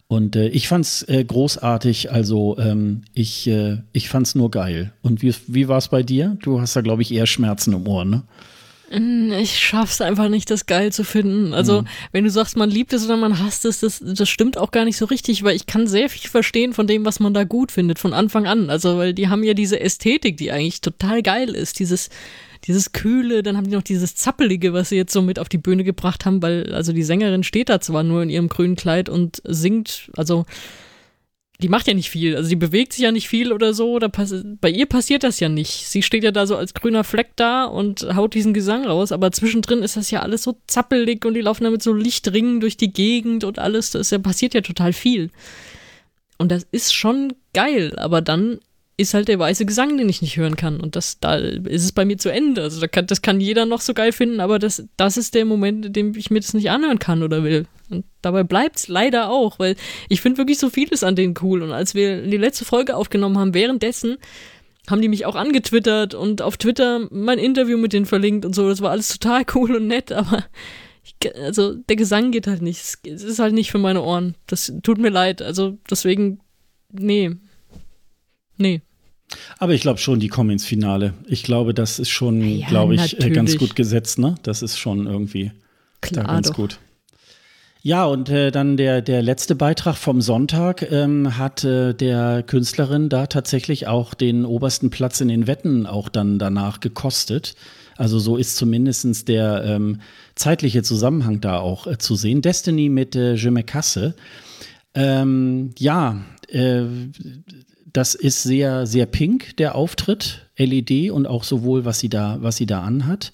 Und 0.08 0.36
äh, 0.36 0.50
ich 0.50 0.68
fand's 0.68 1.02
äh, 1.04 1.24
großartig, 1.24 2.12
also 2.12 2.58
ähm, 2.60 3.02
ich, 3.14 3.48
äh, 3.48 3.78
ich 3.92 4.08
fand's 4.08 4.36
nur 4.36 4.52
geil. 4.52 4.94
Und 5.02 5.24
wie, 5.24 5.34
wie 5.48 5.68
war 5.68 5.80
es 5.80 5.88
bei 5.88 6.04
dir? 6.04 6.38
Du 6.42 6.62
hast 6.62 6.76
da, 6.76 6.82
glaube 6.82 7.02
ich, 7.02 7.12
eher 7.12 7.26
Schmerzen 7.26 7.74
im 7.74 7.88
Ohr, 7.88 8.06
ne? 8.06 8.24
Mm, 8.92 9.32
ich 9.34 9.58
schaff's 9.58 10.02
einfach 10.02 10.30
nicht, 10.30 10.52
das 10.52 10.68
geil 10.68 10.92
zu 10.92 11.04
finden. 11.04 11.56
Also, 11.56 11.82
mhm. 11.82 11.88
wenn 12.12 12.24
du 12.24 12.30
sagst, 12.30 12.56
man 12.56 12.70
liebt 12.70 12.94
es 12.94 13.06
oder 13.06 13.18
man 13.18 13.40
hasst 13.40 13.66
es, 13.66 13.80
das, 13.80 14.00
das 14.00 14.30
stimmt 14.30 14.60
auch 14.60 14.70
gar 14.70 14.86
nicht 14.86 14.98
so 14.98 15.06
richtig, 15.06 15.42
weil 15.44 15.56
ich 15.56 15.66
kann 15.66 15.88
sehr 15.88 16.08
viel 16.08 16.30
verstehen 16.30 16.74
von 16.74 16.86
dem, 16.86 17.04
was 17.04 17.20
man 17.20 17.34
da 17.34 17.44
gut 17.44 17.72
findet, 17.72 17.98
von 17.98 18.14
Anfang 18.14 18.46
an. 18.46 18.70
Also, 18.70 18.98
weil 18.98 19.16
die 19.16 19.28
haben 19.28 19.44
ja 19.44 19.56
diese 19.56 19.80
Ästhetik, 19.80 20.38
die 20.38 20.52
eigentlich 20.52 20.82
total 20.82 21.24
geil 21.24 21.50
ist. 21.56 21.80
Dieses, 21.80 22.10
dieses 22.68 22.92
Kühle, 22.92 23.44
dann 23.44 23.58
haben 23.58 23.70
die 23.70 23.76
noch 23.76 23.84
dieses 23.84 24.16
Zappelige, 24.16 24.74
was 24.74 24.90
sie 24.90 24.96
jetzt 24.96 25.14
so 25.14 25.22
mit 25.22 25.40
auf 25.40 25.50
die 25.50 25.58
Bühne 25.58 25.84
gebracht 25.84 26.26
haben, 26.26 26.42
weil, 26.42 26.74
also 26.74 26.94
die 26.94 27.04
Sängerin 27.04 27.44
steht 27.44 27.70
da 27.70 27.80
zwar 27.80 28.04
nur 28.04 28.24
in 28.24 28.30
ihrem 28.30 28.50
grünen 28.50 28.76
Kleid 28.76 29.10
und 29.10 29.42
singt, 29.46 30.10
also 30.16 30.46
die 31.62 31.70
macht 31.70 31.88
ja 31.88 31.94
nicht 31.94 32.10
viel, 32.10 32.36
also 32.36 32.50
die 32.50 32.56
bewegt 32.58 32.94
sich 32.94 33.04
ja 33.04 33.12
nicht 33.12 33.30
viel 33.30 33.54
oder 33.54 33.74
so, 33.74 33.92
oder 33.92 34.10
bei 34.10 34.70
ihr 34.70 34.88
passiert 34.88 35.24
das 35.24 35.40
ja 35.40 35.48
nicht. 35.48 35.88
Sie 35.88 36.02
steht 36.02 36.24
ja 36.24 36.32
da 36.32 36.48
so 36.48 36.58
als 36.58 36.74
grüner 36.74 37.04
Fleck 37.04 37.30
da 37.38 37.66
und 37.66 38.16
haut 38.16 38.34
diesen 38.34 38.54
Gesang 38.54 38.86
raus, 38.86 39.12
aber 39.12 39.32
zwischendrin 39.32 39.82
ist 39.82 39.96
das 39.96 40.12
ja 40.12 40.22
alles 40.22 40.44
so 40.44 40.58
zappelig 40.68 41.24
und 41.24 41.34
die 41.34 41.42
laufen 41.42 41.64
damit 41.64 41.82
so 41.82 41.94
Lichtringen 41.94 42.60
durch 42.60 42.76
die 42.78 42.92
Gegend 42.92 43.44
und 43.44 43.60
alles, 43.60 43.92
das 43.92 44.10
ja, 44.10 44.20
passiert 44.20 44.54
ja 44.54 44.62
total 44.62 44.92
viel. 44.92 45.30
Und 46.38 46.52
das 46.52 46.68
ist 46.72 46.94
schon 46.94 47.34
geil, 47.54 47.98
aber 47.98 48.22
dann 48.22 48.60
ist 48.98 49.14
halt 49.14 49.28
der 49.28 49.40
weiße 49.40 49.66
Gesang, 49.66 49.98
den 49.98 50.08
ich 50.08 50.22
nicht 50.22 50.38
hören 50.38 50.56
kann. 50.56 50.80
Und 50.80 50.96
das, 50.96 51.20
da 51.20 51.36
ist 51.36 51.84
es 51.84 51.92
bei 51.92 52.06
mir 52.06 52.18
zu 52.18 52.32
Ende. 52.32 52.62
Also 52.62 52.80
da 52.80 52.88
kann, 52.88 53.08
das 53.08 53.22
kann 53.22 53.42
jeder 53.42 53.66
noch 53.66 53.82
so 53.82 53.94
geil 53.94 54.14
finden, 54.14 54.40
aber 54.40 54.58
das, 54.58 54.88
das 54.96 55.18
ist 55.18 55.36
der 55.36 55.46
Moment, 55.46 55.86
in 55.86 55.94
dem 55.94 56.16
ich 56.16 56.32
mir 56.32 56.40
das 56.40 56.54
nicht 56.54 56.70
anhören 56.70 57.00
kann 57.00 57.22
oder 57.22 57.44
will. 57.44 57.66
Und 57.90 58.06
dabei 58.22 58.44
bleibt 58.44 58.78
es 58.78 58.88
leider 58.88 59.30
auch, 59.30 59.60
weil 59.60 59.76
ich 60.08 60.22
finde 60.22 60.38
wirklich 60.38 60.60
so 60.60 60.70
vieles 60.70 61.04
an 61.04 61.16
denen 61.16 61.36
cool. 61.42 61.62
Und 61.62 61.72
als 61.72 61.94
wir 61.94 62.22
die 62.22 62.38
letzte 62.38 62.64
Folge 62.64 62.96
aufgenommen 62.96 63.38
haben, 63.38 63.54
währenddessen 63.54 64.18
haben 64.90 65.02
die 65.02 65.10
mich 65.10 65.26
auch 65.26 65.36
angetwittert 65.36 66.14
und 66.14 66.42
auf 66.42 66.58
Twitter 66.58 67.08
mein 67.12 67.40
Interview 67.40 67.78
mit 67.78 67.92
denen 67.92 68.06
verlinkt 68.06 68.46
und 68.46 68.54
so. 68.54 68.70
Das 68.70 68.82
war 68.82 68.92
alles 68.92 69.10
total 69.10 69.44
cool 69.56 69.76
und 69.76 69.88
nett, 69.88 70.12
aber 70.14 70.46
ich, 71.04 71.36
also 71.36 71.74
der 71.74 71.98
Gesang 71.98 72.32
geht 72.32 72.48
halt 72.48 72.62
nicht. 72.62 72.80
Es 72.80 73.24
ist 73.24 73.40
halt 73.40 73.54
nicht 73.54 73.72
für 73.72 73.78
meine 73.78 74.02
Ohren. 74.02 74.36
Das 74.48 74.72
tut 74.84 75.00
mir 75.00 75.10
leid. 75.10 75.42
Also 75.42 75.78
deswegen, 75.90 76.40
nee, 76.92 77.32
Nee. 78.58 78.82
Aber 79.58 79.74
ich 79.74 79.82
glaube 79.82 80.00
schon, 80.00 80.20
die 80.20 80.28
kommen 80.28 80.52
ins 80.52 80.66
Finale. 80.66 81.14
Ich 81.28 81.44
glaube, 81.44 81.74
das 81.74 82.00
ist 82.00 82.10
schon, 82.10 82.42
ja, 82.42 82.68
glaube 82.68 82.96
ich, 82.96 83.14
natürlich. 83.14 83.34
ganz 83.34 83.58
gut 83.58 83.76
gesetzt, 83.76 84.20
ne? 84.20 84.36
Das 84.44 84.62
ist 84.62 84.78
schon 84.78 85.08
irgendwie 85.08 85.52
Klar, 86.02 86.26
ganz 86.26 86.50
doch. 86.50 86.56
gut. 86.56 86.80
Ja, 87.82 88.06
und 88.06 88.30
äh, 88.30 88.50
dann 88.50 88.78
der, 88.78 89.04
der 89.04 89.22
letzte 89.22 89.54
Beitrag 89.54 89.96
vom 89.96 90.20
Sonntag 90.20 90.92
ähm, 90.92 91.38
hat 91.38 91.64
äh, 91.64 91.94
der 91.94 92.42
Künstlerin 92.42 93.10
da 93.10 93.28
tatsächlich 93.28 93.86
auch 93.86 94.16
den 94.16 94.44
obersten 94.44 94.90
Platz 94.90 95.22
in 95.22 95.28
den 95.28 95.46
Wetten 95.46 95.86
auch 95.86 96.10
dann 96.10 96.40
danach 96.40 96.80
gekostet. 96.80 97.56
Also 97.96 98.18
so 98.18 98.38
ist 98.38 98.56
zumindest 98.58 99.28
der 99.28 99.64
ähm, 99.66 100.02
zeitliche 100.34 100.82
Zusammenhang 100.82 101.42
da 101.42 101.60
auch 101.60 101.86
äh, 101.86 102.00
zu 102.00 102.16
sehen. 102.16 102.42
Destiny 102.42 102.90
mit 102.90 103.16
äh, 103.16 103.36
Je 103.36 103.52
me 103.52 103.64
casse. 103.64 104.16
Ähm, 104.96 105.70
ja, 105.78 106.22
äh, 106.48 106.86
das 107.96 108.14
ist 108.14 108.44
sehr, 108.44 108.86
sehr 108.86 109.06
pink, 109.06 109.56
der 109.58 109.76
Auftritt, 109.76 110.48
LED 110.58 111.12
und 111.12 111.28
auch 111.28 111.44
sowohl, 111.44 111.86
was 111.86 112.00
sie 112.00 112.10
da, 112.10 112.38
was 112.42 112.58
sie 112.58 112.66
da 112.66 112.82
anhat. 112.82 113.32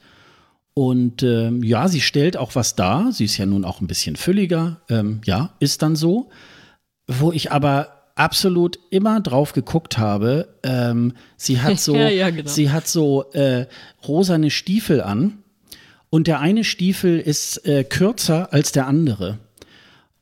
Und 0.73 1.23
ähm, 1.23 1.63
ja, 1.63 1.87
sie 1.87 2.01
stellt 2.01 2.37
auch 2.37 2.55
was 2.55 2.75
dar. 2.75 3.11
Sie 3.11 3.25
ist 3.25 3.37
ja 3.37 3.45
nun 3.45 3.65
auch 3.65 3.81
ein 3.81 3.87
bisschen 3.87 4.15
fülliger. 4.15 4.81
Ähm, 4.89 5.21
ja, 5.25 5.55
ist 5.59 5.81
dann 5.81 5.95
so. 5.95 6.29
Wo 7.07 7.31
ich 7.31 7.51
aber 7.51 8.11
absolut 8.15 8.77
immer 8.91 9.19
drauf 9.19 9.53
geguckt 9.53 9.97
habe, 9.97 10.47
ähm, 10.63 11.13
sie 11.37 11.59
hat 11.59 11.79
so, 11.81 11.95
ja, 11.95 12.09
ja, 12.09 12.29
genau. 12.29 12.49
sie 12.49 12.69
hat 12.69 12.87
so 12.87 13.31
äh, 13.33 13.65
rosane 14.07 14.51
Stiefel 14.51 15.01
an 15.01 15.39
und 16.09 16.27
der 16.27 16.39
eine 16.39 16.63
Stiefel 16.63 17.19
ist 17.19 17.65
äh, 17.65 17.83
kürzer 17.83 18.53
als 18.53 18.71
der 18.71 18.85
andere. 18.85 19.39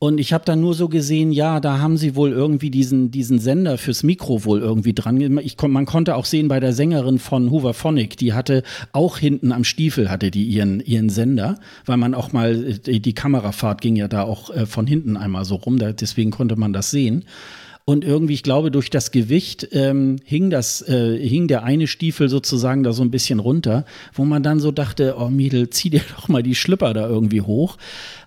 Und 0.02 0.18
ich 0.18 0.32
habe 0.32 0.46
dann 0.46 0.62
nur 0.62 0.72
so 0.72 0.88
gesehen, 0.88 1.30
ja, 1.30 1.60
da 1.60 1.78
haben 1.78 1.98
sie 1.98 2.16
wohl 2.16 2.32
irgendwie 2.32 2.70
diesen, 2.70 3.10
diesen 3.10 3.38
Sender 3.38 3.76
fürs 3.76 4.02
Mikro 4.02 4.46
wohl 4.46 4.58
irgendwie 4.58 4.94
dran. 4.94 5.38
Ich, 5.40 5.60
man 5.60 5.84
konnte 5.84 6.16
auch 6.16 6.24
sehen 6.24 6.48
bei 6.48 6.58
der 6.58 6.72
Sängerin 6.72 7.18
von 7.18 7.50
Hooverphonic, 7.50 8.16
die 8.16 8.32
hatte 8.32 8.62
auch 8.92 9.18
hinten 9.18 9.52
am 9.52 9.62
Stiefel 9.62 10.10
hatte 10.10 10.30
die 10.30 10.44
ihren, 10.44 10.80
ihren 10.80 11.10
Sender, 11.10 11.60
weil 11.84 11.98
man 11.98 12.14
auch 12.14 12.32
mal, 12.32 12.78
äh, 12.86 12.98
die 12.98 13.12
Kamerafahrt 13.12 13.82
ging 13.82 13.94
ja 13.94 14.08
da 14.08 14.22
auch 14.22 14.48
äh, 14.48 14.64
von 14.64 14.86
hinten 14.86 15.18
einmal 15.18 15.44
so 15.44 15.56
rum, 15.56 15.78
deswegen 15.78 16.30
konnte 16.30 16.56
man 16.56 16.72
das 16.72 16.90
sehen. 16.90 17.26
Und 17.84 18.04
irgendwie, 18.04 18.34
ich 18.34 18.42
glaube, 18.42 18.70
durch 18.70 18.88
das 18.88 19.10
Gewicht 19.10 19.68
ähm, 19.72 20.16
hing 20.24 20.48
das, 20.48 20.80
äh, 20.88 21.18
hing 21.18 21.48
der 21.48 21.64
eine 21.64 21.88
Stiefel 21.88 22.28
sozusagen 22.28 22.84
da 22.84 22.92
so 22.92 23.02
ein 23.02 23.10
bisschen 23.10 23.40
runter, 23.40 23.84
wo 24.14 24.24
man 24.24 24.42
dann 24.42 24.60
so 24.60 24.70
dachte, 24.70 25.16
oh 25.18 25.28
Mädel, 25.28 25.70
zieh 25.70 25.90
dir 25.90 26.02
doch 26.16 26.28
mal 26.28 26.42
die 26.42 26.54
Schlüpper 26.54 26.94
da 26.94 27.08
irgendwie 27.08 27.40
hoch. 27.40 27.78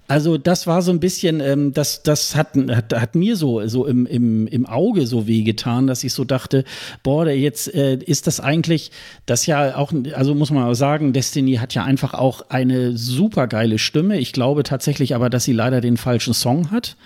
Also 0.07 0.37
das 0.37 0.67
war 0.67 0.81
so 0.81 0.91
ein 0.91 0.99
bisschen, 0.99 1.39
ähm, 1.39 1.73
das, 1.73 2.03
das 2.03 2.35
hat, 2.35 2.49
hat, 2.69 2.93
hat 2.93 3.15
mir 3.15 3.35
so, 3.37 3.65
so 3.67 3.85
im, 3.85 4.05
im, 4.05 4.47
im 4.47 4.65
Auge 4.65 5.07
so 5.07 5.27
wehgetan, 5.27 5.87
dass 5.87 6.03
ich 6.03 6.13
so 6.13 6.25
dachte, 6.25 6.65
boah, 7.03 7.27
jetzt 7.27 7.73
äh, 7.73 7.95
ist 7.95 8.27
das 8.27 8.39
eigentlich, 8.39 8.91
das 9.25 9.45
ja 9.45 9.77
auch, 9.77 9.93
also 10.13 10.35
muss 10.35 10.51
man 10.51 10.65
auch 10.65 10.73
sagen, 10.73 11.13
Destiny 11.13 11.55
hat 11.55 11.73
ja 11.73 11.85
einfach 11.85 12.13
auch 12.13 12.49
eine 12.49 12.97
super 12.97 13.47
geile 13.47 13.79
Stimme. 13.79 14.19
Ich 14.19 14.33
glaube 14.33 14.63
tatsächlich 14.63 15.15
aber, 15.15 15.29
dass 15.29 15.45
sie 15.45 15.53
leider 15.53 15.79
den 15.79 15.95
falschen 15.95 16.33
Song 16.33 16.69
hat. 16.71 16.97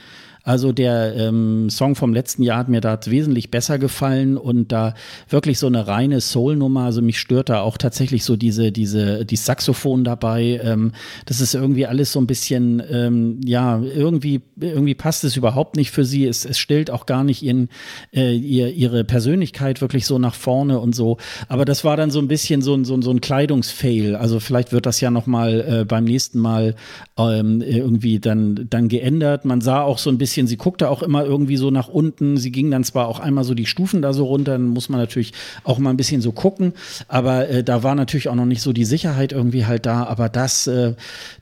Also 0.44 0.72
der 0.72 1.16
ähm, 1.16 1.70
Song 1.70 1.96
vom 1.96 2.14
letzten 2.14 2.44
Jahr 2.44 2.60
hat 2.60 2.70
mir 2.70 2.82
da 2.82 2.98
wesentlich 3.06 3.52
besser 3.52 3.80
gefallen 3.80 4.38
und 4.38 4.72
da 4.72 4.94
wirklich 5.30 5.60
so 5.60 5.68
eine 5.68 5.88
reine 5.88 6.22
Soul-Nummer. 6.22 6.84
Also 6.84 7.02
mich 7.02 7.20
stört 7.20 7.50
da 7.50 7.62
auch 7.62 7.78
tatsächlich 7.78 8.24
so 8.24 8.36
diese, 8.36 8.72
diese, 8.72 9.26
die 9.26 9.36
Saxophon 9.36 10.04
dabei. 10.04 10.60
Ähm, 10.64 10.92
das 11.26 11.42
ist 11.42 11.54
irgendwie 11.54 11.86
alles 11.86 12.12
so 12.12 12.20
ein 12.20 12.28
bisschen, 12.28 12.82
ähm, 12.90 13.42
ja, 13.44 13.82
irgendwie, 13.82 14.42
irgendwie 14.60 14.96
passt 14.96 15.24
es 15.24 15.36
überhaupt 15.38 15.76
nicht 15.76 15.92
für 15.92 16.06
sie. 16.06 16.26
Es, 16.26 16.46
es 16.46 16.58
stellt 16.58 16.92
auch 16.92 17.06
gar 17.06 17.24
nicht 17.24 17.42
ihren, 17.42 17.70
äh, 18.14 18.36
ihr, 18.36 18.74
ihre 18.74 19.04
Persönlichkeit 19.04 19.82
wirklich 19.82 20.06
so 20.06 20.20
nach 20.20 20.36
vorne 20.36 20.80
und 20.80 20.96
so. 20.96 21.18
Aber 21.48 21.66
das 21.66 21.84
war 21.84 21.98
dann 21.98 22.12
so 22.12 22.20
ein 22.20 22.28
bisschen 22.28 22.62
so 22.62 22.74
ein, 22.74 22.86
so 22.86 22.94
ein, 22.94 23.02
so 23.02 23.12
ein 23.12 23.22
Kleidungsfail. 23.22 24.16
Also 24.16 24.40
vielleicht 24.40 24.72
wird 24.72 24.86
das 24.86 25.02
ja 25.02 25.12
noch 25.12 25.26
mal 25.26 25.82
äh, 25.82 25.86
beim 25.86 26.04
nächsten 26.04 26.40
Mal 26.40 26.76
ähm, 27.18 27.62
irgendwie 27.62 28.20
dann, 28.20 28.68
dann 28.70 28.88
geändert. 28.88 29.46
Man 29.46 29.62
sah 29.62 29.82
auch 29.82 29.98
so 29.98 30.10
ein 30.10 30.18
bisschen 30.18 30.37
bisschen, 30.38 30.48
sie 30.48 30.58
guckte 30.58 30.90
auch 30.90 31.02
immer 31.02 31.26
irgendwie 31.26 31.58
so 31.58 31.72
nach 31.72 31.88
unten. 31.88 32.38
Sie 32.38 32.52
ging 32.52 32.70
dann 32.70 32.84
zwar 32.84 33.08
auch 33.08 33.20
einmal 33.20 33.44
so 33.44 33.56
die 33.56 33.66
Stufen 33.66 34.04
da 34.04 34.14
so 34.14 34.26
runter, 34.26 34.52
dann 34.52 34.68
muss 34.68 34.88
man 34.88 35.00
natürlich 35.00 35.34
auch 35.64 35.80
mal 35.80 35.90
ein 35.90 35.98
bisschen 35.98 36.22
so 36.22 36.32
gucken. 36.32 36.74
Aber 37.08 37.50
äh, 37.50 37.64
da 37.64 37.82
war 37.82 37.96
natürlich 37.96 38.30
auch 38.30 38.36
noch 38.36 38.46
nicht 38.46 38.62
so 38.62 38.72
die 38.72 38.86
Sicherheit 38.86 39.32
irgendwie 39.32 39.66
halt 39.66 39.88
da. 39.88 40.04
Aber 40.04 40.30
das, 40.30 40.68
äh, 40.68 40.94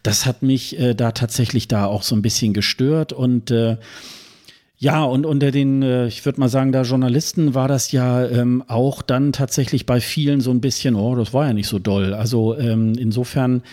das 0.01 0.25
hat 0.25 0.43
mich 0.43 0.79
äh, 0.79 0.93
da 0.93 1.11
tatsächlich 1.11 1.67
da 1.67 1.85
auch 1.85 2.03
so 2.03 2.15
ein 2.15 2.21
bisschen 2.21 2.53
gestört 2.53 3.11
und 3.11 3.51
äh, 3.51 3.75
ja, 4.77 5.05
und 5.05 5.25
unter 5.25 5.51
den, 5.51 5.81
äh, 5.83 6.07
ich 6.07 6.25
würde 6.25 6.39
mal 6.39 6.49
sagen, 6.49 6.73
da 6.73 6.81
Journalisten 6.81 7.53
war 7.53 7.69
das 7.69 7.93
ja 7.93 8.27
ähm, 8.27 8.61
auch 8.67 9.01
dann 9.01 9.31
tatsächlich 9.31 9.85
bei 9.85 10.01
vielen 10.01 10.41
so 10.41 10.51
ein 10.51 10.59
bisschen, 10.59 10.95
oh, 10.95 11.15
das 11.15 11.33
war 11.33 11.47
ja 11.47 11.53
nicht 11.53 11.69
so 11.69 11.79
doll. 11.79 12.13
Also 12.13 12.57
ähm, 12.57 12.93
insofern, 12.99 13.63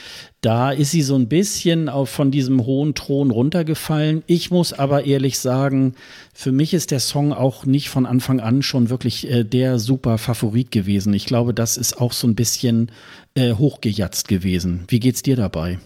da 0.42 0.70
ist 0.70 0.92
sie 0.92 1.02
so 1.02 1.16
ein 1.16 1.26
bisschen 1.26 1.88
auf, 1.88 2.08
von 2.08 2.30
diesem 2.30 2.64
hohen 2.64 2.94
Thron 2.94 3.32
runtergefallen. 3.32 4.22
Ich 4.28 4.52
muss 4.52 4.72
aber 4.72 5.04
ehrlich 5.04 5.40
sagen, 5.40 5.94
für 6.32 6.52
mich 6.52 6.72
ist 6.72 6.92
der 6.92 7.00
Song 7.00 7.32
auch 7.32 7.66
nicht 7.66 7.88
von 7.88 8.06
Anfang 8.06 8.38
an 8.38 8.62
schon 8.62 8.88
wirklich 8.88 9.28
äh, 9.28 9.42
der 9.42 9.80
super 9.80 10.18
Favorit 10.18 10.70
gewesen. 10.70 11.12
Ich 11.14 11.26
glaube, 11.26 11.52
das 11.52 11.76
ist 11.76 12.00
auch 12.00 12.12
so 12.12 12.28
ein 12.28 12.36
bisschen 12.36 12.92
äh, 13.34 13.54
hochgejatzt 13.54 14.28
gewesen. 14.28 14.84
Wie 14.86 15.00
geht's 15.00 15.22
dir 15.22 15.34
dabei? 15.34 15.78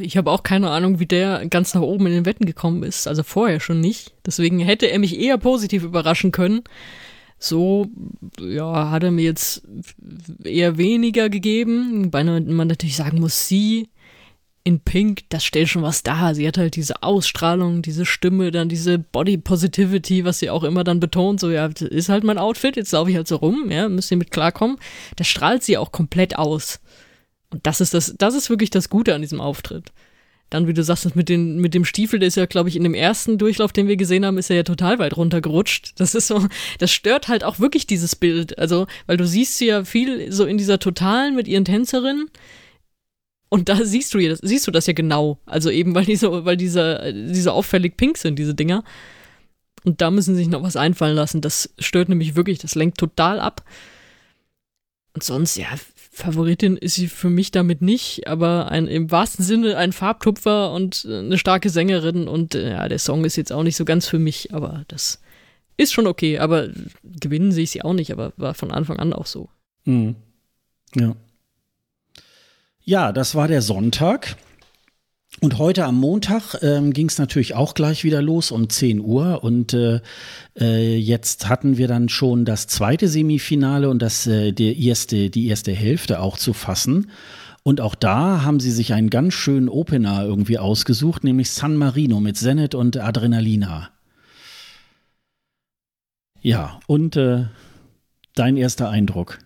Ich 0.00 0.16
habe 0.16 0.30
auch 0.30 0.42
keine 0.42 0.70
Ahnung, 0.70 0.98
wie 0.98 1.06
der 1.06 1.46
ganz 1.46 1.74
nach 1.74 1.82
oben 1.82 2.06
in 2.06 2.12
den 2.12 2.26
Wetten 2.26 2.46
gekommen 2.46 2.82
ist. 2.82 3.06
Also 3.06 3.22
vorher 3.22 3.60
schon 3.60 3.80
nicht. 3.80 4.12
Deswegen 4.26 4.58
hätte 4.58 4.86
er 4.86 4.98
mich 4.98 5.18
eher 5.18 5.38
positiv 5.38 5.84
überraschen 5.84 6.32
können. 6.32 6.62
So, 7.38 7.86
ja, 8.40 8.90
hat 8.90 9.04
er 9.04 9.10
mir 9.10 9.24
jetzt 9.24 9.62
eher 10.42 10.78
weniger 10.78 11.28
gegeben. 11.28 12.12
Weil 12.12 12.24
man 12.24 12.66
natürlich 12.68 12.96
sagen 12.96 13.20
muss, 13.20 13.46
sie 13.46 13.88
in 14.64 14.80
Pink, 14.80 15.24
das 15.28 15.44
stellt 15.44 15.68
schon 15.68 15.82
was 15.82 16.02
dar. 16.02 16.34
Sie 16.34 16.48
hat 16.48 16.56
halt 16.56 16.74
diese 16.74 17.02
Ausstrahlung, 17.02 17.82
diese 17.82 18.06
Stimme, 18.06 18.50
dann 18.50 18.70
diese 18.70 18.98
Body 18.98 19.36
Positivity, 19.36 20.24
was 20.24 20.38
sie 20.38 20.48
auch 20.48 20.64
immer 20.64 20.84
dann 20.84 21.00
betont. 21.00 21.38
So, 21.38 21.50
ja, 21.50 21.68
das 21.68 21.82
ist 21.82 22.08
halt 22.08 22.24
mein 22.24 22.38
Outfit, 22.38 22.74
jetzt 22.76 22.92
laufe 22.92 23.10
ich 23.10 23.16
halt 23.16 23.28
so 23.28 23.36
rum, 23.36 23.70
ja, 23.70 23.88
müsst 23.90 24.10
ihr 24.10 24.16
mit 24.16 24.30
klarkommen. 24.30 24.78
Das 25.16 25.28
strahlt 25.28 25.62
sie 25.62 25.76
auch 25.76 25.92
komplett 25.92 26.38
aus. 26.38 26.80
Und 27.54 27.64
das 27.64 27.80
ist 27.80 27.94
das, 27.94 28.16
das 28.18 28.34
ist 28.34 28.50
wirklich 28.50 28.70
das 28.70 28.90
Gute 28.90 29.14
an 29.14 29.22
diesem 29.22 29.40
Auftritt. 29.40 29.92
Dann, 30.50 30.66
wie 30.66 30.74
du 30.74 30.82
sagst, 30.82 31.14
mit, 31.14 31.28
den, 31.28 31.58
mit 31.58 31.72
dem 31.72 31.84
Stiefel, 31.84 32.18
der 32.18 32.26
ist 32.26 32.34
ja, 32.34 32.46
glaube 32.46 32.68
ich, 32.68 32.74
in 32.74 32.82
dem 32.82 32.94
ersten 32.94 33.38
Durchlauf, 33.38 33.72
den 33.72 33.86
wir 33.86 33.96
gesehen 33.96 34.26
haben, 34.26 34.38
ist 34.38 34.50
er 34.50 34.56
ja 34.56 34.64
total 34.64 34.98
weit 34.98 35.16
runtergerutscht. 35.16 35.92
Das 36.00 36.16
ist 36.16 36.26
so, 36.26 36.48
das 36.80 36.90
stört 36.90 37.28
halt 37.28 37.44
auch 37.44 37.60
wirklich 37.60 37.86
dieses 37.86 38.16
Bild. 38.16 38.58
Also, 38.58 38.88
weil 39.06 39.16
du 39.18 39.24
siehst 39.24 39.56
sie 39.56 39.66
ja 39.66 39.84
viel 39.84 40.32
so 40.32 40.46
in 40.46 40.58
dieser 40.58 40.80
Totalen 40.80 41.36
mit 41.36 41.46
ihren 41.46 41.64
Tänzerinnen. 41.64 42.28
Und 43.50 43.68
da 43.68 43.84
siehst 43.84 44.12
du, 44.14 44.36
siehst 44.42 44.66
du 44.66 44.72
das 44.72 44.88
ja 44.88 44.94
genau. 44.94 45.38
Also 45.46 45.70
eben, 45.70 45.94
weil 45.94 46.06
diese, 46.06 46.44
weil 46.44 46.56
diese, 46.56 47.14
diese 47.14 47.52
auffällig 47.52 47.96
pink 47.96 48.18
sind, 48.18 48.36
diese 48.36 48.56
Dinger. 48.56 48.82
Und 49.84 50.00
da 50.00 50.10
müssen 50.10 50.34
sie 50.34 50.42
sich 50.42 50.50
noch 50.50 50.64
was 50.64 50.74
einfallen 50.74 51.14
lassen. 51.14 51.40
Das 51.40 51.72
stört 51.78 52.08
nämlich 52.08 52.34
wirklich, 52.34 52.58
das 52.58 52.74
lenkt 52.74 52.98
total 52.98 53.38
ab. 53.38 53.62
Und 55.12 55.22
sonst, 55.22 55.54
ja, 55.56 55.68
Favoritin 56.14 56.76
ist 56.76 56.94
sie 56.94 57.08
für 57.08 57.28
mich 57.28 57.50
damit 57.50 57.82
nicht, 57.82 58.28
aber 58.28 58.70
ein, 58.70 58.86
im 58.86 59.10
wahrsten 59.10 59.44
Sinne 59.44 59.76
ein 59.76 59.92
Farbtupfer 59.92 60.72
und 60.72 61.04
eine 61.10 61.38
starke 61.38 61.70
Sängerin 61.70 62.28
und 62.28 62.54
äh, 62.54 62.70
ja, 62.70 62.88
der 62.88 63.00
Song 63.00 63.24
ist 63.24 63.34
jetzt 63.34 63.52
auch 63.52 63.64
nicht 63.64 63.74
so 63.76 63.84
ganz 63.84 64.06
für 64.06 64.20
mich, 64.20 64.54
aber 64.54 64.84
das 64.86 65.20
ist 65.76 65.92
schon 65.92 66.06
okay, 66.06 66.38
aber 66.38 66.68
gewinnen 67.02 67.50
sehe 67.50 67.64
ich 67.64 67.72
sie 67.72 67.82
auch 67.82 67.94
nicht, 67.94 68.12
aber 68.12 68.32
war 68.36 68.54
von 68.54 68.70
Anfang 68.70 69.00
an 69.00 69.12
auch 69.12 69.26
so. 69.26 69.48
Mhm. 69.86 70.14
Ja. 70.94 71.16
Ja, 72.84 73.12
das 73.12 73.34
war 73.34 73.48
der 73.48 73.60
Sonntag. 73.62 74.36
Und 75.40 75.58
heute 75.58 75.84
am 75.84 75.96
Montag 75.96 76.62
ähm, 76.62 76.92
ging 76.92 77.08
es 77.08 77.18
natürlich 77.18 77.54
auch 77.54 77.74
gleich 77.74 78.04
wieder 78.04 78.22
los 78.22 78.50
um 78.50 78.68
10 78.68 79.00
Uhr. 79.00 79.42
Und 79.42 79.74
äh, 79.74 80.00
äh, 80.58 80.96
jetzt 80.96 81.48
hatten 81.48 81.76
wir 81.76 81.88
dann 81.88 82.08
schon 82.08 82.44
das 82.44 82.66
zweite 82.66 83.08
Semifinale 83.08 83.90
und 83.90 84.00
das, 84.00 84.26
äh, 84.26 84.52
der 84.52 84.76
erste, 84.76 85.30
die 85.30 85.48
erste 85.48 85.72
Hälfte 85.72 86.20
auch 86.20 86.38
zu 86.38 86.52
fassen. 86.52 87.10
Und 87.62 87.80
auch 87.80 87.94
da 87.94 88.42
haben 88.42 88.60
sie 88.60 88.70
sich 88.70 88.92
einen 88.92 89.10
ganz 89.10 89.34
schönen 89.34 89.68
Opener 89.68 90.24
irgendwie 90.24 90.58
ausgesucht, 90.58 91.24
nämlich 91.24 91.50
San 91.50 91.76
Marino 91.76 92.20
mit 92.20 92.36
Zenit 92.36 92.74
und 92.74 92.96
Adrenalina. 92.96 93.90
Ja, 96.42 96.78
und 96.86 97.16
äh, 97.16 97.46
dein 98.34 98.56
erster 98.56 98.90
Eindruck? 98.90 99.38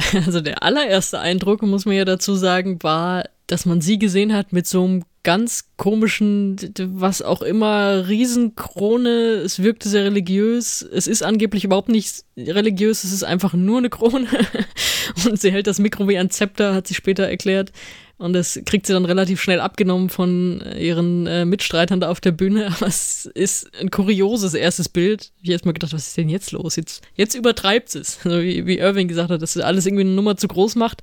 Also 0.26 0.40
der 0.40 0.62
allererste 0.62 1.18
Eindruck, 1.18 1.62
muss 1.62 1.86
man 1.86 1.96
ja 1.96 2.04
dazu 2.04 2.34
sagen, 2.34 2.82
war 2.82 3.24
dass 3.50 3.66
man 3.66 3.80
sie 3.80 3.98
gesehen 3.98 4.32
hat 4.32 4.52
mit 4.52 4.66
so 4.66 4.84
einem 4.84 5.02
ganz 5.22 5.70
komischen, 5.76 6.56
was 6.78 7.20
auch 7.20 7.42
immer, 7.42 8.08
Riesenkrone. 8.08 9.42
Es 9.44 9.62
wirkte 9.62 9.88
sehr 9.88 10.04
religiös. 10.04 10.82
Es 10.82 11.06
ist 11.06 11.22
angeblich 11.22 11.64
überhaupt 11.64 11.88
nicht 11.88 12.24
religiös, 12.36 13.04
es 13.04 13.12
ist 13.12 13.24
einfach 13.24 13.52
nur 13.52 13.78
eine 13.78 13.90
Krone. 13.90 14.28
Und 15.26 15.40
sie 15.40 15.50
hält 15.50 15.66
das 15.66 15.78
Mikro 15.78 16.08
wie 16.08 16.16
ein 16.16 16.30
Zepter, 16.30 16.74
hat 16.74 16.86
sie 16.86 16.94
später 16.94 17.24
erklärt. 17.24 17.72
Und 18.20 18.34
das 18.34 18.60
kriegt 18.64 18.86
sie 18.86 18.92
dann 18.92 19.06
relativ 19.06 19.40
schnell 19.40 19.60
abgenommen 19.60 20.10
von 20.10 20.62
ihren 20.78 21.26
äh, 21.26 21.44
Mitstreitern 21.44 22.00
da 22.00 22.10
auf 22.10 22.20
der 22.20 22.32
Bühne. 22.32 22.66
Aber 22.76 22.86
es 22.86 23.26
ist 23.26 23.70
ein 23.80 23.90
kurioses 23.90 24.54
erstes 24.54 24.88
Bild. 24.88 25.32
Ich 25.40 25.48
habe 25.48 25.52
erst 25.52 25.66
mal 25.66 25.72
gedacht, 25.72 25.92
was 25.92 26.06
ist 26.06 26.16
denn 26.16 26.28
jetzt 26.28 26.52
los? 26.52 26.76
Jetzt, 26.76 27.02
jetzt 27.14 27.34
übertreibt 27.34 27.94
es. 27.96 28.18
Also 28.24 28.42
wie, 28.42 28.66
wie 28.66 28.78
Irving 28.78 29.08
gesagt 29.08 29.30
hat, 29.30 29.42
dass 29.42 29.54
sie 29.54 29.64
alles 29.64 29.86
irgendwie 29.86 30.02
eine 30.02 30.12
Nummer 30.12 30.36
zu 30.36 30.46
groß 30.46 30.76
macht 30.76 31.02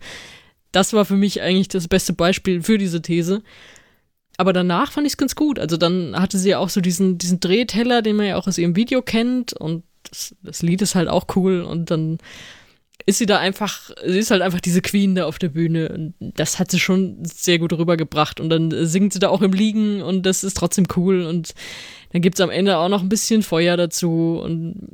das 0.72 0.94
war 0.94 1.06
für 1.06 1.16
mich 1.16 1.42
eigentlich 1.42 1.68
das 1.68 1.88
beste 1.88 2.14
Beispiel 2.14 2.62
für 2.62 2.78
diese 2.78 3.02
These. 3.02 3.42
Aber 4.38 4.54
danach 4.54 4.92
fand 4.92 5.08
ich 5.08 5.14
es 5.14 5.18
ganz 5.18 5.36
gut. 5.36 5.58
Also 5.60 5.78
dann 5.78 6.16
hatte 6.16 6.38
sie 6.38 6.50
ja 6.50 6.60
auch 6.60 6.70
so 6.70 6.82
diesen, 6.82 7.18
diesen 7.18 7.40
Drehteller, 7.40 8.02
den 8.02 8.16
man 8.16 8.28
ja 8.28 8.36
auch 8.36 8.48
aus 8.48 8.60
ihrem 8.60 8.76
Video 8.76 9.02
kennt. 9.02 9.54
Und 9.54 9.84
das, 10.04 10.36
das 10.44 10.62
Lied 10.62 10.82
ist 10.82 10.94
halt 10.94 11.08
auch 11.08 11.26
cool. 11.36 11.62
Und 11.62 11.90
dann 11.90 12.20
ist 13.08 13.20
sie 13.20 13.26
da 13.26 13.40
einfach, 13.40 13.90
sie 14.06 14.20
ist 14.20 14.32
halt 14.32 14.42
einfach 14.42 14.60
diese 14.60 14.82
Queen 14.82 15.16
da 15.16 15.26
auf 15.26 15.40
der 15.40 15.48
Bühne. 15.48 15.88
Und 15.90 16.14
das 16.20 16.60
hat 16.60 16.70
sie 16.70 16.80
schon 16.80 17.24
sehr 17.24 17.58
gut 17.58 17.72
rübergebracht. 17.72 18.42
Und 18.42 18.50
dann 18.50 18.70
singt 18.86 19.14
sie 19.14 19.20
da 19.20 19.30
auch 19.30 19.42
im 19.42 19.54
Liegen 19.54 20.02
und 20.02 20.26
das 20.26 20.44
ist 20.44 20.58
trotzdem 20.58 20.88
cool. 20.98 21.22
Und 21.24 21.56
dann 22.12 22.22
gibt 22.22 22.38
es 22.38 22.42
am 22.42 22.50
Ende 22.50 22.78
auch 22.78 22.90
noch 22.90 23.02
ein 23.02 23.08
bisschen 23.08 23.44
Feuer 23.44 23.78
dazu. 23.78 24.42
Und 24.44 24.90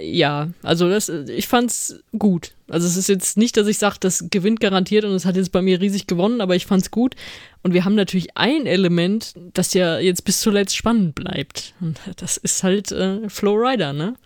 ja, 0.00 0.48
also 0.64 0.88
das, 0.88 1.08
ich 1.08 1.46
fand's 1.46 2.02
gut. 2.18 2.54
Also 2.68 2.88
es 2.88 2.96
ist 2.96 3.08
jetzt 3.08 3.36
nicht, 3.36 3.56
dass 3.56 3.68
ich 3.68 3.78
sage, 3.78 3.98
das 4.00 4.26
gewinnt 4.30 4.58
garantiert 4.58 5.04
und 5.04 5.12
es 5.12 5.24
hat 5.24 5.36
jetzt 5.36 5.52
bei 5.52 5.62
mir 5.62 5.80
riesig 5.80 6.08
gewonnen, 6.08 6.40
aber 6.40 6.56
ich 6.56 6.66
fand's 6.66 6.90
gut. 6.90 7.14
Und 7.62 7.72
wir 7.72 7.84
haben 7.84 7.94
natürlich 7.94 8.36
ein 8.36 8.66
Element, 8.66 9.34
das 9.52 9.74
ja 9.74 10.00
jetzt 10.00 10.24
bis 10.24 10.40
zuletzt 10.40 10.76
spannend 10.76 11.14
bleibt. 11.14 11.74
Und 11.80 12.00
das 12.16 12.36
ist 12.36 12.64
halt 12.64 12.90
äh, 12.90 13.28
Flowrider, 13.28 13.92
ne? 13.92 14.16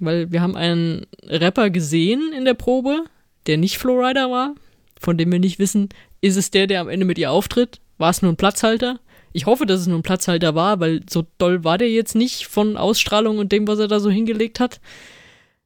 Weil 0.00 0.32
wir 0.32 0.40
haben 0.40 0.56
einen 0.56 1.06
Rapper 1.22 1.70
gesehen 1.70 2.32
in 2.36 2.44
der 2.44 2.54
Probe, 2.54 3.04
der 3.46 3.58
nicht 3.58 3.78
Flowrider 3.78 4.30
war, 4.30 4.54
von 5.00 5.16
dem 5.16 5.30
wir 5.30 5.38
nicht 5.38 5.58
wissen, 5.58 5.88
ist 6.20 6.36
es 6.36 6.50
der, 6.50 6.66
der 6.66 6.80
am 6.80 6.88
Ende 6.88 7.06
mit 7.06 7.18
ihr 7.18 7.30
auftritt? 7.30 7.80
War 7.98 8.10
es 8.10 8.22
nur 8.22 8.32
ein 8.32 8.36
Platzhalter? 8.36 8.98
Ich 9.32 9.46
hoffe, 9.46 9.66
dass 9.66 9.80
es 9.80 9.86
nur 9.86 9.98
ein 9.98 10.02
Platzhalter 10.02 10.54
war, 10.54 10.80
weil 10.80 11.02
so 11.10 11.26
doll 11.38 11.64
war 11.64 11.76
der 11.76 11.90
jetzt 11.90 12.14
nicht 12.14 12.46
von 12.46 12.76
Ausstrahlung 12.76 13.38
und 13.38 13.52
dem, 13.52 13.66
was 13.68 13.78
er 13.78 13.88
da 13.88 14.00
so 14.00 14.10
hingelegt 14.10 14.60
hat. 14.60 14.80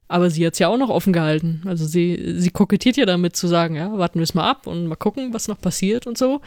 Aber 0.07 0.31
sie 0.31 0.45
hat 0.45 0.53
es 0.53 0.59
ja 0.59 0.67
auch 0.67 0.77
noch 0.77 0.89
offen 0.89 1.13
gehalten. 1.13 1.61
Also 1.65 1.85
sie, 1.85 2.35
sie 2.37 2.49
kokettiert 2.49 2.97
ja 2.97 3.05
damit 3.05 3.35
zu 3.35 3.47
sagen, 3.47 3.75
ja, 3.75 3.95
warten 3.97 4.19
wir 4.19 4.23
es 4.23 4.33
mal 4.33 4.49
ab 4.49 4.65
und 4.65 4.87
mal 4.87 4.95
gucken, 4.95 5.33
was 5.33 5.47
noch 5.47 5.61
passiert 5.61 6.07
und 6.07 6.17
so. 6.17 6.41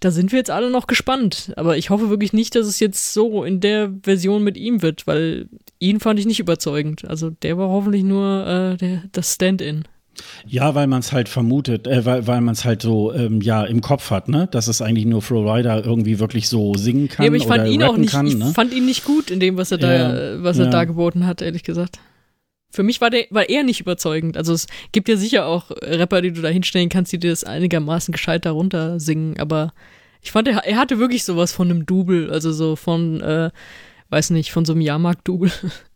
Da 0.00 0.10
sind 0.10 0.32
wir 0.32 0.38
jetzt 0.38 0.50
alle 0.50 0.70
noch 0.70 0.86
gespannt. 0.86 1.52
Aber 1.56 1.76
ich 1.76 1.90
hoffe 1.90 2.10
wirklich 2.10 2.32
nicht, 2.32 2.54
dass 2.54 2.66
es 2.66 2.80
jetzt 2.80 3.12
so 3.12 3.44
in 3.44 3.60
der 3.60 3.92
Version 4.02 4.44
mit 4.44 4.56
ihm 4.56 4.82
wird, 4.82 5.06
weil 5.06 5.48
ihn 5.78 6.00
fand 6.00 6.20
ich 6.20 6.26
nicht 6.26 6.40
überzeugend. 6.40 7.04
Also 7.06 7.30
der 7.30 7.58
war 7.58 7.68
hoffentlich 7.68 8.04
nur 8.04 8.46
äh, 8.46 8.76
der, 8.76 9.02
das 9.12 9.34
Stand-in. 9.34 9.84
Ja, 10.46 10.74
weil 10.74 10.86
man 10.86 11.00
es 11.00 11.12
halt 11.12 11.28
vermutet, 11.28 11.86
äh, 11.86 12.04
weil, 12.04 12.26
weil 12.26 12.40
man 12.40 12.54
es 12.54 12.64
halt 12.64 12.82
so 12.82 13.12
ähm, 13.12 13.40
ja 13.40 13.64
im 13.64 13.80
Kopf 13.80 14.10
hat, 14.10 14.28
ne? 14.28 14.48
Dass 14.50 14.68
es 14.68 14.82
eigentlich 14.82 15.06
nur 15.06 15.22
Flowrider 15.22 15.84
irgendwie 15.84 16.18
wirklich 16.18 16.48
so 16.48 16.74
singen 16.74 17.08
kann. 17.08 17.24
Ja, 17.24 17.30
aber 17.30 17.36
ich 17.36 17.46
fand 17.46 17.68
ihn 17.68 17.82
auch 17.82 17.96
nicht, 17.96 18.10
kann, 18.10 18.26
ich 18.26 18.36
ne? 18.36 18.52
fand 18.54 18.74
ihn 18.74 18.86
nicht 18.86 19.04
gut 19.04 19.30
in 19.30 19.40
dem, 19.40 19.56
was 19.56 19.70
er 19.70 19.78
da, 19.78 19.92
ja, 19.92 20.42
was 20.42 20.58
er 20.58 20.66
ja. 20.66 20.70
da 20.70 20.84
geboten 20.84 21.26
hat, 21.26 21.42
ehrlich 21.42 21.62
gesagt. 21.62 22.00
Für 22.70 22.82
mich 22.82 23.00
war 23.00 23.10
der, 23.10 23.26
war 23.30 23.48
er 23.48 23.62
nicht 23.62 23.80
überzeugend. 23.80 24.36
Also 24.36 24.52
es 24.52 24.66
gibt 24.92 25.08
ja 25.08 25.16
sicher 25.16 25.46
auch 25.46 25.70
Rapper, 25.70 26.20
die 26.20 26.32
du 26.32 26.42
da 26.42 26.48
hinstellen 26.48 26.88
kannst, 26.88 27.12
die 27.12 27.18
dir 27.18 27.30
das 27.30 27.44
einigermaßen 27.44 28.12
gescheit 28.12 28.44
darunter 28.44 29.00
singen, 29.00 29.38
aber 29.38 29.72
ich 30.20 30.32
fand, 30.32 30.48
er, 30.48 30.64
er 30.64 30.76
hatte 30.76 30.98
wirklich 30.98 31.24
sowas 31.24 31.52
von 31.52 31.70
einem 31.70 31.86
Double, 31.86 32.30
also 32.30 32.52
so 32.52 32.76
von, 32.76 33.20
äh, 33.20 33.50
weiß 34.10 34.30
nicht, 34.30 34.52
von 34.52 34.64
so 34.64 34.72
einem 34.72 34.82
Jahrmarkt-Double. 34.82 35.50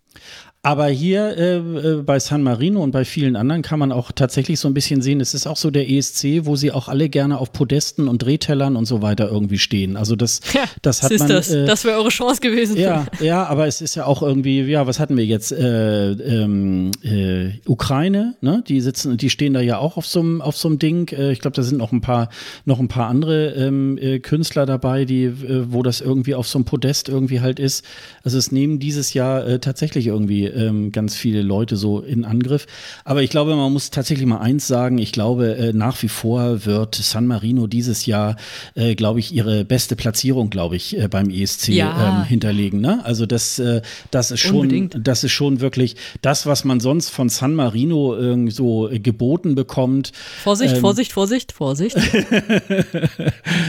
Aber 0.65 0.87
hier 0.87 1.37
äh, 1.37 1.57
äh, 1.57 2.03
bei 2.03 2.21
San 2.21 2.45
Marino 2.45 2.85
und 2.85 2.93
bei 2.93 3.05
vielen 3.05 3.35
anderen 3.35 3.63
kann 3.63 3.81
man 3.81 3.91
auch 3.91 4.13
tatsächlich 4.13 4.61
so 4.61 4.69
ein 4.69 4.75
bisschen 4.75 5.03
sehen, 5.03 5.21
es 5.21 5.35
ist 5.35 5.49
auch 5.49 5.57
so 5.57 5.73
der 5.73 5.91
ESC, 5.91 6.45
wo 6.47 6.55
sie 6.55 6.71
auch 6.71 6.87
alle 6.87 7.09
gerne 7.09 7.39
auf 7.39 7.53
Podesten 7.53 8.07
und 8.07 8.23
Drehtellern 8.23 8.77
und 8.77 8.85
so 8.85 9.03
weiter 9.03 9.29
irgendwie 9.29 9.59
stehen. 9.59 9.97
Also 9.97 10.15
das, 10.15 10.41
ja, 10.55 10.63
das 10.81 11.03
hat 11.03 11.11
ist 11.11 11.19
man. 11.19 11.31
Das, 11.31 11.51
äh, 11.51 11.67
das 11.67 11.85
wäre 11.85 11.99
eure 11.99 12.11
Chance 12.11 12.41
gewesen. 12.41 12.77
Ja, 12.77 13.07
ja, 13.19 13.45
aber 13.45 13.67
es 13.67 13.81
ist 13.81 13.97
ja 13.97 14.07
auch 14.07 14.23
irgendwie, 14.23 14.63
ja, 14.63 14.87
was 14.87 15.01
hatten 15.01 15.17
wir 15.17 15.27
jetzt? 15.27 15.51
Äh, 15.51 16.13
ähm, 16.13 16.93
äh, 17.03 17.59
Ukraine, 17.67 18.37
ne? 18.41 18.63
Die 18.69 18.81
sitzen, 18.81 19.17
die 19.17 19.31
stehen 19.31 19.55
da 19.55 19.61
ja 19.61 19.79
auch 19.79 19.97
auf 19.97 20.07
so 20.07 20.21
einem 20.21 20.41
auf 20.41 20.57
so 20.57 20.69
einem 20.69 20.79
Ding. 20.79 21.09
Äh, 21.09 21.33
ich 21.33 21.41
glaube, 21.41 21.57
da 21.57 21.65
sind 21.65 21.79
noch 21.79 21.91
ein 21.91 22.03
paar 22.03 22.29
noch 22.67 22.79
ein 22.79 22.87
paar 22.87 23.09
andere 23.09 23.49
ähm, 23.55 23.99
äh, 24.01 24.21
Künstler 24.21 24.65
dabei, 24.65 25.07
die, 25.07 25.25
äh, 25.25 25.73
wo 25.73 25.83
das 25.83 26.01
irgendwie 26.01 26.37
auf 26.37 26.47
so 26.47 26.59
einem 26.59 26.67
Podest 26.67 27.09
irgendwie 27.09 27.41
halt 27.41 27.59
ist. 27.59 27.85
Also 28.23 28.39
es 28.39 28.53
nehmen 28.53 28.79
dieses 28.79 29.13
Jahr 29.13 29.45
äh, 29.45 29.59
tatsächlich 29.59 30.07
irgendwie 30.07 30.52
ähm, 30.57 30.93
ganz 30.93 31.17
viele 31.17 31.43
Leute 31.43 31.77
so 31.77 32.01
in 32.01 32.25
Angriff. 32.25 32.67
Aber 33.05 33.23
ich 33.23 33.31
glaube, 33.31 33.55
man 33.57 33.73
muss 33.73 33.91
tatsächlich 33.91 34.27
mal 34.27 34.39
eins 34.39 34.67
sagen. 34.67 34.99
Ich 34.99 35.13
glaube, 35.13 35.57
äh, 35.57 35.73
nach 35.73 36.03
wie 36.03 36.09
vor 36.09 36.65
wird 36.65 36.95
San 36.95 37.27
Marino 37.27 37.67
dieses 37.67 38.07
Jahr, 38.07 38.37
äh, 38.75 38.95
glaube 38.95 39.21
ich, 39.21 39.33
ihre 39.35 39.65
beste 39.65 39.97
Platzierung, 39.97 40.51
glaube 40.51 40.77
ich, 40.77 40.99
äh, 40.99 41.09
beim 41.09 41.31
ESC 41.31 41.69
Ja. 41.69 42.21
ähm, 42.21 42.25
hinterlegen. 42.25 42.81
Ne? 42.81 43.01
Also 43.05 43.27
das, 43.27 43.59
äh, 43.59 43.83
das 44.11 44.31
ist 44.31 44.41
schon, 44.41 44.57
Unbedingt. 44.61 44.97
das 45.03 45.25
ist 45.25 45.33
schon 45.33 45.61
wirklich 45.61 45.97
das, 46.23 46.47
was 46.47 46.65
man 46.65 46.81
sonst 46.81 47.11
von 47.11 47.29
San 47.29 47.55
Marino 47.55 48.15
irgendwie 48.17 48.53
so 48.53 48.89
äh, 48.91 48.99
geboten 48.99 49.55
bekommt. 49.55 50.13
Vorsicht, 50.43 50.75
Ähm, 50.77 50.81
Vorsicht, 50.81 51.13
Vorsicht, 51.13 51.53
Vorsicht. 51.53 51.97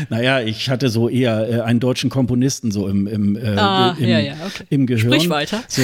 Naja, 0.09 0.41
ich 0.41 0.69
hatte 0.69 0.89
so 0.89 1.09
eher 1.09 1.49
äh, 1.49 1.61
einen 1.61 1.79
deutschen 1.79 2.09
Komponisten 2.09 2.71
so 2.71 2.87
im, 2.87 3.07
im, 3.07 3.37
Ah, 3.57 3.95
im, 3.99 4.07
ja, 4.07 4.19
ja, 4.19 4.33
okay. 4.45 4.63
im 4.69 4.85
Gehirn. 4.85 5.13
Sprich 5.13 5.29
weiter. 5.29 5.63
So 5.67 5.81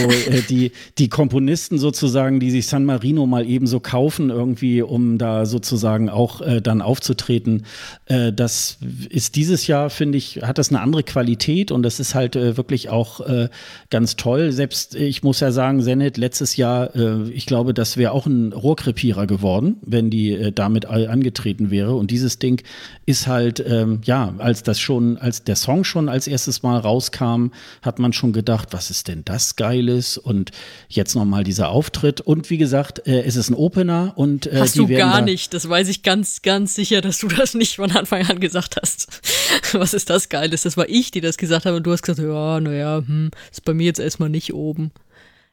die, 0.50 0.72
die 0.98 1.10
Komponisten 1.10 1.78
sozusagen, 1.78 2.40
die 2.40 2.52
sich 2.52 2.68
San 2.68 2.86
Marino 2.86 3.26
mal 3.26 3.48
eben 3.48 3.68
so 3.68 3.80
kaufen, 3.80 4.30
irgendwie, 4.30 4.82
um 4.82 5.18
da 5.18 5.46
sozusagen 5.46 6.10
auch 6.10 6.42
äh, 6.42 6.62
dann 6.62 6.82
aufzutreten. 6.82 7.66
Äh, 8.06 8.34
das 8.34 8.78
ist 9.10 9.36
dieses 9.36 9.68
Jahr, 9.68 9.90
finde 9.90 10.18
ich, 10.18 10.42
hat 10.42 10.58
das 10.58 10.70
eine 10.70 10.82
andere 10.82 11.04
Qualität 11.04 11.72
und 11.72 11.84
das 11.84 12.00
ist 12.00 12.16
halt 12.16 12.36
äh, 12.36 12.58
wirklich 12.58 12.90
auch 12.90 13.22
äh, 13.22 13.50
ganz 13.90 14.16
toll. 14.16 14.52
Selbst 14.52 14.96
äh, 14.96 15.06
ich 15.06 15.24
muss 15.24 15.40
ja 15.40 15.52
sagen, 15.52 15.82
Senet 15.82 16.18
letztes 16.18 16.58
Jahr, 16.58 16.96
äh, 16.96 17.30
ich 17.30 17.46
glaube, 17.46 17.74
das 17.74 17.98
wäre 17.98 18.12
auch 18.12 18.26
ein 18.26 18.54
Rohrkrepierer 18.54 19.28
geworden, 19.28 19.78
wenn 19.82 20.10
die 20.10 20.52
damit 20.54 20.86
angetreten 20.86 21.72
wäre. 21.72 21.96
Und 21.96 22.12
dieses 22.12 22.40
Ding 22.40 22.62
ist 23.06 23.28
halt, 23.28 23.64
ähm, 23.66 24.02
ja, 24.04 24.34
als 24.38 24.64
das 24.64 24.80
schon, 24.80 25.18
als 25.18 25.44
der 25.44 25.56
Song 25.56 25.84
schon 25.84 26.10
als 26.10 26.28
erstes 26.28 26.64
Mal 26.64 26.78
rauskam, 26.78 27.48
hat 27.82 28.00
man 28.00 28.14
schon 28.14 28.34
gedacht, 28.34 28.70
was 28.72 28.90
ist 28.90 29.08
denn 29.08 29.24
das 29.26 29.56
Geiles? 29.56 30.18
Und 30.18 30.52
jetzt 30.88 31.16
nochmal 31.16 31.44
dieser 31.44 31.70
Auftritt. 31.70 32.22
Und 32.22 32.50
wie 32.50 32.58
gesagt, 32.58 33.08
äh, 33.08 33.22
es 33.24 33.36
ist 33.36 33.50
ein 33.50 33.56
Opener 33.56 34.14
und 34.16 34.48
äh, 34.48 34.60
Hast 34.60 34.76
die 34.76 34.80
du 34.80 34.90
werden 34.90 35.00
gar 35.00 35.20
da, 35.20 35.26
nicht. 35.26 35.54
Das 35.54 35.68
weiß 35.68 35.88
ich 35.90 36.04
ganz, 36.04 36.42
ganz 36.42 36.76
sicher, 36.76 37.02
dass 37.02 37.20
du 37.20 37.28
das 37.28 37.54
nicht 37.54 37.76
von 37.76 37.92
Anfang 37.92 38.26
an 38.28 38.40
gesagt 38.40 38.78
hast. 38.82 39.08
Was 39.74 39.94
ist 39.94 40.10
das 40.10 40.30
Geiles? 40.30 40.64
Das 40.64 40.78
war 40.78 40.88
ich, 40.88 41.12
die 41.12 41.22
das 41.22 41.38
gesagt 41.38 41.66
habe 41.66 41.78
und 41.78 41.84
du 41.84 41.92
hast 41.92 42.04
gesagt, 42.04 42.20
ja, 42.20 42.60
naja, 42.60 43.04
hm, 43.06 43.32
ist 43.52 43.66
bei 43.66 43.74
mir 43.74 43.86
jetzt 43.86 44.00
erstmal 44.00 44.30
nicht 44.30 44.54
oben. 44.54 44.92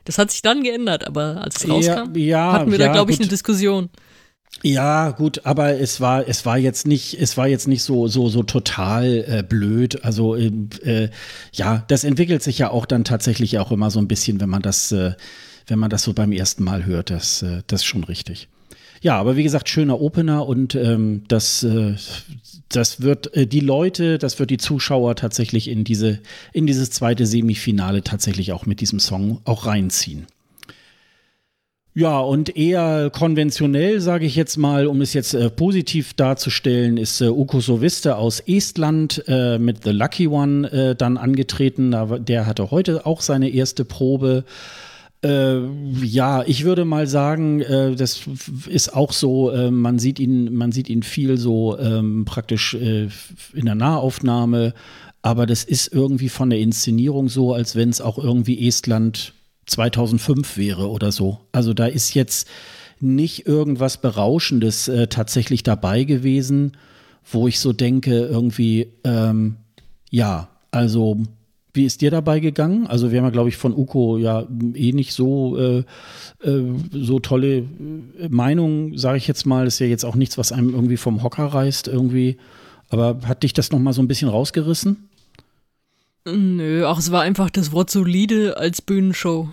Das 0.04 0.18
hat 0.18 0.30
sich 0.30 0.40
dann 0.40 0.62
geändert, 0.62 1.06
aber 1.06 1.42
als 1.42 1.56
es 1.56 1.62
Ja, 1.64 1.72
rauskam, 1.74 2.16
ja, 2.16 2.52
hatten 2.52 2.70
wir 2.70 2.78
ja, 2.78 2.86
da, 2.86 2.92
glaube 2.92 3.10
ich, 3.10 3.18
gut. 3.18 3.24
eine 3.24 3.30
Diskussion. 3.30 3.90
Ja, 4.62 5.10
gut, 5.10 5.44
aber 5.44 5.78
es 5.78 6.00
war, 6.00 6.26
es 6.26 6.46
war 6.46 6.58
jetzt 6.58 6.86
nicht, 6.86 7.14
es 7.20 7.36
war 7.36 7.46
jetzt 7.46 7.68
nicht 7.68 7.82
so, 7.82 8.08
so, 8.08 8.28
so 8.28 8.42
total 8.42 9.24
äh, 9.28 9.44
blöd. 9.46 10.04
Also 10.04 10.34
ähm, 10.34 10.70
äh, 10.82 11.08
ja, 11.52 11.84
das 11.88 12.04
entwickelt 12.04 12.42
sich 12.42 12.58
ja 12.58 12.70
auch 12.70 12.86
dann 12.86 13.04
tatsächlich 13.04 13.58
auch 13.58 13.70
immer 13.70 13.90
so 13.90 14.00
ein 14.00 14.08
bisschen, 14.08 14.40
wenn 14.40 14.48
man 14.48 14.62
das, 14.62 14.92
äh, 14.92 15.12
wenn 15.66 15.78
man 15.78 15.90
das 15.90 16.02
so 16.02 16.14
beim 16.14 16.32
ersten 16.32 16.64
Mal 16.64 16.86
hört. 16.86 17.10
Das, 17.10 17.42
äh, 17.42 17.62
das 17.66 17.82
ist 17.82 17.86
schon 17.86 18.04
richtig. 18.04 18.48
Ja, 19.02 19.18
aber 19.18 19.36
wie 19.36 19.42
gesagt, 19.42 19.68
schöner 19.68 20.00
Opener 20.00 20.46
und 20.46 20.74
ähm, 20.74 21.24
das, 21.28 21.62
äh, 21.62 21.94
das 22.70 23.02
wird 23.02 23.34
äh, 23.36 23.46
die 23.46 23.60
Leute, 23.60 24.18
das 24.18 24.38
wird 24.38 24.50
die 24.50 24.56
Zuschauer 24.56 25.16
tatsächlich 25.16 25.68
in 25.68 25.84
diese, 25.84 26.20
in 26.52 26.66
dieses 26.66 26.90
zweite 26.90 27.26
Semifinale 27.26 28.02
tatsächlich 28.02 28.52
auch 28.52 28.66
mit 28.66 28.80
diesem 28.80 28.98
Song 28.98 29.40
auch 29.44 29.66
reinziehen. 29.66 30.26
Ja, 31.98 32.20
und 32.20 32.58
eher 32.58 33.08
konventionell, 33.08 34.02
sage 34.02 34.26
ich 34.26 34.36
jetzt 34.36 34.58
mal, 34.58 34.86
um 34.86 35.00
es 35.00 35.14
jetzt 35.14 35.32
äh, 35.32 35.48
positiv 35.48 36.12
darzustellen, 36.12 36.98
ist 36.98 37.22
äh, 37.22 37.28
Uko 37.30 37.60
Soviste 37.60 38.16
aus 38.16 38.40
Estland 38.40 39.24
äh, 39.28 39.58
mit 39.58 39.82
The 39.84 39.92
Lucky 39.92 40.28
One 40.28 40.70
äh, 40.70 40.94
dann 40.94 41.16
angetreten. 41.16 41.96
Der 42.26 42.44
hatte 42.44 42.70
heute 42.70 43.06
auch 43.06 43.22
seine 43.22 43.48
erste 43.48 43.86
Probe. 43.86 44.44
Äh, 45.24 45.60
ja, 46.02 46.42
ich 46.46 46.64
würde 46.64 46.84
mal 46.84 47.06
sagen, 47.06 47.62
äh, 47.62 47.94
das 47.94 48.28
ist 48.68 48.92
auch 48.92 49.14
so, 49.14 49.50
man 49.70 49.98
sieht 49.98 50.20
ihn, 50.20 50.54
man 50.54 50.72
sieht 50.72 50.90
ihn 50.90 51.02
viel 51.02 51.38
so 51.38 51.78
ähm, 51.78 52.26
praktisch 52.26 52.74
in 52.74 53.64
der 53.64 53.74
Nahaufnahme, 53.74 54.74
aber 55.22 55.46
das 55.46 55.64
ist 55.64 55.94
irgendwie 55.94 56.28
von 56.28 56.50
der 56.50 56.58
Inszenierung 56.58 57.30
so, 57.30 57.54
als 57.54 57.74
wenn 57.74 57.88
es 57.88 58.02
auch 58.02 58.18
irgendwie 58.18 58.68
Estland 58.68 59.32
2005 59.66 60.56
wäre 60.56 60.88
oder 60.88 61.12
so. 61.12 61.40
Also 61.52 61.74
da 61.74 61.86
ist 61.86 62.14
jetzt 62.14 62.48
nicht 63.00 63.46
irgendwas 63.46 63.98
Berauschendes 63.98 64.88
äh, 64.88 65.06
tatsächlich 65.08 65.62
dabei 65.62 66.04
gewesen, 66.04 66.72
wo 67.30 67.48
ich 67.48 67.58
so 67.58 67.72
denke, 67.72 68.26
irgendwie, 68.26 68.92
ähm, 69.04 69.56
ja, 70.10 70.48
also 70.70 71.18
wie 71.76 71.84
ist 71.84 72.00
dir 72.00 72.10
dabei 72.10 72.40
gegangen? 72.40 72.86
Also 72.86 73.12
wir 73.12 73.18
haben 73.18 73.26
ja, 73.26 73.30
glaube 73.30 73.50
ich, 73.50 73.56
von 73.56 73.74
Uko 73.74 74.16
ja 74.16 74.46
eh 74.74 74.92
nicht 74.92 75.12
so, 75.12 75.58
äh, 75.58 75.84
äh, 76.42 76.62
so 76.90 77.18
tolle 77.18 77.58
äh, 77.58 77.64
Meinungen, 78.30 78.96
sage 78.96 79.18
ich 79.18 79.28
jetzt 79.28 79.44
mal. 79.44 79.66
Das 79.66 79.74
ist 79.74 79.80
ja 79.80 79.86
jetzt 79.86 80.04
auch 80.04 80.14
nichts, 80.14 80.38
was 80.38 80.52
einem 80.52 80.70
irgendwie 80.70 80.96
vom 80.96 81.22
Hocker 81.22 81.44
reißt 81.44 81.88
irgendwie. 81.88 82.38
Aber 82.88 83.18
hat 83.26 83.42
dich 83.42 83.52
das 83.52 83.70
noch 83.72 83.78
mal 83.78 83.92
so 83.92 84.00
ein 84.00 84.08
bisschen 84.08 84.28
rausgerissen? 84.28 85.08
Nö, 86.26 86.84
auch 86.84 86.98
es 86.98 87.12
war 87.12 87.22
einfach 87.22 87.50
das 87.50 87.70
Wort 87.70 87.88
solide 87.88 88.56
als 88.56 88.82
Bühnenshow. 88.82 89.48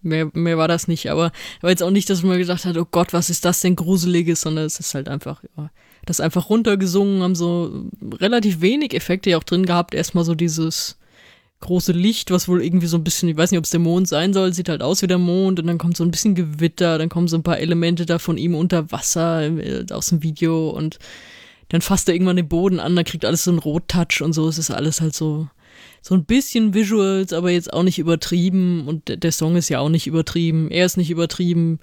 Mehr, 0.00 0.30
mehr 0.32 0.56
war 0.56 0.68
das 0.68 0.86
nicht, 0.86 1.10
aber 1.10 1.32
war 1.60 1.70
jetzt 1.70 1.82
auch 1.82 1.90
nicht, 1.90 2.08
dass 2.08 2.22
man 2.22 2.38
gedacht 2.38 2.64
hat, 2.64 2.76
oh 2.76 2.86
Gott, 2.88 3.12
was 3.12 3.30
ist 3.30 3.44
das 3.44 3.60
denn 3.60 3.74
Gruseliges, 3.74 4.42
sondern 4.42 4.64
es 4.64 4.78
ist 4.78 4.94
halt 4.94 5.08
einfach, 5.08 5.42
ja, 5.56 5.70
das 6.06 6.20
einfach 6.20 6.50
runtergesungen, 6.50 7.22
haben 7.22 7.34
so 7.34 7.86
relativ 8.20 8.60
wenig 8.60 8.94
Effekte 8.94 9.30
ja 9.30 9.38
auch 9.38 9.44
drin 9.44 9.66
gehabt. 9.66 9.92
Erstmal 9.92 10.24
so 10.24 10.36
dieses 10.36 10.98
große 11.60 11.90
Licht, 11.90 12.30
was 12.30 12.46
wohl 12.46 12.62
irgendwie 12.62 12.86
so 12.86 12.96
ein 12.96 13.02
bisschen, 13.02 13.28
ich 13.28 13.36
weiß 13.36 13.50
nicht, 13.50 13.58
ob 13.58 13.64
es 13.64 13.70
der 13.70 13.80
Mond 13.80 14.06
sein 14.06 14.32
soll, 14.32 14.52
sieht 14.52 14.68
halt 14.68 14.82
aus 14.82 15.02
wie 15.02 15.08
der 15.08 15.18
Mond 15.18 15.58
und 15.58 15.66
dann 15.66 15.78
kommt 15.78 15.96
so 15.96 16.04
ein 16.04 16.12
bisschen 16.12 16.36
Gewitter, 16.36 16.98
dann 16.98 17.08
kommen 17.08 17.26
so 17.26 17.36
ein 17.36 17.42
paar 17.42 17.58
Elemente 17.58 18.06
da 18.06 18.20
von 18.20 18.38
ihm 18.38 18.54
unter 18.54 18.92
Wasser 18.92 19.42
äh, 19.42 19.84
aus 19.90 20.10
dem 20.10 20.22
Video 20.22 20.70
und 20.70 21.00
dann 21.70 21.80
fasst 21.80 22.08
er 22.08 22.14
irgendwann 22.14 22.36
den 22.36 22.48
Boden 22.48 22.78
an, 22.78 22.94
dann 22.94 23.04
kriegt 23.04 23.24
alles 23.24 23.42
so 23.42 23.50
einen 23.50 23.58
Rottouch 23.58 24.22
und 24.22 24.32
so. 24.32 24.48
Es 24.48 24.58
ist 24.58 24.70
alles 24.70 25.00
halt 25.00 25.14
so, 25.14 25.48
so 26.02 26.14
ein 26.14 26.24
bisschen 26.24 26.74
Visuals, 26.74 27.32
aber 27.32 27.50
jetzt 27.50 27.72
auch 27.72 27.82
nicht 27.82 27.98
übertrieben. 27.98 28.86
Und 28.86 29.22
der- 29.22 29.32
Song 29.32 29.56
ist 29.56 29.68
ja 29.68 29.80
auch 29.80 29.88
nicht 29.88 30.06
übertrieben. 30.06 30.70
Er 30.70 30.86
ist 30.86 30.96
nicht 30.96 31.10
übertrieben. 31.10 31.78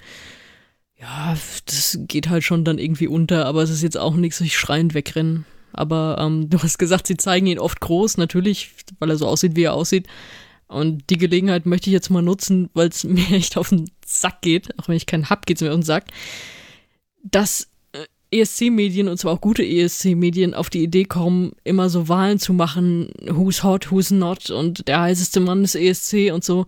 Ja, 0.99 1.37
das 1.65 1.99
geht 2.01 2.29
halt 2.29 2.43
schon 2.43 2.63
dann 2.63 2.79
irgendwie 2.79 3.07
unter, 3.07 3.45
aber 3.45 3.61
es 3.63 3.69
ist 3.69 3.83
jetzt 3.83 3.97
auch 3.97 4.15
nichts, 4.15 4.41
ich 4.41 4.57
schreiend 4.57 4.93
wegrennen. 4.93 5.45
Aber 5.73 6.17
ähm, 6.19 6.49
du 6.49 6.61
hast 6.61 6.77
gesagt, 6.77 7.07
sie 7.07 7.17
zeigen 7.17 7.47
ihn 7.47 7.59
oft 7.59 7.81
groß, 7.81 8.17
natürlich, 8.17 8.71
weil 8.99 9.09
er 9.09 9.17
so 9.17 9.27
aussieht, 9.27 9.55
wie 9.55 9.63
er 9.63 9.73
aussieht. 9.73 10.07
Und 10.67 11.09
die 11.11 11.17
Gelegenheit 11.17 11.65
möchte 11.67 11.89
ich 11.89 11.93
jetzt 11.93 12.09
mal 12.09 12.21
nutzen, 12.23 12.69
weil 12.73 12.87
es 12.89 13.03
mir 13.03 13.29
echt 13.31 13.57
auf 13.57 13.69
den 13.69 13.91
Sack 14.05 14.41
geht, 14.41 14.77
auch 14.79 14.87
wenn 14.87 14.95
ich 14.97 15.05
keinen 15.05 15.29
hab, 15.29 15.45
geht's 15.45 15.61
mir 15.61 15.69
auf 15.69 15.75
den 15.75 15.83
Sack, 15.83 16.05
dass 17.23 17.67
ESC-Medien, 18.39 19.07
und 19.07 19.17
zwar 19.17 19.33
auch 19.33 19.41
gute 19.41 19.63
ESC-Medien, 19.63 20.53
auf 20.53 20.69
die 20.69 20.83
Idee 20.83 21.05
kommen, 21.05 21.53
immer 21.63 21.89
so 21.89 22.07
Wahlen 22.07 22.39
zu 22.39 22.53
machen, 22.53 23.09
who's 23.27 23.63
hot, 23.63 23.91
who's 23.91 24.11
not 24.11 24.49
und 24.49 24.87
der 24.87 25.01
heißeste 25.01 25.39
Mann 25.39 25.61
des 25.61 25.75
ESC 25.75 26.31
und 26.33 26.43
so. 26.43 26.65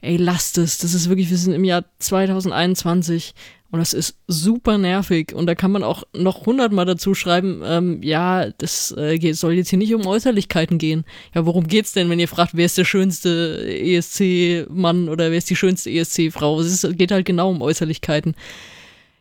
Ey, 0.00 0.16
lasst 0.16 0.58
es. 0.58 0.78
Das 0.78 0.94
ist 0.94 1.08
wirklich, 1.08 1.30
wir 1.30 1.36
sind 1.36 1.52
im 1.52 1.64
Jahr 1.64 1.84
2021 1.98 3.34
und 3.70 3.78
das 3.78 3.92
ist 3.92 4.16
super 4.26 4.78
nervig. 4.78 5.32
Und 5.34 5.46
da 5.46 5.54
kann 5.54 5.70
man 5.70 5.84
auch 5.84 6.02
noch 6.12 6.46
hundertmal 6.46 6.86
dazu 6.86 7.14
schreiben, 7.14 7.62
ähm, 7.64 8.02
ja, 8.02 8.50
das 8.50 8.92
äh, 8.96 9.32
soll 9.32 9.52
jetzt 9.52 9.70
hier 9.70 9.78
nicht 9.78 9.94
um 9.94 10.06
Äußerlichkeiten 10.06 10.78
gehen. 10.78 11.04
Ja, 11.34 11.46
worum 11.46 11.68
geht's 11.68 11.92
denn, 11.92 12.10
wenn 12.10 12.18
ihr 12.18 12.28
fragt, 12.28 12.56
wer 12.56 12.66
ist 12.66 12.78
der 12.78 12.84
schönste 12.84 13.64
ESC-Mann 13.68 15.08
oder 15.08 15.30
wer 15.30 15.38
ist 15.38 15.50
die 15.50 15.56
schönste 15.56 15.90
ESC-Frau? 15.90 16.60
Es 16.60 16.86
geht 16.92 17.12
halt 17.12 17.26
genau 17.26 17.50
um 17.50 17.62
Äußerlichkeiten 17.62 18.34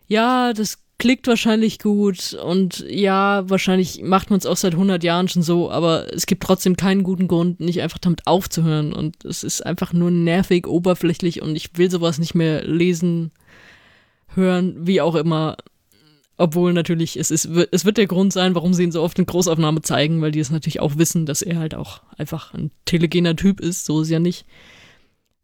ja, 0.09 0.53
das 0.53 0.79
klickt 0.99 1.27
wahrscheinlich 1.27 1.79
gut 1.79 2.33
und 2.33 2.85
ja, 2.87 3.49
wahrscheinlich 3.49 4.03
macht 4.03 4.29
man 4.29 4.37
es 4.37 4.45
auch 4.45 4.57
seit 4.57 4.73
100 4.73 5.03
Jahren 5.03 5.29
schon 5.29 5.41
so, 5.41 5.71
aber 5.71 6.13
es 6.13 6.25
gibt 6.25 6.43
trotzdem 6.43 6.75
keinen 6.75 7.03
guten 7.03 7.27
Grund, 7.27 7.61
nicht 7.61 7.81
einfach 7.81 7.97
damit 7.97 8.27
aufzuhören 8.27 8.93
und 8.93 9.23
es 9.25 9.43
ist 9.43 9.65
einfach 9.65 9.93
nur 9.93 10.11
nervig, 10.11 10.67
oberflächlich 10.67 11.41
und 11.41 11.55
ich 11.55 11.69
will 11.75 11.89
sowas 11.89 12.19
nicht 12.19 12.35
mehr 12.35 12.63
lesen, 12.65 13.31
hören, 14.35 14.75
wie 14.85 15.01
auch 15.01 15.15
immer. 15.15 15.57
Obwohl 16.37 16.71
natürlich, 16.71 17.17
es, 17.17 17.31
ist, 17.31 17.45
es 17.45 17.83
wird 17.83 17.97
der 17.97 18.07
Grund 18.07 18.31
sein, 18.31 18.55
warum 18.55 18.73
sie 18.73 18.83
ihn 18.83 18.93
so 18.93 19.01
oft 19.01 19.19
in 19.19 19.25
Großaufnahme 19.25 19.81
zeigen, 19.81 20.21
weil 20.21 20.31
die 20.31 20.39
es 20.39 20.51
natürlich 20.51 20.79
auch 20.79 20.97
wissen, 20.97 21.25
dass 21.25 21.41
er 21.41 21.59
halt 21.59 21.75
auch 21.75 22.01
einfach 22.17 22.53
ein 22.53 22.71
telegener 22.85 23.35
Typ 23.35 23.59
ist, 23.59 23.85
so 23.85 24.01
ist 24.01 24.09
ja 24.09 24.19
nicht. 24.19 24.45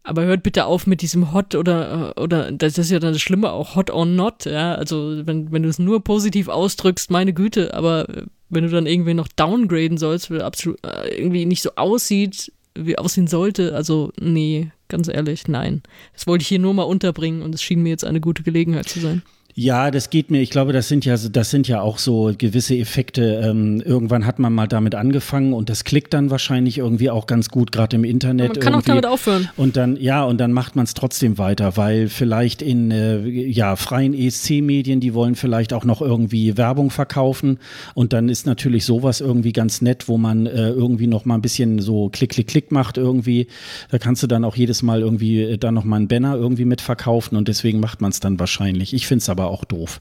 Aber 0.08 0.24
hört 0.24 0.44
bitte 0.44 0.66
auf 0.66 0.86
mit 0.86 1.02
diesem 1.02 1.34
Hot 1.34 1.56
oder, 1.56 2.14
äh, 2.16 2.22
oder 2.22 2.52
das 2.52 2.78
ist 2.78 2.92
ja 2.92 3.00
dann 3.00 3.14
das 3.14 3.22
Schlimme 3.22 3.52
auch 3.52 3.76
Hot 3.76 3.90
or 3.90 4.06
Not, 4.06 4.46
ja. 4.46 4.76
Also 4.76 5.26
wenn, 5.26 5.52
wenn 5.52 5.64
du 5.64 5.70
es 5.70 5.80
nur 5.80 6.04
positiv 6.04 6.48
ausdrückst, 6.48 7.10
meine 7.10 7.34
Güte, 7.34 7.74
aber 7.74 8.06
wenn 8.50 8.64
du 8.64 8.70
dann 8.70 8.86
irgendwie 8.86 9.16
noch 9.16 9.28
downgraden 9.28 9.98
sollst, 9.98 10.30
weil 10.30 10.44
absolut 10.44 10.78
äh, 10.86 11.10
irgendwie 11.18 11.46
nicht 11.46 11.64
so 11.64 11.72
aussieht, 11.76 12.52
wie 12.76 13.00
aussehen 13.00 13.26
sollte, 13.26 13.74
also 13.74 14.12
nee, 14.20 14.72
ganz 14.90 15.08
ehrlich, 15.08 15.48
nein. 15.48 15.82
Das 16.14 16.28
wollte 16.28 16.44
ich 16.44 16.50
hier 16.50 16.60
nur 16.60 16.76
mal 16.76 16.84
unterbringen 16.84 17.42
und 17.42 17.56
es 17.56 17.64
schien 17.64 17.82
mir 17.82 17.90
jetzt 17.90 18.06
eine 18.06 18.22
gute 18.22 18.44
Gelegenheit 18.44 18.88
zu 18.88 19.00
sein. 19.00 19.24
Ja, 19.58 19.90
das 19.90 20.10
geht 20.10 20.32
mir. 20.32 20.42
Ich 20.42 20.50
glaube, 20.50 20.74
das 20.74 20.90
sind 20.90 21.06
ja, 21.06 21.16
das 21.16 21.50
sind 21.50 21.70
ja 21.70 21.80
auch 21.80 21.98
so 21.98 22.34
gewisse 22.38 22.76
Effekte. 22.76 23.40
Ähm, 23.42 23.82
irgendwann 23.86 24.26
hat 24.26 24.38
man 24.38 24.52
mal 24.52 24.68
damit 24.68 24.96
angefangen 24.96 25.54
und 25.54 25.70
das 25.70 25.86
klickt 25.86 26.14
dann 26.14 26.30
wahrscheinlich 26.30 26.80
irgendwie 26.80 27.10
auch 27.10 27.26
ganz 27.26 27.48
gut, 27.48 27.72
gerade 27.72 27.96
im 27.96 28.04
Internet. 28.04 28.50
man 28.50 28.60
kann 28.60 28.74
irgendwie. 28.74 28.82
auch 28.82 28.86
damit 28.86 29.06
aufhören. 29.06 29.50
Und 29.56 29.78
dann, 29.78 29.96
ja, 29.96 30.26
und 30.26 30.40
dann 30.40 30.52
macht 30.52 30.76
man 30.76 30.84
es 30.84 30.94
trotzdem 30.94 31.38
weiter, 31.38 31.78
weil 31.78 32.10
vielleicht 32.10 32.62
in 32.62 32.92
äh, 32.92 33.26
ja, 33.26 33.78
freien 33.78 34.14
ESC-Medien, 34.14 35.00
die 35.00 35.14
wollen 35.14 35.36
vielleicht 35.36 35.72
auch 35.72 35.86
noch 35.86 36.02
irgendwie 36.02 36.58
Werbung 36.58 36.90
verkaufen. 36.90 37.60
Und 37.94 38.12
dann 38.12 38.28
ist 38.28 38.46
natürlich 38.46 38.84
sowas 38.84 39.22
irgendwie 39.22 39.54
ganz 39.54 39.82
nett, 39.82 40.10
wo 40.10 40.18
man 40.18 40.48
äh, 40.48 40.72
irgendwie 40.72 41.08
noch 41.08 41.24
mal 41.24 41.36
ein 41.36 41.42
bisschen 41.42 41.80
so 41.80 42.10
Klick, 42.10 42.32
Klick, 42.32 42.48
Klick 42.48 42.74
macht 42.74 42.98
irgendwie. 42.98 43.48
Da 43.90 44.00
kannst 44.00 44.22
du 44.22 44.28
dann 44.28 44.44
auch 44.44 44.58
jedes 44.58 44.84
Mal 44.84 45.00
irgendwie 45.00 45.44
äh, 45.44 45.58
dann 45.58 45.76
noch 45.76 45.86
mal 45.86 45.96
einen 45.96 46.10
Banner 46.10 46.36
irgendwie 46.36 46.66
mitverkaufen 46.66 47.38
und 47.38 47.48
deswegen 47.48 47.80
macht 47.80 48.02
man 48.02 48.12
es 48.12 48.20
dann 48.20 48.38
wahrscheinlich. 48.38 48.94
Ich 48.94 49.08
finde 49.08 49.22
es 49.22 49.30
aber 49.30 49.45
auch 49.48 49.64
doof. 49.64 50.00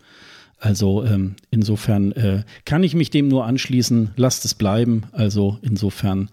Also 0.58 1.04
ähm, 1.04 1.34
insofern 1.50 2.12
äh, 2.12 2.42
kann 2.64 2.82
ich 2.82 2.94
mich 2.94 3.10
dem 3.10 3.28
nur 3.28 3.44
anschließen, 3.44 4.10
lasst 4.16 4.44
es 4.44 4.54
bleiben. 4.54 5.02
Also 5.12 5.58
insofern, 5.62 6.30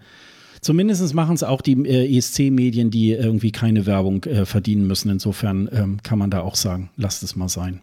zumindest 0.62 1.14
machen 1.14 1.36
es 1.36 1.44
auch 1.44 1.62
die 1.62 1.74
äh, 1.74 2.18
ESC-Medien, 2.18 2.92
die 2.92 3.12
irgendwie 3.12 3.52
keine 3.52 3.86
Werbung 3.86 4.24
äh, 4.24 4.46
verdienen 4.46 4.88
müssen. 4.88 5.12
Insofern 5.12 5.70
ähm, 5.74 6.04
kann 6.04 6.18
man 6.18 6.32
da 6.32 6.42
auch 6.42 6.56
sagen, 6.56 6.90
lasst 6.96 7.24
es 7.24 7.36
mal 7.36 7.50
sein. 7.50 7.82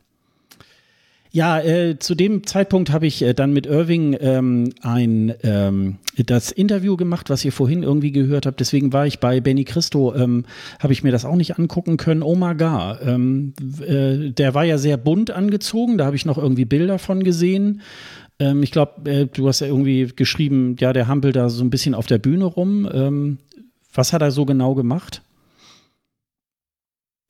Ja, 1.30 1.60
äh, 1.60 1.98
zu 1.98 2.14
dem 2.14 2.46
Zeitpunkt 2.46 2.90
habe 2.90 3.06
ich 3.06 3.22
äh, 3.22 3.34
dann 3.34 3.52
mit 3.52 3.66
Irving 3.66 4.16
ähm, 4.18 4.72
ein 4.80 5.34
ähm, 5.42 5.96
das 6.16 6.50
Interview 6.50 6.96
gemacht, 6.96 7.28
was 7.28 7.44
ihr 7.44 7.52
vorhin 7.52 7.82
irgendwie 7.82 8.12
gehört 8.12 8.46
habt. 8.46 8.60
Deswegen 8.60 8.92
war 8.92 9.06
ich 9.06 9.20
bei 9.20 9.40
Benny 9.40 9.64
Christo, 9.64 10.14
ähm, 10.14 10.46
habe 10.78 10.92
ich 10.92 11.02
mir 11.02 11.12
das 11.12 11.24
auch 11.24 11.36
nicht 11.36 11.58
angucken 11.58 11.98
können. 11.98 12.22
Oh 12.22 12.34
my 12.34 12.54
God, 12.54 13.02
äh, 13.86 14.30
der 14.30 14.54
war 14.54 14.64
ja 14.64 14.78
sehr 14.78 14.96
bunt 14.96 15.30
angezogen. 15.30 15.98
Da 15.98 16.06
habe 16.06 16.16
ich 16.16 16.24
noch 16.24 16.38
irgendwie 16.38 16.64
Bilder 16.64 16.98
von 16.98 17.22
gesehen. 17.22 17.82
Ähm, 18.38 18.62
ich 18.62 18.70
glaube, 18.70 19.10
äh, 19.10 19.26
du 19.26 19.48
hast 19.48 19.60
ja 19.60 19.66
irgendwie 19.66 20.10
geschrieben, 20.14 20.76
ja, 20.78 20.92
der 20.92 21.08
hampelt 21.08 21.36
da 21.36 21.48
so 21.50 21.62
ein 21.62 21.70
bisschen 21.70 21.94
auf 21.94 22.06
der 22.06 22.18
Bühne 22.18 22.44
rum. 22.44 22.88
Ähm, 22.92 23.38
was 23.92 24.12
hat 24.12 24.22
er 24.22 24.30
so 24.30 24.44
genau 24.44 24.74
gemacht? 24.74 25.22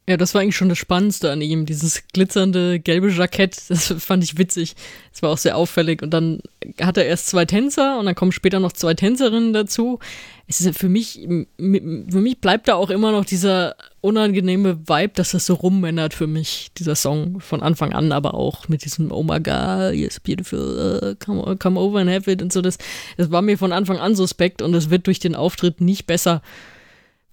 Ja, 0.09 0.17
das 0.17 0.33
war 0.33 0.41
eigentlich 0.41 0.57
schon 0.57 0.71
das 0.71 0.79
Spannendste 0.79 1.31
an 1.31 1.43
ihm, 1.43 1.67
dieses 1.67 2.03
glitzernde 2.15 2.81
gelbe 2.81 3.11
Jackett, 3.11 3.69
das 3.69 3.93
fand 3.99 4.25
ich 4.25 4.39
witzig. 4.39 4.75
Das 5.13 5.21
war 5.21 5.29
auch 5.29 5.37
sehr 5.37 5.55
auffällig. 5.55 6.01
Und 6.01 6.15
dann 6.15 6.41
hat 6.81 6.97
er 6.97 7.05
erst 7.05 7.27
zwei 7.27 7.45
Tänzer 7.45 7.99
und 7.99 8.07
dann 8.07 8.15
kommen 8.15 8.33
später 8.33 8.59
noch 8.59 8.73
zwei 8.73 8.95
Tänzerinnen 8.95 9.53
dazu. 9.53 9.99
Es 10.47 10.63
ist 10.63 10.79
für 10.79 10.89
mich, 10.89 11.29
für 11.59 12.21
mich 12.21 12.41
bleibt 12.41 12.69
da 12.69 12.77
auch 12.77 12.89
immer 12.89 13.13
noch 13.13 13.27
dieser 13.27 13.77
unangenehme 14.01 14.89
Vibe, 14.89 15.13
dass 15.15 15.33
das 15.33 15.45
so 15.45 15.53
rummännert 15.53 16.15
für 16.15 16.27
mich, 16.27 16.71
dieser 16.79 16.97
Song 16.97 17.41
von 17.41 17.63
Anfang 17.63 17.93
an, 17.93 18.11
aber 18.11 18.33
auch 18.33 18.67
mit 18.67 18.87
diesem 18.87 19.13
Oh 19.13 19.23
my 19.23 19.41
God, 19.41 19.93
yes, 19.93 20.21
beautiful, 20.21 21.03
uh, 21.03 21.15
come, 21.23 21.55
come 21.59 21.79
over 21.79 21.99
and 21.99 22.09
have 22.09 22.31
it 22.31 22.41
und 22.41 22.51
so. 22.51 22.63
Das, 22.63 22.79
das 23.19 23.31
war 23.31 23.43
mir 23.43 23.59
von 23.59 23.73
Anfang 23.73 23.99
an 23.99 24.17
suspekt 24.17 24.63
und 24.63 24.73
es 24.73 24.89
wird 24.89 25.07
durch 25.07 25.19
den 25.19 25.35
Auftritt 25.35 25.83
nicht 25.83 26.07
besser. 26.07 26.41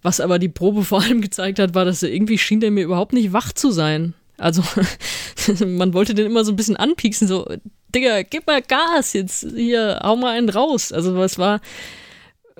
Was 0.05 0.19
aber 0.19 0.37
die 0.37 0.49
Probe 0.49 0.83
vor 0.83 1.01
allem 1.01 1.19
gezeigt 1.19 1.57
hat, 1.57 1.73
war, 1.73 1.83
dass 1.83 2.03
er 2.03 2.11
irgendwie 2.11 2.37
schien 2.37 2.59
der 2.59 2.69
mir 2.69 2.83
überhaupt 2.83 3.11
nicht 3.11 3.33
wach 3.33 3.51
zu 3.51 3.71
sein. 3.71 4.13
Also 4.37 4.61
man 5.65 5.95
wollte 5.95 6.13
den 6.13 6.27
immer 6.27 6.45
so 6.45 6.51
ein 6.51 6.55
bisschen 6.55 6.77
anpieksen, 6.77 7.27
so, 7.27 7.47
Digga, 7.89 8.21
gib 8.21 8.45
mal 8.45 8.61
Gas 8.61 9.13
jetzt, 9.13 9.47
hier, 9.55 10.01
hau 10.03 10.15
mal 10.15 10.37
einen 10.37 10.49
raus. 10.49 10.91
Also 10.91 11.19
es 11.23 11.39
war, 11.39 11.59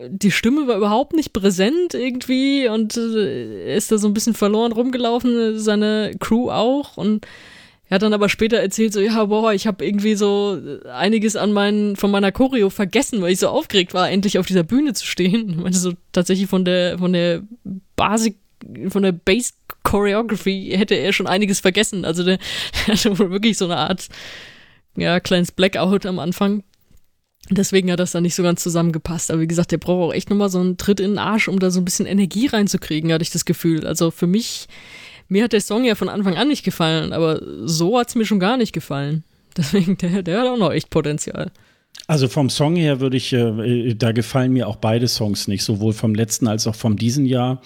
die 0.08 0.32
Stimme 0.32 0.68
war 0.68 0.78
überhaupt 0.78 1.14
nicht 1.14 1.34
präsent 1.34 1.94
irgendwie 1.94 2.68
und 2.68 2.98
äh, 2.98 3.76
ist 3.78 3.92
da 3.92 4.00
so 4.00 4.08
ein 4.08 4.16
bisschen 4.16 4.34
verloren 4.34 4.72
rumgelaufen, 4.72 5.60
seine 5.60 6.14
Crew 6.20 6.50
auch 6.50 6.98
und 6.98 7.28
er 7.88 7.95
hat 7.95 8.02
dann 8.02 8.14
aber 8.14 8.30
später 8.30 8.57
erzählt, 8.57 8.94
so, 8.94 8.99
ja, 8.99 9.26
boah, 9.26 9.53
ich 9.53 9.68
habe 9.68 9.86
irgendwie 9.86 10.16
so 10.16 10.60
einiges 10.91 11.36
an 11.36 11.52
meinen, 11.52 11.95
von 11.95 12.10
meiner 12.10 12.32
Choreo 12.32 12.72
vergessen, 12.72 13.22
weil 13.22 13.32
ich 13.32 13.40
so 13.40 13.48
aufgeregt 13.48 13.94
war, 13.94 14.10
endlich 14.10 14.40
auf 14.40 14.48
dieser 14.48 14.64
Bühne 14.64 14.94
zu 14.94 15.06
stehen. 15.06 15.64
Ich 15.76 15.80
so 15.80 15.94
tatsächlich 16.12 16.48
von 16.48 16.66
der, 16.66 16.98
von 16.98 17.14
der 17.14 17.44
Basic, 17.95 18.38
von 18.88 19.03
der 19.03 19.12
Base 19.12 19.53
Choreography 19.84 20.74
hätte 20.76 20.95
er 20.95 21.14
schon 21.14 21.28
einiges 21.28 21.60
vergessen. 21.60 22.06
Also 22.06 22.24
der, 22.24 22.40
der 22.88 22.95
hatte 22.95 23.20
wohl 23.20 23.30
wirklich 23.30 23.57
so 23.57 23.66
eine 23.66 23.78
Art, 23.78 24.07
ja, 24.95 25.20
kleines 25.20 25.52
Blackout 25.52 26.06
am 26.06 26.18
Anfang. 26.18 26.64
Deswegen 27.52 27.91
hat 27.91 27.99
das 27.99 28.12
dann 28.12 28.24
nicht 28.24 28.34
so 28.34 28.41
ganz 28.41 28.64
zusammengepasst. 28.64 29.30
Aber 29.30 29.41
wie 29.41 29.48
gesagt, 29.48 29.72
der 29.72 29.78
braucht 29.78 30.10
auch 30.10 30.14
echt 30.14 30.32
nochmal 30.32 30.49
so 30.49 30.60
einen 30.60 30.78
Tritt 30.78 30.99
in 30.99 31.12
den 31.12 31.20
Arsch, 31.20 31.48
um 31.48 31.60
da 31.60 31.70
so 31.70 31.80
ein 31.80 31.86
bisschen 31.86 32.07
Energie 32.07 32.48
reinzukriegen, 32.48 33.14
hatte 33.14 33.22
ich 33.22 33.30
das 33.30 33.45
Gefühl. 33.45 33.86
Also 33.86 34.10
für 34.10 34.26
mich 34.26 34.68
mir 35.27 35.43
hat 35.43 35.53
der 35.53 35.61
Song 35.61 35.84
ja 35.84 35.95
von 35.95 36.10
Anfang 36.10 36.35
an 36.35 36.47
nicht 36.47 36.64
gefallen, 36.64 37.14
aber 37.14 37.41
so 37.65 37.97
hat 37.97 38.10
es 38.10 38.15
mir 38.15 38.26
schon 38.26 38.39
gar 38.39 38.57
nicht 38.57 38.73
gefallen. 38.73 39.23
Deswegen, 39.57 39.97
der, 39.97 40.22
der 40.23 40.41
hat 40.41 40.47
auch 40.47 40.57
noch 40.57 40.72
echt 40.72 40.89
Potenzial. 40.89 41.52
Also 42.07 42.27
vom 42.27 42.49
Song 42.49 42.76
her 42.76 42.99
würde 42.99 43.18
ich, 43.18 43.34
äh, 43.34 43.95
da 43.95 44.11
gefallen 44.11 44.53
mir 44.53 44.68
auch 44.68 44.76
beide 44.76 45.07
Songs 45.07 45.47
nicht, 45.47 45.64
sowohl 45.64 45.93
vom 45.93 46.14
letzten 46.14 46.47
als 46.47 46.68
auch 46.68 46.76
vom 46.76 46.97
diesen 46.97 47.26
Jahr 47.26 47.61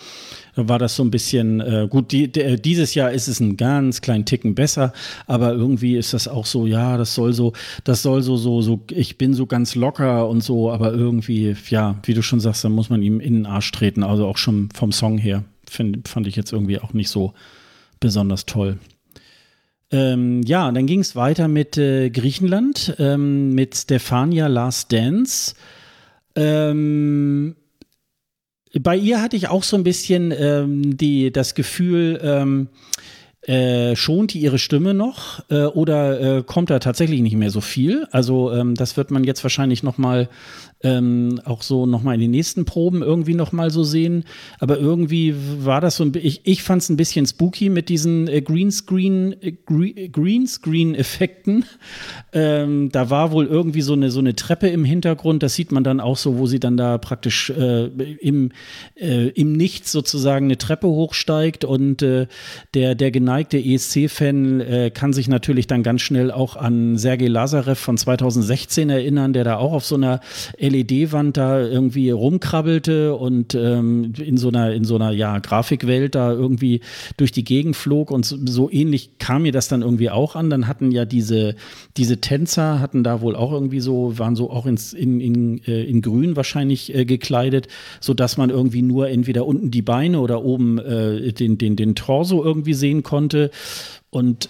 war 0.56 0.80
das 0.80 0.96
so 0.96 1.04
ein 1.04 1.12
bisschen 1.12 1.60
äh, 1.60 1.88
gut. 1.90 2.12
Dieses 2.12 2.94
Jahr 2.94 3.12
ist 3.12 3.28
es 3.28 3.40
ein 3.40 3.58
ganz 3.58 4.02
kleinen 4.02 4.26
Ticken 4.26 4.56
besser, 4.56 4.94
aber 5.28 5.54
irgendwie 5.54 5.98
ist 5.98 6.14
das 6.14 6.28
auch 6.28 6.46
so, 6.46 6.68
ja, 6.68 6.98
das 6.98 7.16
soll 7.16 7.34
so, 7.34 7.54
das 7.84 8.02
soll 8.02 8.22
so, 8.22 8.38
so, 8.38 8.62
so, 8.62 8.82
ich 8.92 9.18
bin 9.18 9.34
so 9.34 9.46
ganz 9.46 9.76
locker 9.76 10.28
und 10.30 10.42
so, 10.42 10.72
aber 10.72 10.94
irgendwie, 10.94 11.56
ja, 11.70 12.00
wie 12.04 12.14
du 12.14 12.22
schon 12.22 12.40
sagst, 12.40 12.64
dann 12.64 12.72
muss 12.72 12.90
man 12.90 13.02
ihm 13.02 13.20
in 13.20 13.34
den 13.34 13.46
Arsch 13.46 13.72
treten, 13.72 14.04
also 14.04 14.26
auch 14.26 14.38
schon 14.38 14.70
vom 14.74 14.92
Song 14.92 15.18
her 15.18 15.44
find, 15.70 16.08
fand 16.08 16.28
ich 16.28 16.36
jetzt 16.36 16.52
irgendwie 16.52 16.80
auch 16.80 16.94
nicht 16.94 17.10
so 17.10 17.34
besonders 18.00 18.46
toll. 18.46 18.78
Ähm, 19.92 20.44
ja, 20.44 20.72
dann 20.72 20.86
ging 20.86 21.00
es 21.00 21.16
weiter 21.16 21.48
mit 21.48 21.78
äh, 21.78 22.10
Griechenland, 22.10 22.96
ähm, 23.00 23.54
mit 23.54 23.76
Stefania 23.76 24.48
Last 24.48 24.92
Dance. 24.92 25.56
Ähm, 26.36 27.56
bei 28.80 28.96
ihr 28.96 29.22
hatte 29.22 29.36
ich 29.36 29.48
auch 29.48 29.64
so 29.64 29.76
ein 29.76 29.84
bisschen 29.84 30.32
ähm, 30.38 30.96
die, 30.96 31.32
das 31.32 31.56
Gefühl, 31.56 32.20
ähm, 32.22 32.70
äh, 33.42 33.96
schont 33.96 34.34
die 34.34 34.42
ihre 34.42 34.60
Stimme 34.60 34.94
noch 34.94 35.50
äh, 35.50 35.64
oder 35.64 36.38
äh, 36.38 36.44
kommt 36.44 36.70
da 36.70 36.80
tatsächlich 36.80 37.22
nicht 37.22 37.36
mehr 37.36 37.50
so 37.50 37.62
viel? 37.62 38.06
Also 38.12 38.52
ähm, 38.52 38.76
das 38.76 38.96
wird 38.96 39.10
man 39.10 39.24
jetzt 39.24 39.44
wahrscheinlich 39.44 39.82
noch 39.82 39.98
mal 39.98 40.30
ähm, 40.82 41.42
auch 41.44 41.62
so 41.62 41.86
noch 41.86 42.04
mal 42.04 42.14
in 42.14 42.22
den 42.22 42.32
nächsten 42.32 42.64
Proben 42.64 43.02
irgendwie 43.02 43.34
noch 43.34 43.52
mal 43.52 43.70
so 43.70 43.84
sehen. 43.84 44.24
Aber 44.60 44.78
irgendwie 44.80 45.36
war 45.60 45.82
das 45.82 45.98
so 45.98 46.06
ein 46.06 46.14
ich, 46.16 46.42
ich 46.46 46.64
fand 46.64 46.82
es 46.82 46.90
ein 46.90 46.96
bisschen 46.96 47.26
spooky 47.26 47.70
mit 47.70 47.90
diesen 47.90 48.28
äh, 48.28 48.42
Greenscreen 48.42 49.36
äh, 49.42 49.52
Greenscreen-Effekten. 50.08 51.66
Ähm, 52.32 52.90
da 52.92 53.10
war 53.10 53.32
wohl 53.32 53.48
irgendwie 53.48 53.82
so 53.82 53.94
eine 53.94 54.12
so 54.12 54.20
eine 54.20 54.36
Treppe 54.36 54.68
im 54.68 54.86
Hintergrund. 54.86 55.42
Das 55.42 55.56
sieht 55.56 55.72
man 55.72 55.84
dann 55.84 56.00
auch 56.00 56.16
so, 56.16 56.38
wo 56.38 56.46
sie 56.46 56.60
dann 56.60 56.78
da 56.78 57.00
praktisch 57.00 57.50
äh, 57.50 57.86
im 57.86 58.52
äh, 58.94 59.30
im 59.30 59.54
Nichts 59.54 59.92
sozusagen 59.92 60.46
eine 60.46 60.60
Treppe 60.60 60.88
hochsteigt 60.88 61.66
und 61.66 62.04
äh, 62.04 62.28
der 62.76 62.94
der 62.94 63.10
geneigte 63.10 63.58
ESC-Fan 63.58 64.62
äh, 64.62 64.92
kann 64.94 65.12
sich 65.12 65.28
natürlich 65.28 65.66
dann 65.66 65.82
ganz 65.82 66.02
schnell 66.02 66.30
auch 66.32 66.56
an 66.56 66.98
Sergei 66.98 67.28
Lazarev 67.28 67.80
von 67.80 67.98
2016 67.98 68.92
erinnern, 68.92 69.34
der 69.34 69.44
da 69.44 69.58
auch 69.58 69.74
auf 69.74 69.86
so 69.86 69.96
einer 69.96 70.20
LED-Wand 70.70 71.38
da 71.38 71.60
irgendwie 71.60 72.10
rumkrabbelte 72.10 73.16
und 73.16 73.56
ähm, 73.56 74.14
in 74.18 74.38
so 74.38 74.50
einer, 74.50 74.74
in 74.74 74.84
so 74.84 74.96
einer 74.96 75.12
ja, 75.12 75.40
Grafikwelt 75.40 76.16
da 76.16 76.32
irgendwie 76.32 76.82
durch 77.18 77.32
die 77.32 77.44
Gegend 77.44 77.76
flog 77.76 78.12
und 78.12 78.26
so, 78.26 78.38
so, 78.46 78.70
ähnlich 78.70 79.18
kam 79.20 79.44
mir 79.44 79.52
das 79.52 79.68
dann 79.68 79.82
irgendwie 79.82 80.10
auch 80.10 80.36
an. 80.36 80.50
Dann 80.50 80.68
hatten 80.68 80.92
ja 80.92 81.06
diese, 81.06 81.56
diese 81.98 82.22
Tänzer 82.22 82.80
hatten 82.80 83.04
da 83.04 83.22
wohl 83.22 83.36
auch 83.36 83.52
irgendwie 83.52 83.80
so, 83.80 84.18
waren 84.18 84.36
so 84.36 84.50
auch 84.50 84.66
ins, 84.66 84.94
in, 84.94 85.20
in, 85.20 85.64
äh, 85.66 85.84
in 85.84 86.02
Grün 86.02 86.36
wahrscheinlich 86.36 86.94
äh, 86.96 87.06
gekleidet, 87.06 87.68
sodass 88.00 88.38
man 88.38 88.50
irgendwie 88.50 88.82
nur 88.82 89.10
entweder 89.10 89.46
unten 89.46 89.72
die 89.72 89.82
Beine 89.82 90.20
oder 90.20 90.44
oben 90.44 90.78
äh, 90.80 91.34
den, 91.34 91.58
den, 91.58 91.76
den 91.76 91.96
Torso 91.96 92.44
irgendwie 92.44 92.74
sehen 92.74 93.04
konnte. 93.04 93.52
Und 94.12 94.50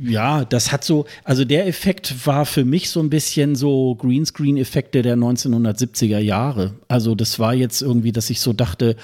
ja, 0.00 0.44
das 0.44 0.72
hat 0.72 0.84
so, 0.84 1.06
also 1.24 1.44
der 1.44 1.66
Effekt 1.66 2.26
war 2.26 2.46
für 2.46 2.64
mich 2.64 2.90
so 2.90 3.00
ein 3.00 3.10
bisschen 3.10 3.54
so 3.54 3.94
Greenscreen-Effekte 3.96 5.02
der 5.02 5.16
1970er 5.16 6.18
Jahre. 6.18 6.74
Also 6.88 7.14
das 7.14 7.38
war 7.38 7.54
jetzt 7.54 7.82
irgendwie, 7.82 8.12
dass 8.12 8.30
ich 8.30 8.40
so 8.40 8.52
dachte, 8.52 8.96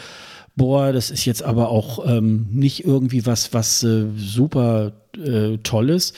boah, 0.56 0.92
das 0.92 1.10
ist 1.10 1.24
jetzt 1.24 1.42
aber 1.42 1.68
auch 1.68 2.06
ähm, 2.06 2.46
nicht 2.50 2.84
irgendwie 2.84 3.24
was, 3.26 3.52
was 3.52 3.82
äh, 3.82 4.06
super 4.16 4.92
äh, 5.16 5.58
Tolles. 5.58 6.12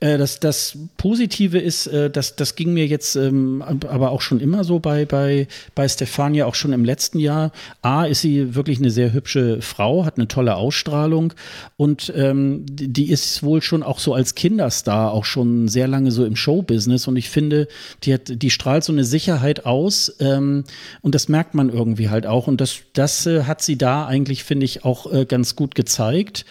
Äh, 0.00 0.18
das, 0.18 0.40
das 0.40 0.76
Positive 0.98 1.58
ist, 1.58 1.86
äh, 1.86 2.10
das, 2.10 2.36
das 2.36 2.54
ging 2.54 2.74
mir 2.74 2.86
jetzt 2.86 3.16
ähm, 3.16 3.62
aber 3.62 4.10
auch 4.10 4.20
schon 4.20 4.40
immer 4.40 4.64
so 4.64 4.78
bei, 4.78 5.06
bei, 5.06 5.48
bei 5.74 5.88
Stefania, 5.88 6.46
auch 6.46 6.54
schon 6.54 6.72
im 6.72 6.84
letzten 6.84 7.18
Jahr. 7.18 7.52
A, 7.80 8.04
ist 8.04 8.20
sie 8.20 8.54
wirklich 8.54 8.78
eine 8.78 8.90
sehr 8.90 9.12
hübsche 9.12 9.62
Frau, 9.62 10.04
hat 10.04 10.18
eine 10.18 10.28
tolle 10.28 10.56
Ausstrahlung 10.56 11.32
und 11.76 12.12
ähm, 12.14 12.66
die 12.68 13.10
ist 13.10 13.42
wohl 13.42 13.62
schon 13.62 13.82
auch 13.82 13.98
so 13.98 14.12
als 14.12 14.34
Kinderstar 14.34 15.12
auch 15.12 15.24
schon 15.24 15.68
sehr 15.68 15.88
lange 15.88 16.10
so 16.10 16.24
im 16.24 16.36
Showbusiness 16.36 17.08
und 17.08 17.16
ich 17.16 17.30
finde, 17.30 17.68
die, 18.02 18.14
hat, 18.14 18.42
die 18.42 18.50
strahlt 18.50 18.84
so 18.84 18.92
eine 18.92 19.04
Sicherheit 19.04 19.64
aus 19.64 20.14
ähm, 20.20 20.64
und 21.00 21.14
das 21.14 21.28
merkt 21.28 21.54
man 21.54 21.70
irgendwie 21.70 22.10
halt 22.10 22.26
auch 22.26 22.48
und 22.48 22.60
das, 22.60 22.76
das 22.92 23.26
äh, 23.26 23.44
hat 23.44 23.62
sie 23.62 23.78
da 23.78 24.06
eigentlich, 24.06 24.44
finde 24.44 24.64
ich, 24.64 24.84
auch 24.84 25.06
ganz 25.28 25.56
gut 25.56 25.74
gezeigt. 25.74 26.44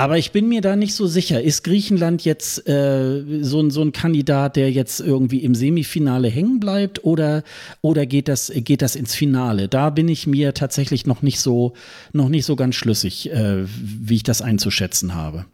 Aber 0.00 0.16
ich 0.16 0.32
bin 0.32 0.48
mir 0.48 0.62
da 0.62 0.76
nicht 0.76 0.94
so 0.94 1.06
sicher. 1.06 1.42
Ist 1.42 1.62
Griechenland 1.62 2.24
jetzt 2.24 2.66
äh, 2.66 3.22
so, 3.42 3.68
so 3.68 3.82
ein 3.82 3.92
Kandidat, 3.92 4.56
der 4.56 4.72
jetzt 4.72 5.00
irgendwie 5.00 5.40
im 5.44 5.54
Semifinale 5.54 6.28
hängen 6.28 6.58
bleibt 6.58 7.04
oder, 7.04 7.42
oder 7.82 8.06
geht, 8.06 8.26
das, 8.26 8.50
geht 8.50 8.80
das 8.80 8.96
ins 8.96 9.14
Finale? 9.14 9.68
Da 9.68 9.90
bin 9.90 10.08
ich 10.08 10.26
mir 10.26 10.54
tatsächlich 10.54 11.04
noch 11.04 11.20
nicht 11.20 11.38
so, 11.38 11.74
noch 12.14 12.30
nicht 12.30 12.46
so 12.46 12.56
ganz 12.56 12.76
schlüssig, 12.76 13.30
äh, 13.30 13.66
wie 13.66 14.16
ich 14.16 14.22
das 14.22 14.40
einzuschätzen 14.40 15.14
habe. 15.14 15.44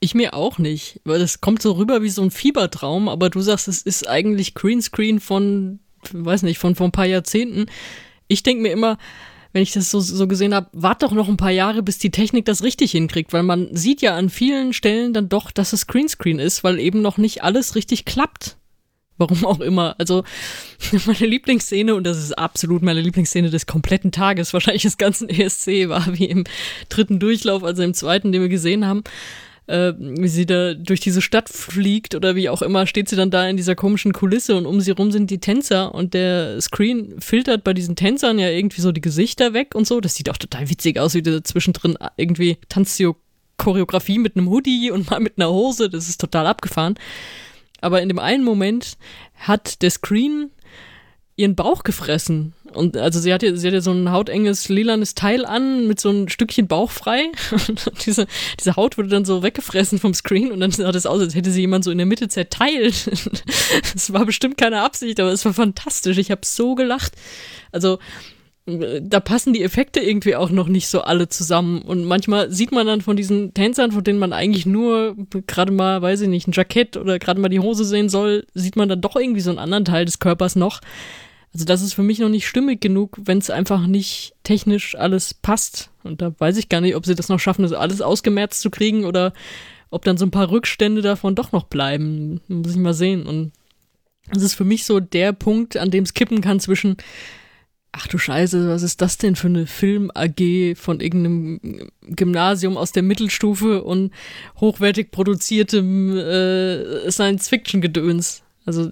Ich 0.00 0.14
mir 0.14 0.32
auch 0.32 0.56
nicht, 0.56 1.02
weil 1.04 1.18
das 1.18 1.42
kommt 1.42 1.60
so 1.60 1.72
rüber 1.72 2.00
wie 2.00 2.08
so 2.08 2.22
ein 2.22 2.30
Fiebertraum, 2.30 3.10
aber 3.10 3.28
du 3.28 3.42
sagst, 3.42 3.68
es 3.68 3.82
ist 3.82 4.08
eigentlich 4.08 4.54
Greenscreen 4.54 5.20
von, 5.20 5.80
weiß 6.10 6.44
nicht, 6.44 6.56
von 6.56 6.76
vor 6.76 6.88
ein 6.88 6.92
paar 6.92 7.04
Jahrzehnten. 7.04 7.66
Ich 8.26 8.42
denke 8.42 8.62
mir 8.62 8.72
immer, 8.72 8.96
wenn 9.52 9.62
ich 9.62 9.72
das 9.72 9.90
so, 9.90 10.00
so 10.00 10.26
gesehen 10.26 10.54
habe, 10.54 10.68
wart 10.72 11.02
doch 11.02 11.12
noch 11.12 11.28
ein 11.28 11.36
paar 11.36 11.50
Jahre, 11.50 11.82
bis 11.82 11.98
die 11.98 12.10
Technik 12.10 12.44
das 12.46 12.62
richtig 12.62 12.92
hinkriegt, 12.92 13.32
weil 13.32 13.42
man 13.42 13.74
sieht 13.74 14.00
ja 14.00 14.16
an 14.16 14.30
vielen 14.30 14.72
Stellen 14.72 15.12
dann 15.12 15.28
doch, 15.28 15.50
dass 15.50 15.72
es 15.72 15.86
Greenscreen 15.86 16.38
ist, 16.38 16.64
weil 16.64 16.78
eben 16.78 17.02
noch 17.02 17.18
nicht 17.18 17.42
alles 17.42 17.74
richtig 17.74 18.04
klappt. 18.04 18.56
Warum 19.18 19.44
auch 19.44 19.60
immer. 19.60 19.94
Also 19.98 20.24
meine 21.06 21.26
Lieblingsszene, 21.26 21.94
und 21.94 22.04
das 22.04 22.18
ist 22.18 22.32
absolut 22.32 22.82
meine 22.82 23.02
Lieblingsszene 23.02 23.50
des 23.50 23.66
kompletten 23.66 24.10
Tages, 24.10 24.52
wahrscheinlich 24.52 24.82
des 24.82 24.98
ganzen 24.98 25.28
ESC, 25.28 25.88
war 25.88 26.06
wie 26.18 26.26
im 26.26 26.44
dritten 26.88 27.18
Durchlauf, 27.18 27.62
also 27.62 27.82
im 27.82 27.94
zweiten, 27.94 28.32
den 28.32 28.40
wir 28.40 28.48
gesehen 28.48 28.86
haben, 28.86 29.04
äh, 29.66 29.92
wie 29.98 30.28
sie 30.28 30.46
da 30.46 30.74
durch 30.74 31.00
diese 31.00 31.22
Stadt 31.22 31.48
fliegt 31.48 32.14
oder 32.14 32.34
wie 32.34 32.48
auch 32.48 32.62
immer, 32.62 32.86
steht 32.86 33.08
sie 33.08 33.16
dann 33.16 33.30
da 33.30 33.48
in 33.48 33.56
dieser 33.56 33.74
komischen 33.74 34.12
Kulisse 34.12 34.56
und 34.56 34.66
um 34.66 34.80
sie 34.80 34.90
rum 34.90 35.12
sind 35.12 35.30
die 35.30 35.38
Tänzer 35.38 35.94
und 35.94 36.14
der 36.14 36.60
Screen 36.60 37.20
filtert 37.20 37.64
bei 37.64 37.72
diesen 37.72 37.96
Tänzern 37.96 38.38
ja 38.38 38.48
irgendwie 38.48 38.80
so 38.80 38.92
die 38.92 39.00
Gesichter 39.00 39.54
weg 39.54 39.74
und 39.74 39.86
so. 39.86 40.00
Das 40.00 40.14
sieht 40.14 40.30
auch 40.30 40.38
total 40.38 40.68
witzig 40.68 40.98
aus, 40.98 41.14
wie 41.14 41.22
da 41.22 41.42
zwischendrin 41.42 41.96
irgendwie 42.16 42.58
tanzt 42.68 42.96
sie 42.96 43.10
Choreografie 43.58 44.18
mit 44.18 44.36
einem 44.36 44.48
Hoodie 44.50 44.90
und 44.90 45.10
mal 45.10 45.20
mit 45.20 45.34
einer 45.36 45.50
Hose. 45.50 45.88
Das 45.88 46.08
ist 46.08 46.20
total 46.20 46.46
abgefahren. 46.46 46.94
Aber 47.80 48.02
in 48.02 48.08
dem 48.08 48.18
einen 48.18 48.44
Moment 48.44 48.96
hat 49.36 49.82
der 49.82 49.90
Screen 49.90 50.50
ihren 51.36 51.54
Bauch 51.56 51.82
gefressen. 51.82 52.52
Und 52.72 52.96
also 52.96 53.20
sie 53.20 53.32
hat 53.32 53.42
ja, 53.42 53.54
sie 53.56 53.66
hat 53.66 53.74
ja 53.74 53.80
so 53.80 53.92
ein 53.92 54.10
hautenges, 54.10 54.68
lilanes 54.68 55.14
Teil 55.14 55.44
an 55.44 55.86
mit 55.86 56.00
so 56.00 56.10
ein 56.10 56.28
Stückchen 56.28 56.68
Bauch 56.68 56.90
frei. 56.90 57.30
Und 57.68 57.90
diese, 58.06 58.26
diese 58.58 58.76
Haut 58.76 58.98
wurde 58.98 59.08
dann 59.08 59.24
so 59.24 59.42
weggefressen 59.42 59.98
vom 59.98 60.14
Screen 60.14 60.52
und 60.52 60.60
dann 60.60 60.70
sah 60.70 60.92
das 60.92 61.06
aus, 61.06 61.20
als 61.20 61.34
hätte 61.34 61.50
sie 61.50 61.60
jemand 61.62 61.84
so 61.84 61.90
in 61.90 61.98
der 61.98 62.06
Mitte 62.06 62.28
zerteilt. 62.28 63.10
Das 63.94 64.12
war 64.12 64.24
bestimmt 64.24 64.58
keine 64.58 64.82
Absicht, 64.82 65.20
aber 65.20 65.32
es 65.32 65.44
war 65.44 65.54
fantastisch. 65.54 66.18
Ich 66.18 66.30
habe 66.30 66.42
so 66.44 66.74
gelacht. 66.74 67.12
Also 67.72 67.98
da 68.64 69.18
passen 69.18 69.52
die 69.52 69.62
Effekte 69.62 69.98
irgendwie 69.98 70.36
auch 70.36 70.50
noch 70.50 70.68
nicht 70.68 70.86
so 70.86 71.00
alle 71.00 71.28
zusammen. 71.28 71.82
Und 71.82 72.04
manchmal 72.04 72.50
sieht 72.52 72.70
man 72.70 72.86
dann 72.86 73.00
von 73.00 73.16
diesen 73.16 73.54
Tänzern, 73.54 73.90
von 73.90 74.04
denen 74.04 74.20
man 74.20 74.32
eigentlich 74.32 74.66
nur 74.66 75.16
gerade 75.46 75.72
mal, 75.72 76.00
weiß 76.00 76.20
ich 76.20 76.28
nicht, 76.28 76.46
ein 76.46 76.52
Jackett 76.52 76.96
oder 76.96 77.18
gerade 77.18 77.40
mal 77.40 77.48
die 77.48 77.60
Hose 77.60 77.84
sehen 77.84 78.08
soll, 78.08 78.46
sieht 78.54 78.76
man 78.76 78.88
dann 78.88 79.00
doch 79.00 79.16
irgendwie 79.16 79.40
so 79.40 79.50
einen 79.50 79.58
anderen 79.58 79.84
Teil 79.84 80.04
des 80.04 80.20
Körpers 80.20 80.54
noch. 80.54 80.80
Also 81.52 81.64
das 81.64 81.82
ist 81.82 81.92
für 81.92 82.04
mich 82.04 82.20
noch 82.20 82.28
nicht 82.28 82.46
stimmig 82.46 82.80
genug, 82.80 83.18
wenn 83.24 83.38
es 83.38 83.50
einfach 83.50 83.86
nicht 83.86 84.34
technisch 84.44 84.94
alles 84.94 85.34
passt. 85.34 85.90
Und 86.04 86.22
da 86.22 86.32
weiß 86.38 86.56
ich 86.56 86.68
gar 86.68 86.80
nicht, 86.80 86.94
ob 86.94 87.04
sie 87.04 87.16
das 87.16 87.28
noch 87.28 87.40
schaffen, 87.40 87.62
das 87.62 87.72
alles 87.72 88.00
ausgemerzt 88.00 88.60
zu 88.62 88.70
kriegen 88.70 89.04
oder 89.04 89.32
ob 89.90 90.04
dann 90.04 90.16
so 90.16 90.24
ein 90.24 90.30
paar 90.30 90.50
Rückstände 90.50 91.02
davon 91.02 91.34
doch 91.34 91.50
noch 91.50 91.64
bleiben. 91.64 92.40
Muss 92.46 92.70
ich 92.70 92.78
mal 92.78 92.94
sehen. 92.94 93.26
Und 93.26 93.52
das 94.32 94.44
ist 94.44 94.54
für 94.54 94.64
mich 94.64 94.86
so 94.86 95.00
der 95.00 95.32
Punkt, 95.32 95.76
an 95.76 95.90
dem 95.90 96.04
es 96.04 96.14
kippen 96.14 96.40
kann 96.40 96.60
zwischen 96.60 96.96
ach 97.92 98.06
du 98.06 98.16
Scheiße, 98.18 98.68
was 98.68 98.82
ist 98.82 99.00
das 99.02 99.18
denn 99.18 99.36
für 99.36 99.48
eine 99.48 99.66
Film-AG 99.66 100.76
von 100.76 101.00
irgendeinem 101.00 101.90
Gymnasium 102.08 102.76
aus 102.76 102.92
der 102.92 103.02
Mittelstufe 103.02 103.84
und 103.84 104.12
hochwertig 104.60 105.10
produziertem 105.10 106.16
äh, 106.16 107.10
Science-Fiction-Gedöns? 107.10 108.42
Also 108.64 108.90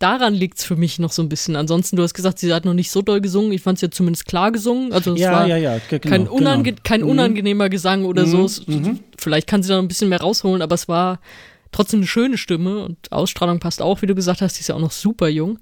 daran 0.00 0.34
liegt's 0.34 0.64
für 0.64 0.74
mich 0.74 0.98
noch 0.98 1.12
so 1.12 1.22
ein 1.22 1.28
bisschen. 1.28 1.54
Ansonsten, 1.54 1.94
du 1.96 2.02
hast 2.02 2.12
gesagt, 2.12 2.40
sie 2.40 2.52
hat 2.52 2.64
noch 2.64 2.74
nicht 2.74 2.90
so 2.90 3.02
doll 3.02 3.20
gesungen. 3.20 3.52
Ich 3.52 3.62
fand 3.62 3.78
sie 3.78 3.86
ja 3.86 3.90
zumindest 3.90 4.26
klar 4.26 4.50
gesungen. 4.50 4.92
Also 4.92 5.14
es 5.14 5.20
ja, 5.20 5.32
war 5.32 5.46
ja, 5.46 5.56
ja, 5.56 5.78
genau, 5.88 6.00
kein, 6.10 6.28
unange 6.28 6.62
genau. 6.64 6.78
kein 6.82 7.04
unangenehmer 7.04 7.68
Gesang 7.68 8.04
oder 8.04 8.26
Mhm, 8.26 8.48
so. 8.48 8.62
mhm. 8.66 8.98
Vielleicht 9.16 9.46
kann 9.46 9.62
sie 9.62 9.68
da 9.68 9.76
noch 9.76 9.82
ein 9.82 9.88
bisschen 9.88 10.08
mehr 10.08 10.20
rausholen, 10.20 10.60
aber 10.60 10.74
es 10.74 10.88
war 10.88 11.20
trotzdem 11.70 12.00
eine 12.00 12.06
schöne 12.08 12.36
Stimme 12.36 12.84
und 12.84 13.12
Ausstrahlung 13.12 13.60
passt 13.60 13.80
auch, 13.80 14.02
wie 14.02 14.06
du 14.06 14.16
gesagt 14.16 14.42
hast. 14.42 14.56
Die 14.56 14.60
ist 14.62 14.68
ja 14.68 14.74
auch 14.74 14.80
noch 14.80 14.90
super 14.92 15.28
jung. 15.28 15.58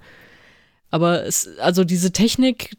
Aber 0.90 1.24
es, 1.24 1.58
also 1.58 1.84
diese 1.84 2.12
Technik, 2.12 2.76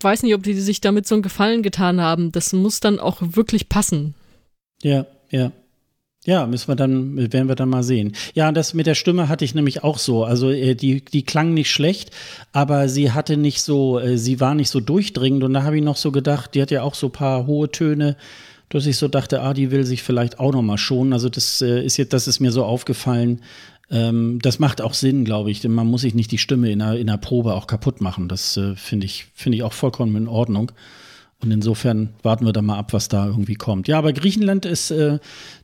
weiß 0.00 0.22
nicht, 0.22 0.34
ob 0.34 0.42
die 0.42 0.54
sich 0.54 0.80
damit 0.80 1.06
so 1.06 1.14
einen 1.14 1.22
Gefallen 1.22 1.62
getan 1.62 2.00
haben. 2.00 2.32
Das 2.32 2.52
muss 2.52 2.80
dann 2.80 2.98
auch 2.98 3.18
wirklich 3.20 3.68
passen. 3.68 4.14
Ja, 4.82 5.06
ja. 5.30 5.52
Ja, 6.26 6.44
müssen 6.44 6.66
wir 6.66 6.74
dann, 6.74 7.32
werden 7.32 7.46
wir 7.46 7.54
dann 7.54 7.68
mal 7.68 7.84
sehen. 7.84 8.16
Ja, 8.34 8.50
das 8.50 8.74
mit 8.74 8.86
der 8.86 8.96
Stimme 8.96 9.28
hatte 9.28 9.44
ich 9.44 9.54
nämlich 9.54 9.84
auch 9.84 9.98
so. 9.98 10.24
Also 10.24 10.50
äh, 10.50 10.74
die, 10.74 11.04
die 11.04 11.22
klang 11.22 11.54
nicht 11.54 11.70
schlecht, 11.70 12.10
aber 12.52 12.88
sie 12.88 13.12
hatte 13.12 13.36
nicht 13.36 13.62
so, 13.62 14.00
äh, 14.00 14.18
sie 14.18 14.40
war 14.40 14.56
nicht 14.56 14.68
so 14.68 14.80
durchdringend. 14.80 15.44
Und 15.44 15.54
da 15.54 15.62
habe 15.62 15.76
ich 15.78 15.84
noch 15.84 15.96
so 15.96 16.10
gedacht, 16.10 16.54
die 16.54 16.62
hat 16.62 16.72
ja 16.72 16.82
auch 16.82 16.94
so 16.94 17.06
ein 17.06 17.12
paar 17.12 17.46
hohe 17.46 17.70
Töne, 17.70 18.16
dass 18.70 18.86
ich 18.86 18.96
so 18.96 19.06
dachte, 19.06 19.40
ah, 19.40 19.54
die 19.54 19.70
will 19.70 19.84
sich 19.86 20.02
vielleicht 20.02 20.40
auch 20.40 20.52
noch 20.52 20.62
mal 20.62 20.78
schonen. 20.78 21.12
Also 21.12 21.28
das 21.28 21.62
äh, 21.62 21.84
ist 21.84 21.96
jetzt, 21.96 22.12
das 22.12 22.26
ist 22.26 22.40
mir 22.40 22.50
so 22.50 22.64
aufgefallen. 22.64 23.40
Ähm, 23.90 24.40
das 24.42 24.58
macht 24.58 24.80
auch 24.80 24.94
Sinn, 24.94 25.24
glaube 25.24 25.50
ich, 25.50 25.60
denn 25.60 25.72
man 25.72 25.86
muss 25.86 26.00
sich 26.00 26.14
nicht 26.14 26.32
die 26.32 26.38
Stimme 26.38 26.70
in 26.70 26.82
einer, 26.82 26.96
in 26.96 27.08
einer 27.08 27.18
Probe 27.18 27.54
auch 27.54 27.66
kaputt 27.66 28.00
machen. 28.00 28.28
Das 28.28 28.56
äh, 28.56 28.74
finde 28.74 29.06
ich, 29.06 29.26
finde 29.34 29.56
ich 29.56 29.62
auch 29.62 29.72
vollkommen 29.72 30.16
in 30.16 30.28
Ordnung. 30.28 30.72
Und 31.42 31.50
insofern 31.50 32.14
warten 32.22 32.46
wir 32.46 32.52
da 32.52 32.62
mal 32.62 32.78
ab, 32.78 32.92
was 32.92 33.08
da 33.08 33.26
irgendwie 33.26 33.56
kommt. 33.56 33.88
Ja, 33.88 33.98
aber 33.98 34.12
Griechenland 34.12 34.64
ist, 34.64 34.90
äh, 34.90 35.18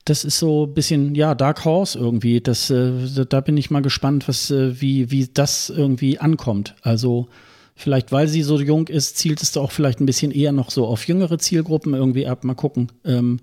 das 0.05 0.25
ist 0.25 0.39
so 0.39 0.67
ein 0.67 0.75
bisschen, 0.75 1.15
ja, 1.15 1.35
Dark 1.35 1.65
Horse 1.65 1.99
irgendwie. 1.99 2.41
Das, 2.41 2.69
äh, 2.71 3.25
da 3.27 3.41
bin 3.41 3.57
ich 3.57 3.71
mal 3.71 3.81
gespannt, 3.81 4.29
was, 4.29 4.51
äh, 4.51 4.81
wie, 4.81 5.11
wie 5.11 5.29
das 5.33 5.71
irgendwie 5.71 6.19
ankommt. 6.19 6.75
Also 6.83 7.29
vielleicht, 7.75 8.13
weil 8.13 8.29
sie 8.29 8.43
so 8.43 8.61
jung 8.61 8.89
ist, 8.89 9.17
zielt 9.17 9.43
es 9.43 9.57
auch 9.57 9.73
vielleicht 9.73 10.01
ein 10.01 10.07
bisschen 10.07 10.31
eher 10.31 10.53
noch 10.53 10.71
so 10.71 10.87
auf 10.87 11.09
jüngere 11.09 11.39
Zielgruppen 11.39 11.95
irgendwie 11.95 12.27
ab. 12.27 12.45
Mal 12.45 12.55
gucken. 12.55 12.93
Ähm, 13.05 13.41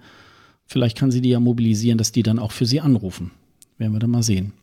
vielleicht 0.68 0.98
kann 0.98 1.10
sie 1.10 1.22
die 1.22 1.30
ja 1.30 1.40
mobilisieren, 1.40 1.98
dass 1.98 2.12
die 2.12 2.24
dann 2.24 2.38
auch 2.38 2.52
für 2.52 2.68
sie 2.68 2.80
anrufen. 2.80 3.32
Werden 3.80 3.94
wir 3.94 4.00
dann 4.00 4.12
mal 4.12 4.24
sehen. 4.24 4.54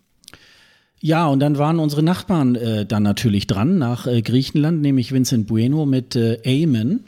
Ja, 1.06 1.28
und 1.28 1.38
dann 1.38 1.56
waren 1.56 1.78
unsere 1.78 2.02
Nachbarn 2.02 2.56
äh, 2.56 2.84
dann 2.84 3.04
natürlich 3.04 3.46
dran 3.46 3.78
nach 3.78 4.08
äh, 4.08 4.22
Griechenland, 4.22 4.82
nämlich 4.82 5.12
Vincent 5.12 5.46
Bueno 5.46 5.86
mit 5.86 6.16
äh, 6.16 6.40
Amen. 6.44 7.04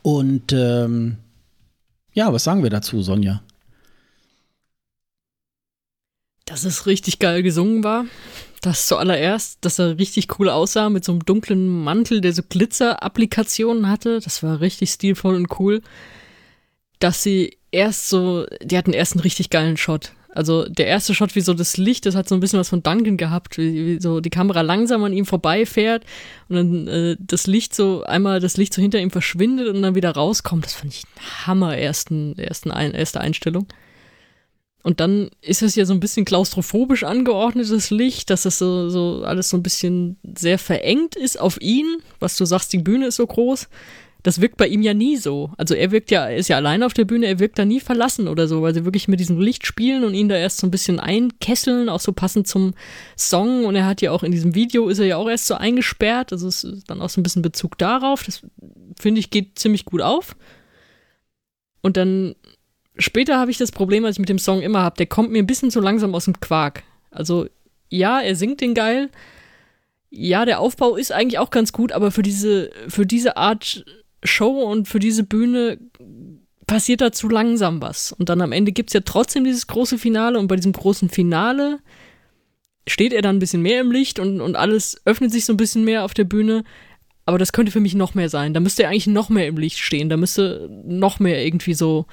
Und 0.00 0.54
ähm, 0.54 1.18
ja, 2.14 2.32
was 2.32 2.44
sagen 2.44 2.62
wir 2.62 2.70
dazu, 2.70 3.02
Sonja? 3.02 3.42
Dass 6.46 6.64
es 6.64 6.86
richtig 6.86 7.18
geil 7.18 7.42
gesungen 7.42 7.84
war. 7.84 8.06
Das 8.62 8.86
zuallererst, 8.86 9.58
dass 9.60 9.78
er 9.78 9.98
richtig 9.98 10.38
cool 10.38 10.48
aussah 10.48 10.88
mit 10.88 11.04
so 11.04 11.12
einem 11.12 11.26
dunklen 11.26 11.68
Mantel, 11.68 12.22
der 12.22 12.32
so 12.32 12.42
Glitzer-Applikationen 12.42 13.90
hatte. 13.90 14.20
Das 14.20 14.42
war 14.42 14.62
richtig 14.62 14.92
stilvoll 14.92 15.34
und 15.34 15.60
cool. 15.60 15.82
Dass 17.00 17.22
sie 17.22 17.58
erst 17.70 18.08
so, 18.08 18.46
die 18.62 18.78
hatten 18.78 18.94
erst 18.94 19.12
einen 19.12 19.20
richtig 19.20 19.50
geilen 19.50 19.76
Shot. 19.76 20.12
Also 20.30 20.68
der 20.68 20.86
erste 20.86 21.14
Shot, 21.14 21.34
wie 21.34 21.40
so 21.40 21.54
das 21.54 21.78
Licht, 21.78 22.04
das 22.04 22.14
hat 22.14 22.28
so 22.28 22.34
ein 22.34 22.40
bisschen 22.40 22.58
was 22.58 22.68
von 22.68 22.82
Duncan 22.82 23.16
gehabt, 23.16 23.56
wie, 23.56 23.86
wie 23.86 24.00
so 24.00 24.20
die 24.20 24.30
Kamera 24.30 24.60
langsam 24.60 25.02
an 25.04 25.12
ihm 25.12 25.24
vorbeifährt 25.24 26.04
und 26.48 26.56
dann 26.56 26.88
äh, 26.88 27.16
das 27.18 27.46
Licht 27.46 27.74
so, 27.74 28.04
einmal 28.04 28.38
das 28.38 28.56
Licht 28.56 28.74
so 28.74 28.82
hinter 28.82 29.00
ihm 29.00 29.10
verschwindet 29.10 29.68
und 29.68 29.80
dann 29.82 29.94
wieder 29.94 30.10
rauskommt. 30.10 30.66
Das 30.66 30.74
fand 30.74 30.92
ich 30.92 31.04
ein 31.04 31.46
Hammer, 31.46 31.76
ersten, 31.76 32.38
ersten 32.38 32.70
ein, 32.70 32.92
erste 32.92 33.20
Einstellung. 33.20 33.66
Und 34.82 35.00
dann 35.00 35.30
ist 35.40 35.62
es 35.62 35.74
ja 35.74 35.84
so 35.84 35.92
ein 35.92 36.00
bisschen 36.00 36.24
klaustrophobisch 36.24 37.04
angeordnetes 37.04 37.90
Licht, 37.90 38.30
dass 38.30 38.44
das 38.44 38.58
so, 38.58 38.88
so 38.88 39.22
alles 39.24 39.48
so 39.48 39.56
ein 39.56 39.62
bisschen 39.62 40.18
sehr 40.36 40.58
verengt 40.58 41.16
ist 41.16 41.40
auf 41.40 41.60
ihn. 41.60 41.98
Was 42.20 42.36
du 42.36 42.44
sagst, 42.44 42.72
die 42.72 42.78
Bühne 42.78 43.08
ist 43.08 43.16
so 43.16 43.26
groß. 43.26 43.68
Das 44.22 44.40
wirkt 44.40 44.56
bei 44.56 44.66
ihm 44.66 44.82
ja 44.82 44.94
nie 44.94 45.16
so. 45.16 45.52
Also 45.56 45.74
er 45.74 45.92
wirkt 45.92 46.10
ja, 46.10 46.26
ist 46.26 46.48
ja 46.48 46.56
allein 46.56 46.82
auf 46.82 46.92
der 46.92 47.04
Bühne, 47.04 47.26
er 47.26 47.38
wirkt 47.38 47.58
da 47.58 47.64
nie 47.64 47.78
verlassen 47.78 48.26
oder 48.26 48.48
so, 48.48 48.62
weil 48.62 48.74
sie 48.74 48.84
wirklich 48.84 49.06
mit 49.06 49.20
diesem 49.20 49.40
Licht 49.40 49.64
spielen 49.64 50.02
und 50.04 50.12
ihn 50.12 50.28
da 50.28 50.36
erst 50.36 50.58
so 50.58 50.66
ein 50.66 50.72
bisschen 50.72 50.98
einkesseln, 50.98 51.88
auch 51.88 52.00
so 52.00 52.12
passend 52.12 52.48
zum 52.48 52.74
Song. 53.16 53.64
Und 53.64 53.76
er 53.76 53.86
hat 53.86 54.02
ja 54.02 54.10
auch 54.10 54.24
in 54.24 54.32
diesem 54.32 54.54
Video 54.54 54.88
ist 54.88 54.98
er 54.98 55.06
ja 55.06 55.16
auch 55.16 55.28
erst 55.28 55.46
so 55.46 55.54
eingesperrt. 55.54 56.32
Also 56.32 56.48
es 56.48 56.64
ist 56.64 56.90
dann 56.90 57.00
auch 57.00 57.08
so 57.08 57.20
ein 57.20 57.22
bisschen 57.22 57.42
Bezug 57.42 57.78
darauf. 57.78 58.24
Das 58.24 58.42
finde 59.00 59.20
ich 59.20 59.30
geht 59.30 59.58
ziemlich 59.58 59.84
gut 59.84 60.02
auf. 60.02 60.34
Und 61.80 61.96
dann 61.96 62.34
später 62.98 63.38
habe 63.38 63.50
ich 63.52 63.58
das 63.58 63.70
Problem, 63.70 64.02
was 64.02 64.16
ich 64.16 64.18
mit 64.18 64.28
dem 64.28 64.40
Song 64.40 64.60
immer 64.60 64.82
habe, 64.82 64.96
der 64.96 65.06
kommt 65.06 65.30
mir 65.30 65.38
ein 65.38 65.46
bisschen 65.46 65.70
zu 65.70 65.80
langsam 65.80 66.14
aus 66.14 66.24
dem 66.24 66.40
Quark. 66.40 66.82
Also 67.10 67.46
ja, 67.88 68.20
er 68.20 68.36
singt 68.36 68.60
den 68.60 68.74
geil. 68.74 69.10
Ja, 70.10 70.44
der 70.44 70.60
Aufbau 70.60 70.96
ist 70.96 71.12
eigentlich 71.12 71.38
auch 71.38 71.50
ganz 71.50 71.72
gut, 71.72 71.92
aber 71.92 72.10
für 72.10 72.22
diese, 72.22 72.70
für 72.88 73.06
diese 73.06 73.36
Art 73.36 73.84
Show 74.22 74.62
und 74.62 74.88
für 74.88 74.98
diese 74.98 75.24
Bühne 75.24 75.78
passiert 76.66 77.00
da 77.00 77.12
zu 77.12 77.28
langsam 77.28 77.80
was. 77.80 78.12
Und 78.12 78.28
dann 78.28 78.40
am 78.40 78.52
Ende 78.52 78.72
gibt 78.72 78.90
es 78.90 78.94
ja 78.94 79.00
trotzdem 79.00 79.44
dieses 79.44 79.66
große 79.66 79.98
Finale 79.98 80.38
und 80.38 80.48
bei 80.48 80.56
diesem 80.56 80.72
großen 80.72 81.08
Finale 81.08 81.78
steht 82.86 83.12
er 83.12 83.22
dann 83.22 83.36
ein 83.36 83.40
bisschen 83.40 83.62
mehr 83.62 83.80
im 83.80 83.92
Licht 83.92 84.18
und, 84.18 84.40
und 84.40 84.56
alles 84.56 85.00
öffnet 85.04 85.32
sich 85.32 85.44
so 85.44 85.52
ein 85.52 85.58
bisschen 85.58 85.84
mehr 85.84 86.04
auf 86.04 86.14
der 86.14 86.24
Bühne. 86.24 86.64
Aber 87.26 87.38
das 87.38 87.52
könnte 87.52 87.72
für 87.72 87.80
mich 87.80 87.94
noch 87.94 88.14
mehr 88.14 88.30
sein. 88.30 88.54
Da 88.54 88.60
müsste 88.60 88.84
er 88.84 88.88
eigentlich 88.88 89.06
noch 89.06 89.28
mehr 89.28 89.46
im 89.46 89.58
Licht 89.58 89.78
stehen. 89.78 90.08
Da 90.08 90.16
müsste 90.16 90.68
noch 90.84 91.20
mehr 91.20 91.44
irgendwie 91.44 91.74
so, 91.74 92.06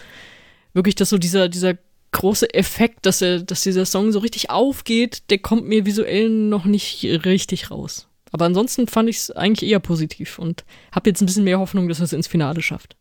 wirklich, 0.74 0.96
dass 0.96 1.10
so 1.10 1.18
dieser, 1.18 1.48
dieser 1.48 1.78
große 2.12 2.54
Effekt, 2.54 3.06
dass 3.06 3.22
er, 3.22 3.42
dass 3.42 3.64
dieser 3.64 3.86
Song 3.86 4.12
so 4.12 4.20
richtig 4.20 4.50
aufgeht, 4.50 5.30
der 5.30 5.38
kommt 5.38 5.68
mir 5.68 5.86
visuell 5.86 6.30
noch 6.30 6.66
nicht 6.66 7.04
richtig 7.04 7.72
raus. 7.72 8.08
Aber 8.36 8.44
ansonsten 8.44 8.88
fand 8.88 9.08
ich 9.08 9.16
es 9.16 9.32
eigentlich 9.32 9.72
eher 9.72 9.80
positiv 9.80 10.40
und 10.40 10.66
habe 10.92 11.10
jetzt 11.10 11.22
ein 11.22 11.26
bisschen 11.26 11.46
mehr 11.46 11.58
Hoffnung, 11.58 11.88
dass 11.88 12.02
es 12.02 12.12
ins 12.12 12.28
Finale 12.28 12.62
schafft. 12.62 12.98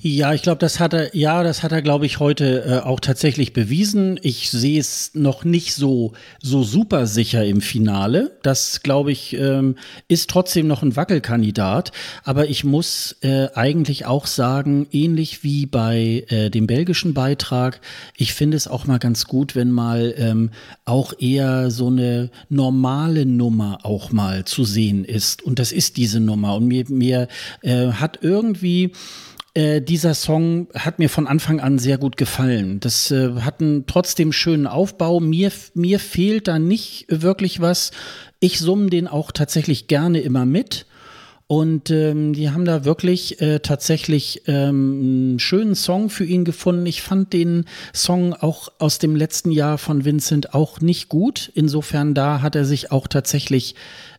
Ja, 0.00 0.32
ich 0.32 0.42
glaube, 0.42 0.58
das 0.60 0.78
hat 0.78 0.92
er, 0.92 1.16
ja, 1.16 1.42
das 1.42 1.64
hat 1.64 1.72
er, 1.72 1.82
glaube 1.82 2.06
ich, 2.06 2.20
heute 2.20 2.64
äh, 2.64 2.86
auch 2.86 3.00
tatsächlich 3.00 3.52
bewiesen. 3.52 4.20
Ich 4.22 4.48
sehe 4.48 4.78
es 4.78 5.10
noch 5.14 5.44
nicht 5.44 5.74
so, 5.74 6.12
so 6.40 6.62
super 6.62 7.08
sicher 7.08 7.44
im 7.44 7.60
Finale. 7.60 8.38
Das, 8.44 8.84
glaube 8.84 9.10
ich, 9.10 9.34
ähm, 9.34 9.74
ist 10.06 10.30
trotzdem 10.30 10.68
noch 10.68 10.84
ein 10.84 10.94
Wackelkandidat. 10.94 11.90
Aber 12.22 12.48
ich 12.48 12.62
muss 12.62 13.16
äh, 13.22 13.48
eigentlich 13.54 14.06
auch 14.06 14.28
sagen, 14.28 14.86
ähnlich 14.92 15.42
wie 15.42 15.66
bei 15.66 16.24
äh, 16.28 16.48
dem 16.48 16.68
belgischen 16.68 17.12
Beitrag, 17.12 17.80
ich 18.16 18.34
finde 18.34 18.56
es 18.56 18.68
auch 18.68 18.86
mal 18.86 18.98
ganz 19.00 19.24
gut, 19.24 19.56
wenn 19.56 19.72
mal 19.72 20.14
ähm, 20.16 20.50
auch 20.84 21.12
eher 21.18 21.72
so 21.72 21.88
eine 21.88 22.30
normale 22.48 23.26
Nummer 23.26 23.80
auch 23.82 24.12
mal 24.12 24.44
zu 24.44 24.62
sehen 24.62 25.04
ist. 25.04 25.42
Und 25.42 25.58
das 25.58 25.72
ist 25.72 25.96
diese 25.96 26.20
Nummer. 26.20 26.54
Und 26.54 26.68
mir, 26.68 26.84
mir 26.88 27.26
äh, 27.62 27.88
hat 27.88 28.20
irgendwie, 28.22 28.92
äh, 29.58 29.82
dieser 29.82 30.14
Song 30.14 30.68
hat 30.72 31.00
mir 31.00 31.10
von 31.10 31.26
Anfang 31.26 31.58
an 31.58 31.80
sehr 31.80 31.98
gut 31.98 32.16
gefallen. 32.16 32.78
Das 32.78 33.10
äh, 33.10 33.40
hat 33.40 33.60
einen 33.60 33.86
trotzdem 33.86 34.32
schönen 34.32 34.68
Aufbau. 34.68 35.18
Mir, 35.18 35.50
mir 35.74 35.98
fehlt 35.98 36.46
da 36.46 36.60
nicht 36.60 37.06
wirklich 37.08 37.60
was. 37.60 37.90
Ich 38.38 38.60
summe 38.60 38.88
den 38.88 39.08
auch 39.08 39.32
tatsächlich 39.32 39.88
gerne 39.88 40.20
immer 40.20 40.46
mit. 40.46 40.86
Und 41.48 41.90
ähm, 41.90 42.34
die 42.34 42.50
haben 42.50 42.66
da 42.66 42.84
wirklich 42.84 43.40
äh, 43.40 43.58
tatsächlich 43.58 44.42
ähm, 44.46 45.00
einen 45.00 45.38
schönen 45.40 45.74
Song 45.74 46.08
für 46.08 46.24
ihn 46.24 46.44
gefunden. 46.44 46.86
Ich 46.86 47.02
fand 47.02 47.32
den 47.32 47.64
Song 47.92 48.34
auch 48.34 48.68
aus 48.78 48.98
dem 48.98 49.16
letzten 49.16 49.50
Jahr 49.50 49.78
von 49.78 50.04
Vincent 50.04 50.54
auch 50.54 50.80
nicht 50.80 51.08
gut. 51.08 51.50
Insofern 51.54 52.14
da 52.14 52.42
hat 52.42 52.54
er 52.54 52.64
sich 52.64 52.92
auch 52.92 53.08
tatsächlich 53.08 53.74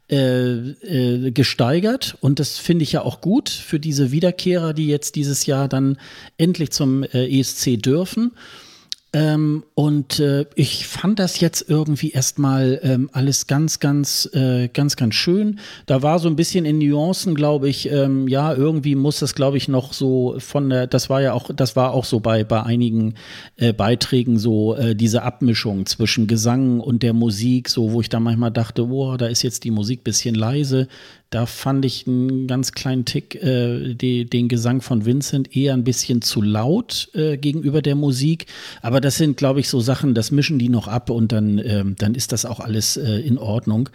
äh, 0.09 0.53
äh, 0.53 1.31
gesteigert 1.31 2.17
und 2.21 2.39
das 2.39 2.57
finde 2.57 2.83
ich 2.83 2.91
ja 2.91 3.01
auch 3.01 3.21
gut 3.21 3.49
für 3.49 3.79
diese 3.79 4.11
Wiederkehrer, 4.11 4.73
die 4.73 4.87
jetzt 4.87 5.15
dieses 5.15 5.45
Jahr 5.45 5.67
dann 5.67 5.97
endlich 6.37 6.71
zum 6.71 7.03
äh, 7.03 7.39
ESC 7.39 7.81
dürfen. 7.81 8.31
Ähm, 9.11 9.63
und 9.73 10.19
äh, 10.19 10.45
ich 10.53 10.85
fand 10.85 11.17
das 11.17 11.39
jetzt 11.39 11.67
irgendwie 11.67 12.11
erstmal 12.11 12.79
ähm, 12.83 13.09
alles 13.11 13.47
ganz, 13.47 13.79
ganz, 13.79 14.29
äh, 14.33 14.67
ganz, 14.67 14.97
ganz 14.97 15.15
schön. 15.15 15.59
Da 15.87 16.03
war 16.03 16.19
so 16.19 16.29
ein 16.29 16.35
bisschen 16.35 16.63
in 16.63 16.77
Nuancen, 16.77 17.33
glaube 17.33 17.69
ich, 17.69 17.91
ähm, 17.91 18.27
ja, 18.27 18.53
irgendwie 18.53 18.93
muss 18.93 19.17
das, 19.17 19.33
glaube 19.33 19.57
ich, 19.57 19.67
noch 19.67 19.93
so 19.93 20.35
von 20.37 20.69
der, 20.69 20.85
das 20.85 21.09
war 21.09 21.21
ja 21.21 21.33
auch, 21.33 21.49
das 21.51 21.75
war 21.75 21.93
auch 21.93 22.05
so 22.05 22.19
bei, 22.19 22.43
bei 22.43 22.61
einigen 22.61 23.15
äh, 23.57 23.73
Beiträgen 23.73 24.37
so 24.37 24.75
äh, 24.75 24.95
diese 24.95 25.23
Abmischung 25.23 25.87
zwischen 25.87 26.27
Gesang 26.27 26.79
und 26.79 27.01
der 27.01 27.13
Musik, 27.13 27.69
so 27.69 27.91
wo 27.91 28.01
ich 28.01 28.09
da 28.09 28.19
manchmal 28.19 28.51
dachte, 28.51 28.85
boah, 28.85 29.17
da 29.17 29.25
ist 29.25 29.41
jetzt 29.41 29.63
die 29.63 29.71
Musik 29.71 30.03
bisschen 30.03 30.35
leise. 30.35 30.87
Da 31.29 31.45
fand 31.45 31.85
ich 31.85 32.07
einen 32.07 32.47
ganz 32.47 32.71
kleinen 32.71 33.05
Tick 33.05 33.35
äh, 33.35 33.93
die, 33.93 34.25
den 34.25 34.47
Gesang 34.47 34.81
von 34.81 35.05
Vincent 35.05 35.55
eher 35.55 35.73
ein 35.73 35.83
bisschen 35.83 36.23
zu 36.23 36.41
laut 36.41 37.09
äh, 37.13 37.37
gegenüber 37.37 37.83
der 37.83 37.95
Musik. 37.95 38.47
Aber 38.81 38.99
das 38.99 39.17
sind, 39.17 39.37
glaube 39.37 39.59
ich, 39.59 39.69
so 39.69 39.79
Sachen, 39.79 40.15
das 40.15 40.31
mischen 40.31 40.57
die 40.57 40.69
noch 40.69 40.87
ab 40.87 41.11
und 41.11 41.31
dann, 41.31 41.59
äh, 41.59 41.83
dann 41.97 42.15
ist 42.15 42.31
das 42.31 42.45
auch 42.45 42.59
alles 42.59 42.97
äh, 42.97 43.19
in 43.19 43.37
Ordnung. 43.37 43.89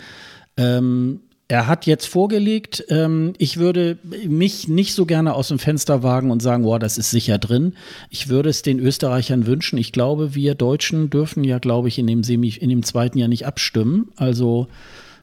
Ähm, 0.57 1.21
er 1.47 1.67
hat 1.67 1.87
jetzt 1.87 2.07
vorgelegt, 2.07 2.85
ähm, 2.89 3.35
ich 3.37 3.59
würde 3.59 3.99
mich 4.27 4.67
nicht 4.69 4.95
so 4.95 5.05
gerne 5.05 5.35
aus 5.35 5.49
dem 5.49 5.59
Fenster 5.59 6.03
wagen 6.03 6.31
und 6.31 6.41
sagen, 6.41 6.63
boah, 6.63 6.79
das 6.79 6.97
ist 6.97 7.11
sicher 7.11 7.39
drin. 7.39 7.75
Ich 8.11 8.29
würde 8.29 8.49
es 8.49 8.63
den 8.63 8.79
Österreichern 8.79 9.47
wünschen. 9.47 9.77
Ich 9.77 9.93
glaube, 9.93 10.35
wir 10.35 10.55
Deutschen 10.55 11.11
dürfen 11.11 11.45
ja, 11.45 11.59
glaube 11.59 11.89
ich, 11.89 11.99
in 11.99 12.07
dem, 12.07 12.23
Semi, 12.23 12.49
in 12.49 12.71
dem 12.71 12.83
zweiten 12.83 13.19
Jahr 13.19 13.29
nicht 13.29 13.45
abstimmen. 13.45 14.09
Also 14.17 14.69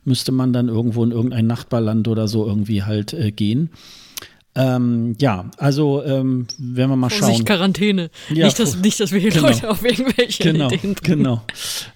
müsste 0.03 0.32
man 0.32 0.53
dann 0.53 0.68
irgendwo 0.68 1.03
in 1.03 1.11
irgendein 1.11 1.48
Nachbarland 1.48 2.07
oder 2.07 2.28
so 2.28 2.45
irgendwie 2.45 2.84
halt 2.84 3.14
äh, 3.14 3.32
gehen. 3.32 3.69
Ähm, 4.53 5.15
ja, 5.18 5.49
also 5.57 6.03
ähm, 6.03 6.45
werden 6.57 6.90
wir 6.90 6.95
mal 6.98 7.10
Vorsicht, 7.10 7.38
schauen. 7.38 7.45
Quarantäne. 7.45 8.10
Ja, 8.34 8.45
nicht, 8.45 8.60
dass, 8.60 8.76
nicht, 8.76 8.99
dass 8.99 9.14
wir 9.14 9.19
hier 9.19 9.32
genau. 9.32 9.48
Leute 9.48 9.69
auf 9.69 9.86
irgendwelche 9.86 10.44
genau, 10.44 10.68
Ideen 10.68 10.95
bringen. 10.95 11.19
Genau. 11.19 11.41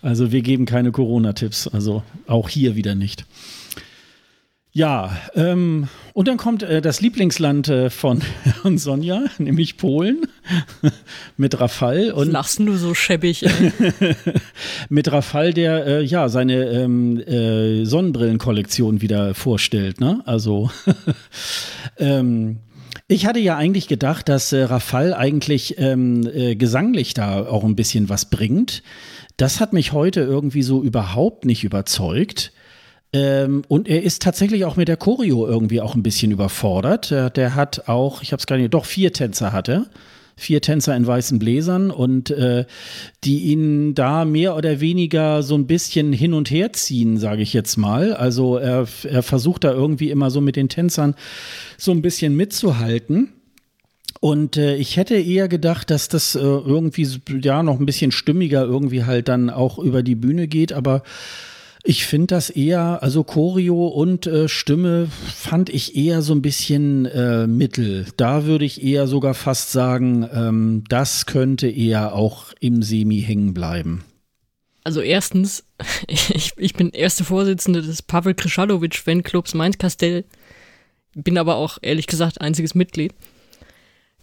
Also 0.01 0.31
wir 0.31 0.41
geben 0.41 0.65
keine 0.65 0.93
Corona-Tipps. 0.93 1.67
Also 1.67 2.03
auch 2.27 2.47
hier 2.47 2.75
wieder 2.75 2.95
nicht. 2.95 3.25
Ja, 4.77 5.15
ähm, 5.35 5.87
und 6.11 6.27
dann 6.27 6.35
kommt 6.35 6.61
äh, 6.61 6.81
das 6.81 6.99
Lieblingsland 6.99 7.69
äh, 7.69 7.89
von, 7.89 8.21
von 8.61 8.77
Sonja, 8.77 9.23
nämlich 9.37 9.77
Polen, 9.77 10.27
mit 11.37 11.57
Rafal. 11.61 12.11
Und 12.11 12.29
lachst 12.29 12.59
du 12.59 12.75
so 12.75 12.93
schäbig. 12.93 13.45
mit 14.89 15.09
Rafal, 15.09 15.53
der 15.53 15.87
äh, 15.87 16.03
ja 16.03 16.27
seine 16.27 16.65
ähm, 16.71 17.21
äh, 17.21 17.85
Sonnenbrillenkollektion 17.85 18.99
wieder 18.99 19.33
vorstellt. 19.33 20.01
Ne? 20.01 20.21
Also 20.25 20.69
ähm, 21.97 22.57
ich 23.07 23.25
hatte 23.27 23.39
ja 23.39 23.55
eigentlich 23.55 23.87
gedacht, 23.87 24.27
dass 24.27 24.51
äh, 24.51 24.63
Rafal 24.63 25.13
eigentlich 25.13 25.75
ähm, 25.77 26.29
äh, 26.33 26.57
gesanglich 26.57 27.13
da 27.13 27.47
auch 27.47 27.63
ein 27.63 27.77
bisschen 27.77 28.09
was 28.09 28.29
bringt. 28.29 28.83
Das 29.37 29.61
hat 29.61 29.71
mich 29.71 29.93
heute 29.93 30.19
irgendwie 30.19 30.63
so 30.63 30.83
überhaupt 30.83 31.45
nicht 31.45 31.63
überzeugt. 31.63 32.51
Ähm, 33.15 33.63
und 33.69 33.87
er 33.87 34.03
ist 34.03 34.21
tatsächlich 34.21 34.65
auch 34.65 34.75
mit 34.75 34.89
der 34.89 34.97
Choreo 34.97 35.47
irgendwie 35.47 35.79
auch 35.79 35.95
ein 35.95 36.03
bisschen 36.03 36.31
überfordert. 36.31 37.11
Der, 37.11 37.29
der 37.29 37.55
hat 37.55 37.87
auch, 37.87 38.21
ich 38.21 38.33
habe 38.33 38.41
es 38.41 38.45
gar 38.45 38.57
nicht, 38.57 38.73
doch 38.73 38.83
vier 38.83 39.13
Tänzer 39.13 39.53
hatte. 39.53 39.85
Vier 40.35 40.61
Tänzer 40.61 40.93
in 40.97 41.07
weißen 41.07 41.39
Bläsern 41.39 41.91
und 41.91 42.29
äh, 42.29 42.65
die 43.23 43.43
ihn 43.43 43.95
da 43.95 44.25
mehr 44.25 44.57
oder 44.57 44.81
weniger 44.81 45.43
so 45.43 45.55
ein 45.55 45.65
bisschen 45.65 46.11
hin 46.11 46.33
und 46.33 46.51
her 46.51 46.73
ziehen, 46.73 47.17
sage 47.17 47.41
ich 47.41 47.53
jetzt 47.53 47.77
mal. 47.77 48.13
Also 48.13 48.57
er, 48.57 48.85
er 49.05 49.23
versucht 49.23 49.63
da 49.63 49.71
irgendwie 49.71 50.09
immer 50.09 50.29
so 50.29 50.41
mit 50.41 50.57
den 50.57 50.67
Tänzern 50.67 51.15
so 51.77 51.93
ein 51.93 52.01
bisschen 52.01 52.35
mitzuhalten. 52.35 53.29
Und 54.19 54.57
äh, 54.57 54.75
ich 54.75 54.97
hätte 54.97 55.15
eher 55.15 55.47
gedacht, 55.47 55.89
dass 55.89 56.09
das 56.09 56.35
äh, 56.35 56.39
irgendwie 56.39 57.07
ja 57.41 57.63
noch 57.63 57.79
ein 57.79 57.85
bisschen 57.85 58.11
stimmiger 58.11 58.65
irgendwie 58.65 59.05
halt 59.05 59.29
dann 59.29 59.49
auch 59.49 59.79
über 59.79 60.03
die 60.03 60.15
Bühne 60.15 60.49
geht, 60.49 60.73
aber 60.73 61.03
ich 61.85 62.05
finde 62.05 62.27
das 62.27 62.49
eher, 62.49 63.03
also 63.03 63.23
Choreo 63.23 63.87
und 63.87 64.25
äh, 64.25 64.49
Stimme 64.49 65.07
fand 65.07 65.69
ich 65.69 65.95
eher 65.95 66.23
so 66.23 66.33
ein 66.33 66.41
bisschen 66.41 67.05
äh, 67.05 67.45
mittel. 67.45 68.07
Da 68.17 68.45
würde 68.45 68.65
ich 68.65 68.83
eher 68.83 69.07
sogar 69.07 69.35
fast 69.35 69.71
sagen, 69.71 70.27
ähm, 70.33 70.83
das 70.89 71.27
könnte 71.27 71.69
eher 71.69 72.13
auch 72.13 72.53
im 72.59 72.81
Semi 72.81 73.21
hängen 73.21 73.53
bleiben. 73.53 74.03
Also 74.83 75.01
erstens, 75.01 75.63
ich, 76.07 76.53
ich 76.57 76.73
bin 76.73 76.89
erste 76.89 77.23
Vorsitzende 77.23 77.83
des 77.83 78.01
Pavel 78.01 78.33
Krischalowitsch 78.33 79.01
Fanclubs 79.01 79.53
Mainz-Kastell, 79.53 80.25
bin 81.13 81.37
aber 81.37 81.55
auch 81.55 81.77
ehrlich 81.83 82.07
gesagt 82.07 82.41
einziges 82.41 82.73
Mitglied. 82.73 83.13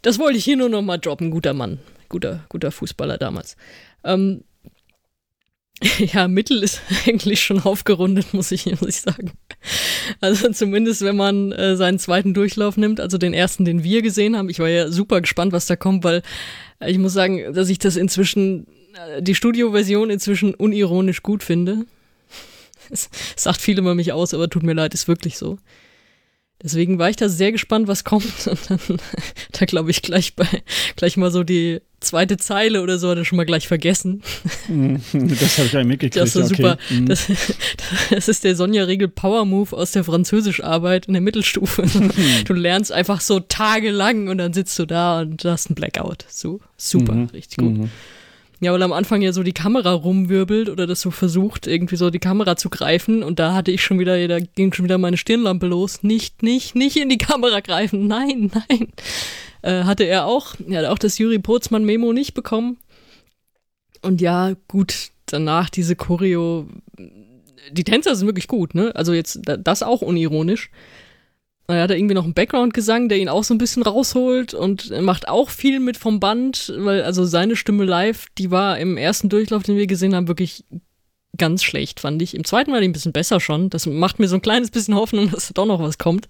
Das 0.03 0.19
wollte 0.19 0.37
ich 0.37 0.45
hier 0.45 0.57
nur 0.57 0.69
noch 0.69 0.83
mal 0.83 0.99
droppen, 0.99 1.31
guter 1.31 1.55
Mann, 1.55 1.79
guter, 2.09 2.45
guter 2.49 2.73
Fußballer 2.73 3.19
damals. 3.19 3.57
Ähm, 4.03 4.43
Ja, 6.13 6.29
Mittel 6.29 6.63
ist 6.63 6.81
eigentlich 7.07 7.43
schon 7.43 7.61
aufgerundet, 7.61 8.33
muss 8.35 8.53
ich, 8.53 8.67
muss 8.67 8.89
ich 8.89 9.01
sagen. 9.01 9.33
Also 10.21 10.51
zumindest, 10.51 11.03
wenn 11.03 11.17
man 11.17 11.53
äh, 11.53 11.77
seinen 11.77 11.99
zweiten 11.99 12.35
Durchlauf 12.35 12.77
nimmt, 12.77 13.01
also 13.01 13.19
den 13.19 13.35
ersten, 13.35 13.65
den 13.65 13.85
wir 13.85 14.03
gesehen 14.03 14.37
haben. 14.37 14.49
Ich 14.49 14.59
war 14.59 14.69
ja 14.69 14.91
super 14.91 15.21
gespannt, 15.21 15.53
was 15.53 15.67
da 15.67 15.77
kommt, 15.77 16.05
weil 16.05 16.23
äh, 16.81 16.91
ich 16.91 16.99
muss 16.99 17.13
sagen, 17.13 17.53
dass 17.55 17.69
ich 17.69 17.79
das 17.79 17.97
inzwischen, 17.97 18.67
äh, 18.95 19.23
die 19.23 19.35
Studioversion 19.35 20.11
inzwischen 20.11 20.55
unironisch 20.55 21.23
gut 21.23 21.43
finde. 21.43 21.87
Es 22.91 23.09
sagt 23.37 23.61
viel 23.61 23.79
über 23.79 23.95
mich 23.95 24.13
aus, 24.13 24.35
aber 24.35 24.51
tut 24.51 24.65
mir 24.65 24.75
leid, 24.75 24.95
ist 24.95 25.09
wirklich 25.09 25.39
so. 25.39 25.59
Deswegen 26.63 26.99
war 26.99 27.11
ich 27.11 27.17
da 27.17 27.29
sehr 27.29 27.53
gespannt, 27.53 27.89
was 27.89 28.05
kommt. 28.05 28.47
Und 28.47 28.71
dann, 28.71 28.99
da 29.53 29.65
glaube 29.67 29.91
ich 29.91 30.03
gleich 30.03 30.37
bei, 30.37 30.47
gleich 30.97 31.17
mal 31.17 31.31
so 31.31 31.43
die 31.43 31.81
zweite 32.03 32.37
Zeile 32.37 32.83
oder 32.83 32.99
so 32.99 33.09
hat 33.09 33.19
er 33.19 33.25
schon 33.25 33.37
mal 33.37 33.47
gleich 33.47 33.67
vergessen. 33.69 34.23
Das 34.69 35.59
habe 35.59 35.67
ich 35.67 35.73
ja 35.73 35.85
mitgekriegt. 35.85 36.17
Das 36.17 36.35
war 36.37 36.45
okay. 36.45 36.55
super. 36.57 36.79
Mhm. 36.91 37.07
Das, 37.07 37.27
das 38.11 38.29
ist 38.29 38.45
der 38.45 38.57
Sonja 38.57 38.85
Regel 38.85 39.09
Power 39.09 39.45
Move 39.45 39.77
aus 39.77 39.93
der 39.93 40.05
Französischarbeit 40.05 41.07
in 41.07 41.13
der 41.15 41.23
Mittelstufe. 41.23 41.85
Du 42.45 42.53
lernst 42.55 42.93
einfach 42.93 43.21
so 43.21 43.41
tagelang 43.41 44.29
und 44.29 44.39
dann 44.39 44.53
sitzt 44.53 44.79
du 44.79 44.87
da 44.87 45.21
und 45.21 45.45
hast 45.45 45.69
einen 45.69 45.75
Blackout. 45.77 46.25
So, 46.29 46.61
super, 46.77 47.13
Mhm. 47.15 47.25
richtig 47.33 47.57
gut. 47.59 47.77
Mhm. 47.79 47.91
Ja, 48.61 48.73
weil 48.73 48.83
am 48.85 48.93
Anfang 48.93 49.23
ja 49.23 49.33
so 49.33 49.43
die 49.43 49.53
Kamera 49.53 49.93
rumwirbelt 49.93 50.69
oder 50.69 50.87
das 50.87 51.01
so 51.01 51.11
versucht, 51.11 51.67
irgendwie 51.67 51.97
so 51.97 52.11
die 52.11 52.21
Kamera 52.21 52.55
zu 52.55 52.71
greifen 52.71 53.25
und 53.25 53.41
da 53.41 53.55
hatte 53.55 53.73
ich 53.73 53.83
schon 53.83 53.99
wieder, 53.99 54.29
da 54.29 54.39
ging 54.39 54.73
schon 54.73 54.85
wieder 54.85 54.99
meine 54.99 55.17
Stirnlampe 55.17 55.67
los. 55.67 56.05
Nicht, 56.05 56.45
nicht, 56.45 56.77
nicht 56.77 56.97
in 56.97 57.09
die 57.09 57.19
Kamera 57.19 57.59
greifen. 57.59 58.07
Nein, 58.07 58.53
nein. 58.69 58.87
Äh, 59.63 59.85
hatte 59.85 60.05
er 60.05 60.27
auch. 60.27 60.55
Er 60.69 60.81
hat 60.81 60.87
auch 60.87 60.99
das 60.99 61.19
Juri 61.19 61.39
Potzmann-Memo 61.39 62.13
nicht 62.13 62.35
bekommen. 62.35 62.79
Und 64.03 64.21
ja, 64.21 64.55
gut, 64.69 65.11
danach 65.27 65.71
diese 65.71 65.97
Choreo. 65.97 66.67
Die 67.71 67.85
Tänzer 67.85 68.17
sind 68.17 68.27
wirklich 68.27 68.49
gut, 68.49 68.75
ne? 68.75 68.95
Also 68.97 69.13
jetzt 69.13 69.41
da- 69.45 69.57
das 69.57 69.83
auch 69.83 70.03
unironisch. 70.03 70.71
Und 71.69 71.77
Er 71.77 71.83
hat 71.83 71.91
da 71.91 71.95
irgendwie 71.95 72.17
noch 72.17 72.25
einen 72.25 72.35
Background-Gesang, 72.35 73.09
der 73.09 73.19
ihn 73.19 73.29
auch 73.29 73.45
so 73.45 73.55
ein 73.55 73.59
bisschen 73.59 73.85
rausholt 73.85 74.53
und 74.53 74.91
macht 75.01 75.29
auch 75.29 75.49
viel 75.49 75.79
mit 75.79 75.97
vom 75.97 76.19
Band, 76.19 76.73
weil 76.77 77.03
also 77.03 77.25
seine 77.25 77.55
Stimme 77.55 77.85
live, 77.85 78.27
die 78.37 78.51
war 78.51 78.79
im 78.81 78.97
ersten 78.97 79.29
Durchlauf, 79.29 79.63
den 79.63 79.77
wir 79.77 79.87
gesehen 79.87 80.15
haben, 80.17 80.27
wirklich 80.27 80.65
ganz 81.39 81.63
schlecht, 81.63 82.01
fand 82.01 82.21
ich. 82.21 82.35
Im 82.35 82.45
zweiten 82.45 82.73
war 82.73 82.81
die 82.81 82.89
ein 82.89 82.93
bisschen 82.93 83.13
besser 83.13 83.39
schon. 83.39 83.71
Das 83.71 83.87
macht 83.87 84.19
mir 84.19 84.27
so 84.29 84.35
ein 84.37 84.43
kleines 84.43 84.71
bisschen 84.73 84.97
Hoffnung, 84.97 85.31
dass 85.33 85.47
da 85.47 85.53
doch 85.55 85.67
noch 85.67 85.81
was 85.81 85.99
kommt. 85.99 86.27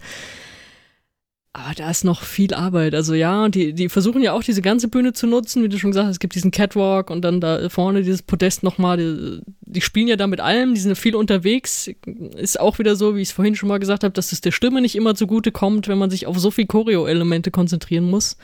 Aber 1.55 1.75
da 1.75 1.91
ist 1.91 2.05
noch 2.05 2.23
viel 2.23 2.55
Arbeit. 2.55 2.95
Also 2.95 3.13
ja, 3.13 3.47
die, 3.51 3.75
die 3.75 3.91
versuchen 3.91 4.23
ja 4.23 4.33
auch 4.33 4.43
diese 4.43 4.63
ganze 4.63 4.89
Bühne 4.89 5.13
zu 5.13 5.27
nutzen, 5.27 5.63
wie 5.63 5.69
du 5.69 5.79
schon 5.79 5.91
gesagt 5.91 6.07
hast, 6.07 6.15
es 6.15 6.21
gibt 6.21 6.35
diesen 6.35 6.51
Catwalk 6.51 7.11
und 7.11 7.21
dann 7.23 7.43
da 7.43 7.69
vorne 7.69 8.03
dieses 8.03 8.23
Podest 8.23 8.63
nochmal. 8.63 8.97
Die, 8.97 9.43
die 9.61 9.83
spielen 9.83 10.09
ja 10.09 10.17
da 10.17 10.27
mit 10.27 10.41
allem, 10.41 10.73
die 10.73 10.81
sind 10.81 10.97
viel 10.97 11.15
unterwegs. 11.15 11.91
Ist 12.37 12.59
auch 12.59 12.79
wieder 12.79 12.97
so, 12.97 13.17
wie 13.17 13.21
ich 13.21 13.29
es 13.29 13.35
vorhin 13.35 13.55
schon 13.55 13.69
mal 13.69 13.79
gesagt 13.79 14.03
habe, 14.03 14.15
dass 14.15 14.33
es 14.33 14.41
der 14.41 14.51
Stimme 14.51 14.81
nicht 14.81 14.97
immer 14.97 15.15
zugute 15.15 15.53
kommt, 15.53 15.89
wenn 15.89 15.99
man 15.99 16.09
sich 16.09 16.27
auf 16.27 16.39
so 16.39 16.51
viel 16.51 16.67
Choreo-Elemente 16.67 17.51
konzentrieren 17.51 18.09
muss. 18.09 18.39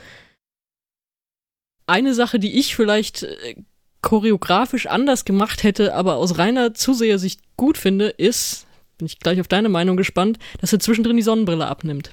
Eine 1.86 2.12
Sache, 2.12 2.38
die 2.38 2.58
ich 2.58 2.76
vielleicht 2.76 3.22
äh, 3.22 3.54
choreografisch 4.02 4.86
anders 4.86 5.24
gemacht 5.24 5.62
hätte, 5.62 5.94
aber 5.94 6.16
aus 6.16 6.36
reiner 6.36 6.74
Zusehersicht 6.74 7.40
gut 7.56 7.78
finde, 7.78 8.08
ist, 8.08 8.66
bin 8.98 9.06
ich 9.06 9.18
gleich 9.18 9.40
auf 9.40 9.48
deine 9.48 9.70
Meinung 9.70 9.96
gespannt, 9.96 10.38
dass 10.60 10.74
er 10.74 10.78
zwischendrin 10.78 11.16
die 11.16 11.22
Sonnenbrille 11.22 11.66
abnimmt. 11.66 12.12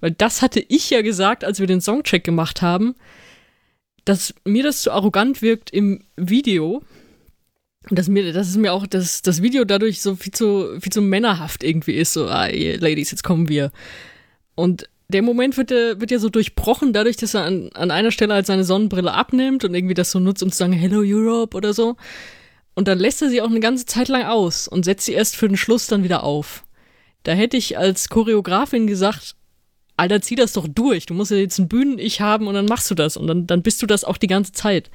Weil 0.00 0.12
das 0.12 0.42
hatte 0.42 0.60
ich 0.60 0.90
ja 0.90 1.02
gesagt, 1.02 1.44
als 1.44 1.60
wir 1.60 1.66
den 1.66 1.80
Songcheck 1.80 2.24
gemacht 2.24 2.62
haben, 2.62 2.94
dass 4.04 4.34
mir 4.44 4.62
das 4.62 4.82
zu 4.82 4.92
arrogant 4.92 5.42
wirkt 5.42 5.70
im 5.70 6.04
Video. 6.16 6.82
Und 7.88 7.98
dass 7.98 8.08
mir, 8.08 8.32
das 8.32 8.48
ist 8.48 8.56
mir 8.56 8.72
auch, 8.72 8.86
dass 8.86 9.22
das 9.22 9.42
Video 9.42 9.64
dadurch 9.64 10.00
so 10.02 10.16
viel 10.16 10.32
zu, 10.32 10.78
viel 10.80 10.92
zu 10.92 11.02
männerhaft 11.02 11.62
irgendwie 11.62 11.94
ist. 11.94 12.12
So, 12.12 12.26
ah, 12.26 12.46
Ladies, 12.46 13.10
jetzt 13.10 13.22
kommen 13.24 13.48
wir. 13.48 13.70
Und 14.54 14.88
der 15.08 15.22
Moment 15.22 15.56
wird, 15.56 15.70
ja- 15.70 16.00
wird 16.00 16.10
ja 16.10 16.18
so 16.18 16.28
durchbrochen, 16.28 16.92
dadurch, 16.92 17.16
dass 17.16 17.34
er 17.34 17.44
an, 17.44 17.70
an 17.74 17.92
einer 17.92 18.10
Stelle 18.10 18.34
halt 18.34 18.46
seine 18.46 18.64
Sonnenbrille 18.64 19.12
abnimmt 19.12 19.64
und 19.64 19.74
irgendwie 19.74 19.94
das 19.94 20.10
so 20.10 20.18
nutzt, 20.18 20.42
um 20.42 20.50
zu 20.50 20.58
sagen, 20.58 20.72
Hello 20.72 21.02
Europe 21.04 21.56
oder 21.56 21.72
so. 21.72 21.96
Und 22.74 22.88
dann 22.88 22.98
lässt 22.98 23.22
er 23.22 23.30
sie 23.30 23.40
auch 23.40 23.50
eine 23.50 23.60
ganze 23.60 23.86
Zeit 23.86 24.08
lang 24.08 24.24
aus 24.24 24.66
und 24.66 24.84
setzt 24.84 25.06
sie 25.06 25.12
erst 25.12 25.36
für 25.36 25.46
den 25.48 25.56
Schluss 25.56 25.86
dann 25.86 26.02
wieder 26.02 26.24
auf. 26.24 26.64
Da 27.22 27.32
hätte 27.32 27.56
ich 27.56 27.78
als 27.78 28.08
Choreografin 28.08 28.86
gesagt, 28.88 29.35
Alter, 29.96 30.20
zieh 30.20 30.34
das 30.34 30.52
doch 30.52 30.66
durch. 30.68 31.06
Du 31.06 31.14
musst 31.14 31.30
ja 31.30 31.36
jetzt 31.38 31.58
ein 31.58 31.68
Bühnen-Ich 31.68 32.20
haben 32.20 32.46
und 32.46 32.54
dann 32.54 32.66
machst 32.66 32.90
du 32.90 32.94
das 32.94 33.16
und 33.16 33.26
dann, 33.26 33.46
dann 33.46 33.62
bist 33.62 33.80
du 33.82 33.86
das 33.86 34.04
auch 34.04 34.18
die 34.18 34.26
ganze 34.26 34.52
Zeit. 34.52 34.90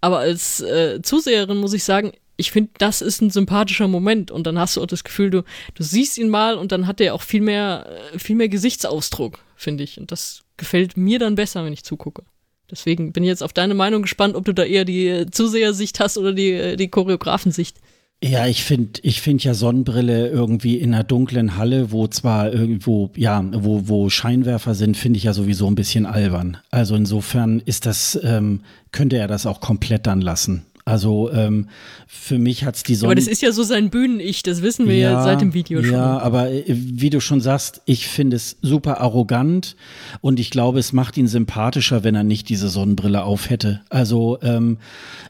Aber 0.00 0.18
als 0.18 0.60
äh, 0.60 1.00
Zuseherin 1.02 1.58
muss 1.58 1.72
ich 1.72 1.84
sagen, 1.84 2.12
ich 2.36 2.50
finde, 2.50 2.70
das 2.78 3.00
ist 3.00 3.22
ein 3.22 3.30
sympathischer 3.30 3.88
Moment 3.88 4.30
und 4.30 4.46
dann 4.46 4.58
hast 4.58 4.76
du 4.76 4.82
auch 4.82 4.86
das 4.86 5.04
Gefühl, 5.04 5.30
du, 5.30 5.42
du 5.74 5.82
siehst 5.82 6.18
ihn 6.18 6.28
mal 6.28 6.56
und 6.56 6.70
dann 6.72 6.86
hat 6.86 7.00
er 7.00 7.14
auch 7.14 7.22
viel 7.22 7.40
mehr, 7.40 7.86
äh, 8.12 8.18
viel 8.18 8.36
mehr 8.36 8.48
Gesichtsausdruck, 8.48 9.38
finde 9.56 9.84
ich. 9.84 9.98
Und 9.98 10.12
das 10.12 10.42
gefällt 10.56 10.96
mir 10.96 11.18
dann 11.18 11.34
besser, 11.34 11.64
wenn 11.64 11.72
ich 11.72 11.84
zugucke. 11.84 12.24
Deswegen 12.70 13.12
bin 13.12 13.22
ich 13.22 13.28
jetzt 13.28 13.42
auf 13.42 13.52
deine 13.52 13.74
Meinung 13.74 14.02
gespannt, 14.02 14.34
ob 14.34 14.44
du 14.44 14.52
da 14.52 14.64
eher 14.64 14.84
die 14.84 15.08
äh, 15.08 15.30
Zusehersicht 15.30 16.00
hast 16.00 16.18
oder 16.18 16.32
die, 16.32 16.50
äh, 16.52 16.76
die 16.76 16.88
Choreografensicht. 16.88 17.78
Ja, 18.22 18.46
ich 18.46 18.64
finde 18.64 19.00
ich 19.02 19.20
find 19.20 19.44
ja 19.44 19.52
Sonnenbrille 19.52 20.28
irgendwie 20.28 20.78
in 20.78 20.94
einer 20.94 21.04
dunklen 21.04 21.56
Halle, 21.56 21.92
wo 21.92 22.06
zwar 22.06 22.50
irgendwo, 22.50 23.10
ja, 23.14 23.44
wo, 23.52 23.88
wo 23.88 24.08
Scheinwerfer 24.08 24.74
sind, 24.74 24.96
finde 24.96 25.18
ich 25.18 25.24
ja 25.24 25.34
sowieso 25.34 25.66
ein 25.66 25.74
bisschen 25.74 26.06
albern. 26.06 26.56
Also 26.70 26.96
insofern 26.96 27.60
ist 27.60 27.84
das, 27.84 28.18
ähm, 28.22 28.62
könnte 28.90 29.18
er 29.18 29.28
das 29.28 29.44
auch 29.44 29.60
komplett 29.60 30.06
dann 30.06 30.22
lassen. 30.22 30.64
Also 30.88 31.32
ähm, 31.32 31.68
für 32.06 32.38
mich 32.38 32.64
hat's 32.64 32.84
die 32.84 32.94
Sonne. 32.94 33.08
Aber 33.08 33.14
das 33.16 33.26
ist 33.26 33.42
ja 33.42 33.50
so 33.50 33.64
sein 33.64 33.90
Bühnen-Ich, 33.90 34.44
das 34.44 34.62
wissen 34.62 34.86
wir 34.86 34.96
ja, 34.96 35.20
seit 35.20 35.40
dem 35.40 35.52
Video 35.52 35.82
schon. 35.82 35.92
Ja, 35.92 36.18
aber 36.18 36.48
äh, 36.48 36.62
wie 36.68 37.10
du 37.10 37.20
schon 37.20 37.40
sagst, 37.40 37.82
ich 37.86 38.06
finde 38.06 38.36
es 38.36 38.56
super 38.62 39.00
arrogant 39.00 39.74
und 40.20 40.38
ich 40.38 40.50
glaube, 40.50 40.78
es 40.78 40.92
macht 40.92 41.16
ihn 41.16 41.26
sympathischer, 41.26 42.04
wenn 42.04 42.14
er 42.14 42.22
nicht 42.22 42.48
diese 42.48 42.68
Sonnenbrille 42.68 43.24
auf 43.24 43.50
hätte. 43.50 43.80
Also 43.88 44.38
ähm, 44.42 44.78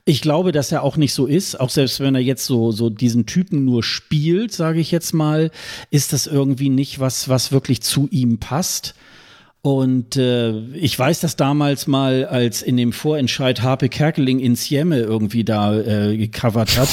ich 0.05 0.21
glaube, 0.21 0.53
dass 0.53 0.73
er 0.73 0.83
auch 0.83 0.99
nicht 0.99 1.15
so 1.15 1.25
ist, 1.25 1.59
auch 1.59 1.71
selbst 1.71 2.01
wenn 2.01 2.15
er 2.15 2.21
jetzt 2.21 2.45
so, 2.45 2.71
so 2.71 2.91
diesen 2.91 3.25
Typen 3.25 3.65
nur 3.65 3.83
spielt, 3.83 4.53
sage 4.53 4.79
ich 4.79 4.91
jetzt 4.91 5.15
mal, 5.15 5.51
ist 5.91 6.13
das 6.13 6.27
irgendwie 6.27 6.69
nicht 6.69 7.01
was, 7.01 7.31
was 7.31 7.51
wirklich 7.51 7.81
zu 7.81 8.09
ihm 8.11 8.37
passt. 8.37 8.95
Und 9.67 10.15
äh, 10.15 10.61
ich 10.75 10.97
weiß 10.97 11.19
das 11.19 11.35
damals 11.35 11.89
mal, 11.89 12.25
als 12.25 12.63
in 12.63 12.77
dem 12.77 12.93
Vorentscheid 12.93 13.63
Harpe 13.63 13.89
Kerkeling 13.89 14.39
in 14.39 14.55
Siemme 14.55 15.01
irgendwie 15.01 15.43
da 15.43 15.77
äh, 15.77 16.17
gecovert 16.17 16.79
hat. 16.79 16.89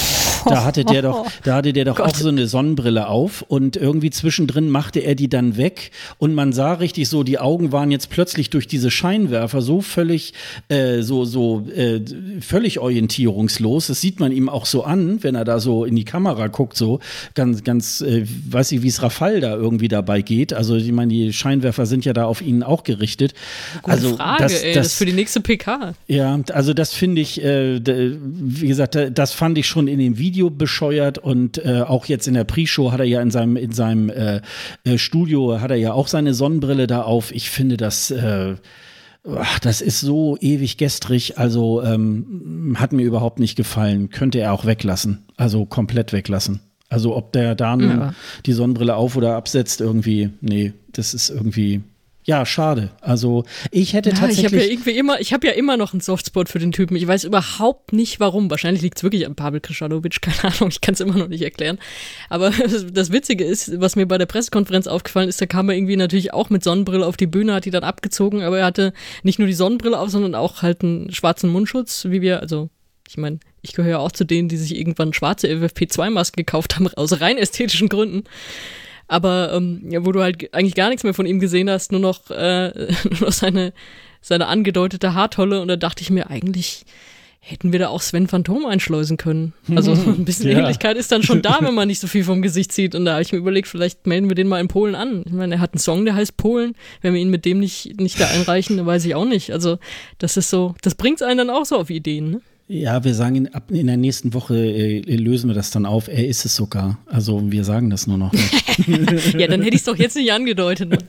Da 0.46 0.64
hatte 0.64 0.84
der 0.86 1.02
doch, 1.02 1.26
da 1.44 1.56
hatte 1.56 1.74
der 1.74 1.86
doch 1.86 2.00
auch 2.00 2.16
so 2.16 2.30
eine 2.30 2.48
Sonnenbrille 2.48 3.08
auf 3.08 3.44
und 3.48 3.76
irgendwie 3.76 4.10
zwischendrin 4.10 4.70
machte 4.70 5.00
er 5.00 5.16
die 5.16 5.30
dann 5.30 5.58
weg 5.58 5.92
und 6.18 6.34
man 6.34 6.54
sah 6.54 6.74
richtig 6.74 7.10
so, 7.10 7.24
die 7.24 7.40
Augen 7.40 7.72
waren 7.72 7.92
jetzt 7.92 8.10
plötzlich 8.10 8.50
durch 8.50 8.68
diese 8.68 8.92
Scheinwerfer 8.92 9.62
so 9.62 9.82
völlig, 9.82 10.34
äh, 10.70 11.02
so, 11.02 11.26
so, 11.26 11.66
äh, 11.76 12.02
völlig 12.42 12.80
orientierungslos. 12.80 13.88
Das 13.88 14.02
sieht 14.02 14.20
man 14.20 14.32
ihm 14.32 14.50
auch 14.50 14.66
so 14.66 14.84
an, 14.84 15.24
wenn 15.24 15.36
er 15.36 15.46
da 15.46 15.60
so 15.60 15.86
in 15.86 15.96
die 15.96 16.06
Kamera 16.06 16.48
guckt, 16.48 16.76
so 16.78 17.00
ganz, 17.36 17.64
ganz, 17.64 18.02
äh, 18.02 18.26
weiß 18.50 18.72
ich, 18.74 18.82
wie 18.82 18.88
es 18.88 19.02
Rafal 19.02 19.40
da 19.40 19.56
irgendwie 19.56 19.88
dabei 19.88 20.22
geht. 20.22 20.54
Also 20.54 20.76
ich 20.76 20.92
meine, 20.92 21.14
die 21.14 21.34
Scheinwerfer 21.34 21.86
sind 21.86 22.06
ja 22.06 22.14
da 22.14 22.26
auf 22.26 22.42
ihn 22.42 22.64
auch 22.64 22.84
gerichtet. 22.84 23.34
Gute 23.82 23.92
also 23.92 24.16
Frage, 24.18 24.44
das, 24.44 24.64
ey, 24.64 24.74
das, 24.74 24.88
ist 24.88 24.96
für 24.96 25.06
die 25.06 25.14
nächste 25.14 25.42
PK. 25.42 25.94
ja, 26.08 26.40
also 26.52 26.74
das 26.74 26.94
finde 26.94 27.22
ich, 27.22 27.44
äh, 27.44 27.80
wie 27.84 28.68
gesagt, 28.68 28.96
da- 28.96 29.10
das 29.10 29.34
fand 29.34 29.58
ich 29.58 29.68
schon 29.68 29.88
in 29.88 30.00
dem 30.00 30.18
Video 30.18 30.33
bescheuert 30.42 31.18
und 31.18 31.64
äh, 31.64 31.82
auch 31.82 32.06
jetzt 32.06 32.28
in 32.28 32.34
der 32.34 32.44
Pre-Show 32.44 32.92
hat 32.92 33.00
er 33.00 33.06
ja 33.06 33.22
in 33.22 33.32
seinem 33.32 33.56
in 33.56 33.72
seinem 33.72 34.10
äh, 34.10 34.42
äh, 34.84 34.98
Studio 34.98 35.60
hat 35.62 35.72
er 35.72 35.78
ja 35.78 35.94
auch 35.94 36.08
seine 36.08 36.34
Sonnenbrille 36.34 36.88
da 36.88 37.02
auf. 37.04 37.32
Ich 37.34 37.50
finde 37.50 37.78
das 37.78 38.12
äh, 38.12 38.56
ach, 39.26 39.60
das 39.60 39.82
ist 39.82 40.02
so 40.02 40.38
ewig 40.42 40.78
gestrig, 40.78 41.38
also 41.38 41.82
ähm, 41.84 42.76
hat 42.78 42.94
mir 42.94 43.04
überhaupt 43.04 43.40
nicht 43.40 43.56
gefallen. 43.56 44.10
Könnte 44.10 44.40
er 44.40 44.54
auch 44.54 44.66
weglassen, 44.66 45.26
also 45.38 45.66
komplett 45.66 46.14
weglassen. 46.14 46.60
Also 46.90 47.16
ob 47.16 47.32
der 47.34 47.56
da 47.56 47.76
Ja. 47.78 48.14
die 48.46 48.54
Sonnenbrille 48.54 48.96
auf 48.96 49.16
oder 49.16 49.36
absetzt, 49.36 49.82
irgendwie, 49.82 50.30
nee, 50.42 50.74
das 50.92 51.14
ist 51.16 51.30
irgendwie, 51.30 51.82
ja, 52.26 52.46
schade. 52.46 52.92
Also 53.02 53.44
ich 53.72 53.94
hätte 53.94 54.10
Ja, 54.10 54.16
ich 54.16 54.22
habe 54.22 54.34
tatsächlich. 54.34 54.64
ja 54.64 54.72
irgendwie 54.72 54.98
immer, 54.98 55.20
ich 55.20 55.34
habe 55.34 55.46
ja 55.48 55.54
immer 55.54 55.76
noch 55.76 55.94
einen 55.94 56.02
Softspot 56.02 56.48
für 56.48 56.60
den 56.60 56.72
Typen. 56.72 56.96
Ich 56.96 57.06
weiß 57.06 57.26
überhaupt 57.26 57.92
nicht 57.92 58.20
warum. 58.20 58.50
Wahrscheinlich 58.50 58.82
liegt 58.82 58.98
es 58.98 59.04
wirklich 59.04 59.26
an 59.26 59.36
Pavel 59.36 59.60
Krishanovic, 59.60 60.22
keine 60.22 60.56
Ahnung, 60.56 60.70
ich 60.70 60.82
kann 60.82 60.94
es 60.94 61.02
immer 61.02 61.18
noch 61.18 61.28
nicht 61.28 61.42
erklären. 61.42 61.80
Aber 62.30 62.52
das, 62.52 62.86
das 62.94 63.12
Witzige 63.12 63.44
ist, 63.44 63.80
was 63.82 63.96
mir 63.96 64.06
bei 64.06 64.18
der 64.18 64.26
Pressekonferenz 64.26 64.88
aufgefallen 64.88 65.28
ist, 65.28 65.42
da 65.42 65.46
kam 65.46 65.70
er 65.70 65.76
irgendwie 65.76 65.98
natürlich 65.98 66.34
auch 66.34 66.50
mit 66.50 66.64
Sonnenbrille 66.64 67.06
auf 67.06 67.18
die 67.18 67.28
Bühne, 67.28 67.54
hat 67.54 67.66
die 67.66 67.72
dann 67.72 67.84
abgezogen, 67.84 68.42
aber 68.42 68.60
er 68.60 68.66
hatte 68.66 68.94
nicht 69.24 69.40
nur 69.40 69.48
die 69.48 69.54
Sonnenbrille 69.54 70.00
auf, 70.00 70.10
sondern 70.10 70.36
auch 70.36 70.62
halt 70.62 70.84
einen 70.84 71.12
schwarzen 71.14 71.50
Mundschutz, 71.50 72.06
wie 72.10 72.22
wir, 72.22 72.42
also 72.42 72.70
ich 73.10 73.18
meine, 73.18 73.40
ich 73.62 73.74
gehöre 73.74 73.92
ja 73.92 73.98
auch 74.00 74.12
zu 74.12 74.24
denen, 74.24 74.48
die 74.48 74.58
sich 74.58 74.78
irgendwann 74.78 75.14
schwarze 75.14 75.48
FFP2-Masken 75.48 76.38
gekauft 76.38 76.76
haben, 76.76 76.88
aus 76.96 77.20
rein 77.20 77.38
ästhetischen 77.38 77.90
Gründen. 77.90 78.24
Aber 79.14 79.54
ähm, 79.54 79.84
ja, 79.92 80.04
wo 80.04 80.12
du 80.12 80.24
halt 80.24 80.52
eigentlich 80.56 80.74
gar 80.74 80.90
nichts 80.90 81.04
mehr 81.04 81.14
von 81.14 81.28
ihm 81.28 81.40
gesehen 81.40 81.70
hast, 81.70 81.92
nur 81.92 82.02
noch, 82.02 82.32
äh, 82.32 82.70
nur 83.12 83.20
noch 83.22 83.32
seine, 83.32 83.72
seine 84.22 84.48
angedeutete 84.48 85.14
Haartolle. 85.14 85.62
Und 85.62 85.68
da 85.68 85.76
dachte 85.76 86.02
ich 86.02 86.10
mir, 86.10 86.32
eigentlich 86.32 86.84
hätten 87.40 87.72
wir 87.72 87.80
da 87.80 87.90
auch 87.90 88.02
Sven 88.02 88.28
Phantom 88.28 88.66
einschleusen 88.66 89.18
können. 89.18 89.54
Also 89.76 89.92
ein 90.08 90.26
bisschen 90.26 90.50
Ja. 90.50 90.58
Ähnlichkeit 90.58 90.98
ist 90.98 91.12
dann 91.12 91.22
schon 91.22 91.44
da, 91.44 91.60
wenn 91.62 91.76
man 91.76 91.90
nicht 91.90 92.00
so 92.00 92.08
viel 92.08 92.24
vom 92.24 92.42
Gesicht 92.42 92.72
sieht. 92.72 92.96
Und 92.96 93.06
da 93.06 93.12
habe 93.14 93.22
ich 93.22 93.32
mir 93.32 93.38
überlegt, 93.38 93.68
vielleicht 93.68 94.08
melden 94.08 94.30
wir 94.30 94.36
den 94.36 94.48
mal 94.48 94.60
in 94.60 94.68
Polen 94.68 94.96
an. 94.96 95.22
Ich 95.28 95.34
meine, 95.34 95.56
er 95.56 95.62
hat 95.62 95.74
einen 95.74 95.80
Song, 95.80 96.06
der 96.06 96.16
heißt 96.16 96.36
Polen. 96.36 96.74
Wenn 97.02 97.14
wir 97.14 97.22
ihn 97.22 97.30
mit 97.30 97.46
dem 97.46 97.60
nicht, 97.60 98.00
nicht 98.02 98.20
da 98.20 98.26
einreichen, 98.30 98.78
dann 98.78 98.88
weiß 98.88 99.06
ich 99.06 99.14
auch 99.14 99.26
nicht. 99.26 99.52
Also 99.52 99.78
das 100.18 100.38
ist 100.38 100.50
so, 100.50 100.74
das 100.82 100.96
bringt 100.96 101.22
einen 101.22 101.38
dann 101.38 101.50
auch 101.52 101.66
so 101.66 101.78
auf 101.78 101.92
Ideen. 101.92 102.32
Ne? 102.32 102.42
Ja, 102.68 103.04
wir 103.04 103.14
sagen, 103.14 103.36
in, 103.36 103.50
in 103.70 103.88
der 103.88 103.98
nächsten 103.98 104.34
Woche 104.34 104.56
äh, 104.56 105.16
lösen 105.16 105.50
wir 105.50 105.54
das 105.54 105.72
dann 105.72 105.86
auf. 105.86 106.08
Er 106.08 106.26
ist 106.28 106.46
es 106.46 106.56
sogar. 106.56 106.98
Also 107.06 107.52
wir 107.52 107.66
sagen 107.66 107.90
das 107.90 108.08
nur 108.08 108.18
noch 108.18 108.32
nicht. 108.32 108.78
ja, 109.38 109.48
dann 109.48 109.62
hätte 109.62 109.76
ich 109.76 109.82
es 109.82 109.84
doch 109.84 109.98
jetzt 109.98 110.16
nicht 110.16 110.32
angedeutet. 110.32 111.04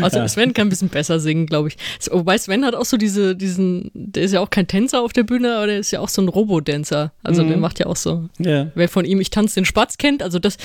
Also 0.00 0.18
ja. 0.18 0.28
Sven 0.28 0.54
kann 0.54 0.68
ein 0.68 0.70
bisschen 0.70 0.88
besser 0.88 1.18
singen, 1.18 1.46
glaube 1.46 1.68
ich. 1.68 1.76
Wobei 2.10 2.38
Sven 2.38 2.64
hat 2.64 2.74
auch 2.74 2.84
so 2.84 2.96
diese, 2.96 3.34
diesen, 3.34 3.90
der 3.92 4.22
ist 4.22 4.32
ja 4.32 4.40
auch 4.40 4.50
kein 4.50 4.68
Tänzer 4.68 5.02
auf 5.02 5.12
der 5.12 5.24
Bühne, 5.24 5.56
aber 5.56 5.66
der 5.66 5.78
ist 5.80 5.90
ja 5.90 5.98
auch 5.98 6.08
so 6.08 6.22
ein 6.22 6.28
Robodänzer. 6.28 7.12
Also 7.24 7.42
mhm. 7.42 7.48
der 7.48 7.56
macht 7.56 7.80
ja 7.80 7.86
auch 7.86 7.96
so. 7.96 8.28
Ja. 8.38 8.70
Wer 8.76 8.88
von 8.88 9.04
ihm 9.04 9.20
Ich 9.20 9.30
tanze 9.30 9.56
den 9.56 9.64
Spatz 9.64 9.98
kennt, 9.98 10.22
also 10.22 10.38
das, 10.38 10.58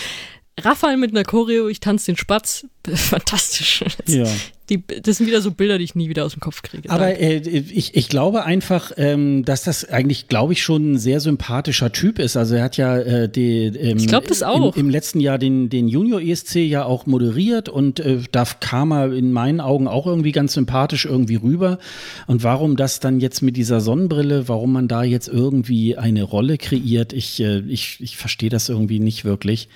Raphael 0.61 0.97
mit 0.97 1.11
einer 1.11 1.23
Choreo, 1.23 1.68
ich 1.68 1.80
tanze 1.80 2.07
den 2.07 2.18
Spatz, 2.18 2.65
fantastisch. 2.93 3.84
Ja. 4.07 4.27
Die, 4.69 4.83
das 4.85 5.17
sind 5.17 5.25
wieder 5.25 5.41
so 5.41 5.51
Bilder, 5.51 5.79
die 5.79 5.83
ich 5.83 5.95
nie 5.95 6.09
wieder 6.09 6.25
aus 6.25 6.33
dem 6.33 6.41
Kopf 6.41 6.61
kriege. 6.61 6.89
Aber 6.89 7.19
äh, 7.19 7.37
ich, 7.37 7.95
ich 7.95 8.07
glaube 8.07 8.43
einfach, 8.43 8.91
ähm, 8.97 9.43
dass 9.43 9.63
das 9.63 9.85
eigentlich, 9.85 10.27
glaube 10.27 10.53
ich, 10.53 10.61
schon 10.61 10.93
ein 10.93 10.97
sehr 10.99 11.19
sympathischer 11.19 11.91
Typ 11.91 12.19
ist. 12.19 12.37
Also 12.37 12.55
er 12.55 12.63
hat 12.65 12.77
ja 12.77 12.97
äh, 12.97 13.29
die, 13.29 13.65
ähm, 13.65 13.97
ich 13.97 14.07
glaube 14.07 14.27
das 14.27 14.43
auch. 14.43 14.75
Im, 14.75 14.85
Im, 14.85 14.89
letzten 14.91 15.19
Jahr 15.19 15.39
den, 15.39 15.69
den 15.69 15.87
Junior 15.87 16.21
ESC 16.21 16.57
ja 16.57 16.85
auch 16.85 17.07
moderiert 17.07 17.67
und 17.67 17.99
äh, 17.99 18.19
da 18.31 18.45
kam 18.59 18.91
er 18.91 19.11
in 19.11 19.31
meinen 19.31 19.59
Augen 19.59 19.87
auch 19.87 20.05
irgendwie 20.05 20.31
ganz 20.31 20.53
sympathisch 20.53 21.05
irgendwie 21.05 21.35
rüber. 21.35 21.79
Und 22.27 22.43
warum 22.43 22.75
das 22.75 22.99
dann 22.99 23.19
jetzt 23.19 23.41
mit 23.41 23.57
dieser 23.57 23.81
Sonnenbrille, 23.81 24.47
warum 24.47 24.73
man 24.73 24.87
da 24.87 25.03
jetzt 25.03 25.29
irgendwie 25.29 25.97
eine 25.97 26.21
Rolle 26.21 26.57
kreiert, 26.57 27.13
ich, 27.13 27.39
äh, 27.41 27.59
ich, 27.61 27.97
ich 28.01 28.17
verstehe 28.17 28.49
das 28.49 28.69
irgendwie 28.69 28.99
nicht 28.99 29.25
wirklich. 29.25 29.67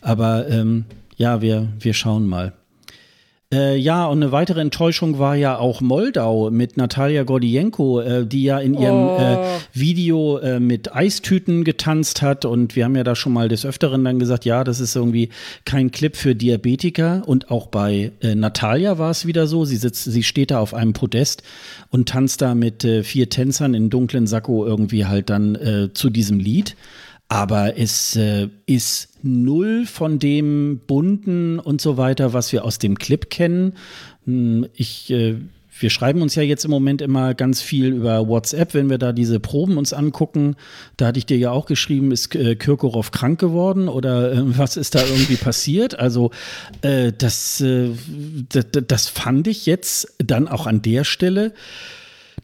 Aber 0.00 0.48
ähm, 0.48 0.86
ja, 1.16 1.42
wir, 1.42 1.68
wir 1.80 1.92
schauen 1.92 2.26
mal. 2.26 2.54
Äh, 3.50 3.78
ja, 3.78 4.04
und 4.04 4.22
eine 4.22 4.30
weitere 4.30 4.60
Enttäuschung 4.60 5.18
war 5.18 5.34
ja 5.34 5.56
auch 5.56 5.80
Moldau 5.80 6.50
mit 6.50 6.76
Natalia 6.76 7.22
Gordienko, 7.22 8.00
äh, 8.00 8.26
die 8.26 8.42
ja 8.42 8.58
in 8.58 8.74
ihrem 8.74 9.08
äh, 9.08 9.36
oh. 9.36 9.42
äh, 9.42 9.46
Video 9.72 10.40
mit 10.60 10.94
Eistüten 10.94 11.64
getanzt 11.64 12.20
hat. 12.20 12.44
Und 12.44 12.76
wir 12.76 12.84
haben 12.84 12.94
ja 12.94 13.04
da 13.04 13.14
schon 13.14 13.32
mal 13.32 13.48
des 13.48 13.64
Öfteren 13.64 14.04
dann 14.04 14.18
gesagt, 14.18 14.44
ja, 14.44 14.64
das 14.64 14.80
ist 14.80 14.94
irgendwie 14.94 15.30
kein 15.64 15.90
Clip 15.92 16.14
für 16.14 16.34
Diabetiker. 16.34 17.22
Und 17.24 17.50
auch 17.50 17.68
bei 17.68 18.12
äh, 18.20 18.34
Natalia 18.34 18.98
war 18.98 19.10
es 19.10 19.24
wieder 19.24 19.46
so. 19.46 19.64
Sie 19.64 19.76
sitzt, 19.76 20.04
sie 20.04 20.22
steht 20.22 20.50
da 20.50 20.60
auf 20.60 20.74
einem 20.74 20.92
Podest 20.92 21.42
und 21.88 22.10
tanzt 22.10 22.42
da 22.42 22.54
mit 22.54 22.84
äh, 22.84 23.02
vier 23.02 23.30
Tänzern 23.30 23.72
in 23.72 23.88
dunklen 23.88 24.26
Sakko 24.26 24.66
irgendwie 24.66 25.06
halt 25.06 25.30
dann 25.30 25.58
zu 25.94 26.10
diesem 26.10 26.38
Lied 26.38 26.76
aber 27.28 27.78
es 27.78 28.16
äh, 28.16 28.48
ist 28.66 29.10
null 29.22 29.84
von 29.86 30.18
dem 30.18 30.80
bunten 30.86 31.58
und 31.58 31.80
so 31.80 31.96
weiter, 31.96 32.32
was 32.32 32.52
wir 32.52 32.64
aus 32.64 32.78
dem 32.78 32.98
Clip 32.98 33.28
kennen. 33.30 33.74
Hm, 34.24 34.66
ich 34.74 35.10
äh, 35.10 35.36
wir 35.80 35.90
schreiben 35.90 36.22
uns 36.22 36.34
ja 36.34 36.42
jetzt 36.42 36.64
im 36.64 36.70
Moment 36.70 37.02
immer 37.02 37.34
ganz 37.34 37.60
viel 37.60 37.92
über 37.92 38.26
WhatsApp, 38.26 38.74
wenn 38.74 38.90
wir 38.90 38.98
da 38.98 39.12
diese 39.12 39.40
Proben 39.40 39.78
uns 39.78 39.92
angucken. 39.92 40.56
Da 40.96 41.06
hatte 41.06 41.18
ich 41.18 41.26
dir 41.26 41.38
ja 41.38 41.50
auch 41.50 41.66
geschrieben, 41.66 42.10
ist 42.10 42.34
äh, 42.34 42.56
Kirkorov 42.56 43.10
krank 43.10 43.38
geworden 43.38 43.88
oder 43.88 44.32
äh, 44.32 44.58
was 44.58 44.76
ist 44.76 44.94
da 44.94 45.04
irgendwie 45.04 45.36
passiert? 45.40 45.98
Also 45.98 46.30
äh, 46.82 47.12
das, 47.16 47.60
äh, 47.60 47.90
das, 48.48 48.66
das 48.72 49.08
fand 49.08 49.46
ich 49.46 49.66
jetzt 49.66 50.14
dann 50.18 50.48
auch 50.48 50.66
an 50.66 50.82
der 50.82 51.04
Stelle 51.04 51.52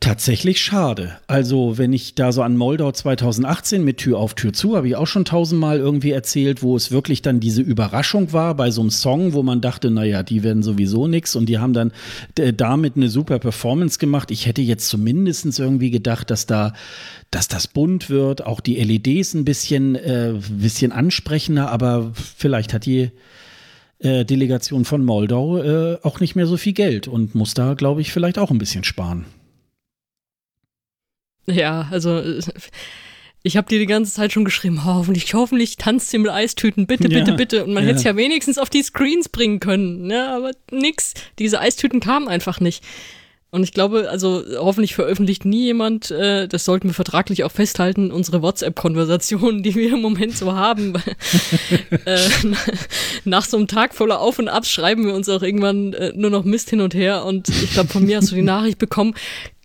Tatsächlich 0.01 0.61
schade. 0.61 1.17
Also, 1.27 1.79
wenn 1.79 1.93
ich 1.93 2.15
da 2.15 2.33
so 2.33 2.43
an 2.43 2.57
Moldau 2.57 2.91
2018 2.91 3.85
mit 3.85 3.99
Tür 3.99 4.19
auf 4.19 4.35
Tür 4.35 4.53
zu, 4.53 4.77
habe 4.77 4.89
ich 4.89 4.97
auch 4.97 5.07
schon 5.07 5.25
tausendmal 5.25 5.79
irgendwie 5.79 6.11
erzählt, 6.11 6.63
wo 6.63 6.77
es 6.77 6.91
wirklich 6.91 7.23
dann 7.23 7.41
diese 7.41 7.63
Überraschung 7.63 8.33
war 8.33 8.55
bei 8.55 8.71
so 8.71 8.81
einem 8.81 8.91
Song, 8.91 9.33
wo 9.33 9.43
man 9.43 9.61
dachte, 9.61 9.91
naja, 9.91 10.23
die 10.23 10.43
werden 10.43 10.63
sowieso 10.63 11.07
nichts 11.07 11.37
und 11.37 11.49
die 11.49 11.59
haben 11.59 11.73
dann 11.73 11.93
damit 12.57 12.97
eine 12.97 13.09
super 13.09 13.39
Performance 13.39 13.99
gemacht. 13.99 14.31
Ich 14.31 14.47
hätte 14.47 14.63
jetzt 14.63 14.89
zumindest 14.89 15.59
irgendwie 15.59 15.91
gedacht, 15.91 16.31
dass 16.31 16.47
da, 16.47 16.73
dass 17.31 17.49
das 17.49 17.67
bunt 17.67 18.11
wird, 18.11 18.45
auch 18.47 18.61
die 18.61 18.77
LEDs 18.83 19.35
ein 19.35 19.45
bisschen, 19.45 19.95
äh, 19.95 20.35
bisschen 20.49 20.93
ansprechender, 20.93 21.71
aber 21.71 22.13
vielleicht 22.15 22.73
hat 22.73 22.87
die 22.87 23.11
äh, 24.01 24.25
Delegation 24.25 24.85
von 24.85 25.05
Moldau 25.05 25.63
äh, 25.63 25.99
auch 26.03 26.21
nicht 26.21 26.35
mehr 26.35 26.47
so 26.47 26.57
viel 26.57 26.73
Geld 26.73 27.09
und 27.09 27.35
muss 27.35 27.55
da, 27.55 27.75
glaube 27.75 28.01
ich, 28.01 28.13
vielleicht 28.13 28.39
auch 28.39 28.51
ein 28.51 28.59
bisschen 28.59 28.85
sparen. 28.85 29.25
Ja, 31.47 31.89
also 31.91 32.23
ich 33.47 33.59
habe 33.59 33.69
dir 33.69 33.79
die 33.79 33.87
ganze 33.87 34.13
Zeit 34.13 34.33
schon 34.33 34.47
geschrieben, 34.47 34.85
hoffentlich, 34.85 35.33
hoffentlich 35.35 35.77
tanzt 35.77 36.09
sie 36.09 36.19
mit 36.19 36.31
Eistüten, 36.31 36.87
bitte, 36.87 37.11
bitte, 37.11 37.33
ja, 37.33 37.37
bitte. 37.37 37.65
Und 37.65 37.75
man 37.75 37.83
ja. 37.83 37.89
hätte 37.89 37.99
es 37.99 38.05
ja 38.05 38.17
wenigstens 38.17 38.57
auf 38.57 38.71
die 38.71 38.83
Screens 38.83 39.29
bringen 39.29 39.61
können, 39.61 40.07
ne? 40.07 40.31
aber 40.31 40.53
nix. 40.71 41.13
Diese 41.39 41.61
Eistüten 41.61 42.01
kamen 42.01 42.27
einfach 42.27 42.59
nicht. 42.61 42.83
Und 43.55 43.63
ich 43.63 43.73
glaube, 43.73 44.11
also 44.11 44.43
hoffentlich 44.57 44.97
veröffentlicht 44.97 45.45
nie 45.45 45.67
jemand, 45.67 46.11
äh, 46.11 46.49
das 46.49 46.65
sollten 46.65 46.89
wir 46.89 46.95
vertraglich 46.95 47.45
auch 47.45 47.53
festhalten, 47.53 48.11
unsere 48.11 48.43
WhatsApp-Konversationen, 48.43 49.63
die 49.63 49.77
wir 49.77 49.93
im 49.93 50.03
Moment 50.03 50.37
so 50.37 50.55
haben. 50.55 50.95
äh, 52.05 52.19
nach 53.25 53.45
so 53.45 53.57
einem 53.57 53.69
Tag 53.69 53.95
voller 53.95 54.19
Auf 54.19 54.41
und 54.41 54.49
Abs 54.49 54.71
schreiben 54.71 55.07
wir 55.07 55.15
uns 55.15 55.29
auch 55.29 55.41
irgendwann 55.41 55.93
äh, 55.93 56.13
nur 56.17 56.31
noch 56.31 56.43
Mist 56.43 56.71
hin 56.71 56.81
und 56.81 56.95
her. 56.95 57.25
Und 57.25 57.49
ich 57.49 57.75
glaube, 57.75 57.91
von 57.91 58.05
mir 58.05 58.17
hast 58.17 58.33
du 58.33 58.35
die 58.35 58.43
Nachricht 58.43 58.79
bekommen, 58.79 59.15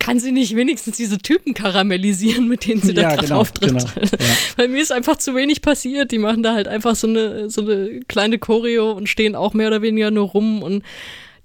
kann 0.10 0.20
sie 0.20 0.32
nicht 0.32 0.56
wenigstens 0.56 0.98
diese 0.98 1.20
Typen 1.20 1.54
karamellisieren, 1.54 2.48
mit 2.48 2.66
denen 2.66 2.82
sie 2.82 2.96
da 2.96 3.02
ja, 3.02 3.16
genau, 3.16 3.42
auftritt. 3.42 3.70
Genau, 3.70 3.86
ja. 3.86 4.28
Weil 4.58 4.68
mir 4.68 4.82
ist 4.82 4.92
einfach 4.92 5.18
zu 5.18 5.36
wenig 5.36 5.62
passiert. 5.62 6.12
Die 6.12 6.18
machen 6.18 6.42
da 6.42 6.56
halt 6.56 6.68
einfach 6.68 6.96
so 6.96 7.06
eine, 7.06 7.52
so 7.52 7.62
eine 7.62 8.00
kleine 8.08 8.40
Choreo 8.40 8.92
und 8.92 9.08
stehen 9.08 9.36
auch 9.36 9.54
mehr 9.54 9.68
oder 9.68 9.84
weniger 9.84 10.10
nur 10.10 10.30
rum 10.30 10.64
und 10.64 10.82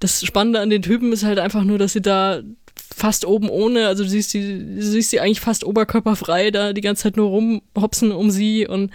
das 0.00 0.24
Spannende 0.24 0.60
an 0.60 0.70
den 0.70 0.80
Typen 0.80 1.12
ist 1.12 1.24
halt 1.24 1.38
einfach 1.38 1.62
nur, 1.62 1.76
dass 1.76 1.92
sie 1.92 2.00
da 2.00 2.40
fast 2.74 3.26
oben 3.26 3.50
ohne, 3.50 3.86
also 3.86 4.02
du 4.02 4.08
siehst 4.08 4.30
sie, 4.30 4.58
du 4.58 4.82
siehst 4.82 5.10
sie 5.10 5.20
eigentlich 5.20 5.40
fast 5.40 5.64
oberkörperfrei 5.64 6.50
da 6.50 6.72
die 6.72 6.80
ganze 6.80 7.02
Zeit 7.02 7.18
nur 7.18 7.28
rumhopsen 7.28 8.12
um 8.12 8.30
sie 8.30 8.66
und 8.66 8.90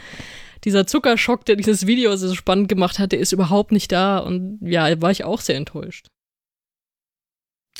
dieser 0.63 0.87
Zuckerschock, 0.87 1.45
der 1.45 1.57
dieses 1.57 1.85
Video 1.85 2.15
so 2.15 2.33
spannend 2.33 2.69
gemacht 2.69 2.97
hat, 2.97 3.11
der 3.11 3.19
ist 3.19 3.33
überhaupt 3.33 3.71
nicht 3.71 3.91
da 3.91 4.17
und 4.17 4.57
ja, 4.61 4.99
war 4.99 5.11
ich 5.11 5.23
auch 5.25 5.41
sehr 5.41 5.57
enttäuscht. 5.57 6.07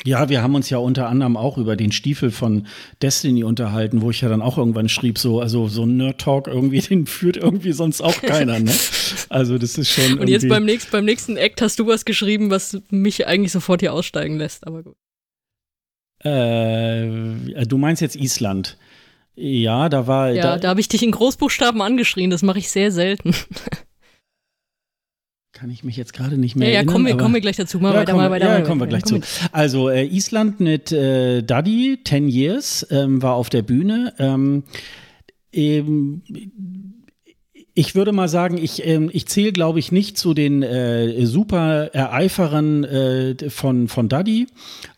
Ja, 0.04 0.28
wir 0.28 0.42
haben 0.42 0.54
uns 0.54 0.70
ja 0.70 0.78
unter 0.78 1.08
anderem 1.08 1.36
auch 1.36 1.58
über 1.58 1.76
den 1.76 1.92
Stiefel 1.92 2.30
von 2.30 2.66
Destiny 3.02 3.44
unterhalten, 3.44 4.00
wo 4.00 4.10
ich 4.10 4.20
ja 4.22 4.28
dann 4.28 4.40
auch 4.40 4.56
irgendwann 4.56 4.88
schrieb, 4.88 5.18
so, 5.18 5.40
also 5.40 5.68
so 5.68 5.84
ein 5.84 5.96
Nerd-Talk 5.96 6.46
irgendwie, 6.46 6.80
den 6.88 7.06
führt 7.06 7.36
irgendwie 7.36 7.72
sonst 7.72 8.00
auch 8.00 8.20
keiner, 8.22 8.58
ne? 8.58 8.72
Also 9.28 9.58
das 9.58 9.76
ist 9.78 9.90
schon. 9.90 10.18
Und 10.18 10.28
jetzt 10.28 10.48
beim 10.48 10.64
nächsten, 10.64 10.90
beim 10.90 11.04
nächsten 11.04 11.36
Act 11.36 11.60
hast 11.62 11.78
du 11.78 11.86
was 11.86 12.04
geschrieben, 12.04 12.50
was 12.50 12.80
mich 12.90 13.26
eigentlich 13.26 13.52
sofort 13.52 13.80
hier 13.80 13.92
aussteigen 13.92 14.38
lässt, 14.38 14.66
aber 14.66 14.82
gut. 14.82 14.96
Äh, 16.22 17.66
du 17.66 17.78
meinst 17.78 18.02
jetzt 18.02 18.16
Island. 18.16 18.76
Ja, 19.34 19.88
da 19.88 20.06
war. 20.06 20.30
Ja, 20.32 20.42
da, 20.42 20.58
da 20.58 20.68
habe 20.68 20.80
ich 20.80 20.88
dich 20.88 21.02
in 21.02 21.12
Großbuchstaben 21.12 21.80
angeschrien, 21.80 22.30
das 22.30 22.42
mache 22.42 22.58
ich 22.58 22.70
sehr 22.70 22.92
selten. 22.92 23.34
kann 25.52 25.70
ich 25.70 25.84
mich 25.84 25.96
jetzt 25.96 26.12
gerade 26.12 26.38
nicht 26.38 26.56
mehr 26.56 26.68
ja, 26.68 26.74
ja, 26.74 26.78
erinnern. 26.78 26.92
Kommen 26.92 27.06
wir, 27.06 27.16
kommen 27.16 27.34
wir 27.34 27.40
gleich 27.40 27.56
dazu. 27.56 27.80
Mal 27.80 27.92
ja, 27.92 28.00
weiter, 28.00 28.14
mal 28.14 28.30
weiter. 28.30 28.58
Ja, 28.58 28.64
kommen 28.64 28.80
wir 28.80 28.86
gleich 28.86 29.04
zu. 29.04 29.20
Also 29.52 29.88
äh, 29.88 30.04
Island 30.06 30.60
mit 30.60 30.92
äh, 30.92 31.42
Daddy, 31.42 31.98
10 32.04 32.28
Years, 32.28 32.86
ähm, 32.90 33.20
war 33.22 33.34
auf 33.34 33.50
der 33.50 33.62
Bühne. 33.62 34.14
Ähm, 34.18 34.64
eben, 35.52 36.22
ich 37.74 37.94
würde 37.94 38.12
mal 38.12 38.28
sagen, 38.28 38.58
ich, 38.58 38.84
äh, 38.86 39.08
ich 39.12 39.26
zähle, 39.26 39.52
glaube 39.52 39.78
ich, 39.78 39.92
nicht 39.92 40.18
zu 40.18 40.34
den 40.34 40.62
äh, 40.62 41.24
super 41.26 41.94
Ereiferern 41.94 42.84
äh, 42.84 43.50
von, 43.50 43.88
von 43.88 44.08
Daddy. 44.08 44.46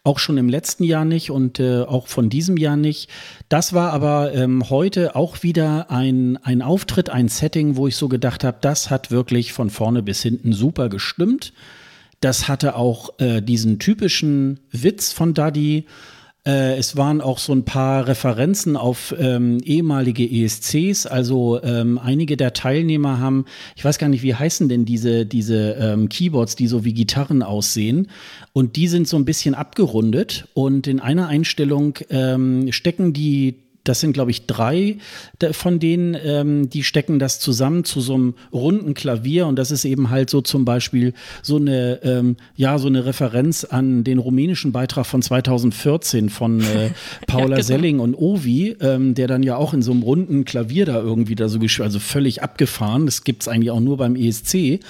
Auch 0.05 0.19
schon 0.19 0.39
im 0.39 0.49
letzten 0.49 0.85
Jahr 0.85 1.05
nicht 1.05 1.31
und 1.31 1.61
äh, 1.61 1.83
auch 1.83 2.07
von 2.07 2.31
diesem 2.31 2.57
Jahr 2.57 2.77
nicht. 2.77 3.09
Das 3.49 3.73
war 3.73 3.93
aber 3.93 4.33
ähm, 4.35 4.69
heute 4.71 5.15
auch 5.15 5.43
wieder 5.43 5.91
ein, 5.91 6.39
ein 6.43 6.63
Auftritt, 6.63 7.11
ein 7.11 7.29
Setting, 7.29 7.77
wo 7.77 7.87
ich 7.87 7.97
so 7.97 8.09
gedacht 8.09 8.43
habe, 8.43 8.59
das 8.61 8.91
hat 8.91 9.11
wirklich 9.11 9.53
von 9.53 9.71
vorne 9.71 10.03
bis 10.03 10.23
hinten 10.23 10.53
super 10.53 10.89
gestimmt. 10.89 11.53
Das 12.21 12.49
hatte 12.49 12.77
auch 12.77 13.19
äh, 13.19 13.43
diesen 13.43 13.79
typischen 13.79 14.61
Witz 14.71 15.13
von 15.13 15.35
Daddy 15.35 15.87
äh, 16.45 16.77
es 16.77 16.97
waren 16.97 17.21
auch 17.21 17.39
so 17.39 17.53
ein 17.53 17.65
paar 17.65 18.09
Referenzen 18.09 18.77
auf 18.77 19.15
ähm, 19.17 19.59
ehemalige 19.65 20.29
ESCs. 20.29 21.07
Also 21.07 21.63
ähm, 21.63 21.99
einige 21.99 22.37
der 22.37 22.53
Teilnehmer 22.53 23.21
haben, 23.21 23.45
ich 23.77 23.85
weiß 23.85 23.99
gar 23.99 24.09
nicht, 24.09 24.23
wie 24.23 24.35
heißen 24.35 24.69
denn 24.69 24.85
diese, 24.85 25.25
diese 25.25 25.77
ähm, 25.79 26.09
Keyboards, 26.09 26.57
die 26.57 26.67
so 26.67 26.85
wie 26.85 26.95
Gitarren 26.95 27.43
aussehen. 27.43 28.09
Und 28.53 28.75
die 28.75 28.89
sind 28.89 29.07
so 29.07 29.17
ein 29.17 29.25
bisschen 29.25 29.55
abgerundet. 29.55 30.49
Und 30.55 30.89
in 30.89 30.99
einer 30.99 31.29
Einstellung 31.29 31.99
ähm, 32.11 32.73
stecken 32.73 33.13
die 33.13 33.62
das 33.85 34.01
sind, 34.01 34.13
glaube 34.13 34.31
ich, 34.31 34.47
drei 34.47 34.99
von 35.53 35.79
denen, 35.81 36.17
ähm, 36.25 36.71
die 36.71 36.85
stecken 36.85 37.19
das 37.19 37.41
zusammen 37.41 37.85
zu 37.85 38.01
so 38.01 38.15
einem 38.15 38.35
runden 38.53 38.95
Klavier 38.95 39.47
und 39.47 39.57
das 39.57 39.71
ist 39.71 39.85
eben 39.85 40.11
halt 40.11 40.31
so 40.31 40.41
zum 40.41 40.65
Beispiel 40.65 41.15
so 41.43 41.57
eine, 41.57 42.01
ähm, 42.05 42.37
ja, 42.55 42.79
so 42.79 42.87
eine 42.87 43.05
Referenz 43.05 43.65
an 43.65 44.05
den 44.05 44.19
rumänischen 44.19 44.73
Beitrag 44.73 45.07
von 45.07 45.21
2014 45.21 46.31
von 46.31 46.61
äh, 46.61 46.91
Paula 47.27 47.43
ja, 47.43 47.49
genau. 47.57 47.63
Selling 47.63 47.99
und 47.99 48.15
Ovi, 48.15 48.77
ähm, 48.81 49.15
der 49.15 49.27
dann 49.27 49.43
ja 49.43 49.57
auch 49.57 49.75
in 49.75 49.83
so 49.83 49.93
einem 49.93 50.03
runden 50.03 50.45
Klavier 50.45 50.87
da 50.87 51.01
irgendwie 51.01 51.35
da 51.35 51.49
so, 51.49 51.59
also 51.81 51.99
völlig 51.99 52.43
abgefahren. 52.43 53.07
Das 53.07 53.25
gibt's 53.25 53.49
eigentlich 53.49 53.71
auch 53.71 53.81
nur 53.81 53.97
beim 53.97 54.15
ESC. 54.15 54.81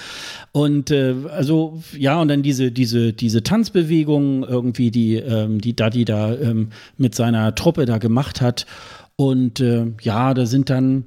Und 0.51 0.91
äh, 0.91 1.15
also 1.31 1.81
ja, 1.97 2.21
und 2.21 2.27
dann 2.27 2.43
diese, 2.43 2.71
diese, 2.71 3.11
diese 3.11 3.41
Tanzbewegung 3.41 4.43
irgendwie, 4.43 4.91
die, 4.91 5.15
ähm, 5.15 5.59
die 5.59 5.75
Daddy 5.75 6.05
da 6.05 6.35
ähm, 6.35 6.69
mit 6.97 7.15
seiner 7.15 7.55
Truppe 7.55 7.85
da 7.85 7.97
gemacht 7.97 8.41
hat. 8.41 8.67
Und 9.15 9.59
äh, 9.59 9.91
ja, 10.01 10.33
da 10.33 10.47
sind 10.47 10.71
dann 10.71 11.05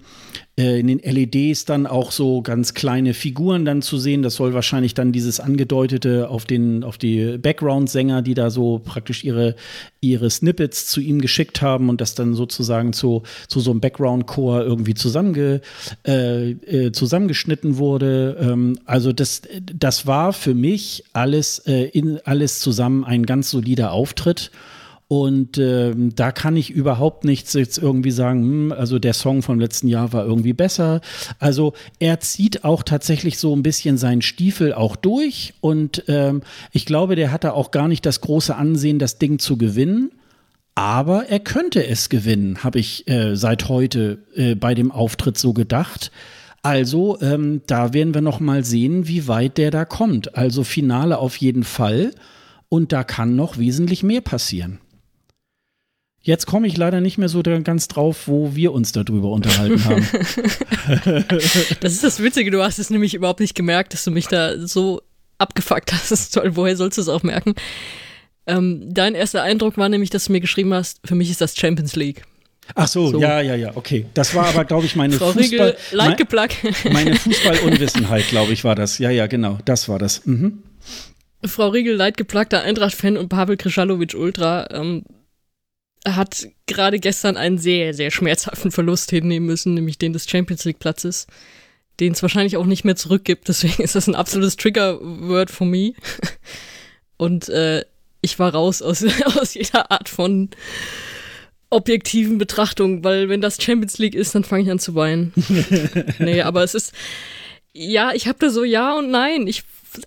äh, 0.56 0.78
in 0.78 0.86
den 0.86 1.00
LEDs 1.00 1.64
dann 1.64 1.88
auch 1.88 2.12
so 2.12 2.40
ganz 2.40 2.72
kleine 2.72 3.14
Figuren 3.14 3.64
dann 3.64 3.82
zu 3.82 3.98
sehen. 3.98 4.22
Das 4.22 4.36
soll 4.36 4.54
wahrscheinlich 4.54 4.94
dann 4.94 5.10
dieses 5.10 5.40
angedeutete 5.40 6.30
auf 6.30 6.44
den 6.44 6.84
auf 6.84 6.98
die 6.98 7.36
Background-Sänger, 7.36 8.22
die 8.22 8.34
da 8.34 8.50
so 8.50 8.78
praktisch 8.78 9.24
ihre 9.24 9.56
ihre 10.00 10.30
Snippets 10.30 10.86
zu 10.86 11.00
ihm 11.00 11.20
geschickt 11.20 11.62
haben 11.62 11.88
und 11.88 12.00
das 12.00 12.14
dann 12.14 12.34
sozusagen 12.34 12.92
zu, 12.92 13.24
zu 13.48 13.58
so 13.58 13.72
einem 13.72 13.80
Background-Chor 13.80 14.62
irgendwie 14.62 14.94
zusammenge, 14.94 15.60
äh, 16.06 16.50
äh, 16.50 16.92
zusammengeschnitten 16.92 17.76
wurde. 17.76 18.36
Ähm, 18.40 18.78
also 18.84 19.12
das, 19.12 19.42
das 19.60 20.06
war 20.06 20.32
für 20.32 20.54
mich 20.54 21.02
alles, 21.12 21.58
äh, 21.66 21.88
in, 21.88 22.20
alles 22.24 22.60
zusammen 22.60 23.04
ein 23.04 23.26
ganz 23.26 23.50
solider 23.50 23.90
Auftritt. 23.90 24.52
Und 25.08 25.56
ähm, 25.58 26.16
da 26.16 26.32
kann 26.32 26.56
ich 26.56 26.70
überhaupt 26.70 27.24
nichts 27.24 27.52
jetzt 27.52 27.78
irgendwie 27.78 28.10
sagen, 28.10 28.42
hm, 28.42 28.72
also 28.72 28.98
der 28.98 29.12
Song 29.12 29.42
vom 29.42 29.60
letzten 29.60 29.86
Jahr 29.86 30.12
war 30.12 30.24
irgendwie 30.24 30.52
besser. 30.52 31.00
Also 31.38 31.74
er 32.00 32.18
zieht 32.18 32.64
auch 32.64 32.82
tatsächlich 32.82 33.38
so 33.38 33.54
ein 33.54 33.62
bisschen 33.62 33.98
seinen 33.98 34.22
Stiefel 34.22 34.74
auch 34.74 34.96
durch. 34.96 35.54
Und 35.60 36.04
ähm, 36.08 36.42
ich 36.72 36.86
glaube, 36.86 37.14
der 37.14 37.30
hatte 37.30 37.54
auch 37.54 37.70
gar 37.70 37.86
nicht 37.86 38.04
das 38.04 38.20
große 38.20 38.56
Ansehen, 38.56 38.98
das 38.98 39.18
Ding 39.18 39.38
zu 39.38 39.56
gewinnen. 39.56 40.10
Aber 40.74 41.26
er 41.28 41.40
könnte 41.40 41.86
es 41.86 42.08
gewinnen, 42.08 42.62
habe 42.64 42.80
ich 42.80 43.08
äh, 43.08 43.34
seit 43.36 43.68
heute 43.68 44.18
äh, 44.34 44.56
bei 44.56 44.74
dem 44.74 44.90
Auftritt 44.90 45.38
so 45.38 45.52
gedacht. 45.52 46.10
Also 46.62 47.18
ähm, 47.20 47.62
da 47.68 47.94
werden 47.94 48.12
wir 48.12 48.22
noch 48.22 48.40
mal 48.40 48.64
sehen, 48.64 49.06
wie 49.06 49.28
weit 49.28 49.56
der 49.56 49.70
da 49.70 49.84
kommt. 49.84 50.36
Also 50.36 50.64
Finale 50.64 51.18
auf 51.18 51.36
jeden 51.36 51.62
Fall. 51.62 52.10
Und 52.68 52.92
da 52.92 53.04
kann 53.04 53.36
noch 53.36 53.56
wesentlich 53.56 54.02
mehr 54.02 54.20
passieren. 54.20 54.80
Jetzt 56.26 56.46
komme 56.46 56.66
ich 56.66 56.76
leider 56.76 57.00
nicht 57.00 57.18
mehr 57.18 57.28
so 57.28 57.40
ganz 57.40 57.86
drauf, 57.86 58.26
wo 58.26 58.56
wir 58.56 58.72
uns 58.72 58.90
darüber 58.90 59.30
unterhalten 59.30 59.84
haben. 59.84 60.08
das 61.80 61.92
ist 61.92 62.02
das 62.02 62.20
Witzige, 62.20 62.50
du 62.50 62.64
hast 62.64 62.80
es 62.80 62.90
nämlich 62.90 63.14
überhaupt 63.14 63.38
nicht 63.38 63.54
gemerkt, 63.54 63.92
dass 63.92 64.02
du 64.02 64.10
mich 64.10 64.26
da 64.26 64.58
so 64.58 65.02
abgefuckt 65.38 65.92
hast. 65.92 66.34
Toll, 66.34 66.56
woher 66.56 66.76
sollst 66.76 66.98
du 66.98 67.02
es 67.02 67.08
auch 67.08 67.22
merken? 67.22 67.54
Ähm, 68.44 68.92
dein 68.92 69.14
erster 69.14 69.44
Eindruck 69.44 69.78
war 69.78 69.88
nämlich, 69.88 70.10
dass 70.10 70.24
du 70.24 70.32
mir 70.32 70.40
geschrieben 70.40 70.74
hast, 70.74 70.98
für 71.04 71.14
mich 71.14 71.30
ist 71.30 71.40
das 71.40 71.56
Champions 71.56 71.94
League. 71.94 72.24
Ach 72.74 72.88
so, 72.88 73.06
so, 73.06 73.20
ja, 73.20 73.40
ja, 73.40 73.54
ja, 73.54 73.76
okay. 73.76 74.06
Das 74.14 74.34
war 74.34 74.46
aber, 74.46 74.64
glaube 74.64 74.86
ich, 74.86 74.96
meine 74.96 75.12
Frau 75.18 75.30
Fußball, 75.30 75.76
mein, 75.94 76.16
meine 76.92 77.14
Fußballunwissenheit, 77.14 78.26
glaube 78.26 78.52
ich, 78.52 78.64
war 78.64 78.74
das. 78.74 78.98
Ja, 78.98 79.10
ja, 79.10 79.28
genau, 79.28 79.58
das 79.64 79.88
war 79.88 80.00
das. 80.00 80.26
Mhm. 80.26 80.64
Frau 81.44 81.68
Riegel, 81.68 81.94
leidgeplagter 81.94 82.62
Eintracht-Fan 82.62 83.16
und 83.16 83.28
Pavel 83.28 83.56
Krischalowitsch 83.56 84.16
Ultra, 84.16 84.68
ähm, 84.72 85.04
hat 86.14 86.46
gerade 86.66 87.00
gestern 87.00 87.36
einen 87.36 87.58
sehr, 87.58 87.94
sehr 87.94 88.10
schmerzhaften 88.10 88.70
Verlust 88.70 89.10
hinnehmen 89.10 89.46
müssen, 89.46 89.74
nämlich 89.74 89.98
den 89.98 90.12
des 90.12 90.28
Champions 90.28 90.64
League 90.64 90.78
Platzes, 90.78 91.26
den 91.98 92.12
es 92.12 92.22
wahrscheinlich 92.22 92.56
auch 92.56 92.66
nicht 92.66 92.84
mehr 92.84 92.96
zurückgibt. 92.96 93.48
Deswegen 93.48 93.82
ist 93.82 93.94
das 93.94 94.06
ein 94.06 94.14
absolutes 94.14 94.56
Trigger-Word 94.56 95.50
for 95.50 95.66
me. 95.66 95.94
Und 97.16 97.48
äh, 97.48 97.84
ich 98.20 98.38
war 98.38 98.54
raus 98.54 98.82
aus, 98.82 99.04
aus 99.24 99.54
jeder 99.54 99.90
Art 99.90 100.08
von 100.08 100.50
objektiven 101.70 102.38
Betrachtung, 102.38 103.02
weil 103.02 103.28
wenn 103.28 103.40
das 103.40 103.60
Champions 103.60 103.98
League 103.98 104.14
ist, 104.14 104.34
dann 104.34 104.44
fange 104.44 104.62
ich 104.62 104.70
an 104.70 104.78
zu 104.78 104.94
weinen. 104.94 105.32
nee, 106.20 106.40
aber 106.42 106.62
es 106.62 106.74
ist, 106.74 106.92
ja, 107.72 108.12
ich 108.14 108.28
habe 108.28 108.38
da 108.38 108.50
so 108.50 108.62
ja 108.62 108.96
und 108.96 109.10
nein. 109.10 109.48
Ich, 109.48 109.64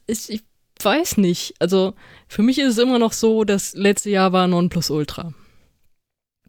ich, 0.07 0.30
ich 0.30 0.41
weiß 0.81 1.17
nicht. 1.17 1.55
Also 1.59 1.93
für 2.30 2.43
mich 2.43 2.59
ist 2.59 2.69
es 2.69 2.77
immer 2.77 2.97
noch 2.97 3.11
so, 3.11 3.43
das 3.43 3.73
letzte 3.73 4.09
Jahr 4.09 4.31
war 4.31 4.47
Nonplusultra 4.47 5.34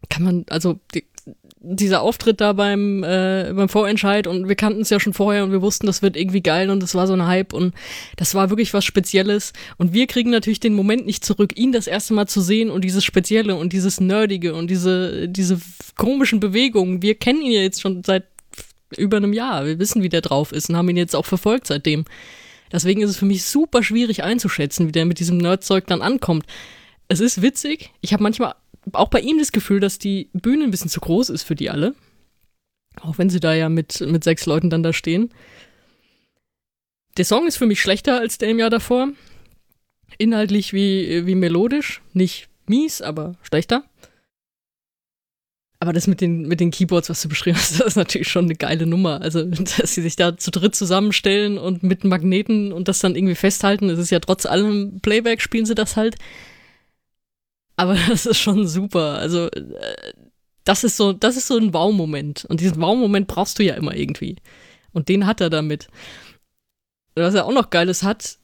kann 0.09 0.23
man, 0.23 0.45
also 0.49 0.79
die, 0.93 1.05
dieser 1.63 2.01
Auftritt 2.01 2.41
da 2.41 2.53
beim, 2.53 3.03
äh, 3.03 3.51
beim 3.55 3.69
Vorentscheid 3.69 4.25
und 4.25 4.47
wir 4.47 4.55
kannten 4.55 4.81
es 4.81 4.89
ja 4.89 4.99
schon 4.99 5.13
vorher 5.13 5.43
und 5.43 5.51
wir 5.51 5.61
wussten, 5.61 5.85
das 5.85 6.01
wird 6.01 6.17
irgendwie 6.17 6.41
geil 6.41 6.71
und 6.71 6.81
das 6.81 6.95
war 6.95 7.05
so 7.05 7.13
ein 7.13 7.27
Hype 7.27 7.53
und 7.53 7.75
das 8.17 8.33
war 8.33 8.49
wirklich 8.49 8.73
was 8.73 8.83
Spezielles. 8.83 9.53
Und 9.77 9.93
wir 9.93 10.07
kriegen 10.07 10.31
natürlich 10.31 10.59
den 10.59 10.73
Moment 10.73 11.05
nicht 11.05 11.23
zurück, 11.23 11.57
ihn 11.57 11.71
das 11.71 11.85
erste 11.85 12.15
Mal 12.15 12.27
zu 12.27 12.41
sehen 12.41 12.71
und 12.71 12.83
dieses 12.83 13.05
Spezielle 13.05 13.55
und 13.55 13.73
dieses 13.73 13.99
Nerdige 13.99 14.55
und 14.55 14.71
diese, 14.71 15.29
diese 15.29 15.59
komischen 15.97 16.39
Bewegungen. 16.39 17.03
Wir 17.03 17.15
kennen 17.15 17.43
ihn 17.43 17.51
ja 17.51 17.61
jetzt 17.61 17.81
schon 17.81 18.03
seit 18.03 18.23
über 18.97 19.17
einem 19.17 19.33
Jahr. 19.33 19.65
Wir 19.65 19.77
wissen, 19.77 20.01
wie 20.01 20.09
der 20.09 20.21
drauf 20.21 20.51
ist 20.51 20.69
und 20.69 20.77
haben 20.77 20.89
ihn 20.89 20.97
jetzt 20.97 21.15
auch 21.15 21.25
verfolgt 21.25 21.67
seitdem. 21.67 22.05
Deswegen 22.71 23.01
ist 23.01 23.11
es 23.11 23.17
für 23.17 23.25
mich 23.25 23.43
super 23.43 23.83
schwierig 23.83 24.23
einzuschätzen, 24.23 24.87
wie 24.87 24.91
der 24.91 25.05
mit 25.05 25.19
diesem 25.19 25.37
Nerdzeug 25.37 25.85
dann 25.87 26.01
ankommt. 26.01 26.45
Es 27.07 27.19
ist 27.19 27.41
witzig. 27.41 27.91
Ich 28.01 28.13
habe 28.13 28.23
manchmal 28.23 28.55
auch 28.93 29.09
bei 29.09 29.19
ihm 29.19 29.37
das 29.37 29.51
Gefühl, 29.51 29.79
dass 29.79 29.99
die 29.99 30.29
Bühne 30.33 30.63
ein 30.63 30.71
bisschen 30.71 30.89
zu 30.89 30.99
groß 30.99 31.29
ist 31.29 31.43
für 31.43 31.55
die 31.55 31.69
alle. 31.69 31.95
Auch 33.01 33.17
wenn 33.17 33.29
sie 33.29 33.39
da 33.39 33.53
ja 33.53 33.69
mit, 33.69 34.01
mit 34.01 34.23
sechs 34.23 34.45
Leuten 34.45 34.69
dann 34.69 34.83
da 34.83 34.93
stehen. 34.93 35.31
Der 37.17 37.25
Song 37.25 37.47
ist 37.47 37.57
für 37.57 37.65
mich 37.65 37.81
schlechter 37.81 38.19
als 38.19 38.37
der 38.37 38.49
im 38.49 38.59
Jahr 38.59 38.69
davor. 38.69 39.09
Inhaltlich 40.17 40.73
wie, 40.73 41.25
wie 41.25 41.35
melodisch. 41.35 42.01
Nicht 42.13 42.49
mies, 42.67 43.01
aber 43.01 43.35
schlechter. 43.43 43.83
Aber 45.79 45.93
das 45.93 46.05
mit 46.05 46.21
den, 46.21 46.47
mit 46.47 46.59
den 46.59 46.69
Keyboards, 46.69 47.09
was 47.09 47.23
du 47.23 47.27
beschrieben 47.29 47.57
hast, 47.57 47.71
das 47.79 47.87
ist 47.87 47.95
natürlich 47.95 48.27
schon 48.27 48.45
eine 48.45 48.55
geile 48.55 48.85
Nummer. 48.85 49.21
Also, 49.21 49.43
dass 49.77 49.95
sie 49.95 50.01
sich 50.01 50.15
da 50.15 50.37
zu 50.37 50.51
dritt 50.51 50.75
zusammenstellen 50.75 51.57
und 51.57 51.81
mit 51.83 52.03
Magneten 52.03 52.71
und 52.71 52.87
das 52.87 52.99
dann 52.99 53.15
irgendwie 53.15 53.35
festhalten. 53.35 53.89
Es 53.89 53.99
ist 53.99 54.11
ja 54.11 54.19
trotz 54.19 54.45
allem 54.45 54.99
Playback 55.01 55.41
spielen 55.41 55.65
sie 55.65 55.75
das 55.75 55.97
halt. 55.97 56.17
Aber 57.81 57.95
das 58.09 58.27
ist 58.27 58.37
schon 58.37 58.67
super. 58.67 59.17
Also, 59.17 59.47
äh, 59.49 60.13
das 60.63 60.83
ist 60.83 60.97
so, 60.97 61.13
das 61.13 61.35
ist 61.35 61.47
so 61.47 61.57
ein 61.57 61.73
Wow-Moment. 61.73 62.45
Und 62.45 62.59
diesen 62.59 62.79
Wow-Moment 62.79 63.27
brauchst 63.27 63.57
du 63.57 63.63
ja 63.63 63.73
immer 63.73 63.95
irgendwie. 63.95 64.35
Und 64.93 65.09
den 65.09 65.25
hat 65.25 65.41
er 65.41 65.49
damit. 65.49 65.87
Was 67.15 67.33
er 67.33 67.45
auch 67.45 67.51
noch 67.51 67.71
Geiles 67.71 68.03
hat, 68.03 68.37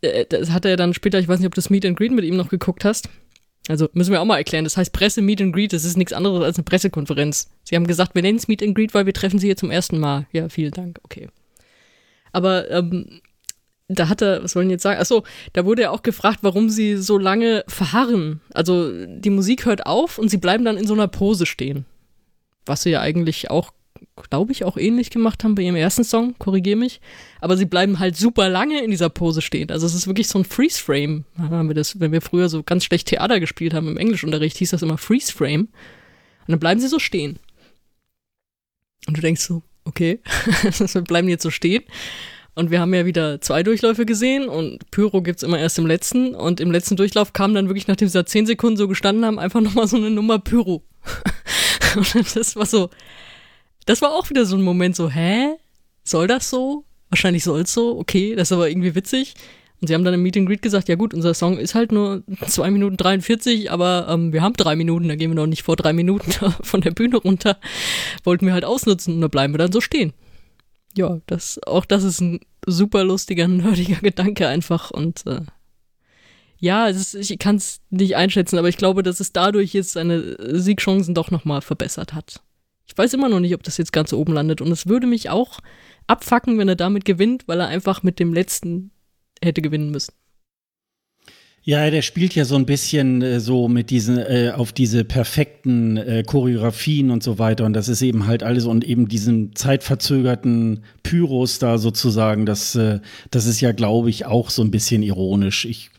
äh, 0.00 0.26
das 0.26 0.50
hat 0.50 0.64
er 0.64 0.76
dann 0.76 0.94
später, 0.94 1.18
ich 1.18 1.26
weiß 1.26 1.40
nicht, 1.40 1.48
ob 1.48 1.54
du 1.56 1.60
das 1.60 1.70
Meet 1.70 1.86
and 1.86 1.98
Greet 1.98 2.12
mit 2.12 2.24
ihm 2.24 2.36
noch 2.36 2.50
geguckt 2.50 2.84
hast. 2.84 3.08
Also 3.66 3.88
müssen 3.94 4.12
wir 4.12 4.20
auch 4.20 4.26
mal 4.26 4.38
erklären. 4.38 4.62
Das 4.62 4.76
heißt 4.76 4.92
Presse 4.92 5.22
Meet 5.22 5.42
and 5.42 5.52
Greet, 5.52 5.72
das 5.72 5.84
ist 5.84 5.96
nichts 5.96 6.12
anderes 6.12 6.44
als 6.44 6.56
eine 6.56 6.64
Pressekonferenz. 6.64 7.50
Sie 7.64 7.74
haben 7.74 7.88
gesagt, 7.88 8.14
wir 8.14 8.22
nennen 8.22 8.38
es 8.38 8.46
Meet 8.46 8.62
and 8.62 8.76
Greet, 8.76 8.94
weil 8.94 9.06
wir 9.06 9.12
treffen 9.12 9.40
sie 9.40 9.48
hier 9.48 9.56
zum 9.56 9.72
ersten 9.72 9.98
Mal. 9.98 10.26
Ja, 10.30 10.48
vielen 10.48 10.72
Dank, 10.72 11.00
okay. 11.02 11.28
Aber 12.30 12.70
ähm, 12.70 13.22
da 13.88 14.08
hat 14.08 14.22
er, 14.22 14.42
was 14.42 14.56
wollen 14.56 14.70
jetzt 14.70 14.82
sagen? 14.82 15.00
Achso, 15.00 15.24
da 15.52 15.64
wurde 15.64 15.82
er 15.82 15.92
auch 15.92 16.02
gefragt, 16.02 16.38
warum 16.42 16.70
sie 16.70 16.96
so 16.96 17.18
lange 17.18 17.64
verharren. 17.68 18.40
Also 18.54 18.90
die 19.06 19.30
Musik 19.30 19.66
hört 19.66 19.86
auf 19.86 20.18
und 20.18 20.28
sie 20.28 20.38
bleiben 20.38 20.64
dann 20.64 20.76
in 20.76 20.86
so 20.86 20.94
einer 20.94 21.08
Pose 21.08 21.46
stehen. 21.46 21.84
Was 22.64 22.82
sie 22.82 22.90
ja 22.90 23.00
eigentlich 23.00 23.50
auch, 23.50 23.72
glaube 24.30 24.52
ich, 24.52 24.64
auch 24.64 24.76
ähnlich 24.76 25.10
gemacht 25.10 25.42
haben 25.42 25.54
bei 25.54 25.62
ihrem 25.62 25.76
ersten 25.76 26.04
Song, 26.04 26.34
korrigier 26.38 26.76
mich. 26.76 27.00
Aber 27.40 27.56
sie 27.56 27.66
bleiben 27.66 27.98
halt 27.98 28.16
super 28.16 28.48
lange 28.48 28.82
in 28.82 28.90
dieser 28.90 29.08
Pose 29.08 29.42
stehen. 29.42 29.70
Also 29.70 29.86
es 29.86 29.94
ist 29.94 30.06
wirklich 30.06 30.28
so 30.28 30.38
ein 30.38 30.44
Freeze-Frame. 30.44 31.24
Wenn 31.36 32.12
wir 32.12 32.20
früher 32.22 32.48
so 32.48 32.62
ganz 32.62 32.84
schlecht 32.84 33.08
Theater 33.08 33.40
gespielt 33.40 33.74
haben 33.74 33.88
im 33.88 33.96
Englischunterricht, 33.98 34.56
hieß 34.58 34.70
das 34.70 34.82
immer 34.82 34.98
Freeze-Frame. 34.98 35.62
Und 35.62 36.48
dann 36.48 36.60
bleiben 36.60 36.80
sie 36.80 36.88
so 36.88 36.98
stehen. 36.98 37.38
Und 39.06 39.16
du 39.16 39.20
denkst 39.20 39.42
so, 39.42 39.62
okay, 39.84 40.20
wir 40.62 41.02
bleiben 41.02 41.28
jetzt 41.28 41.42
so 41.42 41.50
stehen. 41.50 41.82
Und 42.54 42.70
wir 42.70 42.80
haben 42.80 42.92
ja 42.92 43.06
wieder 43.06 43.40
zwei 43.40 43.62
Durchläufe 43.62 44.04
gesehen 44.04 44.48
und 44.48 44.90
Pyro 44.90 45.22
gibt's 45.22 45.42
immer 45.42 45.58
erst 45.58 45.78
im 45.78 45.86
letzten. 45.86 46.34
Und 46.34 46.60
im 46.60 46.70
letzten 46.70 46.96
Durchlauf 46.96 47.32
kam 47.32 47.54
dann 47.54 47.68
wirklich, 47.68 47.86
nachdem 47.86 48.08
sie 48.08 48.18
da 48.18 48.26
zehn 48.26 48.44
Sekunden 48.44 48.76
so 48.76 48.88
gestanden 48.88 49.24
haben, 49.24 49.38
einfach 49.38 49.60
nochmal 49.60 49.88
so 49.88 49.96
eine 49.96 50.10
Nummer 50.10 50.38
Pyro. 50.38 50.82
und 51.96 52.36
das 52.36 52.56
war 52.56 52.66
so, 52.66 52.90
das 53.86 54.02
war 54.02 54.12
auch 54.12 54.28
wieder 54.28 54.44
so 54.44 54.56
ein 54.56 54.62
Moment 54.62 54.96
so, 54.96 55.08
hä? 55.08 55.54
Soll 56.04 56.26
das 56.26 56.50
so? 56.50 56.84
Wahrscheinlich 57.08 57.44
soll's 57.44 57.72
so, 57.72 57.98
okay, 57.98 58.34
das 58.34 58.48
ist 58.48 58.52
aber 58.52 58.68
irgendwie 58.68 58.94
witzig. 58.94 59.34
Und 59.80 59.88
sie 59.88 59.94
haben 59.94 60.04
dann 60.04 60.14
im 60.14 60.22
Meet 60.22 60.34
Greet 60.46 60.62
gesagt, 60.62 60.88
ja 60.88 60.94
gut, 60.94 61.14
unser 61.14 61.34
Song 61.34 61.58
ist 61.58 61.74
halt 61.74 61.90
nur 61.90 62.22
zwei 62.46 62.70
Minuten 62.70 62.96
43, 62.96 63.70
aber 63.70 64.06
ähm, 64.10 64.32
wir 64.32 64.42
haben 64.42 64.52
drei 64.52 64.76
Minuten, 64.76 65.08
da 65.08 65.16
gehen 65.16 65.30
wir 65.30 65.34
noch 65.34 65.46
nicht 65.46 65.62
vor 65.62 65.74
drei 65.74 65.92
Minuten 65.92 66.32
von 66.62 66.82
der 66.82 66.92
Bühne 66.92 67.16
runter. 67.16 67.58
Wollten 68.24 68.46
wir 68.46 68.52
halt 68.52 68.64
ausnutzen 68.64 69.14
und 69.14 69.22
da 69.22 69.28
bleiben 69.28 69.54
wir 69.54 69.58
dann 69.58 69.72
so 69.72 69.80
stehen 69.80 70.12
ja, 70.96 71.20
das, 71.26 71.60
auch 71.66 71.84
das 71.84 72.04
ist 72.04 72.20
ein 72.20 72.40
super 72.66 73.04
lustiger, 73.04 73.48
nerdiger 73.48 74.00
Gedanke 74.00 74.48
einfach 74.48 74.90
und 74.90 75.26
äh, 75.26 75.40
ja, 76.58 76.86
ist, 76.86 77.14
ich 77.14 77.38
kann 77.38 77.56
es 77.56 77.80
nicht 77.90 78.14
einschätzen, 78.14 78.56
aber 78.56 78.68
ich 78.68 78.76
glaube, 78.76 79.02
dass 79.02 79.18
es 79.18 79.32
dadurch 79.32 79.72
jetzt 79.72 79.92
seine 79.92 80.36
Siegchancen 80.38 81.12
doch 81.12 81.32
nochmal 81.32 81.60
verbessert 81.60 82.14
hat. 82.14 82.40
Ich 82.86 82.96
weiß 82.96 83.14
immer 83.14 83.28
noch 83.28 83.40
nicht, 83.40 83.54
ob 83.54 83.64
das 83.64 83.78
jetzt 83.78 83.92
ganz 83.92 84.12
oben 84.12 84.32
landet 84.32 84.60
und 84.60 84.70
es 84.70 84.86
würde 84.86 85.08
mich 85.08 85.28
auch 85.28 85.58
abfacken, 86.06 86.58
wenn 86.58 86.68
er 86.68 86.76
damit 86.76 87.04
gewinnt, 87.04 87.48
weil 87.48 87.58
er 87.58 87.66
einfach 87.66 88.02
mit 88.02 88.20
dem 88.20 88.32
letzten 88.32 88.92
hätte 89.42 89.60
gewinnen 89.60 89.90
müssen. 89.90 90.12
Ja, 91.64 91.88
der 91.90 92.02
spielt 92.02 92.34
ja 92.34 92.44
so 92.44 92.56
ein 92.56 92.66
bisschen 92.66 93.22
äh, 93.22 93.38
so 93.38 93.68
mit 93.68 93.90
diesen, 93.90 94.18
äh, 94.18 94.52
auf 94.54 94.72
diese 94.72 95.04
perfekten 95.04 95.96
äh, 95.96 96.24
Choreografien 96.26 97.10
und 97.10 97.22
so 97.22 97.38
weiter. 97.38 97.64
Und 97.64 97.74
das 97.74 97.88
ist 97.88 98.02
eben 98.02 98.26
halt 98.26 98.42
alles 98.42 98.66
und 98.66 98.84
eben 98.84 99.06
diesen 99.06 99.54
zeitverzögerten 99.54 100.82
Pyros 101.04 101.60
da 101.60 101.78
sozusagen, 101.78 102.46
das, 102.46 102.74
äh, 102.74 102.98
das 103.30 103.46
ist 103.46 103.60
ja, 103.60 103.70
glaube 103.70 104.10
ich, 104.10 104.26
auch 104.26 104.50
so 104.50 104.62
ein 104.62 104.72
bisschen 104.72 105.04
ironisch. 105.04 105.64
Ich 105.64 105.90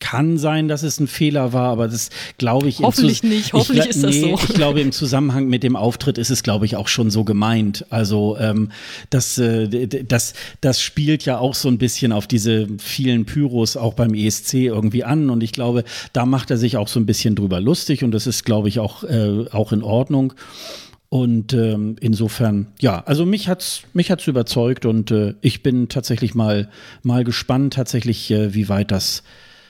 kann 0.00 0.36
sein, 0.38 0.68
dass 0.68 0.82
es 0.82 1.00
ein 1.00 1.06
Fehler 1.06 1.52
war, 1.52 1.70
aber 1.70 1.88
das 1.88 2.10
glaube 2.36 2.68
ich. 2.68 2.80
Hoffentlich 2.80 3.22
nicht, 3.22 3.52
hoffentlich 3.52 3.84
ich, 3.84 3.90
ist 3.90 4.04
das 4.04 4.14
nee, 4.14 4.20
so. 4.20 4.34
Ich 4.34 4.54
glaube, 4.54 4.80
im 4.80 4.92
Zusammenhang 4.92 5.48
mit 5.48 5.62
dem 5.62 5.76
Auftritt 5.76 6.18
ist 6.18 6.30
es, 6.30 6.42
glaube 6.42 6.66
ich, 6.66 6.76
auch 6.76 6.88
schon 6.88 7.10
so 7.10 7.24
gemeint. 7.24 7.86
Also 7.90 8.36
ähm, 8.38 8.70
das, 9.10 9.38
äh, 9.38 9.86
das, 9.86 10.34
das 10.60 10.82
spielt 10.82 11.24
ja 11.24 11.38
auch 11.38 11.54
so 11.54 11.68
ein 11.68 11.78
bisschen 11.78 12.12
auf 12.12 12.26
diese 12.26 12.68
vielen 12.78 13.24
Pyros 13.24 13.76
auch 13.76 13.94
beim 13.94 14.14
ESC 14.14 14.54
irgendwie 14.54 15.04
an 15.04 15.30
und 15.30 15.42
ich 15.42 15.52
glaube, 15.52 15.84
da 16.12 16.26
macht 16.26 16.50
er 16.50 16.58
sich 16.58 16.76
auch 16.76 16.88
so 16.88 17.00
ein 17.00 17.06
bisschen 17.06 17.34
drüber 17.34 17.60
lustig 17.60 18.04
und 18.04 18.10
das 18.10 18.26
ist, 18.26 18.44
glaube 18.44 18.68
ich, 18.68 18.80
auch, 18.80 19.04
äh, 19.04 19.46
auch 19.52 19.72
in 19.72 19.82
Ordnung. 19.82 20.34
Und 21.08 21.52
ähm, 21.52 21.94
insofern, 22.00 22.66
ja, 22.80 23.04
also 23.06 23.24
mich 23.24 23.48
hat's 23.48 23.82
mich 23.92 24.10
hat's 24.10 24.26
überzeugt 24.26 24.84
und 24.84 25.12
äh, 25.12 25.34
ich 25.42 25.62
bin 25.62 25.88
tatsächlich 25.88 26.34
mal 26.34 26.68
mal 27.04 27.22
gespannt, 27.22 27.74
tatsächlich, 27.74 28.32
äh, 28.32 28.52
wie 28.52 28.68
weit 28.68 28.90
das 28.90 29.22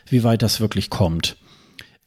wie 0.06 0.24
weit 0.24 0.43
das 0.43 0.60
wirklich 0.60 0.90
kommt. 0.90 1.36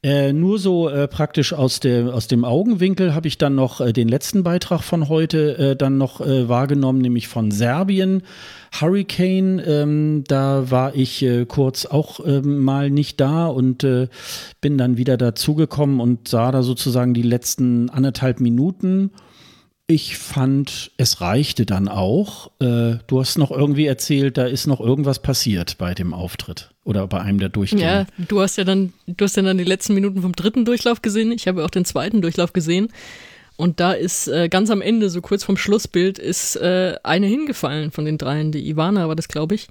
Äh, 0.03 0.31
nur 0.31 0.59
so 0.59 0.89
äh, 0.89 1.07
praktisch 1.07 1.53
aus, 1.53 1.79
der, 1.79 2.13
aus 2.13 2.27
dem 2.27 2.45
Augenwinkel 2.45 3.15
habe 3.15 3.27
ich 3.27 3.39
dann 3.39 3.55
noch 3.55 3.81
äh, 3.81 3.93
den 3.93 4.07
letzten 4.07 4.43
Beitrag 4.43 4.83
von 4.83 5.09
heute 5.09 5.57
äh, 5.57 5.75
dann 5.75 5.97
noch 5.97 6.21
äh, 6.21 6.47
wahrgenommen, 6.47 7.01
nämlich 7.01 7.27
von 7.27 7.49
Serbien. 7.49 8.21
Hurricane, 8.79 9.59
ähm, 9.65 10.23
da 10.27 10.69
war 10.69 10.93
ich 10.93 11.23
äh, 11.23 11.45
kurz 11.45 11.87
auch 11.87 12.19
ähm, 12.23 12.63
mal 12.63 12.91
nicht 12.91 13.19
da 13.19 13.47
und 13.47 13.85
bin 14.61 14.77
dann 14.77 14.97
wieder 14.97 15.17
dazugekommen 15.17 15.99
und 15.99 16.27
sah 16.27 16.51
da 16.51 16.61
sozusagen 16.61 17.13
die 17.13 17.23
letzten 17.23 17.89
anderthalb 17.89 18.39
Minuten 18.39 19.11
ich 19.87 20.17
fand, 20.17 20.91
es 20.97 21.21
reichte 21.21 21.65
dann 21.65 21.87
auch. 21.87 22.51
Äh, 22.59 22.97
du 23.07 23.19
hast 23.19 23.37
noch 23.37 23.51
irgendwie 23.51 23.85
erzählt, 23.85 24.37
da 24.37 24.45
ist 24.45 24.67
noch 24.67 24.81
irgendwas 24.81 25.21
passiert 25.21 25.77
bei 25.77 25.93
dem 25.93 26.13
Auftritt 26.13 26.71
oder 26.83 27.07
bei 27.07 27.21
einem 27.21 27.39
der 27.39 27.47
Durchgänge. 27.47 27.83
Ja, 27.83 28.05
du 28.17 28.41
hast 28.41 28.57
ja 28.57 28.65
dann, 28.65 28.91
du 29.07 29.23
hast 29.23 29.37
ja 29.37 29.43
dann 29.43 29.57
die 29.57 29.63
letzten 29.63 29.93
Minuten 29.93 30.21
vom 30.21 30.33
dritten 30.33 30.65
Durchlauf 30.65 31.01
gesehen. 31.01 31.31
Ich 31.31 31.47
habe 31.47 31.63
auch 31.63 31.69
den 31.69 31.85
zweiten 31.85 32.21
Durchlauf 32.21 32.51
gesehen. 32.51 32.89
Und 33.55 33.79
da 33.79 33.93
ist 33.93 34.27
äh, 34.27 34.49
ganz 34.49 34.69
am 34.69 34.81
Ende, 34.81 35.09
so 35.09 35.21
kurz 35.21 35.43
vom 35.43 35.57
Schlussbild, 35.57 36.19
ist 36.19 36.57
äh, 36.57 36.95
eine 37.03 37.25
hingefallen 37.25 37.91
von 37.91 38.03
den 38.03 38.17
dreien. 38.17 38.51
Die 38.51 38.69
Ivana 38.69 39.07
war 39.07 39.15
das, 39.15 39.29
glaube 39.29 39.55
ich. 39.55 39.67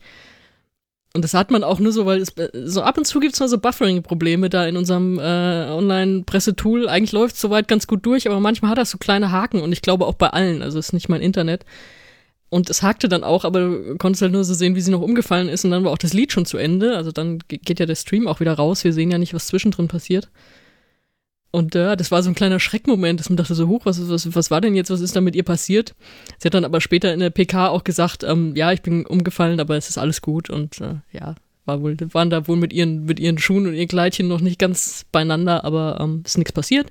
Und 1.17 1.23
das 1.23 1.35
hat 1.35 1.51
man 1.51 1.65
auch 1.65 1.81
nur 1.81 1.91
so, 1.93 2.07
weil 2.07 2.21
es 2.21 2.29
äh, 2.37 2.49
so 2.65 2.83
ab 2.83 2.97
und 2.99 3.07
zu 3.07 3.19
gibt 3.19 3.35
es 3.35 3.41
mal 3.41 3.49
so 3.49 3.59
Buffering-Probleme 3.59 4.49
da 4.49 4.67
in 4.67 4.77
unserem 4.77 5.19
äh, 5.19 5.23
Online-Pressetool. 5.23 6.89
Eigentlich 6.89 7.13
läuft 7.13 7.35
es 7.35 7.41
soweit 7.41 7.67
ganz 7.67 7.87
gut 7.89 8.07
durch, 8.07 8.29
aber 8.29 8.39
manchmal 8.39 8.71
hat 8.71 8.79
das 8.79 8.91
so 8.91 8.99
kleine 8.99 9.33
Haken 9.33 9.61
und 9.61 9.73
ich 9.73 9.83
glaube 9.83 10.07
auch 10.07 10.15
bei 10.15 10.29
allen. 10.29 10.63
Also 10.63 10.79
es 10.79 10.87
ist 10.87 10.93
nicht 10.93 11.09
mein 11.09 11.23
Internet. 11.23 11.65
Und 12.49 12.71
es 12.71 12.83
hakte 12.83 13.09
dann 13.09 13.25
auch, 13.25 13.45
aber 13.45 13.61
du 13.61 13.97
konntest 13.99 14.23
halt 14.23 14.33
nur 14.33 14.45
so 14.45 14.55
sehen, 14.55 14.77
wie 14.77 14.81
sie 14.81 14.93
noch 14.93 15.01
umgefallen 15.01 15.49
ist 15.49 15.65
und 15.65 15.73
dann 15.73 15.83
war 15.83 15.91
auch 15.91 15.99
das 15.99 16.13
Lied 16.13 16.33
schon 16.33 16.47
zu 16.47 16.59
Ende. 16.59 16.97
Also 16.97 17.11
dann 17.11 17.41
geht 17.49 17.81
ja 17.81 17.87
der 17.87 17.97
Stream 17.97 18.29
auch 18.29 18.39
wieder 18.39 18.53
raus. 18.53 18.85
Wir 18.85 18.93
sehen 18.93 19.11
ja 19.11 19.19
nicht, 19.19 19.35
was 19.35 19.49
zwischendrin 19.49 19.89
passiert. 19.89 20.29
Und 21.57 21.75
ja, 21.75 21.95
äh, 21.95 21.97
das 21.97 22.11
war 22.11 22.23
so 22.23 22.29
ein 22.29 22.35
kleiner 22.35 22.61
Schreckmoment, 22.61 23.19
dass 23.19 23.31
man 23.31 23.39
dachte 23.39 23.55
so, 23.55 23.67
hoch, 23.67 23.87
was, 23.87 24.11
was, 24.11 24.35
was 24.35 24.51
war 24.51 24.61
denn 24.61 24.75
jetzt, 24.75 24.91
was 24.91 25.01
ist 25.01 25.17
da 25.17 25.23
mit 25.23 25.35
ihr 25.35 25.43
passiert? 25.43 25.95
Sie 26.37 26.45
hat 26.45 26.53
dann 26.53 26.67
aber 26.67 26.83
später 26.83 27.15
in 27.15 27.21
der 27.21 27.31
PK 27.31 27.69
auch 27.69 27.83
gesagt, 27.83 28.25
ähm, 28.25 28.55
ja, 28.55 28.73
ich 28.73 28.83
bin 28.83 29.07
umgefallen, 29.07 29.59
aber 29.59 29.75
es 29.75 29.89
ist 29.89 29.97
alles 29.97 30.21
gut 30.21 30.51
und 30.51 30.83
äh, 30.83 30.97
ja, 31.13 31.35
war 31.65 31.81
wohl, 31.81 31.97
waren 32.13 32.29
da 32.29 32.47
wohl 32.47 32.59
mit 32.59 32.75
ihren, 32.75 33.07
mit 33.07 33.19
ihren 33.19 33.39
Schuhen 33.39 33.67
und 33.67 33.73
ihren 33.73 33.89
Kleidchen 33.89 34.29
noch 34.29 34.43
nicht 34.43 34.59
ganz 34.59 35.07
beieinander, 35.13 35.65
aber 35.65 35.97
ähm, 35.99 36.25
ist 36.27 36.37
nichts 36.37 36.53
passiert. 36.53 36.89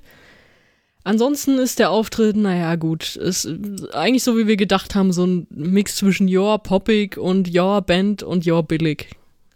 Ansonsten 1.04 1.60
ist 1.60 1.78
der 1.78 1.90
Auftritt, 1.90 2.34
naja, 2.34 2.74
gut, 2.74 3.14
ist 3.14 3.48
eigentlich 3.92 4.24
so, 4.24 4.36
wie 4.36 4.48
wir 4.48 4.56
gedacht 4.56 4.96
haben, 4.96 5.12
so 5.12 5.24
ein 5.24 5.46
Mix 5.50 5.94
zwischen 5.94 6.26
Your 6.28 6.58
Poppig 6.58 7.18
und 7.18 7.56
Your 7.56 7.82
Band 7.82 8.24
und 8.24 8.44
Your 8.44 8.64
Billig. 8.64 9.10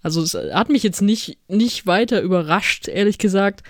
Also 0.04 0.22
es 0.22 0.34
hat 0.34 0.68
mich 0.68 0.84
jetzt 0.84 1.02
nicht, 1.02 1.36
nicht 1.48 1.88
weiter 1.88 2.22
überrascht, 2.22 2.86
ehrlich 2.86 3.18
gesagt 3.18 3.64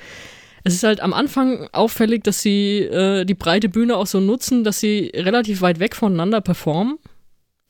es 0.65 0.75
ist 0.75 0.83
halt 0.83 1.01
am 1.01 1.13
Anfang 1.13 1.69
auffällig, 1.73 2.25
dass 2.25 2.43
sie 2.43 2.81
äh, 2.81 3.25
die 3.25 3.35
breite 3.35 3.69
Bühne 3.69 3.97
auch 3.97 4.07
so 4.07 4.21
nutzen, 4.21 4.65
dass 4.65 4.81
sie 4.81 5.11
relativ 5.15 5.63
weit 5.63 5.81
weg 5.81 5.97
voneinander 5.97 6.41
performen. 6.41 6.99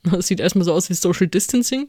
Das 0.02 0.28
sieht 0.28 0.40
erstmal 0.40 0.64
so 0.64 0.72
aus 0.72 0.88
wie 0.88 0.94
Social 0.94 1.26
Distancing. 1.26 1.88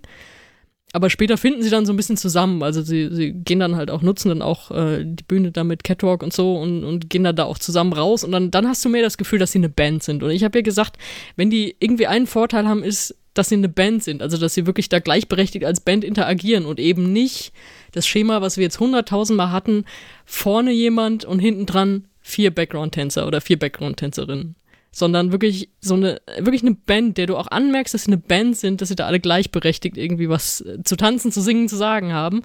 Aber 0.94 1.10
später 1.10 1.38
finden 1.38 1.64
sie 1.64 1.70
dann 1.70 1.86
so 1.86 1.94
ein 1.94 1.96
bisschen 1.96 2.18
zusammen. 2.18 2.64
Also 2.64 2.82
sie, 2.82 3.10
sie 3.14 3.32
gehen 3.32 3.60
dann 3.60 3.78
halt 3.78 3.90
auch, 3.90 4.02
nutzen 4.02 4.30
dann 4.30 4.42
auch 4.42 4.72
äh, 4.72 5.06
die 5.06 5.24
Bühne 5.24 5.52
da 5.52 5.64
mit 5.64 5.84
Catwalk 5.84 6.22
und 6.22 6.34
so 6.34 6.58
und, 6.58 6.84
und 6.84 7.10
gehen 7.10 7.24
dann 7.24 7.36
da 7.36 7.46
auch 7.46 7.58
zusammen 7.58 7.94
raus. 7.94 8.24
Und 8.24 8.32
dann, 8.34 8.52
dann 8.52 8.68
hast 8.68 8.84
du 8.84 8.90
mehr 8.90 9.02
das 9.02 9.18
Gefühl, 9.18 9.40
dass 9.40 9.54
sie 9.54 9.60
eine 9.60 9.70
Band 9.70 10.04
sind. 10.04 10.22
Und 10.22 10.32
ich 10.32 10.44
habe 10.44 10.58
ja 10.58 10.64
gesagt, 10.64 10.98
wenn 11.38 11.50
die 11.50 11.76
irgendwie 11.80 12.08
einen 12.08 12.28
Vorteil 12.28 12.68
haben, 12.68 12.84
ist, 12.84 13.16
dass 13.34 13.48
sie 13.48 13.56
eine 13.56 13.70
Band 13.70 14.04
sind. 14.04 14.22
Also 14.22 14.38
dass 14.38 14.54
sie 14.54 14.66
wirklich 14.66 14.90
da 14.90 15.00
gleichberechtigt 15.00 15.64
als 15.64 15.80
Band 15.80 16.04
interagieren 16.04 16.66
und 16.66 16.80
eben 16.80 17.14
nicht 17.14 17.54
das 17.94 18.06
Schema, 18.06 18.42
was 18.42 18.58
wir 18.58 18.64
jetzt 18.64 18.80
hunderttausendmal 18.80 19.52
hatten, 19.52 19.86
vorne 20.26 20.72
jemand 20.72 21.24
und 21.24 21.40
hinten 21.40 21.66
dran 21.66 22.06
vier 22.20 22.52
Background-Tänzer 22.52 23.28
oder 23.28 23.40
vier 23.40 23.58
Background-Tänzerinnen. 23.58 24.56
Sondern 24.94 25.32
wirklich 25.32 25.70
so 25.80 25.94
eine, 25.94 26.22
wirklich 26.38 26.64
eine 26.64 26.76
Band, 26.76 27.18
der 27.18 27.28
du 27.28 27.38
auch 27.38 27.48
anmerkst, 27.48 27.94
dass 27.94 28.04
sie 28.04 28.12
eine 28.12 28.18
Band 28.18 28.58
sind, 28.58 28.82
dass 28.82 28.90
sie 28.90 28.96
da 28.96 29.08
alle 29.08 29.22
gleichberechtigt 29.22 29.98
irgendwie 29.98 30.28
was 30.28 30.64
zu 30.84 30.96
tanzen, 30.98 31.32
zu 31.32 31.42
singen, 31.42 31.70
zu 31.70 31.78
sagen 31.78 32.12
haben. 32.12 32.44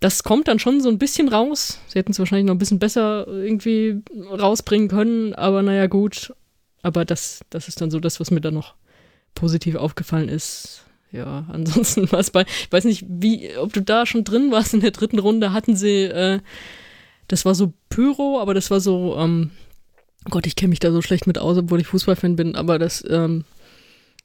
Das 0.00 0.22
kommt 0.22 0.48
dann 0.48 0.58
schon 0.58 0.82
so 0.82 0.90
ein 0.90 0.98
bisschen 0.98 1.28
raus. 1.28 1.80
Sie 1.86 1.98
hätten 1.98 2.12
es 2.12 2.18
wahrscheinlich 2.18 2.46
noch 2.46 2.54
ein 2.54 2.58
bisschen 2.58 2.78
besser 2.78 3.26
irgendwie 3.26 4.02
rausbringen 4.30 4.88
können, 4.88 5.34
aber 5.34 5.62
naja, 5.62 5.86
gut. 5.86 6.34
Aber 6.82 7.06
das, 7.06 7.40
das 7.48 7.68
ist 7.68 7.80
dann 7.80 7.90
so 7.90 7.98
das, 7.98 8.20
was 8.20 8.30
mir 8.30 8.42
da 8.42 8.50
noch 8.50 8.74
positiv 9.34 9.76
aufgefallen 9.76 10.28
ist 10.28 10.84
ja, 11.14 11.46
ansonsten 11.52 12.10
war 12.12 12.18
es 12.18 12.30
bei, 12.30 12.42
ich 12.42 12.72
weiß 12.72 12.84
nicht, 12.84 13.04
wie, 13.08 13.56
ob 13.56 13.72
du 13.72 13.80
da 13.80 14.04
schon 14.04 14.24
drin 14.24 14.50
warst 14.50 14.74
in 14.74 14.80
der 14.80 14.90
dritten 14.90 15.18
Runde, 15.18 15.52
hatten 15.52 15.76
sie, 15.76 16.02
äh, 16.02 16.40
das 17.28 17.44
war 17.44 17.54
so 17.54 17.72
Pyro, 17.88 18.40
aber 18.40 18.52
das 18.52 18.70
war 18.70 18.80
so, 18.80 19.16
ähm, 19.16 19.52
Gott, 20.30 20.46
ich 20.46 20.56
kenne 20.56 20.70
mich 20.70 20.80
da 20.80 20.90
so 20.90 21.02
schlecht 21.02 21.26
mit 21.26 21.38
aus, 21.38 21.58
obwohl 21.58 21.80
ich 21.80 21.86
Fußballfan 21.86 22.36
bin, 22.36 22.56
aber 22.56 22.78
das, 22.78 23.04
ähm, 23.08 23.44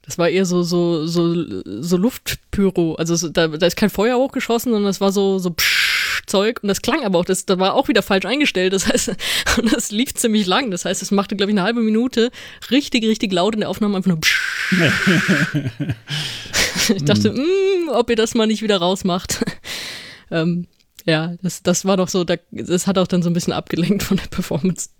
das 0.02 0.18
war 0.18 0.28
eher 0.28 0.46
so, 0.46 0.62
so, 0.62 1.06
so, 1.06 1.34
so 1.64 1.96
Luftpyro. 1.96 2.94
Also 2.94 3.16
so, 3.16 3.28
da, 3.28 3.48
da 3.48 3.66
ist 3.66 3.76
kein 3.76 3.90
Feuer 3.90 4.16
hochgeschossen, 4.16 4.72
sondern 4.72 4.88
das 4.88 5.00
war 5.00 5.12
so, 5.12 5.38
so 5.38 5.50
Psch 5.50 5.90
Zeug. 6.30 6.60
Und 6.62 6.68
das 6.68 6.80
klang 6.80 7.04
aber 7.04 7.18
auch, 7.18 7.24
das, 7.24 7.44
das 7.44 7.58
war 7.58 7.74
auch 7.74 7.88
wieder 7.88 8.02
falsch 8.02 8.24
eingestellt. 8.24 8.72
Das 8.72 8.86
heißt, 8.86 9.08
und 9.58 9.72
das 9.72 9.90
lief 9.90 10.14
ziemlich 10.14 10.46
lang. 10.46 10.70
Das 10.70 10.86
heißt, 10.86 11.02
es 11.02 11.10
machte, 11.10 11.36
glaube 11.36 11.52
ich, 11.52 11.58
eine 11.58 11.64
halbe 11.64 11.80
Minute 11.80 12.30
richtig, 12.70 13.04
richtig 13.04 13.32
laut 13.32 13.54
in 13.54 13.60
der 13.60 13.68
Aufnahme 13.68 13.96
einfach 13.96 14.08
nur 14.08 14.20
Psch. 14.20 14.70
ich 16.94 17.04
dachte, 17.04 17.32
mh, 17.32 17.36
hm, 17.36 17.88
ob 17.90 18.08
ihr 18.08 18.16
das 18.16 18.34
mal 18.34 18.46
nicht 18.46 18.62
wieder 18.62 18.78
rausmacht. 18.78 19.44
ähm, 20.30 20.66
ja, 21.06 21.34
das, 21.42 21.62
das 21.62 21.84
war 21.84 21.96
doch 21.96 22.08
so, 22.08 22.24
das 22.24 22.86
hat 22.86 22.98
auch 22.98 23.06
dann 23.06 23.22
so 23.22 23.30
ein 23.30 23.34
bisschen 23.34 23.52
abgelenkt 23.52 24.02
von 24.02 24.16
der 24.16 24.26
Performance. 24.26 24.90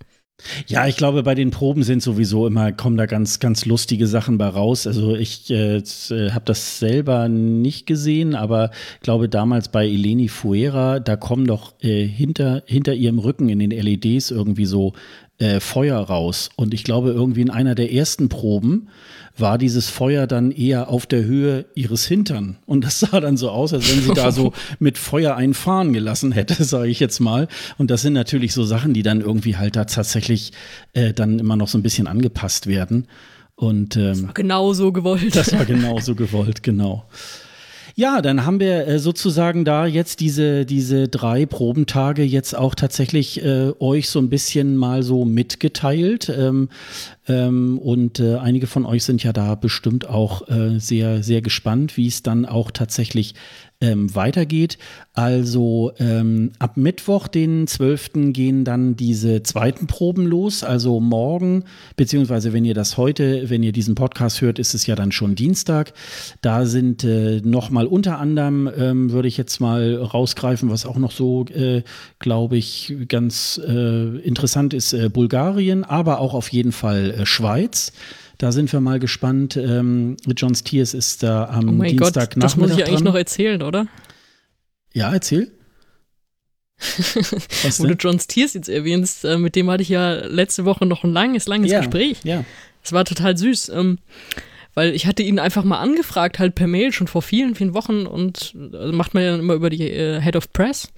Ja, 0.67 0.87
ich 0.87 0.97
glaube, 0.97 1.23
bei 1.23 1.35
den 1.35 1.51
Proben 1.51 1.83
sind 1.83 2.01
sowieso 2.01 2.47
immer, 2.47 2.71
kommen 2.71 2.97
da 2.97 3.05
ganz, 3.05 3.39
ganz 3.39 3.65
lustige 3.65 4.07
Sachen 4.07 4.37
bei 4.37 4.47
raus. 4.47 4.87
Also 4.87 5.15
ich 5.15 5.49
äh, 5.51 5.77
äh 5.77 6.31
habe 6.31 6.45
das 6.45 6.79
selber 6.79 7.29
nicht 7.29 7.85
gesehen, 7.85 8.35
aber 8.35 8.71
glaube 9.01 9.29
damals 9.29 9.69
bei 9.69 9.85
Eleni 9.85 10.27
Fuera, 10.27 10.99
da 10.99 11.15
kommen 11.15 11.45
doch 11.45 11.73
äh, 11.81 12.05
hinter, 12.05 12.63
hinter 12.65 12.93
ihrem 12.93 13.19
Rücken 13.19 13.49
in 13.49 13.59
den 13.59 13.71
LEDs 13.71 14.31
irgendwie 14.31 14.65
so 14.65 14.93
äh, 15.41 15.59
Feuer 15.59 15.97
raus. 15.97 16.49
Und 16.55 16.73
ich 16.73 16.83
glaube, 16.83 17.09
irgendwie 17.09 17.41
in 17.41 17.49
einer 17.49 17.73
der 17.73 17.91
ersten 17.91 18.29
Proben 18.29 18.89
war 19.37 19.57
dieses 19.57 19.89
Feuer 19.89 20.27
dann 20.27 20.51
eher 20.51 20.89
auf 20.89 21.07
der 21.07 21.23
Höhe 21.23 21.65
ihres 21.73 22.05
Hintern. 22.05 22.57
Und 22.67 22.83
das 22.83 22.99
sah 22.99 23.19
dann 23.19 23.37
so 23.37 23.49
aus, 23.49 23.73
als 23.73 23.89
wenn 23.91 24.03
sie 24.03 24.13
da 24.13 24.31
so 24.31 24.53
mit 24.79 24.99
Feuer 24.99 25.35
einfahren 25.35 25.93
gelassen 25.93 26.31
hätte, 26.31 26.63
sage 26.63 26.89
ich 26.89 26.99
jetzt 26.99 27.19
mal. 27.19 27.47
Und 27.79 27.89
das 27.89 28.03
sind 28.03 28.13
natürlich 28.13 28.53
so 28.53 28.63
Sachen, 28.63 28.93
die 28.93 29.03
dann 29.03 29.21
irgendwie 29.21 29.57
halt 29.57 29.75
da 29.75 29.85
tatsächlich 29.85 30.51
äh, 30.93 31.11
dann 31.13 31.39
immer 31.39 31.55
noch 31.55 31.67
so 31.67 31.77
ein 31.77 31.83
bisschen 31.83 32.05
angepasst 32.05 32.67
werden. 32.67 33.07
Und 33.55 33.95
ähm, 33.95 34.03
das 34.03 34.23
war 34.23 34.33
genau 34.33 34.73
so 34.73 34.91
gewollt. 34.91 35.35
Das 35.35 35.53
war 35.53 35.65
genau 35.65 35.99
so 35.99 36.13
gewollt, 36.13 36.61
genau. 36.61 37.05
Ja, 37.95 38.21
dann 38.21 38.45
haben 38.45 38.59
wir 38.59 38.87
äh, 38.87 38.99
sozusagen 38.99 39.65
da 39.65 39.85
jetzt 39.85 40.19
diese, 40.19 40.65
diese 40.65 41.07
drei 41.07 41.45
Probentage 41.45 42.23
jetzt 42.23 42.55
auch 42.55 42.75
tatsächlich 42.75 43.43
äh, 43.43 43.73
euch 43.79 44.09
so 44.09 44.19
ein 44.19 44.29
bisschen 44.29 44.77
mal 44.77 45.03
so 45.03 45.25
mitgeteilt. 45.25 46.29
Ähm, 46.29 46.69
ähm, 47.27 47.77
und 47.79 48.19
äh, 48.19 48.37
einige 48.37 48.67
von 48.67 48.85
euch 48.85 49.03
sind 49.03 49.23
ja 49.23 49.33
da 49.33 49.55
bestimmt 49.55 50.07
auch 50.07 50.47
äh, 50.49 50.79
sehr, 50.79 51.23
sehr 51.23 51.41
gespannt, 51.41 51.97
wie 51.97 52.07
es 52.07 52.23
dann 52.23 52.45
auch 52.45 52.71
tatsächlich 52.71 53.35
ähm, 53.81 54.13
weitergeht. 54.15 54.77
Also 55.13 55.91
ähm, 55.99 56.51
ab 56.59 56.77
Mittwoch, 56.77 57.27
den 57.27 57.67
12. 57.67 58.31
gehen 58.31 58.63
dann 58.63 58.95
diese 58.95 59.43
zweiten 59.43 59.87
Proben 59.87 60.25
los. 60.25 60.63
Also 60.63 60.99
morgen, 60.99 61.65
beziehungsweise 61.97 62.53
wenn 62.53 62.63
ihr 62.63 62.73
das 62.73 62.95
heute, 62.97 63.49
wenn 63.49 63.63
ihr 63.63 63.73
diesen 63.73 63.95
Podcast 63.95 64.41
hört, 64.41 64.59
ist 64.59 64.73
es 64.73 64.85
ja 64.85 64.95
dann 64.95 65.11
schon 65.11 65.35
Dienstag. 65.35 65.93
Da 66.41 66.65
sind 66.65 67.03
äh, 67.03 67.41
nochmal 67.43 67.87
unter 67.87 68.19
anderem, 68.19 68.69
ähm, 68.77 69.11
würde 69.11 69.27
ich 69.27 69.37
jetzt 69.37 69.59
mal 69.59 69.95
rausgreifen, 69.95 70.69
was 70.69 70.85
auch 70.85 70.97
noch 70.97 71.11
so, 71.11 71.45
äh, 71.47 71.83
glaube 72.19 72.57
ich, 72.57 72.95
ganz 73.07 73.59
äh, 73.67 74.17
interessant 74.19 74.73
ist, 74.73 74.93
äh, 74.93 75.09
Bulgarien, 75.09 75.83
aber 75.83 76.19
auch 76.19 76.33
auf 76.33 76.49
jeden 76.49 76.71
Fall 76.71 77.11
äh, 77.11 77.25
Schweiz. 77.25 77.91
Da 78.41 78.51
sind 78.51 78.73
wir 78.73 78.79
mal 78.79 78.97
gespannt. 78.97 79.55
Ähm, 79.55 80.17
John 80.35 80.55
Stiers 80.55 80.95
ist 80.95 81.21
da 81.21 81.45
am 81.45 81.79
oh 81.79 81.83
Dienstag 81.83 82.33
Gott, 82.33 82.43
Das 82.43 82.57
muss 82.57 82.71
ich 82.71 82.77
eigentlich 82.77 82.95
dran. 82.95 83.03
noch 83.03 83.13
erzählen, 83.13 83.61
oder? 83.61 83.85
Ja, 84.93 85.13
erzähl. 85.13 85.51
Wo 86.79 87.85
du 87.85 87.93
John 87.93 88.19
Stiers 88.19 88.55
jetzt 88.55 88.67
erwähnst, 88.67 89.25
äh, 89.25 89.37
mit 89.37 89.55
dem 89.55 89.69
hatte 89.69 89.83
ich 89.83 89.89
ja 89.89 90.25
letzte 90.25 90.65
Woche 90.65 90.87
noch 90.87 91.03
ein 91.03 91.13
langes, 91.13 91.45
langes 91.45 91.71
ja, 91.71 91.81
Gespräch. 91.81 92.17
Ja. 92.23 92.43
Es 92.83 92.91
war 92.91 93.05
total 93.05 93.37
süß. 93.37 93.69
Ähm, 93.69 93.99
weil 94.73 94.95
ich 94.95 95.05
hatte 95.05 95.21
ihn 95.21 95.37
einfach 95.37 95.63
mal 95.63 95.77
angefragt, 95.77 96.39
halt 96.39 96.55
per 96.55 96.65
Mail 96.65 96.91
schon 96.93 97.05
vor 97.05 97.21
vielen, 97.21 97.53
vielen 97.53 97.75
Wochen 97.75 98.07
und 98.07 98.55
also 98.73 98.91
macht 98.91 99.13
man 99.13 99.21
ja 99.21 99.35
immer 99.35 99.53
über 99.53 99.69
die 99.69 99.87
äh, 99.87 100.19
Head 100.19 100.35
of 100.35 100.51
Press, 100.51 100.89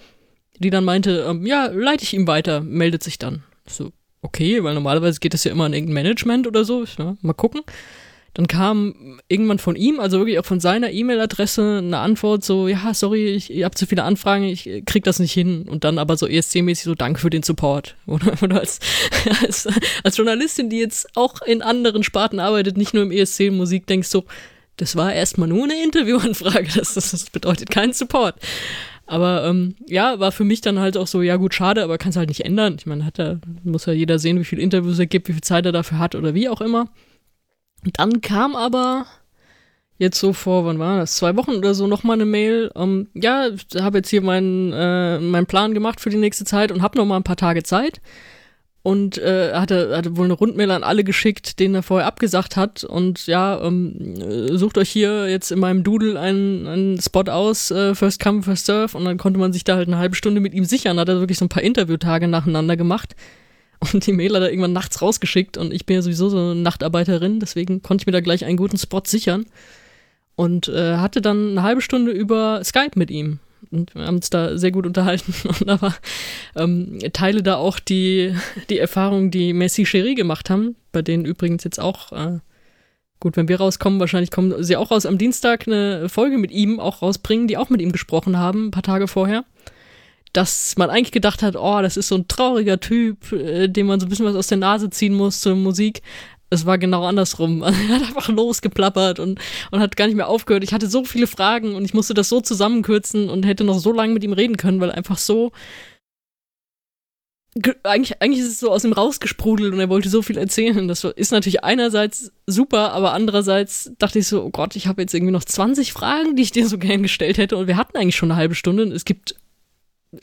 die 0.59 0.69
dann 0.69 0.85
meinte, 0.85 1.25
ähm, 1.27 1.45
ja, 1.45 1.65
leite 1.65 2.03
ich 2.05 2.13
ihm 2.13 2.25
weiter, 2.25 2.61
meldet 2.61 3.03
sich 3.03 3.19
dann. 3.19 3.43
So, 3.67 3.91
okay, 4.23 4.63
weil 4.63 4.73
normalerweise 4.73 5.19
geht 5.19 5.33
das 5.33 5.43
ja 5.43 5.51
immer 5.51 5.65
an 5.65 5.73
irgendein 5.73 5.93
Management 5.93 6.47
oder 6.47 6.65
so, 6.65 6.85
ja, 6.97 7.15
mal 7.21 7.33
gucken. 7.33 7.61
Dann 8.35 8.47
kam 8.47 9.19
irgendwann 9.27 9.59
von 9.59 9.75
ihm, 9.75 9.99
also 9.99 10.17
wirklich 10.17 10.39
auch 10.39 10.45
von 10.45 10.59
seiner 10.59 10.89
E-Mail-Adresse, 10.89 11.77
eine 11.77 11.99
Antwort 11.99 12.43
so, 12.43 12.67
ja, 12.67 12.91
sorry, 12.95 13.27
ich, 13.27 13.51
ich 13.51 13.63
habe 13.63 13.75
zu 13.75 13.85
viele 13.85 14.03
Anfragen, 14.03 14.45
ich 14.45 14.67
krieg 14.85 15.03
das 15.03 15.19
nicht 15.19 15.33
hin. 15.33 15.67
Und 15.69 15.83
dann 15.83 15.99
aber 15.99 16.17
so 16.17 16.25
ESC-mäßig 16.25 16.83
so, 16.83 16.95
danke 16.95 17.19
für 17.19 17.29
den 17.29 17.43
Support. 17.43 17.95
Oder, 18.07 18.33
oder 18.41 18.59
als, 18.59 18.79
als, 19.43 19.67
als 20.03 20.17
Journalistin, 20.17 20.71
die 20.71 20.79
jetzt 20.79 21.15
auch 21.15 21.43
in 21.43 21.61
anderen 21.61 22.01
Sparten 22.01 22.39
arbeitet, 22.39 22.75
nicht 22.75 22.95
nur 22.95 23.03
im 23.03 23.11
ESC-Musik, 23.11 23.85
denkst 23.85 24.07
so, 24.07 24.25
das 24.77 24.95
war 24.95 25.13
erstmal 25.13 25.47
nur 25.47 25.65
eine 25.65 25.83
Interviewanfrage, 25.83 26.69
das, 26.75 26.95
das 26.95 27.29
bedeutet 27.29 27.69
keinen 27.69 27.93
Support. 27.93 28.35
Aber 29.05 29.45
ähm, 29.45 29.75
ja, 29.87 30.19
war 30.19 30.31
für 30.31 30.45
mich 30.45 30.61
dann 30.61 30.79
halt 30.79 30.95
auch 30.97 31.07
so, 31.07 31.21
ja 31.21 31.35
gut, 31.35 31.53
schade, 31.53 31.83
aber 31.83 31.97
kannst 31.97 32.17
halt 32.17 32.29
nicht 32.29 32.45
ändern. 32.45 32.75
Ich 32.79 32.85
meine, 32.85 33.05
hat 33.05 33.19
er, 33.19 33.39
muss 33.63 33.85
ja 33.85 33.93
jeder 33.93 34.17
sehen, 34.17 34.39
wie 34.39 34.45
viele 34.45 34.61
Interviews 34.61 34.99
er 34.99 35.07
gibt, 35.07 35.27
wie 35.27 35.33
viel 35.33 35.41
Zeit 35.41 35.65
er 35.65 35.71
dafür 35.71 35.99
hat 35.99 36.15
oder 36.15 36.33
wie 36.33 36.47
auch 36.49 36.61
immer. 36.61 36.87
Und 37.83 37.99
dann 37.99 38.21
kam 38.21 38.55
aber 38.55 39.05
jetzt 39.97 40.19
so 40.19 40.33
vor, 40.33 40.65
wann 40.65 40.79
war 40.79 40.99
das? 40.99 41.15
Zwei 41.15 41.35
Wochen 41.35 41.55
oder 41.55 41.73
so 41.73 41.87
nochmal 41.87 42.15
eine 42.15 42.25
Mail. 42.25 42.71
Ähm, 42.75 43.09
ja, 43.13 43.49
habe 43.79 43.99
jetzt 43.99 44.09
hier 44.09 44.21
meinen, 44.21 44.71
äh, 44.71 45.19
meinen 45.19 45.45
Plan 45.45 45.73
gemacht 45.73 45.99
für 45.99 46.09
die 46.09 46.17
nächste 46.17 46.45
Zeit 46.45 46.71
und 46.71 46.81
habe 46.81 46.97
noch 46.97 47.05
mal 47.05 47.17
ein 47.17 47.23
paar 47.23 47.35
Tage 47.35 47.63
Zeit. 47.63 48.01
Und 48.83 49.17
äh, 49.17 49.53
hatte, 49.53 49.95
hatte 49.95 50.17
wohl 50.17 50.25
eine 50.25 50.33
Rundmail 50.33 50.69
an 50.69 50.83
alle 50.83 51.05
geschickt, 51.05 51.59
denen 51.59 51.73
er 51.73 51.83
vorher 51.83 52.05
abgesagt 52.05 52.57
hat. 52.57 52.83
Und 52.83 53.27
ja, 53.27 53.61
ähm, 53.63 54.15
äh, 54.19 54.57
sucht 54.57 54.77
euch 54.77 54.89
hier 54.89 55.29
jetzt 55.29 55.51
in 55.51 55.59
meinem 55.59 55.83
Doodle 55.83 56.19
einen, 56.19 56.67
einen 56.67 57.01
Spot 57.01 57.23
aus, 57.31 57.71
äh, 57.71 57.95
First 57.95 58.21
Come, 58.21 58.43
First 58.43 58.65
Serve. 58.65 58.97
Und 58.97 59.05
dann 59.05 59.17
konnte 59.17 59.39
man 59.39 59.53
sich 59.53 59.63
da 59.63 59.77
halt 59.77 59.87
eine 59.87 59.99
halbe 59.99 60.15
Stunde 60.15 60.41
mit 60.41 60.53
ihm 60.53 60.65
sichern. 60.65 60.99
Hat 60.99 61.07
er 61.07 61.19
wirklich 61.19 61.37
so 61.37 61.45
ein 61.45 61.49
paar 61.49 61.63
Interviewtage 61.63 62.27
nacheinander 62.27 62.75
gemacht. 62.75 63.15
Und 63.91 64.05
die 64.05 64.13
Mail 64.13 64.35
hat 64.35 64.43
er 64.43 64.49
irgendwann 64.49 64.73
nachts 64.73 65.01
rausgeschickt 65.01 65.57
und 65.57 65.73
ich 65.73 65.85
bin 65.85 65.95
ja 65.95 66.01
sowieso 66.01 66.29
so 66.29 66.37
eine 66.37 66.55
Nachtarbeiterin, 66.55 67.39
deswegen 67.39 67.81
konnte 67.81 68.03
ich 68.03 68.05
mir 68.05 68.13
da 68.13 68.21
gleich 68.21 68.45
einen 68.45 68.57
guten 68.57 68.77
Spot 68.77 69.01
sichern. 69.05 69.45
Und 70.35 70.67
äh, 70.67 70.97
hatte 70.97 71.21
dann 71.21 71.51
eine 71.51 71.63
halbe 71.63 71.81
Stunde 71.81 72.11
über 72.11 72.63
Skype 72.63 72.93
mit 72.95 73.11
ihm. 73.11 73.39
Und 73.73 73.95
wir 73.95 74.05
haben 74.05 74.17
uns 74.17 74.29
da 74.29 74.57
sehr 74.57 74.71
gut 74.71 74.85
unterhalten. 74.85 75.33
Und 75.47 75.69
aber 75.69 75.95
ähm, 76.55 76.99
teile 77.13 77.43
da 77.43 77.55
auch 77.55 77.79
die, 77.79 78.35
die 78.69 78.79
Erfahrung, 78.79 79.31
die 79.31 79.53
Messi 79.53 79.85
Cherie 79.85 80.15
gemacht 80.15 80.49
haben, 80.49 80.75
bei 80.91 81.01
denen 81.01 81.25
übrigens 81.25 81.63
jetzt 81.63 81.79
auch, 81.79 82.11
äh, 82.11 82.39
gut, 83.19 83.37
wenn 83.37 83.47
wir 83.47 83.59
rauskommen, 83.59 83.99
wahrscheinlich 83.99 84.31
kommen 84.31 84.63
sie 84.63 84.77
auch 84.77 84.91
raus, 84.91 85.05
am 85.05 85.17
Dienstag 85.17 85.67
eine 85.67 86.09
Folge 86.09 86.37
mit 86.37 86.51
ihm 86.51 86.79
auch 86.79 87.01
rausbringen, 87.01 87.47
die 87.47 87.57
auch 87.57 87.69
mit 87.69 87.81
ihm 87.81 87.91
gesprochen 87.91 88.37
haben, 88.37 88.67
ein 88.67 88.71
paar 88.71 88.83
Tage 88.83 89.07
vorher 89.07 89.43
dass 90.33 90.75
man 90.77 90.89
eigentlich 90.89 91.11
gedacht 91.11 91.43
hat, 91.43 91.55
oh, 91.55 91.81
das 91.81 91.95
ist 91.95 92.07
so 92.07 92.15
ein 92.15 92.27
trauriger 92.27 92.79
Typ, 92.79 93.31
äh, 93.31 93.67
dem 93.67 93.85
man 93.85 93.99
so 93.99 94.07
ein 94.07 94.09
bisschen 94.09 94.25
was 94.25 94.35
aus 94.35 94.47
der 94.47 94.57
Nase 94.57 94.89
ziehen 94.89 95.13
muss 95.13 95.39
zur 95.41 95.55
Musik. 95.55 96.01
Es 96.53 96.65
war 96.65 96.77
genau 96.77 97.05
andersrum. 97.05 97.61
er 97.63 97.73
hat 97.73 98.01
einfach 98.03 98.29
losgeplappert 98.29 99.19
und, 99.19 99.39
und 99.71 99.79
hat 99.79 99.97
gar 99.97 100.07
nicht 100.07 100.15
mehr 100.15 100.27
aufgehört. 100.27 100.63
Ich 100.63 100.73
hatte 100.73 100.87
so 100.87 101.03
viele 101.03 101.27
Fragen 101.27 101.75
und 101.75 101.85
ich 101.85 101.93
musste 101.93 102.13
das 102.13 102.29
so 102.29 102.41
zusammenkürzen 102.41 103.29
und 103.29 103.45
hätte 103.45 103.63
noch 103.63 103.79
so 103.79 103.91
lange 103.91 104.13
mit 104.13 104.23
ihm 104.23 104.33
reden 104.33 104.57
können, 104.57 104.79
weil 104.79 104.91
einfach 104.91 105.17
so. 105.17 105.51
Eigentlich, 107.83 108.19
eigentlich 108.19 108.39
ist 108.39 108.51
es 108.51 108.59
so 108.59 108.71
aus 108.71 108.83
ihm 108.83 108.93
rausgesprudelt 108.93 109.73
und 109.73 109.79
er 109.79 109.89
wollte 109.89 110.09
so 110.09 110.23
viel 110.23 110.37
erzählen. 110.37 110.87
Das 110.87 111.03
ist 111.03 111.31
natürlich 111.31 111.63
einerseits 111.63 112.31
super, 112.47 112.93
aber 112.93 113.13
andererseits 113.13 113.91
dachte 113.99 114.17
ich 114.19 114.27
so, 114.27 114.43
oh 114.43 114.49
Gott, 114.49 114.75
ich 114.75 114.87
habe 114.87 115.03
jetzt 115.03 115.13
irgendwie 115.13 115.33
noch 115.33 115.43
20 115.43 115.93
Fragen, 115.93 116.35
die 116.35 116.41
ich 116.41 116.51
dir 116.51 116.67
so 116.67 116.79
gern 116.79 117.03
gestellt 117.03 117.37
hätte 117.37 117.55
und 117.57 117.67
wir 117.67 117.77
hatten 117.77 117.95
eigentlich 117.95 118.15
schon 118.15 118.31
eine 118.31 118.39
halbe 118.39 118.55
Stunde. 118.55 118.85
Es 118.85 119.05
gibt 119.05 119.35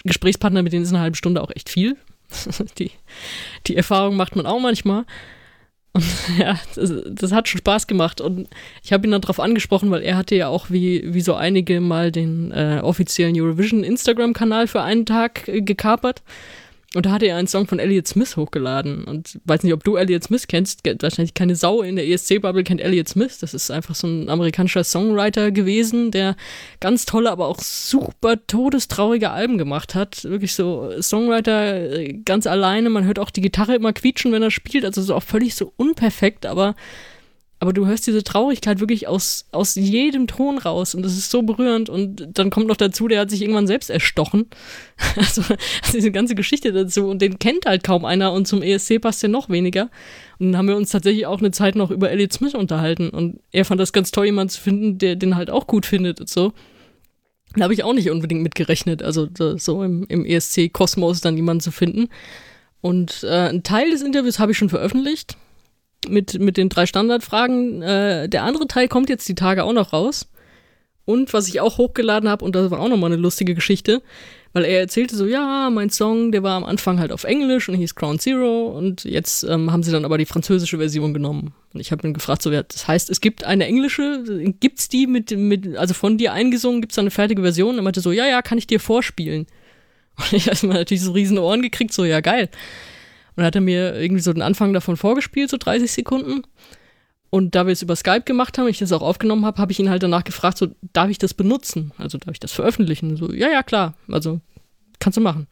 Gesprächspartner, 0.05 0.63
mit 0.63 0.73
denen 0.73 0.83
ist 0.83 0.91
eine 0.91 1.01
halbe 1.01 1.17
Stunde 1.17 1.41
auch 1.41 1.51
echt 1.55 1.69
viel. 1.69 1.97
die, 2.79 2.91
die 3.67 3.77
Erfahrung 3.77 4.17
macht 4.17 4.37
man 4.37 4.47
auch 4.47 4.61
manchmal. 4.61 5.05
Und 5.93 6.05
ja, 6.39 6.59
das, 6.75 6.93
das, 7.07 7.33
hat 7.33 7.49
schon 7.49 7.59
Spaß 7.59 7.87
gemacht. 7.87 8.21
Und 8.21 8.49
ich 8.83 8.93
habe 8.93 9.07
ihn 9.07 9.11
dann 9.11 9.21
darauf 9.21 9.41
angesprochen, 9.41 9.91
weil 9.91 10.03
er 10.03 10.17
hatte 10.17 10.35
ja 10.35 10.49
auch 10.49 10.71
wie, 10.71 11.03
wie 11.13 11.21
so 11.21 11.35
einige 11.35 11.81
mal 11.81 12.13
den 12.13 12.53
äh, 12.53 12.81
offiziellen 12.83 13.39
Eurovision 13.41 13.83
Instagram-Kanal 13.83 14.67
für 14.67 14.83
einen 14.83 15.07
Tag 15.07 15.49
äh, 15.49 15.63
gekapert. 15.63 16.23
Und 16.97 17.07
da 17.07 17.13
hatte 17.13 17.27
er 17.27 17.37
einen 17.37 17.47
Song 17.47 17.69
von 17.69 17.79
Elliott 17.79 18.09
Smith 18.09 18.37
hochgeladen. 18.37 19.05
Und 19.05 19.39
weiß 19.45 19.63
nicht, 19.63 19.73
ob 19.73 19.85
du 19.85 19.95
Elliott 19.95 20.25
Smith 20.25 20.49
kennst. 20.49 20.81
Wahrscheinlich 20.85 21.35
keine 21.35 21.55
Sau 21.55 21.83
in 21.83 21.95
der 21.95 22.09
ESC-Bubble 22.09 22.65
kennt 22.65 22.81
Elliott 22.81 23.09
Smith. 23.09 23.39
Das 23.39 23.55
ist 23.55 23.71
einfach 23.71 23.95
so 23.95 24.09
ein 24.09 24.29
amerikanischer 24.29 24.83
Songwriter 24.83 25.53
gewesen, 25.53 26.11
der 26.11 26.35
ganz 26.81 27.07
tolle, 27.07 27.31
aber 27.31 27.47
auch 27.47 27.61
super 27.61 28.45
todestraurige 28.45 29.31
Alben 29.31 29.57
gemacht 29.57 29.95
hat. 29.95 30.25
Wirklich 30.25 30.55
so 30.55 30.91
Songwriter 31.01 31.93
äh, 31.93 32.13
ganz 32.25 32.49
alleine. 32.49 32.91
Man 32.91 33.05
hört 33.05 33.21
auch 33.21 33.31
die 33.31 33.41
Gitarre 33.41 33.77
immer 33.77 33.93
quietschen, 33.93 34.33
wenn 34.33 34.43
er 34.43 34.51
spielt. 34.51 34.85
Also 34.85 35.01
so 35.01 35.15
auch 35.15 35.23
völlig 35.23 35.55
so 35.55 35.73
unperfekt, 35.77 36.45
aber 36.45 36.75
aber 37.63 37.75
du 37.75 37.87
hörst 37.87 38.07
diese 38.07 38.25
Traurigkeit 38.25 38.81
wirklich 38.81 39.07
aus, 39.07 39.45
aus 39.53 39.75
jedem 39.75 40.27
Ton 40.27 40.57
raus 40.57 40.95
und 40.95 41.03
das 41.03 41.13
ist 41.13 41.31
so 41.31 41.43
berührend 41.43 41.91
und 41.91 42.27
dann 42.33 42.49
kommt 42.49 42.67
noch 42.67 42.77
dazu, 42.77 43.07
der 43.07 43.21
hat 43.21 43.31
sich 43.31 43.43
irgendwann 43.43 43.67
selbst 43.67 43.91
erstochen. 43.91 44.47
Also, 45.17 45.43
also 45.43 45.93
diese 45.93 46.13
ganze 46.13 46.35
Geschichte 46.35 46.73
dazu 46.73 47.09
und 47.09 47.21
den 47.21 47.39
kennt 47.39 47.67
halt 47.67 47.85
kaum 47.85 48.05
einer 48.05 48.33
und 48.33 48.47
zum 48.47 48.63
ESC 48.63 49.01
passt 49.01 49.23
der 49.23 49.29
noch 49.29 49.49
weniger. 49.51 49.91
Und 50.39 50.53
dann 50.53 50.57
haben 50.57 50.69
wir 50.69 50.77
uns 50.77 50.91
tatsächlich 50.91 51.27
auch 51.27 51.41
eine 51.41 51.51
Zeit 51.51 51.75
noch 51.75 51.91
über 51.91 52.11
Elliot 52.11 52.33
Smith 52.33 52.55
unterhalten 52.55 53.11
und 53.11 53.41
er 53.51 53.65
fand 53.65 53.81
das 53.81 53.93
ganz 53.93 54.11
toll, 54.11 54.27
jemanden 54.27 54.51
zu 54.51 54.61
finden, 54.61 54.99
der 54.99 55.17
den 55.17 55.37
halt 55.37 55.51
auch 55.51 55.67
gut 55.67 55.85
findet 55.85 56.21
und 56.21 56.29
so. 56.29 56.53
Da 57.57 57.65
habe 57.65 57.75
ich 57.75 57.83
auch 57.83 57.93
nicht 57.93 58.11
unbedingt 58.11 58.43
mitgerechnet, 58.43 59.03
also 59.03 59.29
so 59.57 59.83
im, 59.83 60.07
im 60.09 60.25
ESC-Kosmos 60.25 61.21
dann 61.21 61.37
jemanden 61.37 61.61
zu 61.61 61.73
finden. 61.73 62.09
Und 62.81 63.25
äh, 63.25 63.49
ein 63.49 63.63
Teil 63.63 63.91
des 63.91 64.03
Interviews 64.03 64.39
habe 64.39 64.53
ich 64.53 64.59
schon 64.59 64.71
veröffentlicht 64.71 65.37
mit, 66.09 66.39
mit 66.39 66.57
den 66.57 66.69
drei 66.69 66.87
Standardfragen. 66.87 67.83
Äh, 67.83 68.29
der 68.29 68.45
andere 68.45 68.67
Teil 68.67 68.89
kommt 68.89 69.09
jetzt 69.09 69.29
die 69.29 69.35
Tage 69.35 69.65
auch 69.65 69.73
noch 69.73 69.93
raus. 69.93 70.29
Und 71.05 71.33
was 71.33 71.49
ich 71.49 71.61
auch 71.61 71.79
hochgeladen 71.79 72.29
habe, 72.29 72.45
und 72.45 72.55
das 72.55 72.71
war 72.71 72.79
auch 72.79 72.89
nochmal 72.89 73.13
eine 73.13 73.21
lustige 73.21 73.55
Geschichte, 73.55 74.03
weil 74.53 74.65
er 74.65 74.81
erzählte 74.81 75.17
so, 75.17 75.27
ja, 75.27 75.71
mein 75.71 75.91
Song, 75.91 76.33
der 76.33 76.43
war 76.43 76.57
am 76.57 76.65
Anfang 76.65 76.99
halt 76.99 77.13
auf 77.13 77.25
Englisch 77.25 77.69
und 77.69 77.77
hieß 77.77 77.95
Crown 77.95 78.19
Zero 78.19 78.69
und 78.69 79.05
jetzt 79.05 79.45
ähm, 79.45 79.73
haben 79.73 79.83
sie 79.83 79.93
dann 79.93 80.05
aber 80.05 80.19
die 80.19 80.27
französische 80.27 80.79
Version 80.79 81.15
genommen. 81.15 81.55
Und 81.73 81.81
ich 81.81 81.93
habe 81.93 82.07
ihn 82.07 82.15
gefragt, 82.15 82.43
so, 82.43 82.51
ja, 82.51 82.63
das 82.63 82.89
heißt, 82.89 83.11
es 83.11 83.21
gibt 83.21 83.45
eine 83.45 83.67
englische, 83.67 84.25
gibt's 84.61 84.89
die 84.89 85.07
mit, 85.07 85.31
mit 85.37 85.77
also 85.77 85.95
von 85.95 86.19
dir 86.19 86.33
eingesungen, 86.33 86.81
gibt's 86.81 86.97
da 86.97 87.03
eine 87.03 87.13
fertige 87.13 87.43
Version? 87.43 87.71
Und 87.71 87.79
er 87.79 87.83
meinte 87.83 88.01
so, 88.01 88.13
ja, 88.13 88.27
ja, 88.27 88.43
kann 88.43 88.59
ich 88.59 88.67
dir 88.67 88.81
vorspielen. 88.81 89.47
Und 90.17 90.33
ich 90.33 90.49
habe 90.49 90.67
natürlich 90.67 91.03
so 91.03 91.13
riesen 91.13 91.39
Ohren 91.39 91.63
gekriegt, 91.63 91.93
so, 91.93 92.05
ja, 92.05 92.21
geil. 92.21 92.51
Und 93.41 93.47
hat 93.47 93.55
er 93.55 93.63
mir 93.63 93.99
irgendwie 93.99 94.21
so 94.21 94.35
den 94.35 94.43
Anfang 94.43 94.75
davon 94.75 94.99
vorgespielt, 94.99 95.49
so 95.49 95.57
30 95.57 95.91
Sekunden. 95.91 96.43
Und 97.31 97.55
da 97.55 97.65
wir 97.65 97.73
es 97.73 97.81
über 97.81 97.97
Skype 97.97 98.25
gemacht 98.27 98.59
haben, 98.59 98.69
ich 98.69 98.81
das 98.81 98.93
auch 98.93 99.01
aufgenommen 99.01 99.47
habe, 99.47 99.57
habe 99.57 99.73
ich 99.73 99.81
ihn 99.81 99.89
halt 99.89 100.03
danach 100.03 100.25
gefragt, 100.25 100.59
so, 100.59 100.69
darf 100.93 101.09
ich 101.09 101.17
das 101.17 101.33
benutzen? 101.33 101.93
Also 101.97 102.19
darf 102.19 102.35
ich 102.35 102.41
das 102.41 102.53
veröffentlichen? 102.53 103.17
So, 103.17 103.33
ja, 103.33 103.49
ja, 103.49 103.63
klar. 103.63 103.95
Also, 104.11 104.43
kannst 104.99 105.17
du 105.17 105.23
machen. 105.23 105.47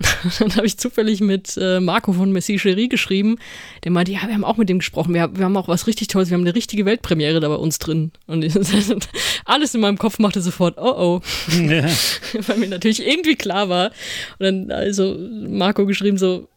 dann 0.38 0.56
habe 0.56 0.66
ich 0.66 0.78
zufällig 0.78 1.20
mit 1.20 1.58
äh, 1.60 1.80
Marco 1.80 2.14
von 2.14 2.32
Messi 2.32 2.58
Cherie 2.58 2.88
geschrieben, 2.88 3.36
der 3.84 3.90
meinte, 3.90 4.12
ja, 4.12 4.20
wir 4.26 4.32
haben 4.32 4.44
auch 4.44 4.56
mit 4.56 4.70
dem 4.70 4.78
gesprochen, 4.78 5.12
wir, 5.12 5.36
wir, 5.36 5.44
haben 5.44 5.56
auch 5.56 5.68
was 5.68 5.86
richtig 5.86 6.08
Tolles, 6.08 6.30
wir 6.30 6.36
haben 6.36 6.44
eine 6.44 6.54
richtige 6.54 6.86
Weltpremiere 6.86 7.40
da 7.40 7.48
bei 7.48 7.56
uns 7.56 7.78
drin. 7.78 8.12
Und 8.26 8.42
ich, 8.42 8.54
alles 9.44 9.74
in 9.74 9.80
meinem 9.80 9.98
Kopf 9.98 10.18
machte 10.18 10.40
sofort, 10.40 10.78
oh 10.78 10.94
oh. 10.96 11.20
Ja. 11.60 11.84
Weil 12.46 12.56
mir 12.56 12.68
natürlich 12.68 13.06
irgendwie 13.06 13.36
klar 13.36 13.68
war. 13.68 13.90
Und 14.38 14.44
dann 14.44 14.70
also 14.70 15.16
Marco 15.18 15.84
geschrieben 15.84 16.16
so, 16.16 16.48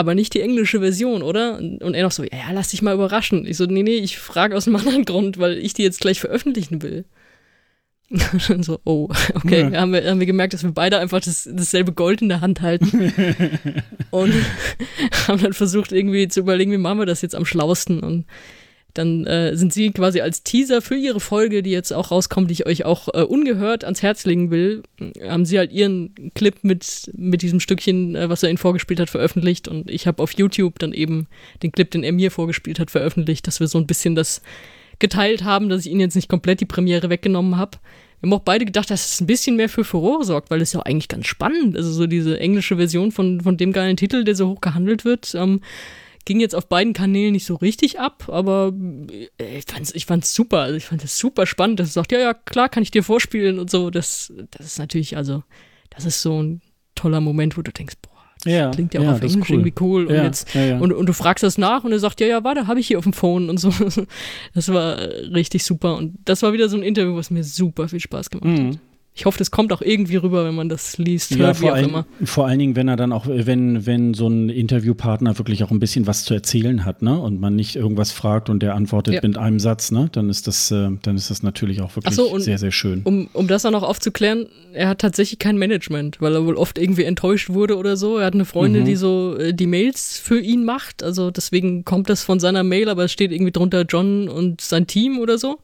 aber 0.00 0.14
nicht 0.14 0.34
die 0.34 0.40
englische 0.40 0.80
Version, 0.80 1.22
oder? 1.22 1.58
Und 1.58 1.94
er 1.94 2.02
noch 2.02 2.10
so, 2.10 2.24
ja, 2.24 2.50
lass 2.52 2.68
dich 2.68 2.80
mal 2.80 2.94
überraschen. 2.94 3.46
Ich 3.46 3.58
so, 3.58 3.66
nee, 3.66 3.82
nee, 3.82 3.96
ich 3.96 4.18
frage 4.18 4.56
aus 4.56 4.66
einem 4.66 4.76
anderen 4.80 5.04
Grund, 5.04 5.38
weil 5.38 5.58
ich 5.58 5.74
die 5.74 5.82
jetzt 5.82 6.00
gleich 6.00 6.20
veröffentlichen 6.20 6.82
will. 6.82 7.04
Und 8.48 8.64
so, 8.64 8.80
oh, 8.84 9.08
okay, 9.34 9.70
ja. 9.70 9.80
haben, 9.80 9.92
wir, 9.92 10.04
haben 10.10 10.18
wir 10.18 10.26
gemerkt, 10.26 10.52
dass 10.52 10.64
wir 10.64 10.72
beide 10.72 10.98
einfach 10.98 11.20
das, 11.20 11.48
dasselbe 11.52 11.92
Gold 11.92 12.22
in 12.22 12.28
der 12.28 12.40
Hand 12.40 12.60
halten. 12.60 13.12
und 14.10 14.34
haben 15.28 15.40
dann 15.40 15.52
versucht, 15.52 15.92
irgendwie 15.92 16.26
zu 16.26 16.40
überlegen, 16.40 16.72
wie 16.72 16.78
machen 16.78 16.98
wir 16.98 17.06
das 17.06 17.22
jetzt 17.22 17.36
am 17.36 17.44
schlausten. 17.44 18.00
Und 18.00 18.24
dann 18.94 19.26
äh, 19.26 19.56
sind 19.56 19.72
sie 19.72 19.90
quasi 19.90 20.20
als 20.20 20.42
Teaser 20.42 20.82
für 20.82 20.96
ihre 20.96 21.20
Folge, 21.20 21.62
die 21.62 21.70
jetzt 21.70 21.92
auch 21.92 22.10
rauskommt, 22.10 22.50
die 22.50 22.54
ich 22.54 22.66
euch 22.66 22.84
auch 22.84 23.08
äh, 23.08 23.22
ungehört 23.22 23.84
ans 23.84 24.02
Herz 24.02 24.24
legen 24.24 24.50
will, 24.50 24.82
haben 25.22 25.44
sie 25.44 25.58
halt 25.58 25.72
ihren 25.72 26.32
Clip 26.34 26.56
mit, 26.62 27.10
mit 27.14 27.42
diesem 27.42 27.60
Stückchen, 27.60 28.16
äh, 28.16 28.28
was 28.28 28.42
er 28.42 28.48
ihnen 28.48 28.58
vorgespielt 28.58 29.00
hat, 29.00 29.10
veröffentlicht 29.10 29.68
und 29.68 29.90
ich 29.90 30.06
habe 30.06 30.22
auf 30.22 30.32
YouTube 30.32 30.78
dann 30.78 30.92
eben 30.92 31.26
den 31.62 31.72
Clip, 31.72 31.90
den 31.90 32.02
er 32.02 32.12
mir 32.12 32.30
vorgespielt 32.30 32.78
hat, 32.78 32.90
veröffentlicht, 32.90 33.46
dass 33.46 33.60
wir 33.60 33.68
so 33.68 33.78
ein 33.78 33.86
bisschen 33.86 34.14
das 34.14 34.42
geteilt 34.98 35.44
haben, 35.44 35.68
dass 35.68 35.86
ich 35.86 35.90
ihnen 35.90 36.00
jetzt 36.00 36.14
nicht 36.14 36.28
komplett 36.28 36.60
die 36.60 36.66
Premiere 36.66 37.10
weggenommen 37.10 37.56
habe. 37.56 37.78
Wir 38.20 38.28
haben 38.28 38.38
auch 38.38 38.44
beide 38.44 38.66
gedacht, 38.66 38.90
dass 38.90 39.14
es 39.14 39.20
ein 39.20 39.26
bisschen 39.26 39.56
mehr 39.56 39.70
für 39.70 39.82
Furore 39.82 40.24
sorgt, 40.24 40.50
weil 40.50 40.60
es 40.60 40.74
ja 40.74 40.80
eigentlich 40.80 41.08
ganz 41.08 41.26
spannend. 41.26 41.74
Also 41.74 41.90
so 41.90 42.06
diese 42.06 42.38
englische 42.38 42.76
Version 42.76 43.12
von, 43.12 43.40
von 43.40 43.56
dem 43.56 43.72
geilen 43.72 43.96
Titel, 43.96 44.24
der 44.24 44.34
so 44.34 44.48
hoch 44.48 44.60
gehandelt 44.60 45.06
wird, 45.06 45.34
ähm, 45.34 45.62
ging 46.24 46.40
jetzt 46.40 46.54
auf 46.54 46.68
beiden 46.68 46.92
Kanälen 46.92 47.32
nicht 47.32 47.46
so 47.46 47.54
richtig 47.56 47.98
ab, 48.00 48.28
aber 48.28 48.72
äh, 49.38 49.58
ich 49.58 49.64
fand's, 49.66 49.94
ich 49.94 50.06
fand's 50.06 50.34
super. 50.34 50.58
Also 50.60 50.76
ich 50.76 50.84
fand 50.86 51.02
es 51.04 51.18
super 51.18 51.46
spannend, 51.46 51.80
dass 51.80 51.88
es 51.88 51.94
sagt, 51.94 52.12
ja, 52.12 52.18
ja, 52.18 52.34
klar, 52.34 52.68
kann 52.68 52.82
ich 52.82 52.90
dir 52.90 53.02
vorspielen 53.02 53.58
und 53.58 53.70
so. 53.70 53.90
Das, 53.90 54.32
das 54.50 54.66
ist 54.66 54.78
natürlich, 54.78 55.16
also, 55.16 55.42
das 55.90 56.04
ist 56.04 56.22
so 56.22 56.42
ein 56.42 56.60
toller 56.94 57.20
Moment, 57.20 57.56
wo 57.56 57.62
du 57.62 57.72
denkst, 57.72 57.94
boah, 58.02 58.10
das 58.44 58.52
Ja, 58.52 58.70
klingt 58.70 58.94
ja 58.94 59.00
auch 59.00 59.04
ja, 59.04 59.12
auf 59.12 59.22
Englisch 59.22 59.48
cool. 59.50 59.56
irgendwie 59.56 59.74
cool. 59.80 60.06
Und, 60.06 60.14
Ja, 60.14 60.24
jetzt. 60.24 60.54
Und, 60.54 60.92
und 60.92 61.06
du 61.06 61.12
fragst 61.12 61.42
das 61.42 61.58
nach 61.58 61.84
und 61.84 61.92
er 61.92 61.98
sagt, 61.98 62.20
ja, 62.20 62.26
ja, 62.26 62.44
warte, 62.44 62.66
habe 62.66 62.80
ich 62.80 62.86
hier 62.86 62.98
auf 62.98 63.04
dem 63.04 63.12
Phone 63.12 63.48
und 63.50 63.58
so. 63.58 63.70
Das 64.54 64.68
war 64.72 64.98
richtig 64.98 65.64
super. 65.64 65.96
Und 65.96 66.18
das 66.24 66.42
war 66.42 66.52
wieder 66.52 66.68
so 66.68 66.76
ein 66.76 66.82
Interview, 66.82 67.16
was 67.16 67.30
mir 67.30 67.44
super 67.44 67.88
viel 67.88 68.00
Spaß 68.00 68.30
gemacht 68.30 68.46
Mhm. 68.46 68.68
hat. 68.72 68.78
Ich 69.12 69.26
hoffe, 69.26 69.38
das 69.38 69.50
kommt 69.50 69.72
auch 69.72 69.82
irgendwie 69.82 70.16
rüber, 70.16 70.44
wenn 70.44 70.54
man 70.54 70.68
das 70.68 70.96
liest, 70.96 71.32
Ja, 71.32 71.38
hört, 71.38 71.56
wie 71.60 71.66
vor, 71.66 71.72
auch 71.72 71.76
immer. 71.82 72.06
vor 72.24 72.46
allen 72.46 72.58
Dingen, 72.60 72.76
wenn 72.76 72.86
er 72.86 72.94
dann 72.96 73.12
auch, 73.12 73.26
wenn, 73.26 73.84
wenn 73.84 74.14
so 74.14 74.28
ein 74.28 74.48
Interviewpartner 74.48 75.36
wirklich 75.36 75.64
auch 75.64 75.70
ein 75.72 75.80
bisschen 75.80 76.06
was 76.06 76.24
zu 76.24 76.32
erzählen 76.32 76.84
hat, 76.84 77.02
ne? 77.02 77.18
Und 77.20 77.40
man 77.40 77.56
nicht 77.56 77.74
irgendwas 77.74 78.12
fragt 78.12 78.48
und 78.48 78.62
der 78.62 78.76
antwortet 78.76 79.14
Ja. 79.14 79.20
mit 79.22 79.36
einem 79.36 79.58
Satz, 79.58 79.90
ne? 79.90 80.08
Dann 80.12 80.30
ist 80.30 80.46
das, 80.46 80.70
äh, 80.70 80.88
dann 81.02 81.16
ist 81.16 81.28
das 81.28 81.42
natürlich 81.42 81.82
auch 81.82 81.96
wirklich 81.96 82.14
so, 82.14 82.38
sehr, 82.38 82.56
sehr 82.56 82.70
schön. 82.70 83.02
Um, 83.04 83.28
um 83.32 83.48
das 83.48 83.66
auch 83.66 83.72
noch 83.72 83.82
aufzuklären, 83.82 84.46
er 84.72 84.88
hat 84.88 85.00
tatsächlich 85.00 85.40
kein 85.40 85.58
Management, 85.58 86.20
weil 86.20 86.34
er 86.36 86.46
wohl 86.46 86.54
oft 86.54 86.78
irgendwie 86.78 87.02
enttäuscht 87.04 87.50
wurde 87.50 87.76
oder 87.76 87.96
so. 87.96 88.16
Er 88.18 88.26
hat 88.26 88.34
eine 88.34 88.44
Freundin, 88.44 88.82
Mhm. 88.82 88.86
die 88.86 88.96
so 88.96 89.36
äh, 89.36 89.52
die 89.52 89.66
Mails 89.66 90.18
für 90.20 90.38
ihn 90.40 90.64
macht. 90.64 91.02
Also 91.02 91.32
deswegen 91.32 91.84
kommt 91.84 92.08
das 92.08 92.22
von 92.22 92.38
seiner 92.38 92.62
Mail, 92.62 92.88
aber 92.88 93.04
es 93.04 93.12
steht 93.12 93.32
irgendwie 93.32 93.52
drunter 93.52 93.82
John 93.86 94.28
und 94.28 94.60
sein 94.60 94.86
Team 94.86 95.18
oder 95.18 95.36
so. 95.36 95.58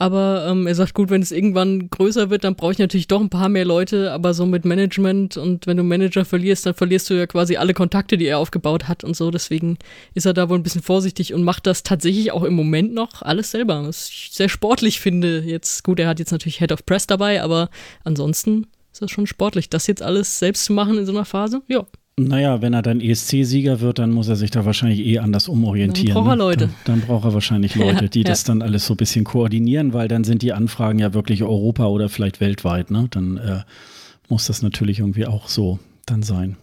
Aber 0.00 0.46
ähm, 0.48 0.68
er 0.68 0.76
sagt, 0.76 0.94
gut, 0.94 1.10
wenn 1.10 1.22
es 1.22 1.32
irgendwann 1.32 1.90
größer 1.90 2.30
wird, 2.30 2.44
dann 2.44 2.54
brauche 2.54 2.70
ich 2.70 2.78
natürlich 2.78 3.08
doch 3.08 3.20
ein 3.20 3.30
paar 3.30 3.48
mehr 3.48 3.64
Leute, 3.64 4.12
aber 4.12 4.32
so 4.32 4.46
mit 4.46 4.64
Management 4.64 5.36
und 5.36 5.66
wenn 5.66 5.76
du 5.76 5.82
Manager 5.82 6.24
verlierst, 6.24 6.66
dann 6.66 6.74
verlierst 6.74 7.10
du 7.10 7.14
ja 7.14 7.26
quasi 7.26 7.56
alle 7.56 7.74
Kontakte, 7.74 8.16
die 8.16 8.26
er 8.26 8.38
aufgebaut 8.38 8.86
hat 8.86 9.02
und 9.02 9.16
so. 9.16 9.32
Deswegen 9.32 9.76
ist 10.14 10.24
er 10.24 10.34
da 10.34 10.48
wohl 10.48 10.58
ein 10.58 10.62
bisschen 10.62 10.82
vorsichtig 10.82 11.34
und 11.34 11.42
macht 11.42 11.66
das 11.66 11.82
tatsächlich 11.82 12.30
auch 12.30 12.44
im 12.44 12.54
Moment 12.54 12.94
noch 12.94 13.22
alles 13.22 13.50
selber. 13.50 13.84
Was 13.84 14.08
ich 14.08 14.30
sehr 14.32 14.48
sportlich 14.48 15.00
finde. 15.00 15.40
Jetzt, 15.40 15.82
gut, 15.82 15.98
er 15.98 16.06
hat 16.06 16.20
jetzt 16.20 16.30
natürlich 16.30 16.58
Head 16.58 16.70
of 16.70 16.86
Press 16.86 17.08
dabei, 17.08 17.42
aber 17.42 17.68
ansonsten 18.04 18.68
ist 18.92 19.02
das 19.02 19.10
schon 19.10 19.26
sportlich. 19.26 19.68
Das 19.68 19.88
jetzt 19.88 20.02
alles 20.02 20.38
selbst 20.38 20.64
zu 20.64 20.72
machen 20.72 20.96
in 20.96 21.06
so 21.06 21.12
einer 21.12 21.24
Phase, 21.24 21.62
ja. 21.66 21.84
Naja, 22.18 22.60
wenn 22.60 22.74
er 22.74 22.82
dann 22.82 23.00
ESC-Sieger 23.00 23.80
wird, 23.80 23.98
dann 23.98 24.10
muss 24.10 24.28
er 24.28 24.36
sich 24.36 24.50
da 24.50 24.64
wahrscheinlich 24.64 25.00
eh 25.06 25.18
anders 25.18 25.48
umorientieren. 25.48 26.14
Dann 26.14 26.24
braucht 26.24 26.32
er 26.32 26.36
ne? 26.36 26.42
Leute. 26.42 26.66
Dann, 26.66 26.74
dann 26.84 27.00
braucht 27.02 27.24
er 27.24 27.34
wahrscheinlich 27.34 27.74
Leute, 27.76 28.08
die 28.08 28.20
ja. 28.20 28.24
das 28.24 28.44
dann 28.44 28.62
alles 28.62 28.86
so 28.86 28.94
ein 28.94 28.96
bisschen 28.96 29.24
koordinieren, 29.24 29.92
weil 29.92 30.08
dann 30.08 30.24
sind 30.24 30.42
die 30.42 30.52
Anfragen 30.52 30.98
ja 30.98 31.14
wirklich 31.14 31.42
Europa 31.42 31.86
oder 31.86 32.08
vielleicht 32.08 32.40
weltweit. 32.40 32.90
Ne? 32.90 33.06
Dann 33.10 33.36
äh, 33.36 33.60
muss 34.28 34.46
das 34.46 34.62
natürlich 34.62 34.98
irgendwie 34.98 35.26
auch 35.26 35.48
so 35.48 35.78
dann 36.06 36.22
sein. 36.22 36.56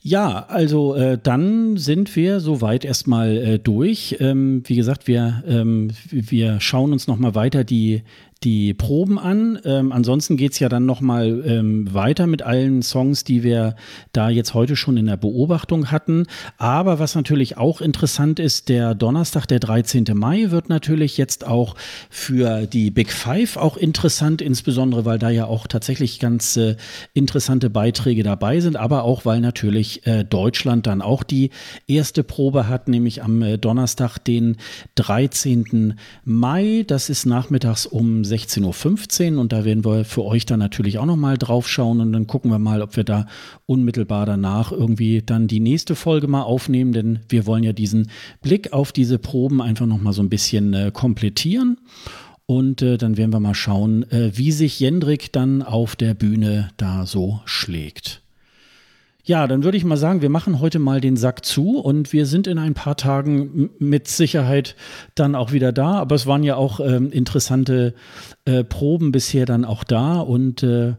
Ja, 0.00 0.46
also 0.48 0.94
äh, 0.94 1.18
dann 1.20 1.76
sind 1.76 2.14
wir 2.14 2.38
soweit 2.38 2.84
erstmal 2.84 3.36
äh, 3.36 3.58
durch. 3.58 4.16
Ähm, 4.20 4.62
wie 4.66 4.76
gesagt, 4.76 5.08
wir, 5.08 5.42
ähm, 5.46 5.90
wir 6.10 6.60
schauen 6.60 6.92
uns 6.92 7.08
nochmal 7.08 7.34
weiter 7.34 7.64
die, 7.64 8.02
die 8.44 8.72
Proben 8.72 9.18
an. 9.18 9.58
Ähm, 9.64 9.90
ansonsten 9.90 10.36
geht's 10.36 10.60
ja 10.60 10.68
dann 10.68 10.86
nochmal 10.86 11.42
ähm, 11.44 11.92
weiter 11.92 12.26
mit 12.26 12.42
allen 12.42 12.82
Songs, 12.82 13.24
die 13.24 13.42
wir 13.42 13.74
da 14.12 14.30
jetzt 14.30 14.54
heute 14.54 14.76
schon 14.76 14.96
in 14.96 15.06
der 15.06 15.16
Beobachtung 15.16 15.90
hatten. 15.90 16.26
Aber 16.56 16.98
was 17.00 17.14
natürlich 17.16 17.56
auch 17.56 17.80
interessant 17.80 18.38
ist, 18.38 18.68
der 18.68 18.94
Donnerstag, 18.94 19.46
der 19.46 19.58
13. 19.58 20.04
Mai, 20.14 20.50
wird 20.50 20.68
natürlich 20.68 21.16
jetzt 21.16 21.46
auch 21.46 21.74
für 22.10 22.66
die 22.66 22.90
Big 22.90 23.12
Five 23.12 23.56
auch 23.56 23.76
interessant, 23.76 24.40
insbesondere 24.40 25.04
weil 25.04 25.18
da 25.18 25.30
ja 25.30 25.46
auch 25.46 25.66
tatsächlich 25.66 26.20
ganz 26.20 26.56
äh, 26.56 26.76
interessante 27.14 27.70
Beiträge 27.70 28.22
dabei 28.22 28.60
sind, 28.60 28.76
aber 28.76 29.02
auch 29.02 29.24
weil 29.24 29.40
natürlich 29.40 30.06
äh, 30.06 30.24
Deutschland 30.24 30.86
dann 30.86 31.02
auch 31.02 31.24
die 31.24 31.50
erste 31.88 32.22
Probe 32.22 32.68
hat, 32.68 32.86
nämlich 32.86 33.22
am 33.22 33.42
äh, 33.42 33.58
Donnerstag, 33.58 34.18
den 34.18 34.58
13. 34.94 35.94
Mai. 36.24 36.84
Das 36.86 37.10
ist 37.10 37.26
nachmittags 37.26 37.86
um 37.86 38.24
16.15 38.28 39.34
Uhr 39.34 39.40
und 39.40 39.52
da 39.52 39.64
werden 39.64 39.84
wir 39.84 40.04
für 40.04 40.24
euch 40.24 40.46
dann 40.46 40.58
natürlich 40.58 40.98
auch 40.98 41.06
nochmal 41.06 41.38
drauf 41.38 41.68
schauen 41.68 42.00
und 42.00 42.12
dann 42.12 42.26
gucken 42.26 42.50
wir 42.50 42.58
mal, 42.58 42.82
ob 42.82 42.96
wir 42.96 43.04
da 43.04 43.26
unmittelbar 43.66 44.26
danach 44.26 44.72
irgendwie 44.72 45.22
dann 45.22 45.48
die 45.48 45.60
nächste 45.60 45.94
Folge 45.94 46.28
mal 46.28 46.42
aufnehmen, 46.42 46.92
denn 46.92 47.20
wir 47.28 47.46
wollen 47.46 47.64
ja 47.64 47.72
diesen 47.72 48.10
Blick 48.42 48.72
auf 48.72 48.92
diese 48.92 49.18
Proben 49.18 49.60
einfach 49.60 49.86
nochmal 49.86 50.12
so 50.12 50.22
ein 50.22 50.28
bisschen 50.28 50.74
äh, 50.74 50.90
komplettieren. 50.92 51.78
Und 52.46 52.80
äh, 52.80 52.96
dann 52.96 53.18
werden 53.18 53.32
wir 53.32 53.40
mal 53.40 53.54
schauen, 53.54 54.10
äh, 54.10 54.30
wie 54.34 54.52
sich 54.52 54.80
Jendrik 54.80 55.32
dann 55.32 55.62
auf 55.62 55.96
der 55.96 56.14
Bühne 56.14 56.70
da 56.78 57.04
so 57.04 57.40
schlägt. 57.44 58.22
Ja, 59.28 59.46
dann 59.46 59.62
würde 59.62 59.76
ich 59.76 59.84
mal 59.84 59.98
sagen, 59.98 60.22
wir 60.22 60.30
machen 60.30 60.58
heute 60.58 60.78
mal 60.78 61.02
den 61.02 61.18
Sack 61.18 61.44
zu 61.44 61.78
und 61.78 62.14
wir 62.14 62.24
sind 62.24 62.46
in 62.46 62.56
ein 62.56 62.72
paar 62.72 62.96
Tagen 62.96 63.68
mit 63.78 64.08
Sicherheit 64.08 64.74
dann 65.14 65.34
auch 65.34 65.52
wieder 65.52 65.70
da. 65.70 65.98
Aber 65.98 66.14
es 66.14 66.26
waren 66.26 66.42
ja 66.44 66.56
auch 66.56 66.80
ähm, 66.80 67.10
interessante 67.12 67.92
äh, 68.46 68.64
Proben 68.64 69.12
bisher 69.12 69.44
dann 69.44 69.66
auch 69.66 69.84
da 69.84 70.20
und 70.20 70.62
äh, 70.62 70.94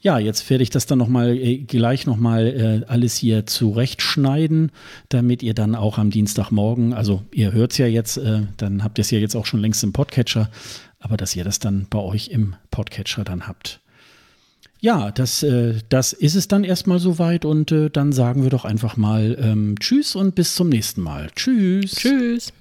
ja, 0.00 0.20
jetzt 0.20 0.48
werde 0.48 0.62
ich 0.62 0.70
das 0.70 0.86
dann 0.86 0.98
noch 0.98 1.08
mal 1.08 1.36
äh, 1.36 1.58
gleich 1.58 2.06
noch 2.06 2.18
mal 2.18 2.46
äh, 2.46 2.84
alles 2.86 3.16
hier 3.16 3.46
zurechtschneiden, 3.46 4.70
damit 5.08 5.42
ihr 5.42 5.54
dann 5.54 5.74
auch 5.74 5.98
am 5.98 6.10
Dienstagmorgen, 6.10 6.94
also 6.94 7.22
ihr 7.32 7.50
hört 7.50 7.72
es 7.72 7.78
ja 7.78 7.88
jetzt, 7.88 8.16
äh, 8.16 8.42
dann 8.58 8.84
habt 8.84 8.98
ihr 8.98 9.02
es 9.02 9.10
ja 9.10 9.18
jetzt 9.18 9.34
auch 9.34 9.46
schon 9.46 9.58
längst 9.58 9.82
im 9.82 9.92
Podcatcher, 9.92 10.50
aber 11.00 11.16
dass 11.16 11.34
ihr 11.34 11.42
das 11.42 11.58
dann 11.58 11.88
bei 11.90 11.98
euch 11.98 12.28
im 12.28 12.54
Podcatcher 12.70 13.24
dann 13.24 13.48
habt. 13.48 13.80
Ja, 14.80 15.10
das, 15.10 15.42
äh, 15.42 15.74
das 15.88 16.12
ist 16.12 16.34
es 16.34 16.48
dann 16.48 16.64
erstmal 16.64 16.98
soweit 16.98 17.44
und 17.44 17.72
äh, 17.72 17.90
dann 17.90 18.12
sagen 18.12 18.42
wir 18.42 18.50
doch 18.50 18.64
einfach 18.64 18.96
mal 18.96 19.36
ähm, 19.40 19.74
Tschüss 19.80 20.14
und 20.14 20.34
bis 20.34 20.54
zum 20.54 20.68
nächsten 20.68 21.00
Mal. 21.00 21.28
Tschüss. 21.34 21.92
Tschüss. 21.92 22.52